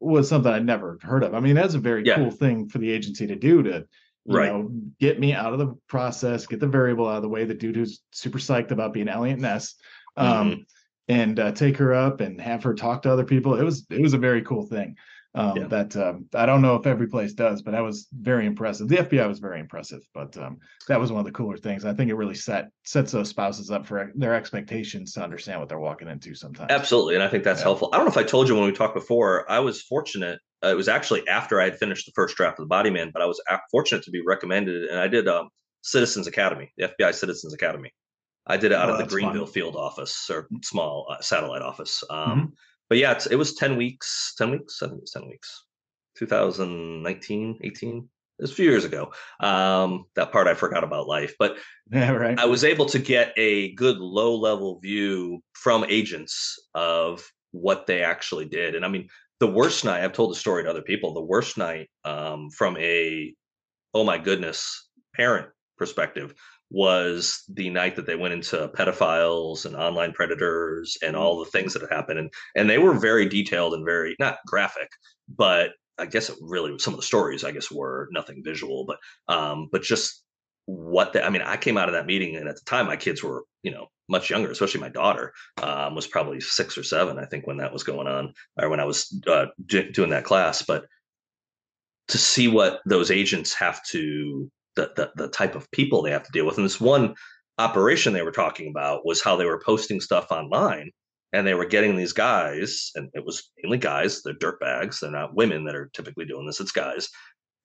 was 0.01 0.29
something 0.29 0.51
I'd 0.51 0.65
never 0.65 0.99
heard 1.03 1.23
of. 1.23 1.35
I 1.35 1.41
mean, 1.41 1.55
that's 1.55 1.75
a 1.75 1.79
very 1.79 2.05
yeah. 2.05 2.17
cool 2.17 2.31
thing 2.31 2.69
for 2.69 2.79
the 2.79 2.91
agency 2.91 3.27
to 3.27 3.37
do 3.37 3.63
to 3.63 3.87
you 4.27 4.37
right. 4.37 4.53
know 4.53 4.71
get 4.99 5.21
me 5.21 5.33
out 5.33 5.53
of 5.53 5.59
the 5.59 5.75
process, 5.89 6.47
get 6.47 6.61
the 6.61 6.67
variable 6.67 7.07
out 7.07 7.17
of 7.17 7.23
the 7.23 7.29
way. 7.29 7.45
The 7.45 7.55
dude 7.55 7.77
who's 7.77 8.03
super 8.11 8.39
psyched 8.39 8.71
about 8.71 8.93
being 8.93 9.09
Eliot 9.09 9.39
Ness 9.39 9.75
um, 10.17 10.51
mm-hmm. 10.51 10.61
and 11.09 11.41
uh, 11.41 11.53
take 11.53 11.77
her 11.77 11.95
up 11.95 12.21
and 12.21 12.41
have 12.41 12.63
her 12.63 12.75
talk 12.75 13.03
to 13.03 13.13
other 13.13 13.25
people. 13.25 13.55
It 13.55 13.65
was 13.65 13.87
it 13.91 14.01
was 14.01 14.15
a 14.15 14.19
very 14.19 14.43
cool 14.43 14.67
thing. 14.67 14.97
Um, 15.33 15.57
yeah. 15.57 15.67
That 15.69 15.97
um, 15.97 16.27
I 16.35 16.45
don't 16.45 16.61
know 16.61 16.75
if 16.75 16.87
every 16.87 17.07
place 17.07 17.35
does, 17.35 17.63
but 17.63 17.71
that 17.71 17.85
was 17.85 18.09
very 18.13 18.47
impressive. 18.47 18.89
The 18.89 18.97
FBI 18.97 19.29
was 19.29 19.39
very 19.39 19.61
impressive, 19.61 20.01
but 20.13 20.37
um, 20.37 20.59
that 20.89 20.99
was 20.99 21.13
one 21.13 21.21
of 21.21 21.27
the 21.27 21.31
cooler 21.31 21.57
things. 21.57 21.85
I 21.85 21.95
think 21.95 22.11
it 22.11 22.15
really 22.15 22.35
set 22.35 22.71
sets 22.83 23.13
those 23.13 23.29
spouses 23.29 23.71
up 23.71 23.87
for 23.87 24.11
their 24.17 24.35
expectations 24.35 25.13
to 25.13 25.23
understand 25.23 25.61
what 25.61 25.69
they're 25.69 25.79
walking 25.79 26.09
into 26.09 26.35
sometimes. 26.35 26.73
Absolutely, 26.73 27.15
and 27.15 27.23
I 27.23 27.29
think 27.29 27.45
that's 27.45 27.61
yeah. 27.61 27.65
helpful. 27.65 27.91
I 27.93 27.99
don't 27.99 28.07
know 28.07 28.11
if 28.11 28.17
I 28.17 28.25
told 28.25 28.49
you 28.49 28.57
when 28.57 28.65
we 28.65 28.73
talked 28.73 28.95
before. 28.95 29.49
I 29.49 29.61
was 29.61 29.83
fortunate. 29.83 30.41
Uh, 30.65 30.69
it 30.69 30.77
was 30.77 30.89
actually 30.89 31.27
after 31.29 31.61
I 31.61 31.65
had 31.65 31.79
finished 31.79 32.07
the 32.07 32.13
first 32.17 32.37
draft 32.37 32.59
of 32.59 32.65
the 32.65 32.69
Body 32.69 32.91
Man, 32.91 33.11
but 33.13 33.23
I 33.23 33.27
was 33.27 33.41
fortunate 33.71 34.03
to 34.05 34.11
be 34.11 34.23
recommended, 34.27 34.91
and 34.91 34.99
I 34.99 35.07
did 35.07 35.29
um, 35.29 35.49
Citizens 35.83 36.27
Academy, 36.27 36.73
the 36.77 36.89
FBI 36.89 37.15
Citizens 37.15 37.55
Academy. 37.55 37.93
I 38.51 38.57
did 38.57 38.73
it 38.73 38.79
out 38.79 38.91
oh, 38.91 38.93
of 38.95 38.99
the 38.99 39.07
Greenville 39.07 39.47
fun. 39.47 39.53
field 39.53 39.77
office 39.77 40.29
or 40.29 40.49
small 40.63 41.07
uh, 41.11 41.21
satellite 41.21 41.63
office. 41.63 42.03
Um, 42.11 42.29
mm-hmm. 42.29 42.47
But 42.89 42.99
yeah, 42.99 43.19
it 43.31 43.37
was 43.37 43.55
10 43.55 43.77
weeks, 43.77 44.35
10 44.37 44.51
weeks, 44.51 44.83
I 44.83 44.87
think 44.87 44.99
it 44.99 45.03
was 45.03 45.13
10 45.13 45.29
weeks, 45.29 45.65
2019, 46.19 47.61
18. 47.63 47.97
It 47.99 48.43
was 48.43 48.51
a 48.51 48.55
few 48.55 48.69
years 48.69 48.85
ago. 48.85 49.13
Um, 49.39 50.07
that 50.17 50.33
part 50.33 50.49
I 50.49 50.55
forgot 50.55 50.83
about 50.83 51.07
life, 51.07 51.35
but 51.39 51.57
yeah, 51.93 52.11
right. 52.11 52.39
I 52.39 52.47
was 52.47 52.65
able 52.65 52.87
to 52.87 52.99
get 52.99 53.33
a 53.37 53.73
good 53.75 53.99
low 53.99 54.35
level 54.35 54.81
view 54.81 55.43
from 55.53 55.85
agents 55.89 56.59
of 56.75 57.25
what 57.53 57.87
they 57.87 58.03
actually 58.03 58.47
did. 58.47 58.75
And 58.75 58.85
I 58.85 58.89
mean, 58.89 59.09
the 59.39 59.47
worst 59.47 59.85
night, 59.85 60.03
I've 60.03 60.13
told 60.13 60.33
the 60.33 60.37
story 60.37 60.65
to 60.65 60.71
other 60.71 60.83
people, 60.83 61.15
the 61.15 61.21
worst 61.21 61.57
night 61.57 61.89
um, 62.05 62.51
from 62.51 62.77
a, 62.79 63.35
oh 63.95 64.05
my 64.05 64.19
goodness, 64.19 64.89
parent 65.15 65.49
perspective 65.79 66.35
was 66.71 67.43
the 67.49 67.69
night 67.69 67.97
that 67.97 68.07
they 68.07 68.17
went 68.17 68.35
into 68.35 68.69
pedophiles 68.75 69.67
and 69.67 69.75
online 69.75 70.13
predators 70.13 70.97
and 71.03 71.17
all 71.17 71.39
the 71.39 71.51
things 71.51 71.73
that 71.73 71.83
had 71.83 71.93
happened. 71.93 72.19
And 72.19 72.31
and 72.57 72.71
they 72.71 72.79
were 72.79 72.95
very 72.95 73.29
detailed 73.29 73.75
and 73.75 73.85
very 73.85 74.17
not 74.19 74.39
graphic 74.47 74.89
but 75.37 75.71
i 75.99 76.07
guess 76.07 76.29
it 76.29 76.37
really 76.41 76.79
some 76.79 76.93
of 76.93 76.99
the 76.99 77.07
stories 77.07 77.45
i 77.45 77.53
guess 77.53 77.71
were 77.71 78.09
nothing 78.13 78.43
visual 78.45 78.85
but 78.85 78.99
um 79.33 79.69
but 79.71 79.83
just 79.83 80.23
what 80.67 81.13
the, 81.13 81.25
i 81.25 81.31
mean 81.31 81.43
i 81.43 81.57
came 81.57 81.77
out 81.77 81.89
of 81.89 81.95
that 81.95 82.07
meeting 82.07 82.37
and 82.37 82.49
at 82.49 82.57
the 82.57 82.63
time 82.65 82.87
my 82.87 82.97
kids 82.97 83.23
were 83.23 83.45
you 83.63 83.71
know 83.71 83.87
much 84.09 84.31
younger 84.31 84.51
especially 84.51 84.81
my 84.81 84.89
daughter 84.89 85.33
um, 85.63 85.95
was 85.95 86.07
probably 86.07 86.41
six 86.41 86.77
or 86.77 86.83
seven 86.83 87.19
i 87.19 87.25
think 87.25 87.47
when 87.47 87.57
that 87.59 87.73
was 87.73 87.83
going 87.83 88.07
on 88.07 88.33
or 88.61 88.69
when 88.69 88.81
i 88.81 88.85
was 88.85 89.17
uh, 89.29 89.47
doing 89.67 90.11
that 90.11 90.25
class. 90.25 90.63
But 90.63 90.85
to 92.09 92.19
see 92.19 92.49
what 92.49 92.81
those 92.87 93.13
agents 93.13 93.55
have 93.55 93.85
to 93.87 94.51
the, 94.81 95.11
the, 95.17 95.25
the 95.25 95.29
type 95.29 95.55
of 95.55 95.71
people 95.71 96.03
they 96.03 96.11
have 96.11 96.25
to 96.25 96.33
deal 96.33 96.47
with. 96.47 96.57
And 96.57 96.65
this 96.65 96.81
one 96.81 97.15
operation 97.59 98.13
they 98.13 98.23
were 98.23 98.33
talking 98.33 98.69
about 98.69 99.05
was 99.05 99.23
how 99.23 99.37
they 99.37 99.45
were 99.45 99.63
posting 99.65 100.01
stuff 100.01 100.31
online 100.31 100.91
and 101.33 101.47
they 101.47 101.55
were 101.55 101.67
getting 101.67 101.95
these 101.95 102.13
guys, 102.13 102.91
and 102.97 103.09
it 103.15 103.25
was 103.25 103.53
mainly 103.63 103.79
guys, 103.79 104.23
they're 104.23 104.33
dirt 104.35 104.59
bags, 104.59 104.99
they're 104.99 105.13
not 105.13 105.37
women 105.37 105.65
that 105.65 105.77
are 105.77 105.89
typically 105.95 106.25
doing 106.25 106.45
this, 106.45 106.59
it's 106.59 106.73
guys, 106.73 107.09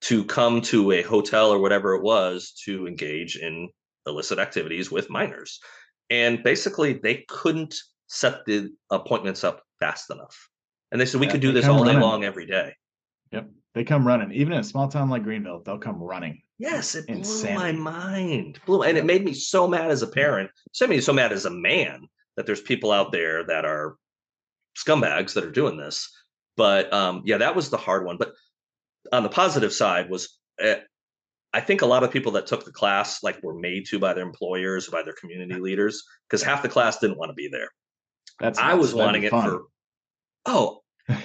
to 0.01 0.23
come 0.25 0.61
to 0.61 0.91
a 0.91 1.01
hotel 1.01 1.49
or 1.49 1.57
whatever 1.57 1.95
it 1.95 2.03
was 2.03 2.53
to 2.65 2.85
engage 2.85 3.37
in 3.37 3.69
illicit 4.05 4.37
activities 4.37 4.91
with 4.91 5.09
minors. 5.09 5.59
And 6.11 6.43
basically, 6.43 6.93
they 6.93 7.25
couldn't 7.27 7.73
set 8.05 8.45
the 8.45 8.69
appointments 8.91 9.43
up 9.43 9.63
fast 9.79 10.11
enough. 10.11 10.37
And 10.91 11.01
they 11.01 11.07
said, 11.07 11.19
we 11.19 11.25
yeah, 11.25 11.31
could 11.31 11.41
do 11.41 11.51
this 11.51 11.65
all 11.65 11.83
day 11.83 11.97
long 11.97 12.23
every 12.23 12.45
day. 12.45 12.73
Yep. 13.31 13.49
They 13.73 13.83
come 13.83 14.05
running. 14.05 14.31
Even 14.31 14.53
in 14.53 14.59
a 14.59 14.63
small 14.63 14.87
town 14.87 15.09
like 15.09 15.23
Greenville, 15.23 15.63
they'll 15.65 15.79
come 15.79 16.01
running. 16.01 16.43
Yes, 16.57 16.95
it 16.95 17.07
blew 17.07 17.53
my 17.53 17.71
mind. 17.71 18.59
Blew, 18.65 18.83
and 18.83 18.97
it 18.97 19.05
made 19.05 19.25
me 19.25 19.33
so 19.33 19.67
mad 19.67 19.91
as 19.91 20.01
a 20.01 20.07
parent. 20.07 20.49
It 20.67 20.89
made 20.89 20.95
me 20.95 21.01
so 21.01 21.13
mad 21.13 21.33
as 21.33 21.45
a 21.45 21.51
man 21.51 22.07
that 22.37 22.45
there's 22.45 22.61
people 22.61 22.91
out 22.91 23.11
there 23.11 23.45
that 23.45 23.65
are 23.65 23.97
scumbags 24.77 25.33
that 25.33 25.43
are 25.43 25.51
doing 25.51 25.77
this. 25.77 26.09
But 26.55 26.91
um, 26.93 27.23
yeah, 27.25 27.37
that 27.37 27.55
was 27.55 27.69
the 27.69 27.77
hard 27.77 28.05
one. 28.05 28.17
But 28.17 28.33
on 29.11 29.23
the 29.23 29.29
positive 29.29 29.73
side 29.73 30.09
was 30.09 30.37
uh, 30.63 30.75
I 31.53 31.61
think 31.61 31.81
a 31.81 31.85
lot 31.85 32.03
of 32.03 32.11
people 32.11 32.33
that 32.33 32.47
took 32.47 32.65
the 32.65 32.71
class 32.71 33.23
like 33.23 33.41
were 33.43 33.57
made 33.57 33.85
to 33.87 33.99
by 33.99 34.13
their 34.13 34.25
employers, 34.25 34.89
by 34.89 35.03
their 35.03 35.13
community 35.13 35.59
leaders, 35.59 36.03
because 36.29 36.43
half 36.43 36.61
the 36.61 36.69
class 36.69 36.99
didn't 36.99 37.17
want 37.17 37.29
to 37.29 37.33
be 37.33 37.49
there. 37.49 37.69
That's 38.39 38.59
I 38.59 38.73
was 38.73 38.93
wanting 38.93 39.23
it 39.23 39.29
for 39.29 39.63
oh, 40.45 40.81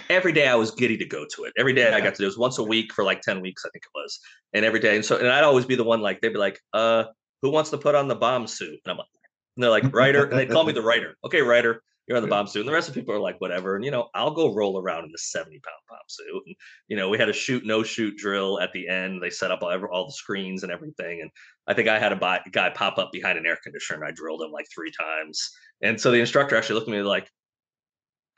every 0.09 0.33
day 0.33 0.47
I 0.47 0.55
was 0.55 0.71
giddy 0.71 0.97
to 0.99 1.05
go 1.05 1.25
to 1.35 1.45
it. 1.45 1.53
Every 1.59 1.73
day 1.73 1.89
yeah. 1.91 1.97
I 1.97 2.01
got 2.01 2.15
to 2.15 2.19
do 2.19 2.25
it 2.25 2.27
was 2.27 2.39
once 2.39 2.59
a 2.59 2.65
week 2.65 2.93
for 2.93 3.05
like 3.05 3.23
10 3.23 3.41
weeks, 3.41 3.65
I 3.65 3.71
think 3.71 3.85
it 3.85 3.99
was. 3.99 4.19
And 4.53 4.65
every 4.65 4.81
day. 4.81 4.97
And 4.97 5.05
so, 5.05 5.17
and 5.17 5.29
I'd 5.29 5.45
always 5.45 5.65
be 5.65 5.77
the 5.77 5.85
one 5.85 6.01
like, 6.01 6.21
they'd 6.21 6.33
be 6.33 6.39
like, 6.39 6.61
uh, 6.73 7.05
who 7.43 7.51
wants 7.51 7.71
to 7.71 7.79
put 7.79 7.95
on 7.95 8.09
the 8.09 8.15
bomb 8.15 8.47
suit? 8.47 8.79
And 8.85 8.93
I'm 8.93 8.99
like, 8.99 9.07
and 9.57 9.63
they're 9.63 9.71
like, 9.71 9.93
writer. 9.93 10.25
and 10.25 10.39
they'd 10.39 10.51
call 10.51 10.65
me 10.65 10.73
the 10.73 10.83
writer. 10.91 11.17
Okay, 11.25 11.43
writer, 11.43 11.83
you're 12.07 12.17
on 12.17 12.23
the 12.23 12.29
bomb 12.29 12.47
suit. 12.47 12.61
And 12.61 12.69
the 12.69 12.73
rest 12.73 12.89
of 12.89 12.95
the 12.95 13.01
people 13.01 13.15
are 13.15 13.21
like, 13.21 13.41
whatever. 13.41 13.77
And, 13.77 13.85
you 13.85 13.91
know, 13.91 14.09
I'll 14.15 14.33
go 14.33 14.55
roll 14.55 14.81
around 14.81 15.05
in 15.05 15.13
the 15.13 15.19
70 15.19 15.61
pound 15.61 15.83
bomb 15.89 15.99
suit. 16.09 16.43
And, 16.47 16.57
you 16.89 16.97
know, 16.97 17.09
we 17.09 17.19
had 17.19 17.29
a 17.29 17.33
shoot, 17.33 17.65
no 17.65 17.83
shoot 17.83 18.17
drill 18.17 18.61
at 18.61 18.73
the 18.73 18.89
end. 18.89 19.23
They 19.23 19.31
set 19.31 19.51
up 19.51 19.63
all, 19.63 19.73
all 19.93 20.07
the 20.07 20.13
screens 20.13 20.63
and 20.63 20.73
everything. 20.73 21.21
And 21.23 21.31
I 21.67 21.75
think 21.75 21.89
I 21.89 21.99
had 21.99 22.13
a 22.13 22.41
guy 22.51 22.71
pop 22.71 22.99
up 22.99 23.11
behind 23.13 23.39
an 23.39 23.47
air 23.47 23.59
conditioner 23.63 24.03
and 24.03 24.09
I 24.09 24.15
drilled 24.15 24.43
him 24.43 24.51
like 24.51 24.67
three 24.75 24.93
times. 24.99 25.51
And 25.83 26.01
so 26.01 26.11
the 26.11 26.21
instructor 26.21 26.57
actually 26.57 26.77
looked 26.77 26.89
at 26.89 26.93
me 26.93 27.03
like, 27.03 27.31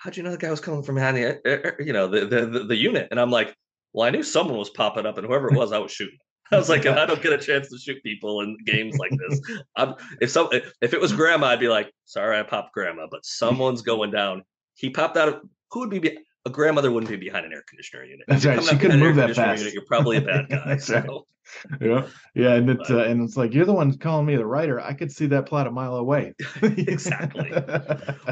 how'd 0.03 0.16
you 0.16 0.22
know 0.22 0.32
the 0.32 0.36
guy 0.38 0.50
was 0.50 0.61
coming 0.61 0.82
from 0.82 0.96
behind 0.96 1.16
er, 1.16 1.40
the, 1.44 1.50
er, 1.50 1.76
er, 1.78 1.82
you 1.82 1.92
know, 1.92 2.09
the, 2.09 2.26
the, 2.26 2.46
the, 2.46 2.64
the 2.64 2.76
unit? 2.76 3.07
And 3.11 3.20
I'm 3.20 3.30
like, 3.30 3.55
well, 3.92 4.07
I 4.07 4.11
knew 4.11 4.22
someone 4.22 4.59
was 4.59 4.70
popping 4.70 5.07
up 5.07 5.16
and 5.16 5.26
whoever 5.26 5.48
it 5.48 5.57
was, 5.57 5.70
I 5.70 5.78
was 5.78 5.92
shooting. 5.92 6.18
I 6.53 6.57
was 6.57 6.68
like, 6.68 6.84
if 6.84 6.96
I 6.96 7.07
don't 7.07 7.22
get 7.22 7.32
a 7.32 7.38
chance 7.38 7.68
to 7.70 7.78
shoot 7.78 8.03
people 8.03 8.40
in 8.40 8.59
games 8.66 8.98
like 8.98 9.12
this, 9.12 9.40
I'm, 9.76 9.94
if 10.20 10.30
some 10.30 10.48
if 10.53 10.92
it 10.92 11.00
was 11.00 11.12
grandma, 11.12 11.48
I'd 11.48 11.61
be 11.61 11.68
like, 11.68 11.90
sorry, 12.05 12.38
I 12.38 12.42
popped 12.42 12.74
grandma, 12.74 13.07
but 13.11 13.24
someone's 13.24 13.82
going 13.82 14.11
down. 14.11 14.42
He 14.74 14.90
popped 14.90 15.16
out. 15.16 15.28
Of, 15.28 15.40
who 15.70 15.80
would 15.80 15.90
be 15.90 16.18
a 16.45 16.51
grandmother 16.51 16.90
wouldn't 16.90 17.11
be 17.11 17.16
behind 17.16 17.47
an 17.47 17.53
air 17.53 17.62
conditioner 17.68 18.05
unit. 18.05 18.24
That's 18.26 18.45
right. 18.45 18.62
She 18.62 18.76
couldn't 18.76 19.01
move 19.01 19.16
that 19.16 19.34
fast. 19.34 19.61
Unit, 19.61 19.74
you're 19.74 19.84
probably 19.84 20.16
a 20.18 20.22
bad 20.22 20.49
guy. 20.51 20.76
So. 20.76 20.95
right. 20.95 21.80
Yeah, 21.80 22.07
yeah, 22.34 22.55
and 22.55 22.70
it's 22.70 22.90
uh, 22.90 22.99
and 23.01 23.22
it's 23.22 23.36
like 23.36 23.53
you're 23.53 23.64
the 23.64 23.72
one 23.72 23.97
calling 23.99 24.26
me 24.26 24.36
the 24.36 24.47
writer. 24.47 24.80
I 24.80 24.95
could 24.95 25.12
see 25.12 25.26
that 25.26 25.47
plot 25.47 25.66
a 25.66 25.70
mile 25.70 25.97
away. 25.97 26.34
exactly. 26.62 27.53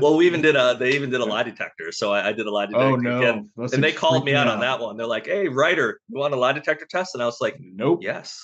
well, 0.01 0.17
we 0.17 0.27
even 0.27 0.41
did 0.41 0.57
a 0.57 0.77
they 0.79 0.93
even 0.93 1.11
did 1.11 1.21
a 1.21 1.25
lie 1.25 1.43
detector. 1.43 1.93
So 1.93 2.13
I, 2.13 2.29
I 2.29 2.33
did 2.33 2.47
a 2.47 2.51
lie 2.51 2.67
detector. 2.67 2.87
Oh 2.87 2.97
no! 2.97 3.19
Again, 3.19 3.51
and 3.57 3.85
they 3.85 3.93
called 3.93 4.25
me 4.25 4.35
out, 4.35 4.47
out 4.47 4.55
on 4.55 4.61
that 4.61 4.81
one. 4.81 4.97
They're 4.97 5.07
like, 5.07 5.27
"Hey, 5.27 5.49
writer, 5.49 6.01
you 6.09 6.19
want 6.19 6.35
a 6.35 6.39
lie 6.39 6.53
detector 6.53 6.87
test?" 6.87 7.15
And 7.15 7.23
I 7.23 7.27
was 7.27 7.41
like, 7.41 7.57
"Nope." 7.61 8.01
Yes. 8.03 8.41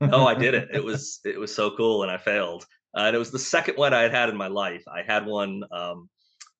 No, 0.00 0.26
I 0.28 0.34
did 0.34 0.54
it. 0.54 0.68
It 0.72 0.84
was 0.84 1.20
it 1.24 1.38
was 1.38 1.54
so 1.54 1.70
cool, 1.76 2.02
and 2.02 2.10
I 2.10 2.18
failed. 2.18 2.64
Uh, 2.96 3.02
and 3.02 3.16
it 3.16 3.18
was 3.18 3.30
the 3.30 3.38
second 3.38 3.76
one 3.76 3.94
I 3.94 4.02
had 4.02 4.12
had 4.12 4.28
in 4.28 4.36
my 4.36 4.48
life. 4.48 4.82
I 4.88 5.02
had 5.02 5.26
one 5.26 5.62
um, 5.70 6.08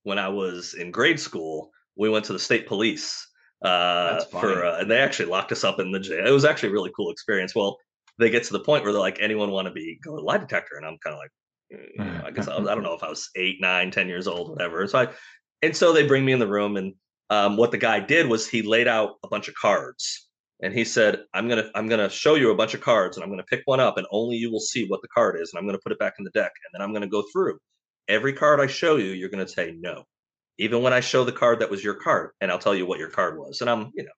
when 0.02 0.18
I 0.18 0.28
was 0.28 0.74
in 0.74 0.90
grade 0.90 1.18
school. 1.18 1.70
We 1.96 2.08
went 2.08 2.24
to 2.26 2.32
the 2.32 2.38
state 2.38 2.66
police 2.66 3.26
uh, 3.62 4.24
for 4.24 4.64
uh, 4.64 4.80
and 4.80 4.90
they 4.90 4.98
actually 4.98 5.28
locked 5.28 5.52
us 5.52 5.64
up 5.64 5.80
in 5.80 5.92
the 5.92 6.00
jail. 6.00 6.26
It 6.26 6.30
was 6.30 6.44
actually 6.44 6.70
a 6.70 6.72
really 6.72 6.92
cool 6.96 7.10
experience. 7.10 7.54
Well, 7.54 7.78
they 8.18 8.30
get 8.30 8.44
to 8.44 8.52
the 8.52 8.60
point 8.60 8.84
where 8.84 8.92
they're 8.92 9.00
like, 9.00 9.18
anyone 9.20 9.50
want 9.50 9.66
to 9.66 9.72
be 9.72 9.98
go 10.04 10.16
to 10.16 10.22
lie 10.22 10.38
detector, 10.38 10.76
and 10.76 10.86
I'm 10.86 10.98
kind 10.98 11.14
of 11.14 11.18
like, 11.18 11.30
you 11.70 12.04
know, 12.04 12.22
I 12.24 12.30
guess 12.30 12.48
I, 12.48 12.58
was, 12.58 12.68
I 12.68 12.74
don't 12.74 12.84
know 12.84 12.94
if 12.94 13.02
I 13.02 13.08
was 13.08 13.30
eight, 13.36 13.60
nine, 13.60 13.90
ten 13.90 14.08
years 14.08 14.26
old, 14.26 14.50
whatever. 14.50 14.86
So 14.86 14.98
I, 14.98 15.08
and 15.62 15.76
so 15.76 15.92
they 15.92 16.06
bring 16.06 16.24
me 16.24 16.32
in 16.32 16.38
the 16.38 16.46
room, 16.46 16.76
and 16.76 16.94
um, 17.30 17.56
what 17.56 17.70
the 17.70 17.78
guy 17.78 18.00
did 18.00 18.28
was 18.28 18.48
he 18.48 18.62
laid 18.62 18.88
out 18.88 19.16
a 19.22 19.28
bunch 19.28 19.48
of 19.48 19.54
cards, 19.54 20.28
and 20.62 20.72
he 20.72 20.84
said, 20.84 21.24
"I'm 21.34 21.48
gonna 21.48 21.70
I'm 21.74 21.88
gonna 21.88 22.10
show 22.10 22.34
you 22.34 22.50
a 22.50 22.56
bunch 22.56 22.74
of 22.74 22.80
cards, 22.80 23.16
and 23.16 23.24
I'm 23.24 23.30
gonna 23.30 23.44
pick 23.44 23.62
one 23.66 23.80
up, 23.80 23.98
and 23.98 24.06
only 24.10 24.36
you 24.36 24.50
will 24.50 24.60
see 24.60 24.86
what 24.86 25.02
the 25.02 25.08
card 25.08 25.40
is, 25.40 25.52
and 25.52 25.58
I'm 25.58 25.66
gonna 25.66 25.80
put 25.82 25.92
it 25.92 25.98
back 25.98 26.14
in 26.18 26.24
the 26.24 26.30
deck, 26.30 26.52
and 26.64 26.72
then 26.72 26.82
I'm 26.82 26.92
gonna 26.92 27.06
go 27.06 27.24
through 27.32 27.58
every 28.08 28.32
card 28.32 28.60
I 28.60 28.66
show 28.66 28.96
you. 28.96 29.12
You're 29.12 29.30
gonna 29.30 29.48
say 29.48 29.74
no." 29.78 30.04
Even 30.60 30.82
when 30.82 30.92
I 30.92 31.00
show 31.00 31.24
the 31.24 31.32
card 31.32 31.60
that 31.60 31.70
was 31.70 31.82
your 31.82 31.94
card, 31.94 32.30
and 32.40 32.50
I'll 32.50 32.58
tell 32.58 32.74
you 32.74 32.86
what 32.86 32.98
your 32.98 33.10
card 33.10 33.38
was, 33.38 33.60
and 33.60 33.70
I'm, 33.70 33.90
you 33.94 34.04
know, 34.04 34.10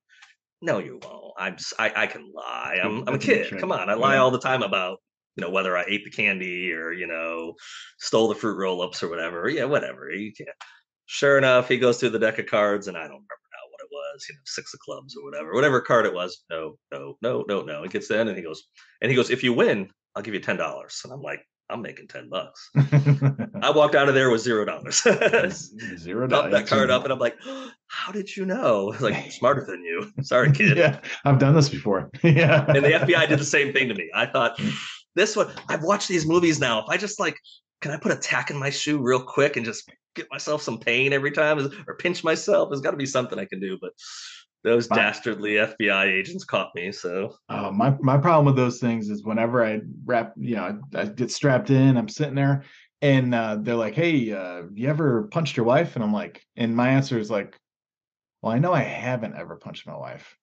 no, 0.60 0.78
you 0.78 1.00
won't. 1.02 1.34
I'm, 1.38 1.56
I, 1.78 1.92
I 2.02 2.06
can 2.06 2.30
lie. 2.32 2.78
I'm, 2.82 3.08
I'm 3.08 3.14
a 3.14 3.18
kid. 3.18 3.58
Come 3.58 3.72
on, 3.72 3.88
I 3.88 3.94
lie 3.94 4.18
all 4.18 4.30
the 4.30 4.38
time 4.38 4.62
about, 4.62 4.98
you 5.36 5.40
know, 5.40 5.50
whether 5.50 5.76
I 5.76 5.84
ate 5.88 6.04
the 6.04 6.10
candy 6.10 6.72
or 6.72 6.92
you 6.92 7.06
know, 7.06 7.54
stole 7.98 8.28
the 8.28 8.34
fruit 8.34 8.56
roll-ups 8.56 9.02
or 9.02 9.08
whatever. 9.08 9.48
Yeah, 9.48 9.64
whatever. 9.64 10.10
You 10.10 10.32
can't. 10.32 10.50
Sure 11.06 11.36
enough, 11.36 11.68
he 11.68 11.78
goes 11.78 11.98
through 11.98 12.10
the 12.10 12.18
deck 12.18 12.38
of 12.38 12.46
cards, 12.46 12.86
and 12.88 12.96
I 12.96 13.02
don't 13.02 13.10
remember 13.10 13.48
now 13.52 13.70
what 13.70 13.80
it 13.80 13.88
was. 13.90 14.26
You 14.28 14.34
know, 14.34 14.40
six 14.44 14.72
of 14.72 14.80
clubs 14.80 15.16
or 15.16 15.24
whatever, 15.24 15.52
whatever 15.54 15.80
card 15.80 16.06
it 16.06 16.14
was. 16.14 16.44
No, 16.50 16.76
no, 16.92 17.16
no, 17.22 17.44
no, 17.48 17.62
no. 17.62 17.82
He 17.82 17.88
gets 17.88 18.10
in, 18.10 18.28
and 18.28 18.36
he 18.36 18.42
goes, 18.42 18.62
and 19.00 19.10
he 19.10 19.16
goes, 19.16 19.30
if 19.30 19.42
you 19.42 19.52
win, 19.52 19.90
I'll 20.14 20.22
give 20.22 20.34
you 20.34 20.40
ten 20.40 20.56
dollars. 20.56 21.00
And 21.04 21.12
I'm 21.12 21.22
like, 21.22 21.44
I'm 21.72 21.82
making 21.82 22.08
10 22.08 22.28
bucks. 22.28 22.70
I 22.76 23.70
walked 23.74 23.94
out 23.94 24.08
of 24.08 24.14
there 24.14 24.30
with 24.30 24.42
zero 24.42 24.64
dollars. 24.64 25.02
zero 25.98 26.26
dollars. 26.26 26.52
that 26.52 26.66
card 26.66 26.90
up 26.90 27.04
and 27.04 27.12
I'm 27.12 27.18
like, 27.18 27.36
how 27.86 28.12
did 28.12 28.36
you 28.36 28.44
know? 28.44 28.94
Like 29.00 29.32
smarter 29.32 29.64
than 29.66 29.82
you. 29.82 30.12
Sorry, 30.22 30.52
kid. 30.52 30.76
yeah, 30.76 31.00
I've 31.24 31.38
done 31.38 31.54
this 31.54 31.68
before. 31.68 32.10
yeah. 32.22 32.64
And 32.68 32.84
the 32.84 32.90
FBI 32.92 33.28
did 33.28 33.38
the 33.38 33.44
same 33.44 33.72
thing 33.72 33.88
to 33.88 33.94
me. 33.94 34.10
I 34.14 34.26
thought 34.26 34.60
this 35.16 35.34
one, 35.34 35.50
I've 35.68 35.82
watched 35.82 36.08
these 36.08 36.26
movies 36.26 36.60
now. 36.60 36.80
If 36.80 36.86
I 36.88 36.96
just 36.96 37.18
like, 37.18 37.36
can 37.80 37.90
I 37.90 37.96
put 37.96 38.12
a 38.12 38.16
tack 38.16 38.50
in 38.50 38.58
my 38.58 38.70
shoe 38.70 38.98
real 38.98 39.20
quick 39.22 39.56
and 39.56 39.66
just 39.66 39.90
get 40.14 40.26
myself 40.30 40.62
some 40.62 40.78
pain 40.78 41.12
every 41.12 41.32
time 41.32 41.70
or 41.88 41.96
pinch 41.96 42.22
myself? 42.22 42.68
There's 42.70 42.80
got 42.80 42.92
to 42.92 42.96
be 42.96 43.06
something 43.06 43.38
I 43.38 43.44
can 43.44 43.60
do. 43.60 43.76
But 43.80 43.92
those 44.64 44.88
my, 44.88 44.96
dastardly 44.96 45.54
FBI 45.54 46.06
agents 46.06 46.44
caught 46.44 46.74
me. 46.74 46.92
So 46.92 47.36
uh, 47.48 47.70
my 47.70 47.96
my 48.00 48.16
problem 48.16 48.46
with 48.46 48.56
those 48.56 48.78
things 48.78 49.10
is 49.10 49.24
whenever 49.24 49.64
I 49.64 49.80
wrap, 50.04 50.34
you 50.36 50.56
know, 50.56 50.80
I, 50.94 51.00
I 51.00 51.04
get 51.06 51.30
strapped 51.30 51.70
in, 51.70 51.96
I'm 51.96 52.08
sitting 52.08 52.34
there, 52.34 52.64
and 53.00 53.34
uh, 53.34 53.56
they're 53.60 53.74
like, 53.74 53.94
"Hey, 53.94 54.32
uh, 54.32 54.62
you 54.74 54.88
ever 54.88 55.24
punched 55.24 55.56
your 55.56 55.66
wife?" 55.66 55.96
And 55.96 56.04
I'm 56.04 56.12
like, 56.12 56.44
and 56.56 56.76
my 56.76 56.90
answer 56.90 57.18
is 57.18 57.30
like, 57.30 57.58
"Well, 58.40 58.52
I 58.52 58.58
know 58.58 58.72
I 58.72 58.82
haven't 58.82 59.36
ever 59.36 59.56
punched 59.56 59.86
my 59.86 59.96
wife." 59.96 60.36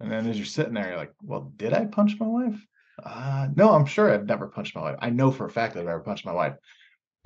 And 0.00 0.10
then 0.10 0.26
as 0.26 0.36
you're 0.36 0.46
sitting 0.46 0.74
there, 0.74 0.88
you're 0.88 0.96
like, 0.96 1.14
"Well, 1.22 1.52
did 1.56 1.72
I 1.72 1.84
punch 1.84 2.18
my 2.18 2.26
wife?" 2.26 2.66
Uh, 3.02 3.48
no, 3.54 3.74
I'm 3.74 3.86
sure 3.86 4.10
I've 4.10 4.26
never 4.26 4.48
punched 4.48 4.74
my 4.74 4.80
wife. 4.82 4.96
I 5.00 5.10
know 5.10 5.30
for 5.30 5.44
a 5.44 5.50
fact 5.50 5.74
that 5.74 5.80
I've 5.80 5.86
never 5.86 6.00
punched 6.00 6.24
my 6.24 6.32
wife 6.32 6.54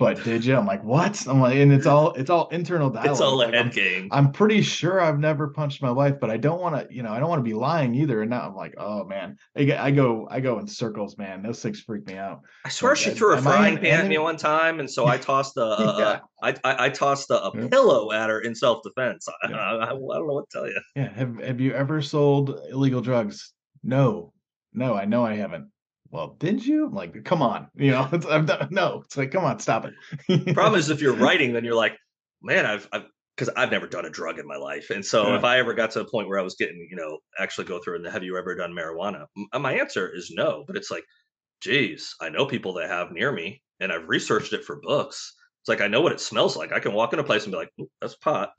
but 0.01 0.23
did 0.23 0.43
you? 0.43 0.57
I'm 0.57 0.65
like, 0.65 0.83
what? 0.83 1.27
I'm 1.27 1.39
like, 1.39 1.57
and 1.57 1.71
it's 1.71 1.85
all 1.85 2.11
it's 2.13 2.31
all 2.31 2.47
internal 2.47 2.89
dialogue. 2.89 3.11
It's 3.11 3.21
all 3.21 3.37
like, 3.37 3.53
a 3.53 3.57
head 3.57 3.65
I'm, 3.67 3.71
game. 3.71 4.07
I'm 4.09 4.31
pretty 4.31 4.63
sure 4.63 4.99
I've 4.99 5.19
never 5.19 5.49
punched 5.49 5.79
my 5.83 5.91
wife, 5.91 6.15
but 6.19 6.31
I 6.31 6.37
don't 6.37 6.59
want 6.59 6.75
to, 6.75 6.93
you 6.93 7.03
know, 7.03 7.11
I 7.11 7.19
don't 7.19 7.29
want 7.29 7.37
to 7.37 7.47
be 7.47 7.53
lying 7.53 7.93
either. 7.93 8.21
And 8.21 8.31
now 8.31 8.47
I'm 8.47 8.55
like, 8.55 8.73
oh 8.79 9.03
man, 9.03 9.37
I, 9.55 9.77
I 9.77 9.91
go 9.91 10.27
I 10.31 10.39
go 10.39 10.57
in 10.57 10.65
circles, 10.65 11.19
man. 11.19 11.43
Those 11.43 11.61
things 11.61 11.81
freak 11.81 12.07
me 12.07 12.15
out. 12.15 12.41
I 12.65 12.69
swear 12.69 12.95
she 12.95 13.11
threw 13.11 13.35
a 13.35 13.41
frying 13.43 13.77
pan 13.77 14.01
at 14.01 14.07
me 14.07 14.17
one 14.17 14.37
time, 14.37 14.79
and 14.79 14.89
so 14.89 15.05
I 15.05 15.17
tossed 15.19 15.55
a, 15.57 15.61
a, 15.61 15.99
yeah. 15.99 16.19
a 16.41 16.45
I, 16.47 16.55
I, 16.63 16.85
I 16.85 16.89
tossed 16.89 17.29
a, 17.29 17.39
a 17.39 17.51
yeah. 17.53 17.67
pillow 17.67 18.11
at 18.11 18.27
her 18.27 18.41
in 18.41 18.55
self 18.55 18.81
defense. 18.81 19.27
I, 19.43 19.51
I, 19.51 19.83
I, 19.83 19.89
don't 19.89 20.01
know 20.01 20.33
what 20.33 20.49
to 20.49 20.57
tell 20.57 20.67
you. 20.67 20.81
Yeah, 20.95 21.13
have 21.13 21.37
have 21.43 21.61
you 21.61 21.73
ever 21.73 22.01
sold 22.01 22.59
illegal 22.71 23.01
drugs? 23.01 23.53
No, 23.83 24.33
no, 24.73 24.95
I 24.95 25.05
know 25.05 25.23
I 25.23 25.35
haven't 25.35 25.67
well, 26.11 26.35
did 26.39 26.65
you? 26.65 26.85
I'm 26.85 26.93
like, 26.93 27.23
come 27.23 27.41
on, 27.41 27.67
you 27.75 27.91
know, 27.91 28.07
it's, 28.11 28.25
I've 28.25 28.45
done, 28.45 28.67
no, 28.71 29.01
it's 29.05 29.17
like, 29.17 29.31
come 29.31 29.45
on, 29.45 29.59
stop 29.59 29.85
it. 29.85 30.53
Problem 30.53 30.79
is, 30.79 30.89
if 30.89 31.01
you're 31.01 31.15
writing, 31.15 31.53
then 31.53 31.65
you're 31.65 31.75
like, 31.75 31.97
man, 32.41 32.65
I've, 32.65 32.87
I've, 32.91 33.05
because 33.37 33.53
I've 33.55 33.71
never 33.71 33.87
done 33.87 34.05
a 34.05 34.09
drug 34.09 34.37
in 34.37 34.45
my 34.45 34.57
life, 34.57 34.89
and 34.89 35.03
so 35.03 35.29
yeah. 35.29 35.37
if 35.37 35.43
I 35.43 35.59
ever 35.59 35.73
got 35.73 35.91
to 35.91 36.01
a 36.01 36.09
point 36.09 36.27
where 36.27 36.37
I 36.37 36.43
was 36.43 36.55
getting, 36.55 36.87
you 36.89 36.97
know, 36.97 37.19
actually 37.39 37.65
go 37.65 37.79
through 37.79 37.95
and 37.95 38.05
have 38.05 38.23
you 38.23 38.37
ever 38.37 38.55
done 38.55 38.73
marijuana? 38.73 39.25
Uh, 39.51 39.59
my 39.59 39.79
answer 39.79 40.13
is 40.13 40.31
no, 40.35 40.63
but 40.67 40.75
it's 40.75 40.91
like, 40.91 41.05
geez, 41.61 42.13
I 42.19 42.29
know 42.29 42.45
people 42.45 42.73
that 42.73 42.89
have 42.89 43.11
near 43.11 43.31
me, 43.31 43.63
and 43.79 43.91
I've 43.91 44.09
researched 44.09 44.53
it 44.53 44.65
for 44.65 44.81
books. 44.81 45.33
It's 45.61 45.69
like 45.69 45.81
I 45.81 45.87
know 45.87 46.01
what 46.01 46.11
it 46.11 46.19
smells 46.19 46.57
like. 46.57 46.71
I 46.71 46.79
can 46.79 46.93
walk 46.93 47.13
in 47.13 47.19
a 47.19 47.23
place 47.23 47.43
and 47.43 47.51
be 47.51 47.57
like, 47.57 47.71
"That's 48.01 48.15
pot." 48.15 48.51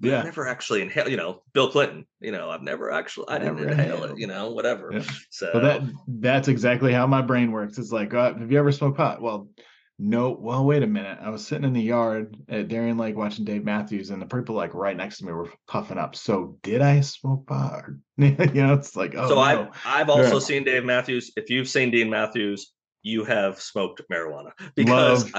Yeah. 0.00 0.18
I've 0.18 0.24
never 0.24 0.46
actually 0.46 0.82
inhale, 0.82 1.08
you 1.08 1.16
know, 1.16 1.42
Bill 1.54 1.70
Clinton, 1.70 2.06
you 2.20 2.32
know, 2.32 2.50
I've 2.50 2.62
never 2.62 2.90
actually, 2.90 3.28
I 3.28 3.38
didn't 3.38 3.60
inhale 3.60 4.04
it, 4.04 4.18
you 4.18 4.26
know, 4.26 4.50
whatever. 4.50 4.90
Yeah. 4.92 5.04
So 5.30 5.50
but 5.52 5.62
that, 5.62 5.82
that's 6.06 6.48
exactly 6.48 6.92
how 6.92 7.06
my 7.06 7.22
brain 7.22 7.50
works. 7.50 7.78
It's 7.78 7.92
like, 7.92 8.12
uh, 8.12 8.34
have 8.34 8.52
you 8.52 8.58
ever 8.58 8.72
smoked 8.72 8.98
pot? 8.98 9.22
Well, 9.22 9.48
no. 9.98 10.36
Well, 10.38 10.66
wait 10.66 10.82
a 10.82 10.86
minute. 10.86 11.18
I 11.22 11.30
was 11.30 11.46
sitting 11.46 11.64
in 11.64 11.72
the 11.72 11.80
yard 11.80 12.36
at 12.50 12.68
Darien 12.68 12.98
Lake 12.98 13.16
watching 13.16 13.46
Dave 13.46 13.64
Matthews 13.64 14.10
and 14.10 14.20
the 14.20 14.26
people 14.26 14.54
like 14.54 14.74
right 14.74 14.96
next 14.96 15.18
to 15.18 15.24
me 15.24 15.32
were 15.32 15.50
puffing 15.66 15.96
up. 15.96 16.14
So 16.14 16.58
did 16.62 16.82
I 16.82 17.00
smoke 17.00 17.46
pot? 17.46 17.84
you 18.18 18.34
know, 18.34 18.74
it's 18.74 18.94
like, 18.96 19.14
oh, 19.16 19.28
so 19.28 19.34
no. 19.36 19.40
I've, 19.40 19.68
I've 19.86 20.10
also 20.10 20.34
yeah. 20.34 20.40
seen 20.40 20.64
Dave 20.64 20.84
Matthews. 20.84 21.32
If 21.36 21.48
you've 21.48 21.68
seen 21.68 21.90
Dave 21.90 22.08
Matthews, 22.08 22.72
you 23.02 23.24
have 23.24 23.60
smoked 23.60 24.02
marijuana 24.12 24.50
because 24.74 25.32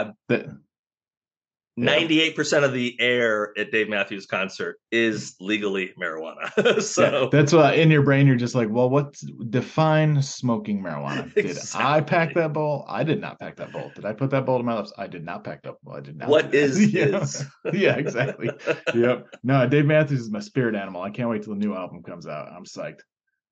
I've, 1.79 2.09
98% 2.09 2.63
of 2.63 2.73
the 2.73 2.95
air 2.99 3.53
at 3.57 3.71
Dave 3.71 3.87
Matthews 3.87 4.25
concert 4.25 4.79
is 4.91 5.35
legally 5.39 5.93
marijuana. 6.01 6.81
so 6.81 7.23
yeah, 7.23 7.29
that's 7.31 7.53
why 7.53 7.73
in 7.73 7.91
your 7.91 8.01
brain 8.01 8.25
you're 8.25 8.35
just 8.35 8.55
like, 8.55 8.69
well, 8.69 8.89
what 8.89 9.15
define 9.49 10.21
smoking 10.21 10.81
marijuana? 10.81 11.31
Did 11.35 11.45
exactly. 11.45 11.85
I 11.85 12.01
pack 12.01 12.33
that 12.33 12.53
bowl? 12.53 12.83
I 12.87 13.03
did 13.03 13.21
not 13.21 13.39
pack 13.39 13.57
that 13.57 13.71
bowl. 13.71 13.91
Did 13.93 14.05
I 14.05 14.13
put 14.13 14.31
that 14.31 14.45
bowl 14.45 14.57
to 14.57 14.63
my 14.63 14.75
lips? 14.75 14.91
I 14.97 15.05
did 15.05 15.23
not 15.23 15.43
pack 15.43 15.61
that 15.63 15.75
bowl. 15.83 15.95
I 15.95 16.01
did 16.01 16.17
not. 16.17 16.29
What 16.29 16.55
is 16.55 16.93
yeah. 16.93 17.21
is? 17.21 17.45
yeah, 17.73 17.95
exactly. 17.95 18.49
yep. 18.95 19.27
No, 19.43 19.67
Dave 19.67 19.85
Matthews 19.85 20.21
is 20.21 20.31
my 20.31 20.39
spirit 20.39 20.73
animal. 20.73 21.03
I 21.03 21.11
can't 21.11 21.29
wait 21.29 21.43
till 21.43 21.53
the 21.53 21.59
new 21.59 21.75
album 21.75 22.01
comes 22.01 22.25
out. 22.25 22.51
I'm 22.51 22.65
psyched. 22.65 23.01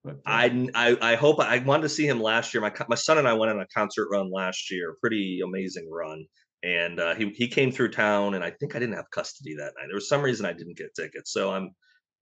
But, 0.03 0.15
uh, 0.15 0.19
I, 0.25 0.67
I 0.73 0.97
I 1.01 1.15
hope 1.15 1.39
I 1.39 1.59
wanted 1.59 1.83
to 1.83 1.89
see 1.89 2.07
him 2.07 2.21
last 2.21 2.53
year. 2.53 2.61
My 2.61 2.71
my 2.87 2.95
son 2.95 3.19
and 3.19 3.27
I 3.27 3.33
went 3.33 3.51
on 3.51 3.59
a 3.59 3.67
concert 3.67 4.07
run 4.11 4.31
last 4.31 4.71
year, 4.71 4.95
pretty 5.01 5.41
amazing 5.43 5.89
run 5.91 6.25
and 6.65 6.99
uh, 6.99 7.13
he 7.13 7.29
he 7.35 7.47
came 7.47 7.71
through 7.71 7.91
town, 7.91 8.33
and 8.33 8.43
I 8.43 8.49
think 8.49 8.75
I 8.75 8.79
didn't 8.79 8.95
have 8.95 9.11
custody 9.11 9.55
that 9.55 9.73
night. 9.77 9.85
There 9.87 9.95
was 9.95 10.09
some 10.09 10.23
reason 10.23 10.45
I 10.45 10.53
didn't 10.53 10.77
get 10.77 10.95
tickets, 10.95 11.31
so 11.31 11.51
I'm 11.51 11.71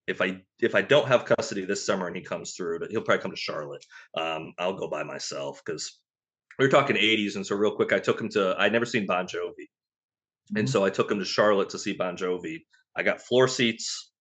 if 0.05 0.21
I 0.21 0.41
if 0.59 0.75
I 0.75 0.81
don't 0.81 1.07
have 1.07 1.23
custody 1.23 1.63
this 1.63 1.85
summer 1.85 2.07
and 2.07 2.15
he 2.15 2.21
comes 2.21 2.53
through, 2.53 2.79
but 2.79 2.91
he'll 2.91 3.01
probably 3.01 3.21
come 3.21 3.31
to 3.31 3.37
Charlotte. 3.37 3.85
Um, 4.17 4.53
I'll 4.59 4.77
go 4.77 4.89
by 4.89 5.03
myself 5.03 5.61
because 5.65 5.97
we 6.59 6.65
were 6.65 6.71
talking 6.71 6.97
80s, 6.97 7.37
and 7.37 7.47
so 7.47 7.55
real 7.55 7.75
quick, 7.75 7.93
I 7.93 7.99
took 7.99 8.19
him 8.19 8.29
to 8.29 8.55
I'd 8.59 8.73
never 8.73 8.85
seen 8.85 9.05
Bon 9.05 9.25
Jovi, 9.25 9.47
mm-hmm. 9.49 10.57
and 10.57 10.69
so 10.69 10.83
I 10.83 10.89
took 10.89 11.09
him 11.09 11.19
to 11.19 11.25
Charlotte 11.25 11.69
to 11.69 11.79
see 11.79 11.93
Bon 11.93 12.17
Jovi. 12.17 12.63
I 12.95 13.03
got 13.03 13.21
floor 13.21 13.47
seats. 13.47 14.11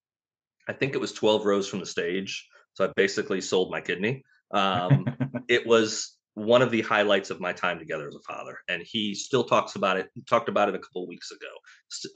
I 0.69 0.73
think 0.73 0.95
it 0.95 1.01
was 1.01 1.13
12 1.13 1.45
rows 1.45 1.69
from 1.69 1.81
the 1.81 1.87
stage, 1.87 2.49
so 2.75 2.85
I 2.85 2.93
basically 2.95 3.41
sold 3.41 3.73
my 3.73 3.81
kidney. 3.81 4.23
Um, 4.53 5.05
it 5.49 5.67
was 5.67 6.17
one 6.35 6.63
of 6.63 6.71
the 6.71 6.81
highlights 6.83 7.31
of 7.31 7.41
my 7.41 7.53
time 7.53 7.79
together 7.79 8.09
as 8.09 8.15
a 8.15 8.21
father 8.21 8.57
and 8.69 8.83
he 8.83 9.15
still 9.15 9.45
talks 9.45 9.77
about 9.77 9.99
it 9.99 10.09
he 10.15 10.23
talked 10.23 10.49
about 10.49 10.69
it 10.69 10.75
a 10.75 10.79
couple 10.79 11.03
of 11.03 11.09
weeks 11.09 11.31
ago. 11.31 11.49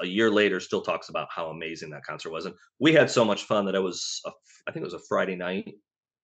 A 0.01 0.07
year 0.07 0.31
later 0.31 0.59
still 0.59 0.81
talks 0.81 1.11
about 1.11 1.29
how 1.31 1.49
amazing 1.49 1.91
that 1.91 2.05
concert 2.05 2.31
was 2.31 2.47
and 2.47 2.55
we 2.79 2.93
had 2.93 3.11
so 3.11 3.25
much 3.25 3.45
fun 3.45 3.67
that 3.67 3.75
it 3.75 3.83
was 3.83 4.21
a, 4.25 4.31
I 4.67 4.73
think 4.73 4.83
it 4.83 4.93
was 4.93 4.95
a 4.95 5.07
friday 5.07 5.37
night. 5.37 5.75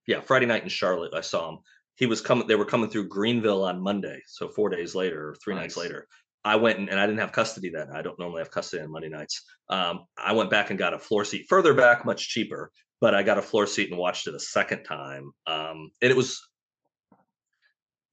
Yeah 0.07 0.21
friday 0.21 0.47
night 0.47 0.63
in 0.63 0.69
charlotte 0.69 1.13
i 1.15 1.21
saw 1.21 1.51
him. 1.51 1.59
He 1.97 2.07
was 2.07 2.23
coming 2.23 2.47
they 2.47 2.57
were 2.57 2.65
coming 2.65 2.89
through 2.89 3.09
greenville 3.09 3.65
on 3.65 3.83
monday 3.83 4.21
so 4.27 4.49
four 4.49 4.71
days 4.71 4.95
later 4.95 5.31
or 5.31 5.35
three 5.35 5.55
nice. 5.55 5.63
nights 5.63 5.77
later. 5.77 6.07
I 6.45 6.57
went 6.57 6.79
and, 6.79 6.89
and, 6.89 6.99
i 6.99 7.07
didn't 7.07 7.21
have 7.21 7.33
custody 7.33 7.69
then 7.69 7.89
i 7.95 8.01
don't 8.01 8.19
normally 8.19 8.41
have 8.41 8.51
custody 8.51 8.83
on 8.83 8.91
monday 8.91 9.11
nights. 9.11 9.43
Um, 9.69 10.07
i 10.17 10.33
went 10.33 10.51
back 10.51 10.71
and 10.71 10.79
got 10.79 10.95
a 10.95 10.99
floor 10.99 11.27
seat 11.27 11.45
further 11.49 11.75
back 11.75 12.07
much 12.07 12.31
cheaper 12.31 12.73
but 13.03 13.15
i 13.15 13.23
got 13.23 13.37
a 13.37 13.43
floor 13.43 13.67
seat 13.67 13.91
and 13.91 13.99
watched 13.99 14.27
it 14.29 14.35
a 14.35 14.41
second 14.41 14.85
time. 14.85 15.31
Um, 15.47 15.91
and 16.01 16.11
it 16.11 16.17
was 16.17 16.41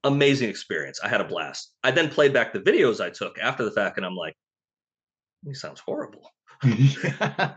amazing 0.03 0.49
experience. 0.49 0.99
I 1.03 1.07
had 1.07 1.21
a 1.21 1.25
blast. 1.25 1.73
I 1.83 1.91
then 1.91 2.09
played 2.09 2.33
back 2.33 2.53
the 2.53 2.59
videos 2.59 3.03
I 3.03 3.09
took 3.09 3.37
after 3.39 3.63
the 3.63 3.71
fact, 3.71 3.97
and 3.97 4.05
I'm 4.05 4.15
like, 4.15 4.35
he 5.45 5.53
sounds 5.53 5.79
horrible. 5.79 6.31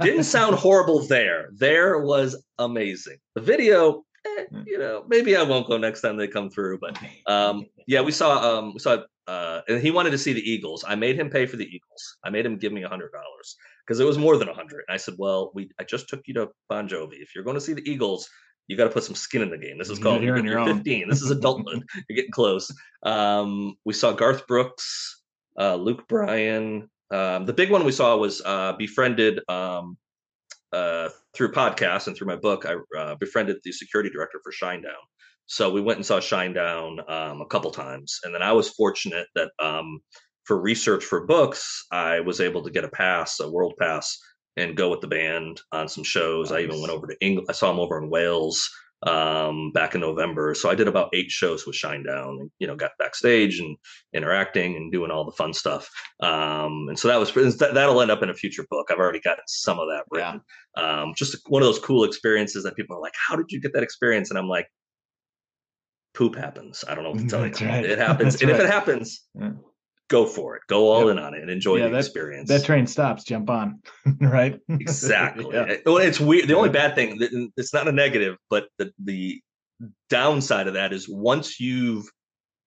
Didn't 0.01 0.25
sound 0.25 0.55
horrible 0.57 1.01
there. 1.07 1.51
There 1.55 1.99
was 2.01 2.43
amazing. 2.59 3.19
The 3.35 3.41
video, 3.41 4.05
eh, 4.25 4.45
hmm. 4.51 4.63
you 4.67 4.79
know, 4.79 5.05
maybe 5.09 5.37
I 5.37 5.43
won't 5.43 5.67
go 5.67 5.77
next 5.77 6.03
time 6.03 6.17
they 6.17 6.29
come 6.29 6.51
through. 6.51 6.79
But 6.79 6.99
um, 7.27 7.67
yeah, 7.87 8.01
we 8.01 8.13
saw 8.13 8.59
um, 8.59 8.75
we 8.75 8.79
saw 8.79 8.99
uh, 9.27 9.61
and 9.69 9.81
he 9.81 9.91
wanted 9.91 10.11
to 10.11 10.19
see 10.19 10.33
the 10.33 10.51
Eagles. 10.51 10.85
I 10.87 10.95
made 10.95 11.19
him 11.19 11.31
pay 11.31 11.47
for 11.47 11.57
the 11.57 11.67
Eagles. 11.67 12.17
I 12.25 12.31
made 12.31 12.47
him 12.47 12.59
give 12.59 12.73
me 12.73 12.83
a 12.83 12.89
hundred 12.89 13.13
dollars 13.13 13.57
because 13.85 13.99
it 13.99 14.05
was 14.05 14.19
more 14.19 14.37
than 14.37 14.49
a 14.49 14.55
hundred. 14.55 14.85
And 14.89 14.95
I 14.95 14.99
said, 14.99 15.15
"Well, 15.19 15.51
we 15.55 15.71
I 15.81 15.85
just 15.85 16.09
took 16.09 16.23
you 16.27 16.35
to 16.35 16.51
Bon 16.69 16.89
Jovi. 16.89 17.21
If 17.21 17.35
you're 17.35 17.45
going 17.45 17.57
to 17.57 17.61
see 17.61 17.73
the 17.73 17.89
Eagles, 17.89 18.29
you 18.73 18.79
got 18.79 18.85
to 18.85 18.91
put 18.91 19.05
some 19.05 19.15
skin 19.15 19.43
in 19.43 19.51
the 19.51 19.59
game. 19.59 19.77
This 19.77 19.91
is 19.91 19.99
called 19.99 20.23
you're, 20.23 20.43
you're 20.43 20.65
15. 20.65 21.09
this 21.11 21.21
is 21.21 21.31
adulthood. 21.31 21.85
you're 22.09 22.17
getting 22.17 22.31
close. 22.31 22.75
Um, 23.03 23.77
we 23.85 23.93
saw 23.93 24.13
Garth 24.13 24.47
Brooks, 24.47 25.23
uh, 25.61 25.77
Luke 25.77 26.09
Bryan. 26.09 26.89
Um, 27.11 27.45
the 27.45 27.53
big 27.53 27.71
one 27.71 27.85
we 27.85 27.93
saw 27.93 28.17
was 28.17 28.41
uh, 28.43 28.73
befriended 28.73 29.41
um, 29.47 29.99
uh, 30.73 31.11
through 31.35 31.53
podcasts 31.53 32.07
and 32.07 32.17
through 32.17 32.29
my 32.29 32.37
book. 32.37 32.65
I 32.65 32.77
uh, 32.99 33.17
befriended 33.17 33.59
the 33.63 33.73
security 33.73 34.09
director 34.09 34.41
for 34.43 34.53
Shinedown. 34.53 35.03
So 35.45 35.71
we 35.71 35.83
went 35.83 35.99
and 35.99 36.07
saw 36.07 36.19
Shinedown 36.19 37.11
um, 37.11 37.43
a 37.43 37.47
couple 37.47 37.71
times, 37.73 38.21
and 38.25 38.35
then 38.35 38.41
I 38.41 38.53
was 38.53 38.71
fortunate 38.71 39.27
that 39.35 39.51
um, 39.59 40.01
for 40.45 40.59
research 40.59 41.05
for 41.05 41.27
books, 41.27 41.85
I 41.93 42.21
was 42.21 42.41
able 42.41 42.63
to 42.63 42.71
get 42.71 42.85
a 42.85 42.89
pass, 42.89 43.39
a 43.41 43.51
world 43.51 43.75
pass 43.79 44.19
and 44.57 44.77
go 44.77 44.91
with 44.91 45.01
the 45.01 45.09
band 45.09 45.61
on 45.73 45.89
some 45.89 46.05
shows. 46.05 46.51
Nice. 46.51 46.59
I 46.59 46.63
even 46.63 46.81
went 46.81 46.93
over 46.93 47.07
to 47.07 47.17
England. 47.21 47.49
I 47.49 47.53
saw 47.53 47.69
them 47.69 47.81
over 47.81 47.99
in 47.99 48.11
Wales 48.11 48.69
um, 49.05 49.73
back 49.73 49.95
in 49.95 50.01
November. 50.01 50.55
So 50.55 50.71
I 50.71 50.75
did 50.75 50.89
about 50.89 51.11
eight 51.15 51.31
shows 51.31 51.67
with 51.67 51.75
Shinedown. 51.75 52.41
And, 52.41 52.51
you 52.59 52.67
know, 52.67 52.77
got 52.77 52.93
backstage 52.99 53.59
and 53.59 53.77
interacting 54.13 54.77
and 54.77 54.93
doing 54.93 55.11
all 55.11 55.25
the 55.25 55.33
fun 55.33 55.53
stuff. 55.53 55.89
Um, 56.21 56.87
and 56.89 56.99
so 56.99 57.09
that 57.09 57.19
was 57.19 57.33
that, 57.33 57.75
will 57.75 58.01
end 58.01 58.11
up 58.11 58.23
in 58.23 58.31
a 58.31 58.35
future 58.35 58.65
book. 58.71 58.89
I've 58.91 58.99
already 58.99 59.21
got 59.21 59.39
some 59.47 59.79
of 59.79 59.89
that 59.89 60.05
written. 60.11 60.41
Yeah. 60.77 61.03
Um, 61.03 61.15
just 61.17 61.37
one 61.49 61.63
of 61.63 61.67
those 61.67 61.81
cool 61.81 62.05
experiences 62.05 62.65
that 62.65 62.77
people 62.77 62.97
are 62.97 63.01
like, 63.01 63.15
"How 63.29 63.37
did 63.37 63.47
you 63.51 63.61
get 63.61 63.73
that 63.75 63.83
experience?" 63.83 64.31
And 64.31 64.39
I'm 64.39 64.49
like, 64.49 64.69
"Poop 66.15 66.37
happens. 66.37 66.85
I 66.89 66.95
don't 66.95 67.05
know 67.05 67.11
what 67.11 67.21
to 67.21 67.27
tell 67.27 67.41
That's 67.43 67.61
you. 67.61 67.69
Right. 67.69 67.85
It 67.85 67.99
happens. 68.09 68.41
And 68.41 68.51
right. 68.51 68.61
if 68.61 68.67
it 68.67 68.71
happens." 68.71 69.27
Yeah 69.35 69.51
go 70.09 70.27
for 70.27 70.57
it. 70.57 70.63
Go 70.69 70.89
all 70.89 71.07
yep. 71.07 71.17
in 71.17 71.19
on 71.19 71.35
it 71.35 71.43
and 71.43 71.51
enjoy 71.51 71.77
yeah, 71.77 71.85
the 71.87 71.93
that, 71.93 71.99
experience. 71.99 72.49
That 72.49 72.65
train 72.65 72.87
stops, 72.87 73.25
jump 73.25 73.51
on, 73.51 73.81
right? 74.21 74.59
exactly. 74.69 75.47
yeah. 75.53 75.77
Well, 75.87 75.99
it's 75.99 76.21
weird. 76.21 76.49
The 76.49 76.57
only 76.57 76.71
bad 76.71 76.95
thing, 76.95 77.19
it's 77.57 77.75
not 77.75 77.89
a 77.89 77.93
negative, 77.93 78.37
but 78.51 78.69
the 78.79 78.93
the 79.03 79.41
downside 80.09 80.69
of 80.69 80.75
that 80.75 80.93
is 80.93 81.09
once 81.09 81.59
you've 81.59 82.07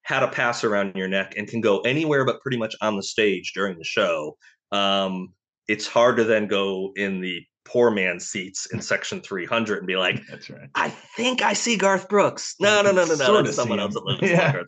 had 0.01 0.21
a 0.21 0.27
pass 0.27 0.63
around 0.63 0.95
your 0.95 1.07
neck 1.07 1.33
and 1.37 1.47
can 1.47 1.61
go 1.61 1.79
anywhere 1.81 2.25
but 2.25 2.39
pretty 2.41 2.57
much 2.57 2.75
on 2.81 2.95
the 2.95 3.03
stage 3.03 3.53
during 3.53 3.77
the 3.77 3.83
show, 3.83 4.37
um, 4.71 5.29
it's 5.67 5.87
hard 5.87 6.17
to 6.17 6.23
then 6.23 6.47
go 6.47 6.91
in 6.95 7.21
the 7.21 7.41
poor 7.65 7.91
man 7.91 8.19
seats 8.19 8.67
in 8.67 8.81
section 8.81 9.19
300 9.21 9.79
and 9.79 9.87
be 9.87 9.97
like, 9.97 10.21
That's 10.29 10.49
right. 10.49 10.69
I 10.75 10.89
think 10.89 11.41
I 11.41 11.53
see 11.53 11.75
Garth 11.75 12.07
Brooks. 12.07 12.55
No, 12.59 12.81
no, 12.81 12.91
no, 12.91 13.05
no, 13.05 13.15
no. 13.15 13.41
That's 13.41 13.55
someone 13.55 13.79
else 13.79 13.95
that 13.95 14.05
lives 14.05 14.21
yeah. 14.21 14.61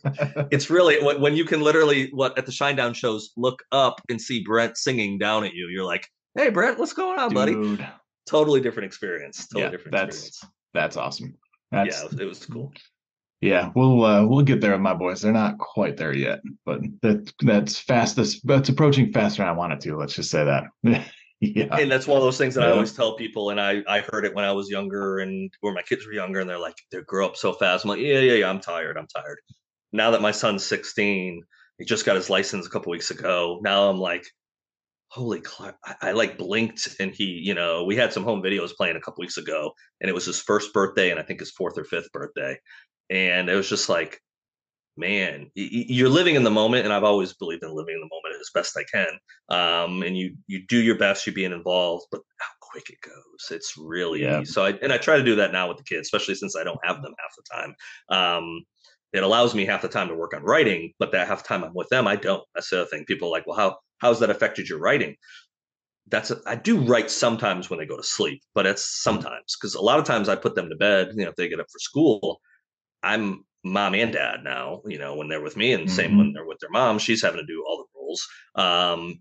It's 0.50 0.68
really 0.68 1.00
when 1.00 1.34
you 1.34 1.44
can 1.44 1.60
literally 1.60 2.10
what 2.12 2.36
at 2.36 2.44
the 2.44 2.52
Shinedown 2.52 2.94
shows 2.94 3.30
look 3.36 3.62
up 3.72 4.00
and 4.08 4.20
see 4.20 4.42
Brent 4.44 4.76
singing 4.76 5.18
down 5.18 5.44
at 5.44 5.54
you. 5.54 5.68
You're 5.68 5.84
like, 5.84 6.06
Hey 6.36 6.50
Brent, 6.50 6.78
what's 6.78 6.92
going 6.92 7.18
on, 7.18 7.30
Dude. 7.30 7.34
buddy? 7.34 7.88
Totally 8.28 8.60
different 8.60 8.86
experience. 8.86 9.48
Totally 9.48 9.64
yeah, 9.64 9.70
different 9.70 9.92
that's, 9.92 10.28
experience. 10.28 10.54
That's 10.74 10.96
awesome. 10.96 11.34
That's, 11.70 12.02
yeah, 12.02 12.20
it 12.20 12.24
was, 12.24 12.44
cool. 12.44 12.72
Yeah, 13.40 13.70
we'll 13.74 14.04
uh, 14.04 14.26
we'll 14.26 14.42
get 14.42 14.60
there 14.60 14.72
with 14.72 14.80
my 14.80 14.94
boys. 14.94 15.22
They're 15.22 15.32
not 15.32 15.58
quite 15.58 15.96
there 15.96 16.14
yet, 16.14 16.40
but 16.66 16.80
that 17.02 17.32
that's 17.40 17.78
fast. 17.78 18.16
That's, 18.16 18.40
that's 18.42 18.68
approaching 18.68 19.12
faster 19.12 19.42
than 19.42 19.48
I 19.48 19.52
want 19.52 19.72
it 19.72 19.80
to. 19.82 19.96
Let's 19.96 20.14
just 20.14 20.30
say 20.30 20.44
that. 20.44 20.64
yeah. 21.40 21.76
And 21.76 21.90
that's 21.90 22.06
one 22.06 22.16
of 22.16 22.24
those 22.24 22.38
things 22.38 22.54
that 22.54 22.62
yeah. 22.62 22.68
I 22.68 22.72
always 22.72 22.92
tell 22.92 23.16
people. 23.16 23.50
And 23.50 23.60
I, 23.60 23.82
I 23.88 24.00
heard 24.00 24.24
it 24.24 24.34
when 24.34 24.44
I 24.44 24.52
was 24.52 24.68
younger 24.68 25.18
and 25.18 25.50
where 25.60 25.72
my 25.72 25.82
kids 25.82 26.06
were 26.06 26.12
younger 26.12 26.40
and 26.40 26.50
they're 26.50 26.58
like, 26.58 26.76
they 26.90 27.00
grow 27.02 27.26
up 27.26 27.36
so 27.36 27.52
fast. 27.52 27.84
I'm 27.84 27.90
like, 27.90 28.00
yeah, 28.00 28.18
yeah, 28.18 28.34
yeah, 28.34 28.50
I'm 28.50 28.60
tired. 28.60 28.96
I'm 28.96 29.06
tired. 29.06 29.38
Now 29.92 30.10
that 30.10 30.22
my 30.22 30.32
son's 30.32 30.64
16, 30.66 31.42
he 31.78 31.84
just 31.84 32.04
got 32.04 32.16
his 32.16 32.28
license 32.28 32.66
a 32.66 32.70
couple 32.70 32.90
weeks 32.90 33.10
ago. 33.10 33.60
Now 33.62 33.88
I'm 33.88 33.98
like, 33.98 34.24
holy 35.10 35.40
crap. 35.40 35.76
I, 35.84 35.94
I, 36.02 36.12
like 36.12 36.38
blinked 36.38 36.96
and 37.00 37.14
he, 37.14 37.24
you 37.24 37.54
know, 37.54 37.84
we 37.84 37.96
had 37.96 38.12
some 38.12 38.24
home 38.24 38.42
videos 38.42 38.74
playing 38.76 38.96
a 38.96 39.00
couple 39.00 39.22
weeks 39.22 39.38
ago 39.38 39.72
and 40.00 40.10
it 40.10 40.14
was 40.14 40.26
his 40.26 40.40
first 40.40 40.74
birthday 40.74 41.10
and 41.10 41.18
I 41.18 41.22
think 41.22 41.40
his 41.40 41.52
fourth 41.52 41.78
or 41.78 41.84
fifth 41.84 42.12
birthday. 42.12 42.58
And 43.08 43.48
it 43.48 43.54
was 43.54 43.68
just 43.68 43.88
like, 43.88 44.20
man, 44.98 45.50
you're 45.54 46.08
living 46.08 46.34
in 46.34 46.42
the 46.42 46.50
moment, 46.50 46.84
and 46.84 46.92
I've 46.92 47.04
always 47.04 47.32
believed 47.32 47.62
in 47.62 47.74
living 47.74 47.94
in 47.94 48.00
the 48.00 48.10
moment 48.10 48.40
as 48.40 48.50
best 48.52 48.76
I 48.76 48.84
can. 48.84 49.18
Um, 49.48 50.02
and 50.02 50.16
you 50.18 50.36
you 50.46 50.66
do 50.66 50.78
your 50.78 50.96
best, 50.96 51.26
you're 51.26 51.34
being 51.34 51.52
involved, 51.52 52.06
but 52.10 52.20
how 52.40 52.50
quick 52.60 52.90
it 52.90 53.00
goes, 53.00 53.50
it's 53.50 53.74
really 53.78 54.22
yeah. 54.22 54.42
so. 54.44 54.64
I 54.64 54.72
and 54.82 54.92
I 54.92 54.98
try 54.98 55.16
to 55.16 55.24
do 55.24 55.36
that 55.36 55.52
now 55.52 55.68
with 55.68 55.78
the 55.78 55.84
kids, 55.84 56.06
especially 56.06 56.34
since 56.34 56.56
I 56.56 56.64
don't 56.64 56.84
have 56.84 57.02
them 57.02 57.14
half 57.18 57.34
the 57.36 57.42
time. 57.54 57.74
Um, 58.10 58.64
it 59.12 59.22
allows 59.22 59.54
me 59.54 59.64
half 59.64 59.82
the 59.82 59.88
time 59.88 60.08
to 60.08 60.14
work 60.14 60.34
on 60.34 60.42
writing, 60.42 60.92
but 60.98 61.12
that 61.12 61.28
half 61.28 61.42
the 61.42 61.48
time 61.48 61.64
I'm 61.64 61.74
with 61.74 61.88
them, 61.88 62.06
I 62.06 62.16
don't. 62.16 62.44
That's 62.54 62.70
the 62.70 62.82
other 62.82 62.90
thing. 62.90 63.04
People 63.06 63.28
are 63.28 63.32
like, 63.32 63.46
well, 63.46 63.56
how 63.56 63.78
how's 63.98 64.20
that 64.20 64.30
affected 64.30 64.68
your 64.68 64.80
writing? 64.80 65.16
That's 66.10 66.30
a, 66.30 66.38
I 66.46 66.56
do 66.56 66.78
write 66.80 67.10
sometimes 67.10 67.70
when 67.70 67.78
they 67.78 67.86
go 67.86 67.96
to 67.96 68.02
sleep, 68.02 68.42
but 68.54 68.66
it's 68.66 69.02
sometimes 69.02 69.56
because 69.56 69.74
a 69.74 69.80
lot 69.80 69.98
of 69.98 70.04
times 70.04 70.28
I 70.28 70.36
put 70.36 70.54
them 70.54 70.68
to 70.68 70.76
bed. 70.76 71.12
You 71.14 71.24
know, 71.24 71.30
if 71.30 71.36
they 71.36 71.48
get 71.48 71.60
up 71.60 71.70
for 71.70 71.78
school, 71.78 72.40
I'm 73.02 73.44
mom 73.64 73.94
and 73.94 74.12
dad 74.12 74.44
now, 74.44 74.82
you 74.86 74.98
know, 74.98 75.16
when 75.16 75.28
they're 75.28 75.42
with 75.42 75.56
me, 75.56 75.72
and 75.72 75.84
mm-hmm. 75.84 75.94
same 75.94 76.18
when 76.18 76.32
they're 76.32 76.46
with 76.46 76.58
their 76.60 76.70
mom, 76.70 76.98
she's 76.98 77.22
having 77.22 77.40
to 77.40 77.46
do 77.46 77.64
all 77.66 77.78
the 77.78 77.98
roles. 77.98 78.26
Um, 78.54 79.20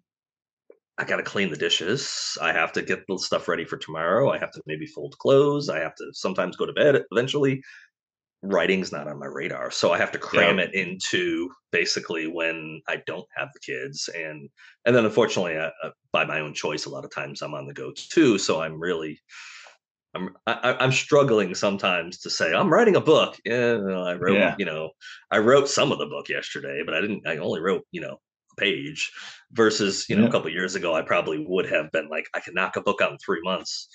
I 0.97 1.03
got 1.03 1.17
to 1.17 1.23
clean 1.23 1.51
the 1.51 1.57
dishes. 1.57 2.37
I 2.41 2.51
have 2.51 2.73
to 2.73 2.81
get 2.81 3.05
the 3.07 3.19
stuff 3.19 3.47
ready 3.47 3.65
for 3.65 3.77
tomorrow. 3.77 4.31
I 4.31 4.39
have 4.39 4.51
to 4.51 4.61
maybe 4.65 4.87
fold 4.87 5.15
clothes. 5.19 5.69
I 5.69 5.79
have 5.79 5.95
to 5.95 6.05
sometimes 6.13 6.55
go 6.55 6.65
to 6.65 6.73
bed 6.73 7.03
eventually. 7.11 7.61
Writing's 8.41 8.91
not 8.91 9.07
on 9.07 9.19
my 9.19 9.27
radar. 9.27 9.69
So 9.69 9.91
I 9.91 9.97
have 9.97 10.11
to 10.13 10.19
cram 10.19 10.57
yeah. 10.57 10.65
it 10.65 10.73
into 10.73 11.49
basically 11.71 12.27
when 12.27 12.81
I 12.87 13.01
don't 13.05 13.27
have 13.35 13.49
the 13.53 13.59
kids. 13.59 14.09
And 14.15 14.49
and 14.85 14.95
then 14.95 15.05
unfortunately, 15.05 15.57
I, 15.57 15.67
I, 15.67 15.91
by 16.11 16.25
my 16.25 16.39
own 16.39 16.53
choice, 16.53 16.85
a 16.85 16.89
lot 16.89 17.05
of 17.05 17.11
times 17.11 17.41
I'm 17.41 17.53
on 17.53 17.67
the 17.67 17.73
go 17.73 17.91
too. 17.95 18.39
So 18.39 18.61
I'm 18.61 18.79
really 18.79 19.19
I'm 20.15 20.29
I, 20.45 20.53
am 20.53 20.77
i 20.79 20.83
am 20.85 20.91
struggling 20.91 21.53
sometimes 21.55 22.19
to 22.19 22.29
say 22.29 22.53
I'm 22.53 22.71
writing 22.71 22.95
a 22.95 23.01
book. 23.01 23.37
Yeah, 23.45 23.77
I 23.77 24.13
wrote 24.13 24.37
yeah. 24.37 24.55
you 24.57 24.65
know 24.65 24.91
I 25.31 25.39
wrote 25.39 25.69
some 25.69 25.91
of 25.91 25.99
the 25.99 26.05
book 26.05 26.29
yesterday, 26.29 26.81
but 26.85 26.93
I 26.93 27.01
didn't. 27.01 27.27
I 27.27 27.37
only 27.37 27.61
wrote 27.61 27.85
you 27.91 28.01
know 28.01 28.19
a 28.51 28.61
page 28.61 29.11
versus 29.51 30.05
you 30.09 30.15
know 30.15 30.23
yeah. 30.23 30.29
a 30.29 30.31
couple 30.31 30.49
years 30.49 30.75
ago 30.75 30.95
I 30.95 31.01
probably 31.01 31.45
would 31.47 31.69
have 31.69 31.91
been 31.91 32.09
like 32.09 32.27
I 32.33 32.39
can 32.39 32.53
knock 32.53 32.75
a 32.75 32.81
book 32.81 33.01
out 33.01 33.11
in 33.11 33.17
three 33.17 33.41
months. 33.43 33.89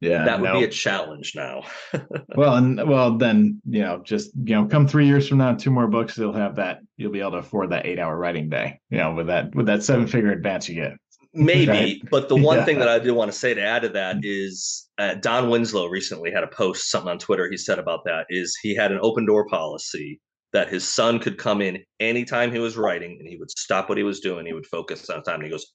Yeah, 0.00 0.24
that 0.24 0.40
would 0.40 0.52
no. 0.52 0.58
be 0.58 0.64
a 0.64 0.70
challenge 0.70 1.32
now. 1.34 1.62
well, 2.36 2.56
and 2.56 2.88
well 2.88 3.16
then 3.16 3.60
you 3.68 3.82
know 3.82 4.00
just 4.02 4.30
you 4.34 4.54
know 4.54 4.66
come 4.66 4.88
three 4.88 5.06
years 5.06 5.28
from 5.28 5.38
now, 5.38 5.54
two 5.54 5.70
more 5.70 5.86
books, 5.86 6.18
you'll 6.18 6.32
have 6.32 6.56
that. 6.56 6.80
You'll 6.96 7.12
be 7.12 7.20
able 7.20 7.32
to 7.32 7.38
afford 7.38 7.70
that 7.70 7.86
eight 7.86 7.98
hour 7.98 8.16
writing 8.16 8.48
day. 8.48 8.80
You 8.90 8.98
know 8.98 9.14
with 9.14 9.28
that 9.28 9.54
with 9.54 9.66
that 9.66 9.82
seven 9.82 10.06
figure 10.06 10.32
advance 10.32 10.68
you 10.68 10.76
get. 10.76 10.92
Maybe, 11.34 11.68
right? 11.68 12.10
but 12.10 12.28
the 12.28 12.36
one 12.40 12.58
yeah. 12.58 12.64
thing 12.64 12.78
that 12.78 12.88
I 12.88 12.98
do 12.98 13.12
want 13.14 13.30
to 13.32 13.36
say 13.36 13.54
to 13.54 13.62
add 13.62 13.82
to 13.82 13.88
that 13.90 14.18
is 14.22 14.88
uh, 14.98 15.14
Don 15.14 15.50
Winslow 15.50 15.86
recently 15.86 16.30
had 16.30 16.44
a 16.44 16.48
post, 16.48 16.90
something 16.90 17.10
on 17.10 17.18
Twitter 17.18 17.50
he 17.50 17.56
said 17.56 17.78
about 17.78 18.04
that 18.04 18.26
is 18.30 18.56
he 18.62 18.74
had 18.74 18.92
an 18.92 19.00
open 19.02 19.26
door 19.26 19.46
policy 19.46 20.20
that 20.52 20.68
his 20.68 20.88
son 20.88 21.18
could 21.18 21.36
come 21.36 21.60
in 21.60 21.82
anytime 21.98 22.52
he 22.52 22.60
was 22.60 22.76
writing 22.76 23.16
and 23.18 23.28
he 23.28 23.36
would 23.36 23.50
stop 23.50 23.88
what 23.88 23.98
he 23.98 24.04
was 24.04 24.20
doing. 24.20 24.46
He 24.46 24.52
would 24.52 24.66
focus 24.66 25.10
on 25.10 25.22
time. 25.24 25.36
And 25.36 25.44
he 25.44 25.50
goes, 25.50 25.66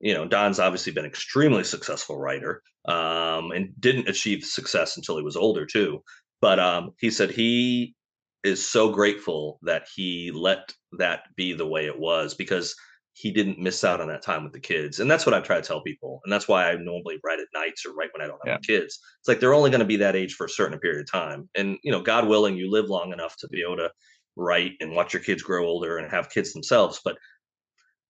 you 0.00 0.14
know, 0.14 0.26
Don's 0.26 0.58
obviously 0.58 0.92
been 0.92 1.04
extremely 1.04 1.64
successful 1.64 2.18
writer 2.18 2.62
um, 2.86 3.52
and 3.52 3.68
didn't 3.78 4.08
achieve 4.08 4.44
success 4.44 4.96
until 4.96 5.18
he 5.18 5.22
was 5.22 5.36
older 5.36 5.66
too. 5.66 6.02
But 6.40 6.58
um, 6.58 6.92
he 6.98 7.10
said 7.10 7.30
he 7.30 7.94
is 8.42 8.66
so 8.66 8.90
grateful 8.90 9.58
that 9.62 9.86
he 9.94 10.32
let 10.34 10.72
that 10.98 11.24
be 11.36 11.52
the 11.52 11.66
way 11.66 11.86
it 11.86 11.98
was 11.98 12.34
because– 12.34 12.74
he 13.14 13.30
didn't 13.30 13.58
miss 13.58 13.84
out 13.84 14.00
on 14.00 14.08
that 14.08 14.22
time 14.22 14.42
with 14.42 14.52
the 14.52 14.60
kids. 14.60 15.00
And 15.00 15.10
that's 15.10 15.26
what 15.26 15.34
I 15.34 15.40
try 15.40 15.56
to 15.56 15.66
tell 15.66 15.82
people. 15.82 16.20
And 16.24 16.32
that's 16.32 16.48
why 16.48 16.70
I 16.70 16.76
normally 16.76 17.18
write 17.22 17.40
at 17.40 17.46
nights 17.54 17.84
or 17.84 17.94
write 17.94 18.10
when 18.12 18.22
I 18.22 18.26
don't 18.26 18.40
have 18.46 18.60
yeah. 18.62 18.76
kids. 18.76 18.98
It's 19.20 19.28
like 19.28 19.38
they're 19.38 19.54
only 19.54 19.70
going 19.70 19.80
to 19.80 19.86
be 19.86 19.98
that 19.98 20.16
age 20.16 20.34
for 20.34 20.46
a 20.46 20.50
certain 20.50 20.78
period 20.78 21.00
of 21.00 21.10
time. 21.10 21.48
And, 21.54 21.76
you 21.82 21.92
know, 21.92 22.00
God 22.00 22.26
willing, 22.26 22.56
you 22.56 22.70
live 22.70 22.88
long 22.88 23.12
enough 23.12 23.36
to 23.38 23.48
be 23.48 23.62
able 23.62 23.76
to 23.76 23.90
write 24.36 24.72
and 24.80 24.96
watch 24.96 25.12
your 25.12 25.22
kids 25.22 25.42
grow 25.42 25.66
older 25.66 25.98
and 25.98 26.10
have 26.10 26.30
kids 26.30 26.52
themselves. 26.52 27.00
But 27.04 27.18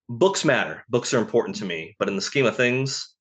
books 0.09 0.45
matter. 0.45 0.85
Books 0.89 1.13
are 1.13 1.19
important 1.19 1.57
to 1.57 1.65
me. 1.65 1.97
But 1.99 2.09
in 2.09 2.15
the 2.15 2.23
scheme 2.23 2.47
of 2.47 2.57
things, 2.57 3.15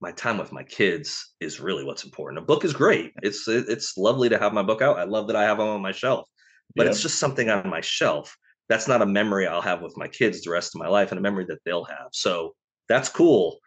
my 0.00 0.12
time 0.12 0.38
with 0.38 0.52
my 0.52 0.62
kids 0.62 1.34
is 1.40 1.60
really 1.60 1.84
what's 1.84 2.04
important. 2.04 2.42
A 2.42 2.46
book 2.46 2.64
is 2.64 2.72
great. 2.72 3.12
It's 3.22 3.48
it's 3.48 3.96
lovely 3.96 4.28
to 4.28 4.38
have 4.38 4.52
my 4.52 4.62
book 4.62 4.82
out. 4.82 4.98
I 4.98 5.04
love 5.04 5.26
that 5.28 5.36
I 5.36 5.44
have 5.44 5.58
them 5.58 5.68
on 5.68 5.80
my 5.80 5.92
shelf. 5.92 6.28
But 6.74 6.86
it's 6.86 7.00
just 7.00 7.18
something 7.18 7.48
on 7.48 7.70
my 7.70 7.80
shelf 7.80 8.36
that's 8.68 8.88
not 8.88 9.02
a 9.02 9.06
memory 9.06 9.46
I'll 9.46 9.62
have 9.62 9.82
with 9.82 9.96
my 9.96 10.08
kids 10.08 10.42
the 10.42 10.50
rest 10.50 10.74
of 10.74 10.80
my 10.80 10.88
life 10.88 11.10
and 11.10 11.18
a 11.18 11.22
memory 11.22 11.44
that 11.48 11.58
they'll 11.64 11.84
have. 11.84 12.08
So 12.12 12.54
that's 12.88 13.08
cool. 13.08 13.58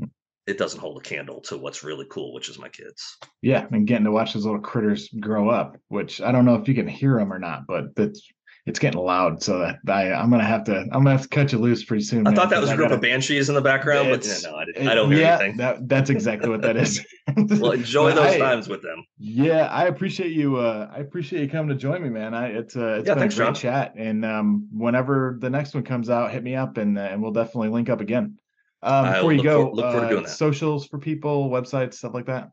Mm. 0.00 0.10
It 0.46 0.58
doesn't 0.58 0.80
hold 0.80 0.98
a 0.98 1.04
candle 1.04 1.40
to 1.42 1.56
what's 1.56 1.84
really 1.84 2.06
cool, 2.10 2.32
which 2.34 2.48
is 2.48 2.58
my 2.58 2.68
kids. 2.68 3.18
Yeah, 3.42 3.66
and 3.70 3.86
getting 3.86 4.04
to 4.04 4.12
watch 4.12 4.34
those 4.34 4.44
little 4.44 4.60
critters 4.60 5.08
grow 5.20 5.48
up, 5.48 5.76
which 5.88 6.20
I 6.20 6.32
don't 6.32 6.44
know 6.44 6.56
if 6.56 6.68
you 6.68 6.74
can 6.74 6.88
hear 6.88 7.18
them 7.18 7.32
or 7.32 7.38
not, 7.38 7.66
but 7.66 7.94
that's 7.94 8.26
it's 8.68 8.78
getting 8.78 9.00
loud. 9.00 9.42
So 9.42 9.58
that 9.58 9.78
I 9.88 10.12
I'm 10.12 10.30
gonna 10.30 10.44
have 10.44 10.64
to 10.64 10.80
I'm 10.80 11.04
gonna 11.04 11.12
have 11.12 11.22
to 11.22 11.28
cut 11.28 11.52
you 11.52 11.58
loose 11.58 11.84
pretty 11.84 12.04
soon. 12.04 12.20
I 12.26 12.30
man, 12.30 12.36
thought 12.36 12.50
that 12.50 12.60
was 12.60 12.70
a 12.70 12.76
group 12.76 12.90
of 12.90 13.00
banshees 13.00 13.48
in 13.48 13.54
the 13.54 13.60
background, 13.60 14.10
but 14.10 14.26
yeah, 14.26 14.36
no, 14.44 14.56
I, 14.56 14.62
it, 14.62 14.88
I 14.88 14.94
don't 14.94 15.10
hear 15.10 15.20
yeah, 15.20 15.38
anything. 15.38 15.56
That, 15.56 15.88
that's 15.88 16.10
exactly 16.10 16.50
what 16.50 16.60
that 16.62 16.76
is. 16.76 17.04
well, 17.36 17.72
enjoy 17.72 18.12
those 18.12 18.34
I, 18.34 18.38
times 18.38 18.68
with 18.68 18.82
them. 18.82 19.04
Yeah, 19.18 19.66
I 19.66 19.86
appreciate 19.86 20.32
you. 20.32 20.56
Uh, 20.56 20.88
I 20.92 20.98
appreciate 20.98 21.42
you 21.42 21.48
coming 21.48 21.70
to 21.70 21.74
join 21.74 22.02
me, 22.02 22.10
man. 22.10 22.34
I 22.34 22.48
it's 22.48 22.76
uh, 22.76 22.98
it's 22.98 23.08
yeah, 23.08 23.14
been 23.14 23.22
thanks, 23.22 23.34
a 23.34 23.38
great 23.38 23.46
John. 23.46 23.54
chat, 23.54 23.94
and 23.96 24.24
um, 24.24 24.68
whenever 24.72 25.38
the 25.40 25.50
next 25.50 25.74
one 25.74 25.84
comes 25.84 26.10
out, 26.10 26.30
hit 26.30 26.42
me 26.42 26.54
up, 26.54 26.76
and 26.76 26.98
uh, 26.98 27.02
and 27.02 27.22
we'll 27.22 27.32
definitely 27.32 27.70
link 27.70 27.88
up 27.88 28.00
again. 28.00 28.36
Um, 28.82 29.12
before 29.12 29.32
you 29.32 29.42
go, 29.42 29.74
for, 29.74 29.84
uh, 29.84 30.26
socials 30.26 30.86
for 30.86 30.98
people, 30.98 31.50
websites, 31.50 31.94
stuff 31.94 32.14
like 32.14 32.26
that. 32.26 32.50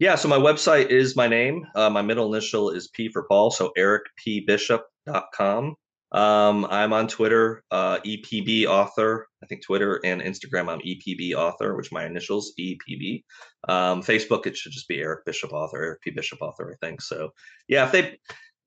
Yeah, 0.00 0.14
so 0.14 0.28
my 0.28 0.38
website 0.38 0.86
is 0.86 1.14
my 1.14 1.28
name. 1.28 1.66
Uh, 1.74 1.90
my 1.90 2.00
middle 2.00 2.34
initial 2.34 2.70
is 2.70 2.88
P 2.88 3.10
for 3.10 3.24
Paul, 3.28 3.50
so 3.50 3.70
ericpbishop.com. 3.76 5.74
Um, 6.12 6.66
I'm 6.70 6.94
on 6.94 7.06
Twitter, 7.06 7.62
uh, 7.70 7.98
EPB 7.98 8.64
author. 8.64 9.28
I 9.42 9.46
think 9.46 9.62
Twitter 9.62 10.00
and 10.02 10.22
Instagram, 10.22 10.70
I'm 10.70 10.80
EPB 10.80 11.34
author, 11.34 11.76
which 11.76 11.92
my 11.92 12.06
initials 12.06 12.54
EPB. 12.58 13.24
Um, 13.68 14.02
Facebook, 14.02 14.46
it 14.46 14.56
should 14.56 14.72
just 14.72 14.88
be 14.88 15.00
Eric 15.00 15.26
Bishop 15.26 15.52
author, 15.52 15.76
Eric 15.76 16.00
P 16.00 16.10
Bishop 16.12 16.40
author, 16.40 16.72
I 16.72 16.86
think. 16.86 17.02
So, 17.02 17.28
yeah, 17.68 17.84
if 17.84 17.92
they, 17.92 18.18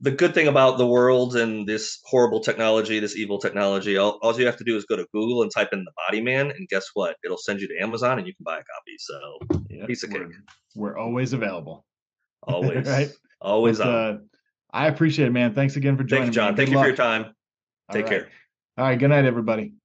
the 0.03 0.11
good 0.11 0.33
thing 0.33 0.49
about 0.49 0.77
the 0.77 0.85
world 0.85 1.37
and 1.37 1.65
this 1.65 1.99
horrible 2.03 2.41
technology, 2.41 2.99
this 2.99 3.15
evil 3.15 3.39
technology, 3.39 3.95
all, 3.95 4.19
all 4.21 4.37
you 4.37 4.45
have 4.45 4.57
to 4.57 4.65
do 4.65 4.75
is 4.75 4.83
go 4.83 4.97
to 4.97 5.07
Google 5.13 5.43
and 5.43 5.51
type 5.51 5.69
in 5.71 5.85
the 5.85 5.93
Body 6.05 6.21
Man, 6.21 6.51
and 6.51 6.67
guess 6.67 6.87
what? 6.93 7.15
It'll 7.23 7.37
send 7.37 7.61
you 7.61 7.69
to 7.69 7.77
Amazon, 7.81 8.17
and 8.17 8.27
you 8.27 8.35
can 8.35 8.43
buy 8.43 8.55
a 8.55 8.63
copy. 8.63 8.97
So, 8.99 9.63
yep, 9.69 9.87
piece 9.87 10.03
of 10.03 10.09
cake. 10.09 10.23
We're, 10.75 10.91
we're 10.91 10.97
always 10.97 11.31
available. 11.31 11.85
Always, 12.45 12.85
right? 12.85 13.09
Always 13.39 13.77
but, 13.77 13.87
on. 13.87 13.95
Uh, 13.95 14.17
I 14.73 14.87
appreciate 14.87 15.27
it, 15.27 15.31
man. 15.31 15.53
Thanks 15.53 15.77
again 15.77 15.95
for 15.95 16.03
joining. 16.03 16.25
Thank 16.25 16.35
you, 16.35 16.41
John. 16.41 16.55
Thank 16.57 16.71
you 16.71 16.75
luck. 16.75 16.83
for 16.83 16.87
your 16.89 16.97
time. 16.97 17.33
Take 17.89 18.07
care. 18.07 18.27
All 18.77 18.83
right. 18.83 18.99
Good 18.99 19.07
night, 19.07 19.23
everybody. 19.23 19.75